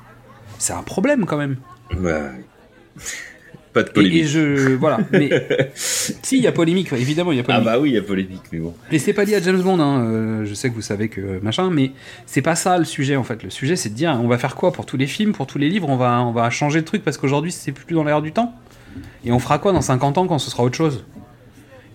[0.60, 1.58] C'est un problème quand même.
[1.98, 2.32] Ouais.
[3.74, 4.24] Pas de polémique.
[4.24, 4.74] et je.
[4.76, 5.00] Voilà.
[5.12, 5.30] Mais.
[5.76, 8.04] si, il y a polémique, évidemment, il y a Ah bah oui, il y a
[8.04, 8.74] polémique, mais bon.
[8.92, 10.06] Et c'est pas lié à James Bond, hein.
[10.06, 11.92] euh, je sais que vous savez que machin, mais
[12.28, 13.44] c'est pas ça le sujet en fait.
[13.44, 15.58] Le sujet c'est de dire on va faire quoi pour tous les films, pour tous
[15.58, 18.22] les livres, on va, on va changer de truc parce qu'aujourd'hui c'est plus dans l'air
[18.22, 18.54] du temps?
[19.26, 21.04] Et on fera quoi dans 50 ans quand ce sera autre chose?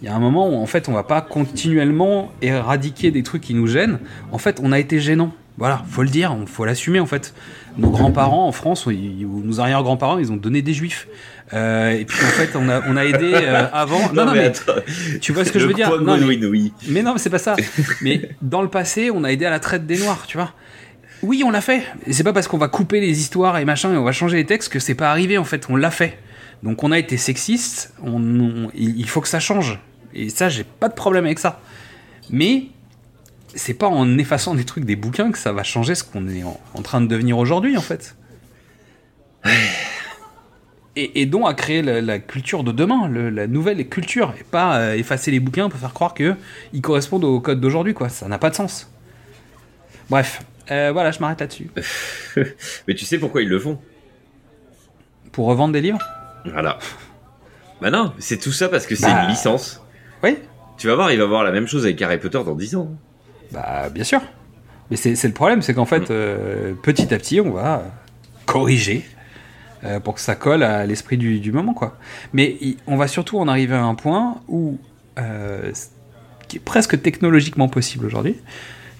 [0.03, 3.43] Il y a un moment où en fait on va pas continuellement éradiquer des trucs
[3.43, 3.99] qui nous gênent.
[4.33, 5.33] En fait on a été gênant.
[5.59, 7.35] Voilà, faut le dire, faut l'assumer en fait.
[7.79, 11.09] Nos grands-parents en France, ou nos arrière-grands-parents, ils ont donné des juifs.
[11.55, 14.13] Euh, et puis en fait on a, on a aidé euh, avant.
[14.13, 14.73] Non, non, mais, attends.
[15.21, 16.73] tu vois ce que je veux dire Non, mais- oui.
[16.89, 17.57] mais non, mais c'est pas ça.
[18.03, 20.53] Mais dans le passé, on a aidé à la traite des Noirs, tu vois.
[21.23, 21.83] Oui, on l'a fait.
[22.07, 24.37] Et c'est pas parce qu'on va couper les histoires et machin et on va changer
[24.37, 25.67] les textes que c'est pas arrivé, en fait.
[25.71, 26.19] On l'a fait.
[26.63, 27.93] Donc on a été sexiste.
[28.03, 29.79] On, on- il il faut que ça change.
[30.15, 31.61] Et ça, j'ai pas de problème avec ça.
[32.31, 32.65] Mais
[33.55, 36.45] c'est pas en effaçant des trucs des bouquins que ça va changer ce qu'on est
[36.45, 38.15] en, en train de devenir aujourd'hui, en fait.
[41.01, 44.43] Et, et donc à créer la, la culture de demain, le- la nouvelle culture, et
[44.43, 46.35] pas euh, effacer les bouquins pour faire croire que
[46.73, 48.09] ils correspondent au code d'aujourd'hui, quoi.
[48.09, 48.91] Ça n'a pas de sens.
[50.11, 51.71] Bref, euh, voilà, je m'arrête là-dessus.
[52.89, 53.79] Mais tu sais pourquoi ils le font?
[55.33, 56.01] Pour revendre des livres?
[56.47, 56.79] Voilà.
[57.81, 59.23] Bah non, c'est tout ça parce que c'est Bah.
[59.25, 59.81] une licence.
[60.25, 60.39] Oui,
[60.79, 62.91] Tu vas voir, il va voir la même chose avec Harry Potter dans 10 ans.
[63.53, 64.21] bah bien sûr.
[64.91, 67.85] Mais c'est le problème, c'est qu'en fait, euh, petit à petit, on va
[68.47, 69.05] corriger
[69.85, 71.97] euh, pour que ça colle à l'esprit du, du moment, quoi.
[72.33, 72.57] Mais
[72.87, 74.79] on va surtout en arriver à un point où,
[75.19, 75.73] euh,
[76.49, 78.37] qui est presque technologiquement possible aujourd'hui,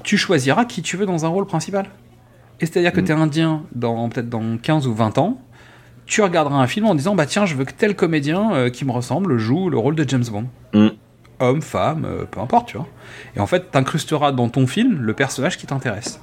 [0.05, 1.87] tu choisiras qui tu veux dans un rôle principal.
[2.61, 3.05] Et c'est-à-dire que Mm.
[3.05, 5.41] tu es indien dans peut-être dans 15 ou 20 ans,
[6.07, 8.85] tu regarderas un film en disant bah tiens, je veux que tel comédien euh, qui
[8.85, 10.47] me ressemble joue le rôle de James Bond.
[10.73, 10.89] Mm.
[11.41, 12.89] Homme, femme, euh, peu importe, tu vois.
[13.37, 16.21] Et en fait, t'incrusteras dans ton film le personnage qui t'intéresse.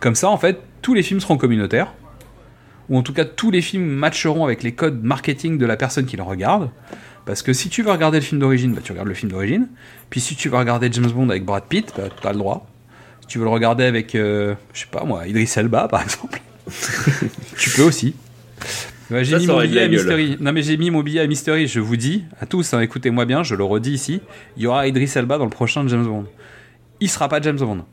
[0.00, 1.92] Comme ça, en fait, tous les films seront communautaires,
[2.88, 6.06] ou en tout cas tous les films matcheront avec les codes marketing de la personne
[6.06, 6.70] qui le regarde.
[7.26, 9.68] Parce que si tu veux regarder le film d'origine, bah, tu regardes le film d'origine.
[10.08, 12.66] Puis si tu veux regarder James Bond avec Brad Pitt, bah, t'as le droit.
[13.20, 16.40] Si tu veux le regarder avec, euh, je sais pas moi, Idris Elba par exemple,
[17.58, 18.14] tu peux aussi.
[19.10, 19.88] J'ai mis mon billet à.
[19.88, 20.36] Mystery.
[20.40, 23.24] Non mais j'ai mis mon billet à Mystery, je vous dis, à tous, hein, écoutez-moi
[23.24, 24.20] bien, je le redis ici,
[24.56, 26.26] il y aura Idris Elba dans le prochain James Bond.
[27.00, 27.84] Il sera pas James Bond.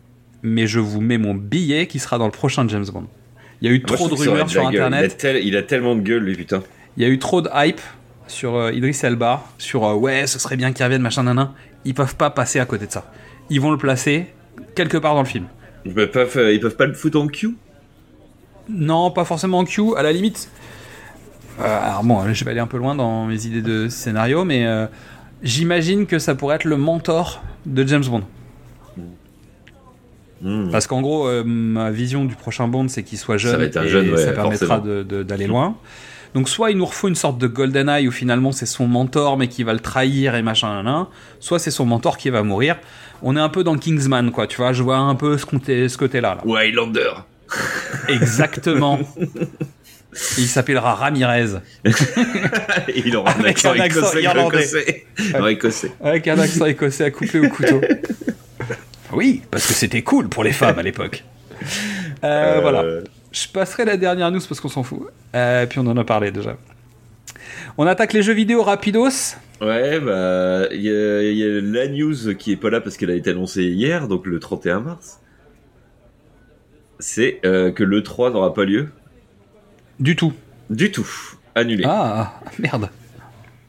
[0.44, 3.08] Mais je vous mets mon billet qui sera dans le prochain James Bond.
[3.62, 5.02] Il y a eu trop de rumeurs sur internet.
[5.02, 6.62] Il a, tel- il a tellement de gueule, lui, putain.
[6.98, 7.82] Il y a eu trop de hype
[8.28, 11.52] sur euh, Idris Elba, sur euh, ouais, ce serait bien qu'il revienne, machin, nanan.
[11.86, 13.12] Ils peuvent pas passer à côté de ça.
[13.50, 14.28] Ils vont le placer
[14.76, 15.46] quelque part dans le film.
[15.86, 17.56] Ils peuvent pas, ils peuvent pas le foutre en Q?
[18.68, 20.50] Non, pas forcément en Q, à la limite.
[21.60, 24.66] Euh, alors bon, je vais aller un peu loin dans mes idées de scénario, mais
[24.66, 24.88] euh,
[25.44, 28.24] j'imagine que ça pourrait être le mentor de James Bond.
[30.46, 30.70] Hmm.
[30.72, 33.90] Parce qu'en gros, euh, ma vision du prochain Bond, c'est qu'il soit jeune, un et
[33.90, 35.76] jeune, ouais, ça permettra d'aller loin.
[36.36, 39.48] Donc soit il nous refout une sorte de GoldenEye où finalement c'est son mentor mais
[39.48, 41.06] qui va le trahir et machin, nan.
[41.40, 42.76] soit c'est son mentor qui va mourir.
[43.24, 45.90] On est un peu dans Kingsman, quoi, tu vois, je vois un peu ce côté-
[45.90, 46.36] ce côté-là.
[46.36, 46.42] là.
[46.46, 47.10] Ou Highlander.
[48.10, 49.00] Exactement.
[50.38, 51.54] Il s'appellera Ramirez.
[52.96, 54.12] Il aura un Avec accent un accent
[55.50, 55.92] écossais.
[56.02, 57.82] Avec un accent écossais à couper au couteau.
[59.16, 61.24] Oui, parce que c'était cool pour les femmes à l'époque.
[62.24, 62.84] Euh, Euh, Voilà.
[63.32, 65.08] Je passerai la dernière news parce qu'on s'en fout.
[65.36, 66.56] Euh, puis on en a parlé déjà.
[67.78, 69.36] On attaque les jeux vidéo rapidos.
[69.62, 72.96] Ouais, bah, il y, a- il y a la news qui est pas là parce
[72.98, 75.20] qu'elle a été annoncée hier, donc le 31 mars.
[77.00, 78.90] c'est euh, que le 3 n'aura pas lieu
[80.00, 80.34] Du tout.
[80.70, 81.08] du tout,
[81.54, 81.84] annulé.
[81.86, 82.90] Ah, merde.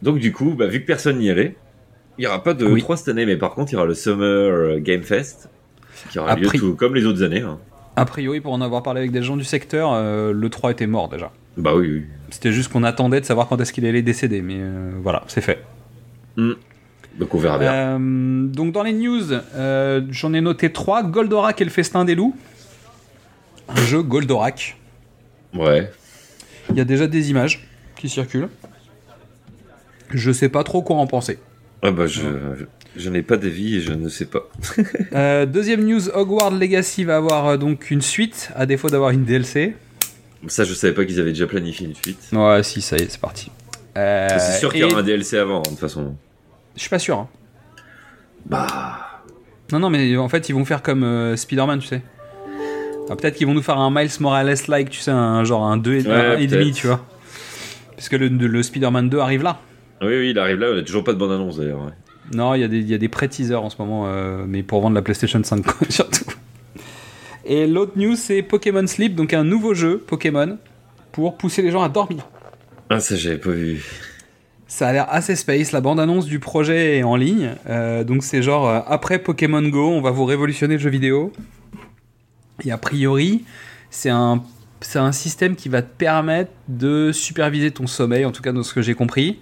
[0.02, 1.56] Donc du coup, bah, vu que personne n'y allait,
[2.18, 2.80] il n'y aura pas de Oui.
[2.80, 5.48] 3 cette année, mais par contre, il y aura le Summer euh, Game Fest
[6.10, 7.40] qui aura lieu tout comme les autres années.
[7.40, 7.58] hein.
[7.96, 10.86] A priori, pour en avoir parlé avec des gens du secteur, euh, le 3 était
[10.86, 11.30] mort déjà.
[11.56, 12.04] Bah oui, oui.
[12.30, 15.40] C'était juste qu'on attendait de savoir quand est-ce qu'il allait décéder, mais euh, voilà, c'est
[15.40, 15.64] fait.
[16.36, 17.72] Donc on verra bien.
[17.72, 19.22] Euh, donc dans les news,
[20.10, 21.04] j'en ai noté 3.
[21.04, 22.36] Goldorak et le festin des loups.
[23.68, 24.76] Un jeu Goldorak.
[25.54, 25.90] Ouais.
[26.70, 27.66] Il y a déjà des images
[27.96, 28.48] qui circulent.
[30.10, 31.38] Je sais pas trop quoi en penser.
[31.82, 32.22] Ah bah je,
[32.96, 34.48] je n'ai pas d'avis et je ne sais pas.
[35.12, 39.24] Euh, deuxième news, Hogwarts Legacy va avoir euh, donc une suite, à défaut d'avoir une
[39.24, 39.74] DLC.
[40.48, 42.18] Ça, je savais pas qu'ils avaient déjà planifié une suite.
[42.32, 43.50] Ouais, si, ça y est, c'est parti.
[43.96, 46.14] Euh, c'est sûr qu'il y et- aura un DLC avant, de toute façon.
[46.74, 47.18] Je suis pas sûr.
[47.18, 47.28] hein.
[48.44, 49.22] Bah.
[49.72, 52.02] Non, non, mais en fait, ils vont faire comme Spider-Man, tu sais.
[53.08, 55.94] Ah, peut-être qu'ils vont nous faire un Miles Morales-like, tu sais, un genre un 2
[55.94, 56.76] et, Ouais, un et demi, peut-être.
[56.76, 57.04] tu vois.
[57.96, 59.60] Parce que le, le Spider-Man 2 arrive là.
[60.02, 61.80] Oui, oui, il arrive là, on a toujours pas de bande-annonce d'ailleurs.
[61.84, 61.92] ouais.
[62.34, 64.80] Non, il y a des, y a des pré-teasers en ce moment, euh, mais pour
[64.80, 66.24] vendre la PlayStation 5 quoi, surtout.
[67.44, 70.58] Et l'autre news, c'est Pokémon Sleep, donc un nouveau jeu Pokémon
[71.12, 72.26] pour pousser les gens à dormir.
[72.90, 73.84] Ah, ça, j'avais pas vu.
[74.66, 75.70] Ça a l'air assez space.
[75.70, 77.52] La bande-annonce du projet est en ligne.
[77.68, 81.32] Euh, donc c'est genre euh, après Pokémon Go, on va vous révolutionner le jeu vidéo.
[82.64, 83.44] Et a priori,
[83.90, 84.42] c'est un,
[84.80, 88.64] c'est un système qui va te permettre de superviser ton sommeil, en tout cas dans
[88.64, 89.38] ce que j'ai compris.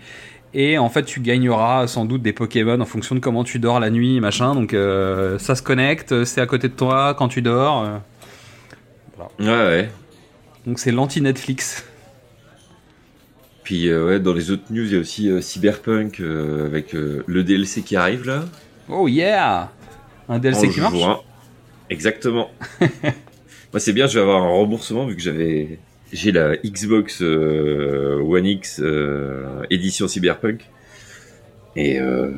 [0.56, 3.80] Et en fait, tu gagneras sans doute des Pokémon en fonction de comment tu dors
[3.80, 4.54] la nuit, machin.
[4.54, 7.82] Donc euh, ça se connecte, c'est à côté de toi quand tu dors.
[7.82, 7.98] euh.
[9.40, 9.90] Ouais, ouais.
[10.66, 11.84] Donc c'est l'anti-Netflix.
[13.64, 17.82] Puis, euh, ouais, dans les autres news, il y a aussi Cyberpunk avec le DLC
[17.82, 18.44] qui arrive là.
[18.88, 19.72] Oh yeah
[20.28, 20.94] Un DLC en qui marche?
[20.94, 21.20] juin.
[21.90, 22.50] Exactement.
[22.80, 25.78] Moi, c'est bien, je vais avoir un remboursement vu que j'avais.
[26.14, 30.70] J'ai la Xbox euh, One X euh, édition Cyberpunk.
[31.74, 32.30] Et euh,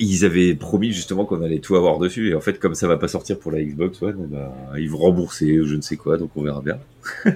[0.00, 2.30] ils avaient promis justement qu'on allait tout avoir dessus.
[2.30, 4.98] Et en fait, comme ça va pas sortir pour la Xbox One, bah, ils vont
[4.98, 6.80] rembourser ou je ne sais quoi, donc on verra bien.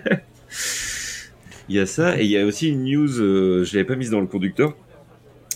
[1.68, 4.10] il y a ça, et il y a aussi une news, je l'avais pas mise
[4.10, 4.76] dans le conducteur.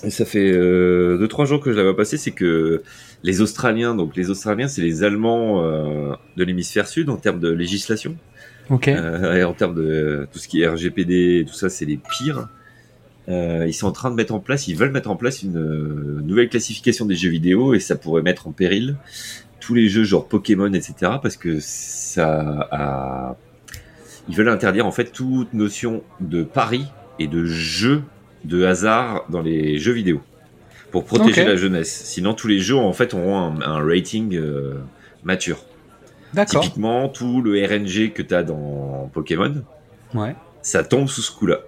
[0.08, 2.84] Ça fait 2 deux trois jours que je la vois passer, c'est que
[3.24, 5.60] les Australiens, donc les Australiens, c'est les Allemands
[6.36, 8.16] de l'hémisphère sud en termes de législation.
[8.70, 12.49] Euh, et en termes de tout ce qui est RGPD, tout ça, c'est les pires.
[13.28, 15.59] Euh, ils sont en train de mettre en place, ils veulent mettre en place une
[15.59, 18.97] euh, nouvelle classification des jeux vidéo et ça pourrait mettre en péril
[19.61, 21.12] tous les jeux genre Pokémon, etc.
[21.23, 23.36] Parce que ça a...
[24.31, 26.86] Ils veulent interdire en fait toute notion de pari
[27.19, 28.03] et de jeu
[28.45, 30.23] de hasard dans les jeux vidéo
[30.90, 32.03] pour protéger la jeunesse.
[32.05, 34.74] Sinon, tous les jeux en fait auront un, un rating euh,
[35.23, 35.59] mature.
[36.46, 39.55] Typiquement, tout le RNG que tu as dans Pokémon,
[40.14, 40.34] Ouais.
[40.62, 41.59] ça tombe sous ce coup-là.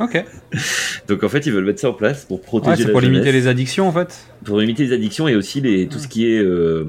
[0.00, 0.24] Ok.
[1.08, 3.32] Donc en fait, ils veulent mettre ça en place pour protéger Ouais, c'est pour limiter
[3.32, 4.26] les addictions en fait.
[4.44, 6.84] pour limiter les addictions et aussi les, tout ce qui est euh,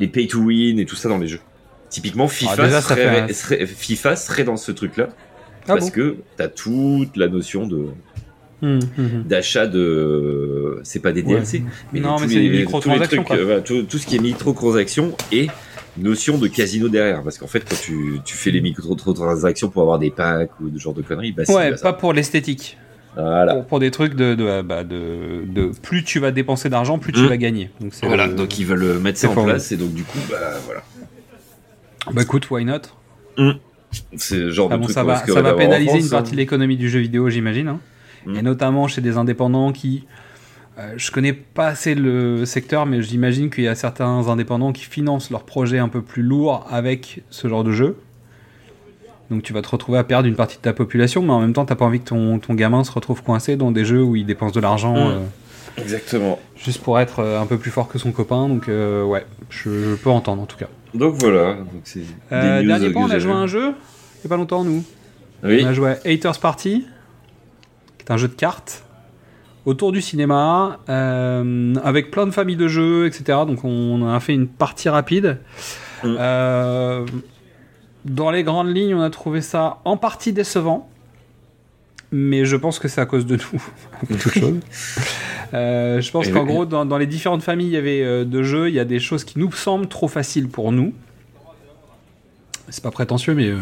[0.00, 1.40] les pay to win et tout ça dans les jeux.
[1.90, 5.14] Typiquement, FIFA, Ah, déjà, ça serait, fait un- serait- FIFA serait dans ce truc-là Ah
[5.66, 7.86] parce bon que t'as toute la notion de
[8.62, 9.22] Hum, hum, hum.
[9.24, 11.34] d'achat de c'est pas des Ouais.
[11.34, 11.62] DLC
[11.92, 13.98] mais Non, tous mais c'est les- des microtransactions, tous les trucs, euh, voilà, tout, tout
[13.98, 15.48] ce qui est microtransactions et
[15.98, 19.98] notion de casino derrière parce qu'en fait quand tu, tu fais les microtransactions pour avoir
[19.98, 21.82] des packs ou ce genre de conneries bah, c'est Ouais, ça.
[21.82, 22.78] pas pour l'esthétique.
[23.14, 26.98] voilà Pour, pour des trucs de, de, bah, de, de- plus tu vas dépenser d'argent,
[26.98, 27.70] plus tu vas gagner.
[27.80, 30.18] Donc c'est voilà le- donc ils veulent mettre ça en place et donc du coup
[30.30, 30.82] bah voilà
[32.12, 32.80] Bah écoute, why not?
[34.16, 36.32] C'est genre Ah de bon, truc ça va, ça va pénaliser une partie hein.
[36.32, 37.68] de l'économie du jeu vidéo, j'imagine.
[37.68, 37.80] hein.
[38.26, 38.36] Mm.
[38.36, 40.04] Et notamment chez des indépendants qui.
[40.78, 44.84] euh, je connais pas assez le secteur, mais j'imagine qu'il y a certains indépendants qui
[44.84, 47.96] financent leurs projets un peu plus lourds avec ce genre de jeu.
[49.30, 51.52] Donc tu vas te retrouver à perdre une partie de ta population, mais en même
[51.54, 54.16] temps, t'as pas envie que ton, ton gamin se retrouve coincé dans des jeux où
[54.16, 54.98] il dépense de l'argent Mm.
[55.12, 55.20] euh,
[55.78, 58.48] exactement juste pour être euh, un peu plus fort que son copain.
[58.48, 60.68] Donc euh, ouais, je, je peux entendre en tout cas.
[60.92, 63.72] donc voilà donc Euh, dernier point, on a joué à un jeu
[64.18, 64.82] il y a pas longtemps, nous.
[65.42, 66.86] oui On a joué à Haters Party,
[68.04, 68.84] qui est un jeu de cartes,
[69.66, 73.38] autour du cinéma, euh, avec plein de familles de jeux, etc.
[73.46, 75.38] Donc on a fait une partie rapide.
[76.02, 76.16] Mm.
[76.18, 77.06] Euh,
[78.04, 80.88] dans les grandes lignes, on a trouvé ça en partie décevant.
[82.12, 83.62] Mais je pense que c'est à cause de nous,
[84.02, 84.60] avant toute chose.
[85.52, 88.68] Euh, je pense qu'en gros, dans, dans les différentes familles il y avait, de jeux,
[88.68, 90.92] il y a des choses qui nous semblent trop faciles pour nous.
[92.68, 93.52] C'est pas prétentieux, mais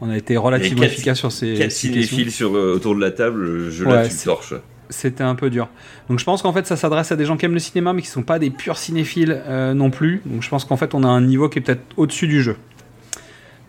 [0.00, 3.70] on a été relativement efficace sur ces, quatre cinéphiles sur, euh, autour de la table
[3.70, 4.54] je Ouais, le torches
[4.90, 5.68] c'était un peu dur.
[6.08, 8.02] Donc je pense qu'en fait ça s'adresse à des gens qui aiment le cinéma mais
[8.02, 10.22] qui sont pas des purs cinéphiles euh, non plus.
[10.24, 12.56] Donc je pense qu'en fait on a un niveau qui est peut-être au-dessus du jeu.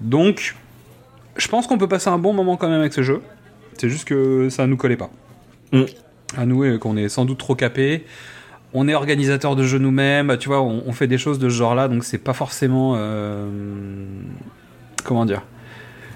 [0.01, 0.56] Donc
[1.35, 3.22] je pense qu'on peut passer un bon moment quand même avec ce jeu.
[3.77, 5.10] C'est juste que ça nous collait pas.
[5.72, 5.84] Mm.
[6.38, 8.06] À nous et qu'on est sans doute trop capé.
[8.73, 11.56] On est organisateur de jeux nous-mêmes, tu vois, on, on fait des choses de ce
[11.56, 13.47] genre-là, donc c'est pas forcément euh,
[15.03, 15.41] comment dire.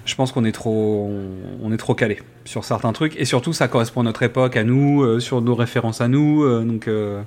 [0.05, 3.53] Je pense qu'on est trop, on, on est trop calé sur certains trucs et surtout
[3.53, 6.87] ça correspond à notre époque, à nous, euh, sur nos références à nous, euh, donc
[6.87, 7.21] euh,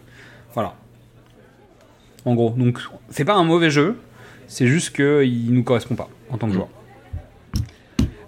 [0.53, 0.74] voilà.
[2.24, 3.97] En gros, donc c'est pas un mauvais jeu,
[4.47, 6.69] c'est juste qu'il nous correspond pas en tant que joueur.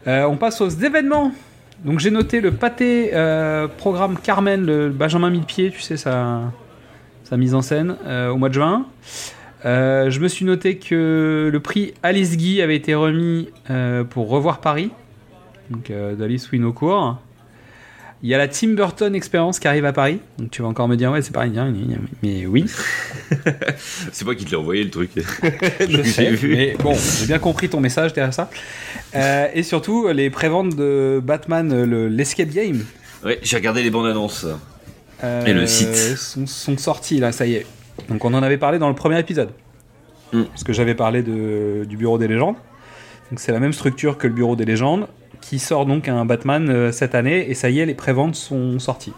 [0.07, 1.33] Euh, on passe aux événements.
[1.85, 3.11] Donc j'ai noté le pâté
[3.77, 6.41] programme Carmen, le Benjamin Millepied, tu sais, sa,
[7.23, 8.87] sa mise en scène au mois de juin.
[9.65, 14.29] Euh, je me suis noté que le prix Alice Guy avait été remis euh, pour
[14.29, 14.91] Revoir Paris,
[15.71, 17.19] donc euh, d'Alice Winocourt.
[18.23, 20.19] Il y a la Tim Burton Experience qui arrive à Paris.
[20.39, 21.57] Donc tu vas encore me dire, ouais, c'est pareil.
[21.57, 21.73] hein,
[22.23, 22.65] Mais oui,
[24.13, 25.11] C'est moi qui te l'ai envoyé le truc.
[25.89, 26.31] je sais.
[26.33, 26.55] vu.
[26.57, 28.51] Mais bon, j'ai bien compris ton message derrière ça.
[29.55, 32.85] Et surtout, les préventes de Batman, euh, le- l'Escape Game,
[33.25, 34.47] Ouais, j'ai regardé les bandes annonces.
[35.47, 35.95] Et le site.
[36.17, 37.67] Sont, sont sortis là, ça y est.
[38.09, 39.51] Donc on en avait parlé dans le premier épisode.
[40.33, 40.45] Mm.
[40.45, 42.57] Parce que j'avais parlé de, du Bureau des légendes.
[43.31, 45.07] Donc c'est la même structure que le Bureau des légendes,
[45.41, 48.79] qui sort donc un Batman euh, cette année, et ça y est, les préventes sont
[48.79, 49.13] sorties.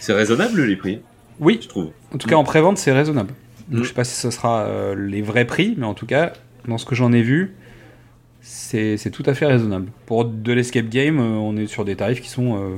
[0.00, 1.00] C'est raisonnable les prix,
[1.38, 1.90] Oui, je trouve.
[2.14, 3.32] en tout cas en prévente, c'est raisonnable.
[3.68, 3.82] Donc Mm.
[3.84, 6.32] je sais pas si ce sera euh, les vrais prix, mais en tout cas,
[6.66, 7.54] dans ce que j'en ai vu,
[8.42, 9.88] c'est tout à fait raisonnable.
[10.06, 12.76] Pour de l'escape game, euh, on est sur des tarifs qui sont euh,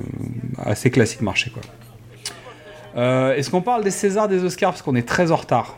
[0.59, 1.51] assez classiques marché.
[1.51, 1.63] quoi.
[2.97, 4.71] Euh, Est-ce qu'on parle des Césars, des Oscars?
[4.73, 5.77] Parce qu'on est très en retard.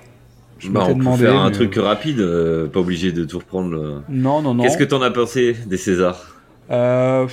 [0.59, 4.03] Je Bah, on peut demandé, faire un truc rapide, euh, pas obligé de tout reprendre.
[4.09, 4.63] Non, non, non.
[4.63, 6.37] Qu'est-ce que t'en as pensé des Césars?
[6.71, 7.27] Euh,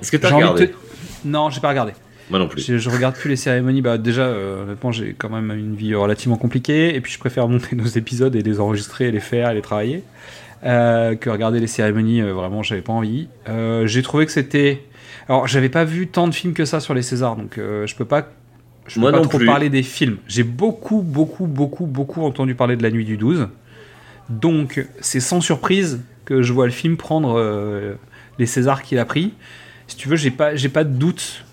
[0.00, 0.68] Est-ce que t'as regardé?
[0.70, 0.74] te-
[1.24, 1.92] Non, j'ai pas regardé.
[2.30, 2.62] Moi non plus.
[2.64, 3.82] Je, je regarde plus les cérémonies.
[3.82, 6.94] Bah déjà, euh, honnêtement, j'ai quand même une vie relativement compliquée.
[6.94, 9.60] Et puis, je préfère monter nos épisodes et les enregistrer, et les faire, et les
[9.60, 10.02] travailler,
[10.64, 12.22] euh, que regarder les cérémonies.
[12.22, 13.28] euh, vraiment, j'avais pas envie.
[13.48, 14.82] Euh, j'ai trouvé que c'était.
[15.28, 17.94] Alors, j'avais pas vu tant de films que ça sur les Césars, donc euh, je
[17.96, 18.28] peux pas.
[18.86, 19.46] Je peux Moi pas non trop plus.
[19.46, 20.18] parler des films.
[20.26, 23.48] J'ai beaucoup, beaucoup, beaucoup, beaucoup entendu parler de La Nuit du 12.
[24.28, 27.94] Donc, c'est sans surprise que je vois le film prendre euh,
[28.38, 29.34] les Césars qu'il a pris.
[29.86, 31.44] Si tu veux, j'ai pas, j'ai pas de doute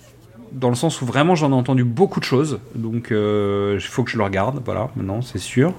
[0.52, 4.04] dans le sens où vraiment j'en ai entendu beaucoup de choses, donc euh, il faut
[4.04, 5.74] que je le regarde, voilà, maintenant c'est sûr.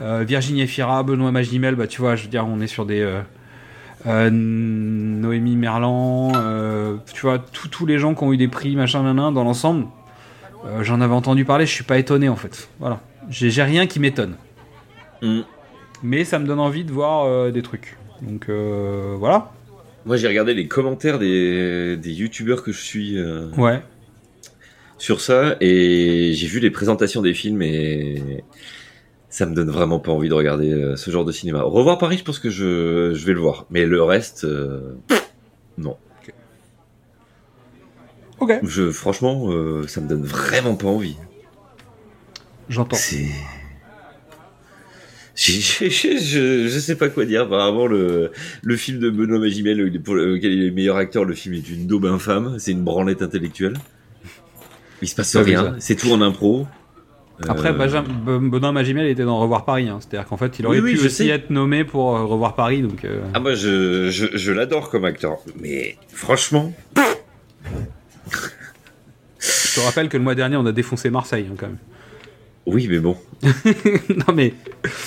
[0.00, 3.04] Euh, Virginie Efira, Benoît Magimel, bah tu vois, je veux dire, on est sur des
[4.04, 6.32] Noémie Merlan,
[7.12, 9.86] tu vois, tous tous les gens qui ont eu des prix, machin, nanan, dans l'ensemble,
[10.66, 13.00] euh, j'en avais entendu parler, je suis pas étonné en fait, voilà.
[13.28, 14.34] J'ai rien qui m'étonne,
[15.22, 15.40] Hmm.
[16.02, 19.52] mais ça me donne envie de voir euh, des trucs, donc euh, voilà,
[20.06, 23.18] Moi j'ai regardé les commentaires des, des youtubeurs que je suis
[23.58, 23.82] ouais.
[24.98, 28.42] sur ça et j'ai vu les présentations des films et
[29.28, 31.62] ça me donne vraiment pas envie de regarder euh, ce genre de cinéma.
[31.62, 34.96] Revoir Paris, je pense que je, je vais le voir, mais le reste, euh,
[35.78, 35.96] non.
[38.40, 41.16] Ok, Je, franchement, euh, ça me donne vraiment pas envie.
[42.68, 42.96] j'entends.
[42.96, 43.26] C'est.
[45.36, 47.42] Je, je sais pas quoi dire.
[47.42, 48.30] Apparemment, le,
[48.62, 51.66] le film de Benoît Magimel, pour lequel il est le meilleur acteur, le film est
[51.70, 52.56] une daube infâme.
[52.58, 53.74] C'est une branlette intellectuelle.
[55.00, 55.76] Il se passe rien.
[55.78, 56.66] C'est tout en impro.
[57.48, 59.88] Après, Euh, Ben- Benoît Magimel était dans Revoir Paris.
[59.88, 59.98] hein.
[60.00, 61.28] C'est-à-dire qu'en fait, il aurait Oui, oui, pu aussi sais.
[61.28, 62.82] être nommé pour euh, Revoir Paris.
[62.82, 65.38] Donc, euh, Ah, moi, je, je, je l'adore comme acteur.
[65.58, 66.74] Mais franchement.
[69.38, 71.78] Je te rappelle que le mois dernier, on a défoncé Marseille hein, quand même.
[72.66, 73.16] Oui, mais bon.
[73.42, 74.52] non, mais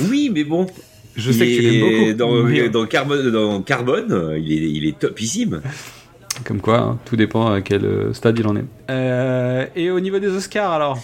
[0.10, 0.68] Oui, mais bon.
[1.16, 2.14] je sais que tu l'aimes beaucoup.
[2.18, 5.61] Dans, mais- dans, Carbone, dans Carbone, il est, il est topissime.
[6.45, 8.66] Comme quoi, hein, tout dépend à quel euh, stade il en est.
[8.90, 11.00] Euh, et au niveau des Oscars, alors?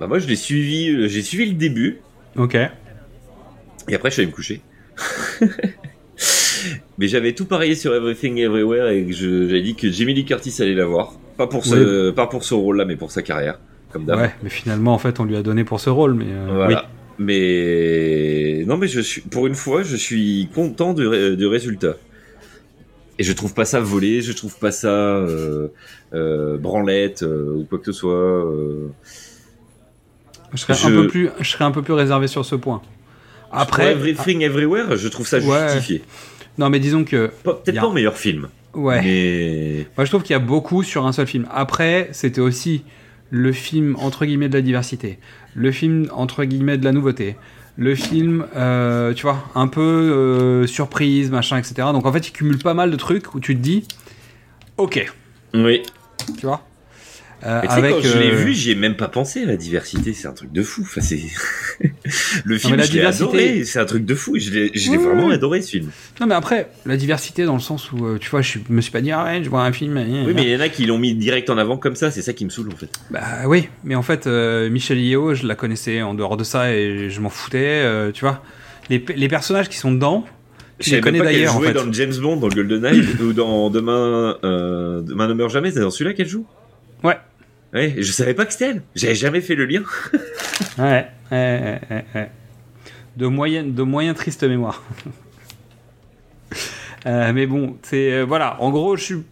[0.00, 1.98] Bah, moi, je l'ai suivi, euh, j'ai suivi le début.
[2.36, 2.56] Ok.
[2.56, 4.60] Et après, je suis allé me coucher.
[6.98, 10.74] Mais j'avais tout parié sur Everything Everywhere et j'avais dit que Jamie Lee Curtis allait
[10.74, 11.14] l'avoir.
[11.42, 13.58] Pas pour ce, pas pour ce rôle-là, mais pour sa carrière.
[13.92, 14.18] Comme d'hab.
[14.20, 16.14] Ouais, mais finalement, en fait, on lui a donné pour ce rôle.
[16.14, 16.86] Mais euh, Voilà.
[17.18, 21.94] Mais non, mais je suis pour une fois, je suis content du, ré- du résultat.
[23.18, 25.68] Et je trouve pas ça volé, je trouve pas ça euh,
[26.14, 28.44] euh, branlette euh, ou quoi que ce soit.
[30.52, 32.80] Je serais, Je- Un peu plus, je serais un peu plus réservé sur ce point.
[33.50, 35.68] Après, Everything Everywhere, je trouve ça Ouais.
[35.74, 36.02] justifié.
[36.58, 39.00] non, mais disons que, Peut-être a- pas en meilleur film, ouais.
[39.02, 41.46] mais Moi, je trouve qu'il y a beaucoup sur un seul film.
[41.50, 42.84] Après, c'était aussi
[43.30, 45.18] le film entre guillemets de la diversité,
[45.54, 47.36] le film entre guillemets de la nouveauté,
[47.76, 51.74] le film, euh, tu vois, un peu euh, surprise, machin, etc.
[51.92, 53.86] Donc en fait, il cumule pas mal de trucs où tu te dis,
[54.76, 55.10] ok,
[55.54, 55.82] oui.
[56.38, 56.62] tu vois?
[57.44, 60.12] Euh, avec, quand je l'ai euh, vu, j'y ai même pas pensé la diversité.
[60.12, 60.82] C'est un truc de fou.
[60.82, 61.18] Enfin, c'est
[62.44, 63.64] le film, la je l'ai adoré.
[63.64, 64.36] C'est un truc de fou.
[64.38, 65.34] Je l'ai, Oui, vraiment oui.
[65.34, 65.90] adoré ce film.
[66.20, 68.92] Non, mais après, la diversité dans le sens où, euh, tu vois, je me suis
[68.92, 69.96] pas dit, ah ouais, je vois un film.
[69.96, 72.10] Oui, mais il y en a qui l'ont mis direct en avant comme ça.
[72.10, 72.90] C'est ça qui me saoule en fait.
[73.10, 76.72] Bah oui, mais en fait, euh, Michel Yeo, je la connaissais en dehors de ça
[76.72, 78.42] et je m'en foutais, euh, tu vois.
[78.90, 80.24] Les, pe- les personnages qui sont dedans,
[80.80, 81.74] Je savais connais même pas qu'elle d'ailleurs, en jouait fait.
[81.74, 85.70] dans le James Bond, dans le GoldenEye ou dans Demain, euh, Demain ne meurt jamais.
[85.70, 86.46] C'est dans celui-là qu'elle joue?
[87.02, 87.16] Ouais.
[87.72, 87.94] Ouais.
[87.98, 88.82] Je savais pas que c'était elle.
[88.94, 89.82] J'avais jamais fait le lien.
[90.78, 92.30] Ouais, ouais, ouais, ouais.
[93.16, 94.82] De moyenne, de moyen triste mémoire.
[97.04, 98.60] Euh, mais bon, c'est euh, voilà.
[98.62, 99.22] En gros, je suis,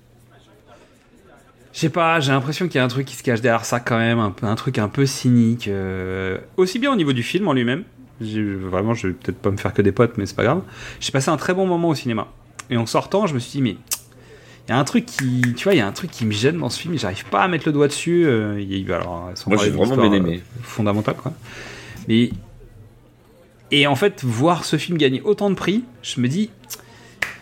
[1.73, 2.19] je sais pas.
[2.19, 4.35] J'ai l'impression qu'il y a un truc qui se cache derrière ça quand même, un,
[4.43, 5.69] un truc un peu cynique.
[5.69, 7.85] euh, aussi bien au niveau du film en lui-même.
[8.21, 10.63] Vraiment, je vais peut-être pas me faire que des potes, mais c'est pas grave.
[10.99, 12.27] J'ai passé un très bon moment au cinéma.
[12.71, 13.77] Et en sortant, je me suis dit mais
[14.71, 16.59] y a un truc qui, tu vois, il y a un truc qui me gêne
[16.59, 16.97] dans ce film.
[16.99, 18.25] J'arrive pas à mettre le doigt dessus.
[18.27, 20.43] euh, y alors, Moi, j'ai vraiment bien aimé.
[20.45, 21.33] euh, fondamentale, quoi.
[22.09, 22.31] Mais
[23.71, 26.51] et en fait, voir ce film gagner autant de prix, je me dis,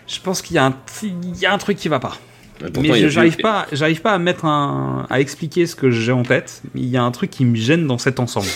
[0.06, 2.18] je pense qu'il y a un, il y a un truc qui va pas.
[2.58, 6.12] Pourtant, mais j'arrive plus- pas, j'arrive pas à mettre un, à expliquer ce que j'ai
[6.12, 6.62] en tête.
[6.74, 8.48] Il y a un truc qui me gêne dans cet ensemble.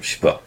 [0.00, 0.40] Je sais pas.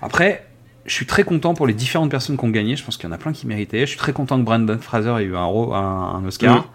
[0.00, 0.45] Après,
[0.86, 2.76] je suis très content pour les différentes personnes qui ont gagné.
[2.76, 3.80] Je pense qu'il y en a plein qui méritaient.
[3.80, 6.68] Je suis très content que Brandon Fraser ait eu un, ro- un, un Oscar.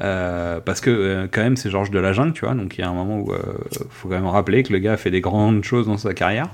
[0.00, 2.80] Euh, parce que euh, quand même c'est Georges de la Jungle, tu vois, donc il
[2.80, 3.36] y a un moment où euh,
[3.90, 6.48] faut quand même rappeler que le gars a fait des grandes choses dans sa carrière.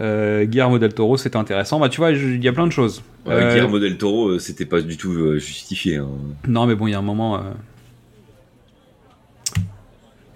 [0.00, 1.78] Guillermo del Toro, c'était intéressant.
[1.78, 3.02] Bah tu vois, il y a plein de choses.
[3.24, 5.98] Ouais, Guillermo del Toro, c'était pas du tout justifié.
[5.98, 6.08] hein.
[6.48, 7.40] Non, mais bon, il y a un moment.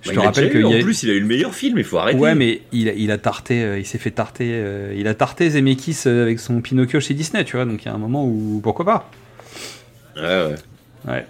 [0.07, 0.69] Je Bah, te rappelle qu'il a.
[0.69, 1.79] En plus, il a eu le meilleur film.
[1.79, 2.19] Il faut arrêter.
[2.19, 5.15] Ouais, mais il a, il a tarté, euh, il s'est fait tarter, euh, il a
[5.15, 7.99] tarté Zemeckis euh, avec son Pinocchio chez Disney, tu vois, donc il y a un
[7.99, 9.11] moment où pourquoi pas.
[10.17, 10.55] Ouais, ouais.
[11.09, 11.27] Ouais.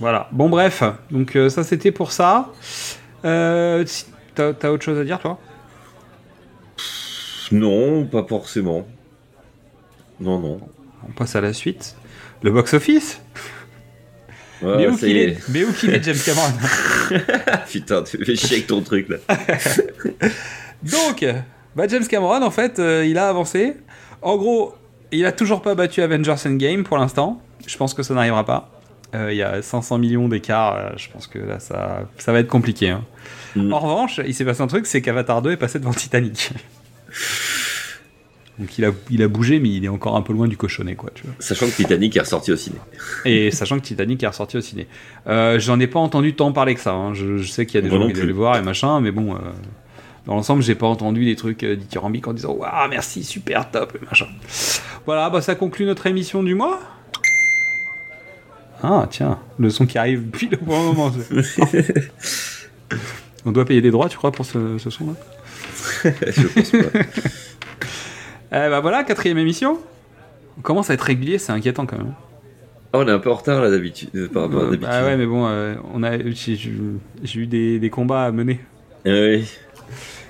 [0.00, 0.28] Voilà.
[0.32, 2.52] Bon, bref, donc euh, ça c'était pour ça.
[3.24, 3.84] Euh,
[4.34, 5.38] T'as t'as autre chose à dire, toi?
[7.50, 8.86] Non, pas forcément.
[10.20, 10.60] Non, non.
[11.08, 11.96] On passe à la suite.
[12.42, 13.20] Le box-office?
[14.62, 15.38] Ouais, mais, où ça qu'il y est, est.
[15.50, 16.52] mais où qu'il est, James Cameron
[17.70, 19.16] Putain, tu fais chier avec ton truc là.
[20.82, 21.24] Donc,
[21.76, 23.76] bah James Cameron, en fait, euh, il a avancé.
[24.22, 24.74] En gros,
[25.12, 27.40] il a toujours pas battu Avengers Endgame pour l'instant.
[27.66, 28.70] Je pense que ça n'arrivera pas.
[29.14, 30.76] Euh, Il y a 500 millions d'écart.
[30.76, 32.90] euh, je pense que là, ça, ça va être compliqué.
[32.90, 33.04] hein.
[33.56, 33.72] Mm.
[33.72, 36.50] En revanche, il s'est passé un truc, c'est qu'Avatar 2 est passé devant Titanic.
[38.58, 40.96] Donc il a, il a bougé, mais il est encore un peu loin du cochonnet,
[40.96, 41.34] quoi, tu vois.
[41.38, 42.76] Sachant que Titanic est ressorti au ciné.
[43.24, 44.88] Et sachant que Titanic est ressorti au ciné.
[45.28, 46.92] Euh, J'en ai pas entendu tant parler que ça.
[46.92, 47.14] hein.
[47.14, 49.00] Je, je sais qu'il y a des Moi gens qui allaient le voir et machin,
[49.00, 49.38] mais bon, euh,
[50.26, 53.96] dans l'ensemble, j'ai pas entendu des trucs euh, dithyrambiques en disant Waouh, merci, super, top,
[54.00, 54.26] et machin.
[55.06, 56.80] Voilà, bah ça conclut notre émission du mois.
[58.82, 61.12] Ah, tiens, le son qui arrive pile au bon moment.
[63.44, 65.12] On doit payer des droits, tu crois, pour ce, ce son-là?
[66.04, 66.78] Je pense pas.
[68.50, 69.78] Eh bah voilà, quatrième émission.
[70.58, 72.14] On commence à être régulier, c'est inquiétant quand même.
[72.92, 74.08] Ah, on est un peu en retard là d'habitude.
[74.14, 74.88] euh, Par rapport à Euh, d'habitude.
[74.88, 76.58] bah ouais, mais bon, euh, on a, j'ai
[77.40, 78.60] eu des, des combats à mener.
[79.04, 79.46] Ah oui.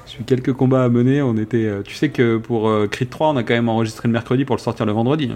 [0.07, 1.23] J'ai eu quelques combats à mener.
[1.23, 4.13] On était, tu sais que pour euh, Creed 3, on a quand même enregistré le
[4.13, 5.31] mercredi pour le sortir le vendredi.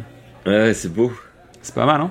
[0.46, 1.12] Ouais, c'est beau.
[1.62, 2.10] C'est pas mal, hein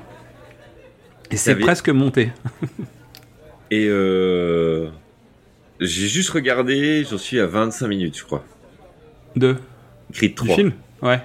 [1.30, 2.32] Et c'est presque monté.
[3.72, 4.90] Et euh...
[5.80, 8.43] j'ai juste regardé, j'en suis à 25 minutes, je crois.
[9.35, 9.56] De
[10.11, 10.56] Creed du 3.
[10.56, 11.22] film Ouais.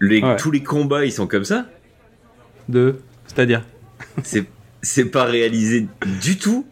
[0.00, 0.36] Les- Ouais.
[0.36, 1.66] Tous les combats, ils sont comme ça.
[2.68, 3.00] De.
[3.26, 3.64] C'est-à-dire
[4.82, 5.88] C'est pas réalisé
[6.22, 6.66] du tout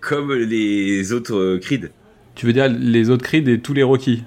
[0.00, 1.90] comme les autres euh, Creed.
[2.34, 4.22] Tu veux dire les autres Creed et tous les Rocky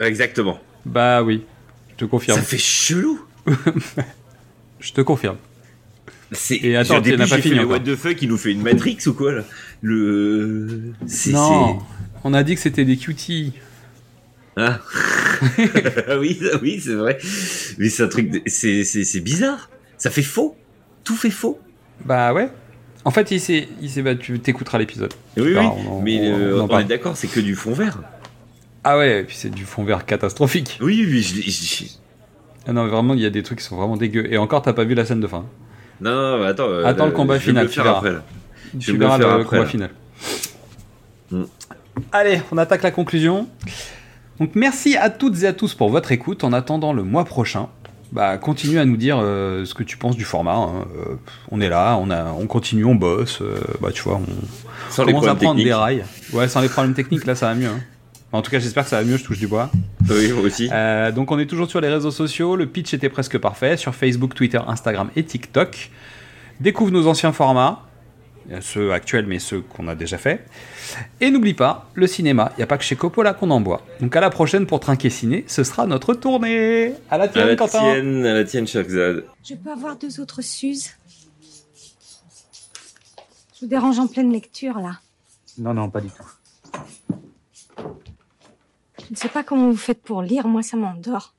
[0.00, 0.58] Exactement.
[0.86, 1.44] Bah oui.
[1.90, 2.38] Je te confirme.
[2.38, 3.20] Ça fait chelou.
[4.80, 5.36] Je te confirme.
[6.32, 7.72] C'est Et attends, au début, t'en as pas fini encore.
[7.72, 9.44] What the fuck, il nous fait une Matrix ou quoi là?
[9.82, 10.92] Le
[11.28, 11.80] Non.
[12.24, 13.52] On a dit que c'était des cuties.
[14.60, 14.80] Ah.
[16.08, 17.18] Ah oui, oui, c'est vrai.
[17.78, 19.70] Mais c'est un truc, de- c'est c'est c'est bizarre.
[19.96, 20.56] Ça fait faux.
[21.04, 21.58] Tout fait faux.
[22.04, 22.50] Bah ouais.
[23.04, 24.38] En fait, il s'est, il s'est battu.
[24.40, 25.12] T'écouteras l'épisode.
[25.38, 25.66] Oui, oui.
[25.88, 28.00] On- mais on- euh, on est d'accord, c'est que du fond vert.
[28.84, 30.78] Ah ouais, et puis c'est du fond vert catastrophique.
[30.82, 31.84] Oui, oui, je, je-
[32.66, 34.26] Ah non, vraiment, il y a des trucs qui sont vraiment dégueux.
[34.30, 35.46] Et encore, t'as pas vu la scène de fin.
[36.02, 36.68] Non, non, mais attends.
[36.68, 37.96] euh, Attends le combat je vais me final, tu verras.
[37.98, 38.22] après, là.
[38.74, 39.68] Je Tu le verras faire le après, combat là.
[39.70, 39.90] final.
[42.12, 43.48] Allez, on attaque la conclusion.
[44.40, 46.44] Donc merci à toutes et à tous pour votre écoute.
[46.44, 47.68] En attendant le mois prochain,
[48.12, 50.54] bah continue à nous dire euh, ce que tu penses du format.
[50.54, 50.86] hein.
[50.96, 51.14] Euh,
[51.50, 53.42] on est là, on a, on continue, on bosse.
[53.42, 56.04] euh, bah tu vois, on Sans les commence à prendre des rails.
[56.32, 57.68] Ouais, sans les problèmes techniques, là ça va mieux.
[57.68, 57.80] hein.
[58.32, 59.16] En tout cas, j'espère que ça va mieux.
[59.16, 59.70] Je touche du bois.
[60.08, 60.70] Oui, moi aussi.
[61.14, 64.34] Donc on est toujours sur les réseaux sociaux, le pitch était presque parfait, sur Facebook,
[64.34, 65.90] Twitter, Instagram et TikTok.
[66.60, 67.80] Découvre nos anciens formats.
[68.60, 70.44] Ceux actuels, mais ceux qu'on a déjà fait.
[71.20, 73.82] Et n'oublie pas, le cinéma, il n'y a pas que chez Coppola qu'on en boit.
[74.00, 76.94] Donc à la prochaine pour Trinquer Ciné, ce sera notre tournée.
[77.10, 77.78] À la À tienne, la Quentin.
[77.78, 79.24] tienne, à la tienne, Shahzad.
[79.44, 80.90] Je peux avoir deux autres Suzes
[83.54, 84.98] Je vous dérange en pleine lecture, là.
[85.58, 86.24] Non, non, pas du tout.
[88.98, 91.34] Je ne sais pas comment vous faites pour lire, moi ça m'endort.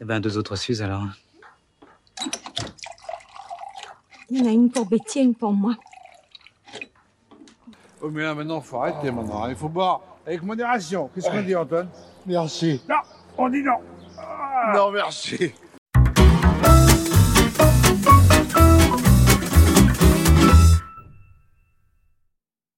[0.00, 1.04] Eh ben, deux autres Suzes alors.
[4.30, 5.74] Il y en a une pour Betty et une pour moi.
[8.00, 9.48] Oh, mais là, maintenant, faut arrêter, maintenant.
[9.48, 11.10] Il faut boire avec modération.
[11.14, 11.88] Qu'est-ce qu'on dit, Antoine?
[12.26, 12.80] Merci.
[12.88, 12.96] Non,
[13.36, 13.78] on dit non.
[14.74, 15.52] Non, merci.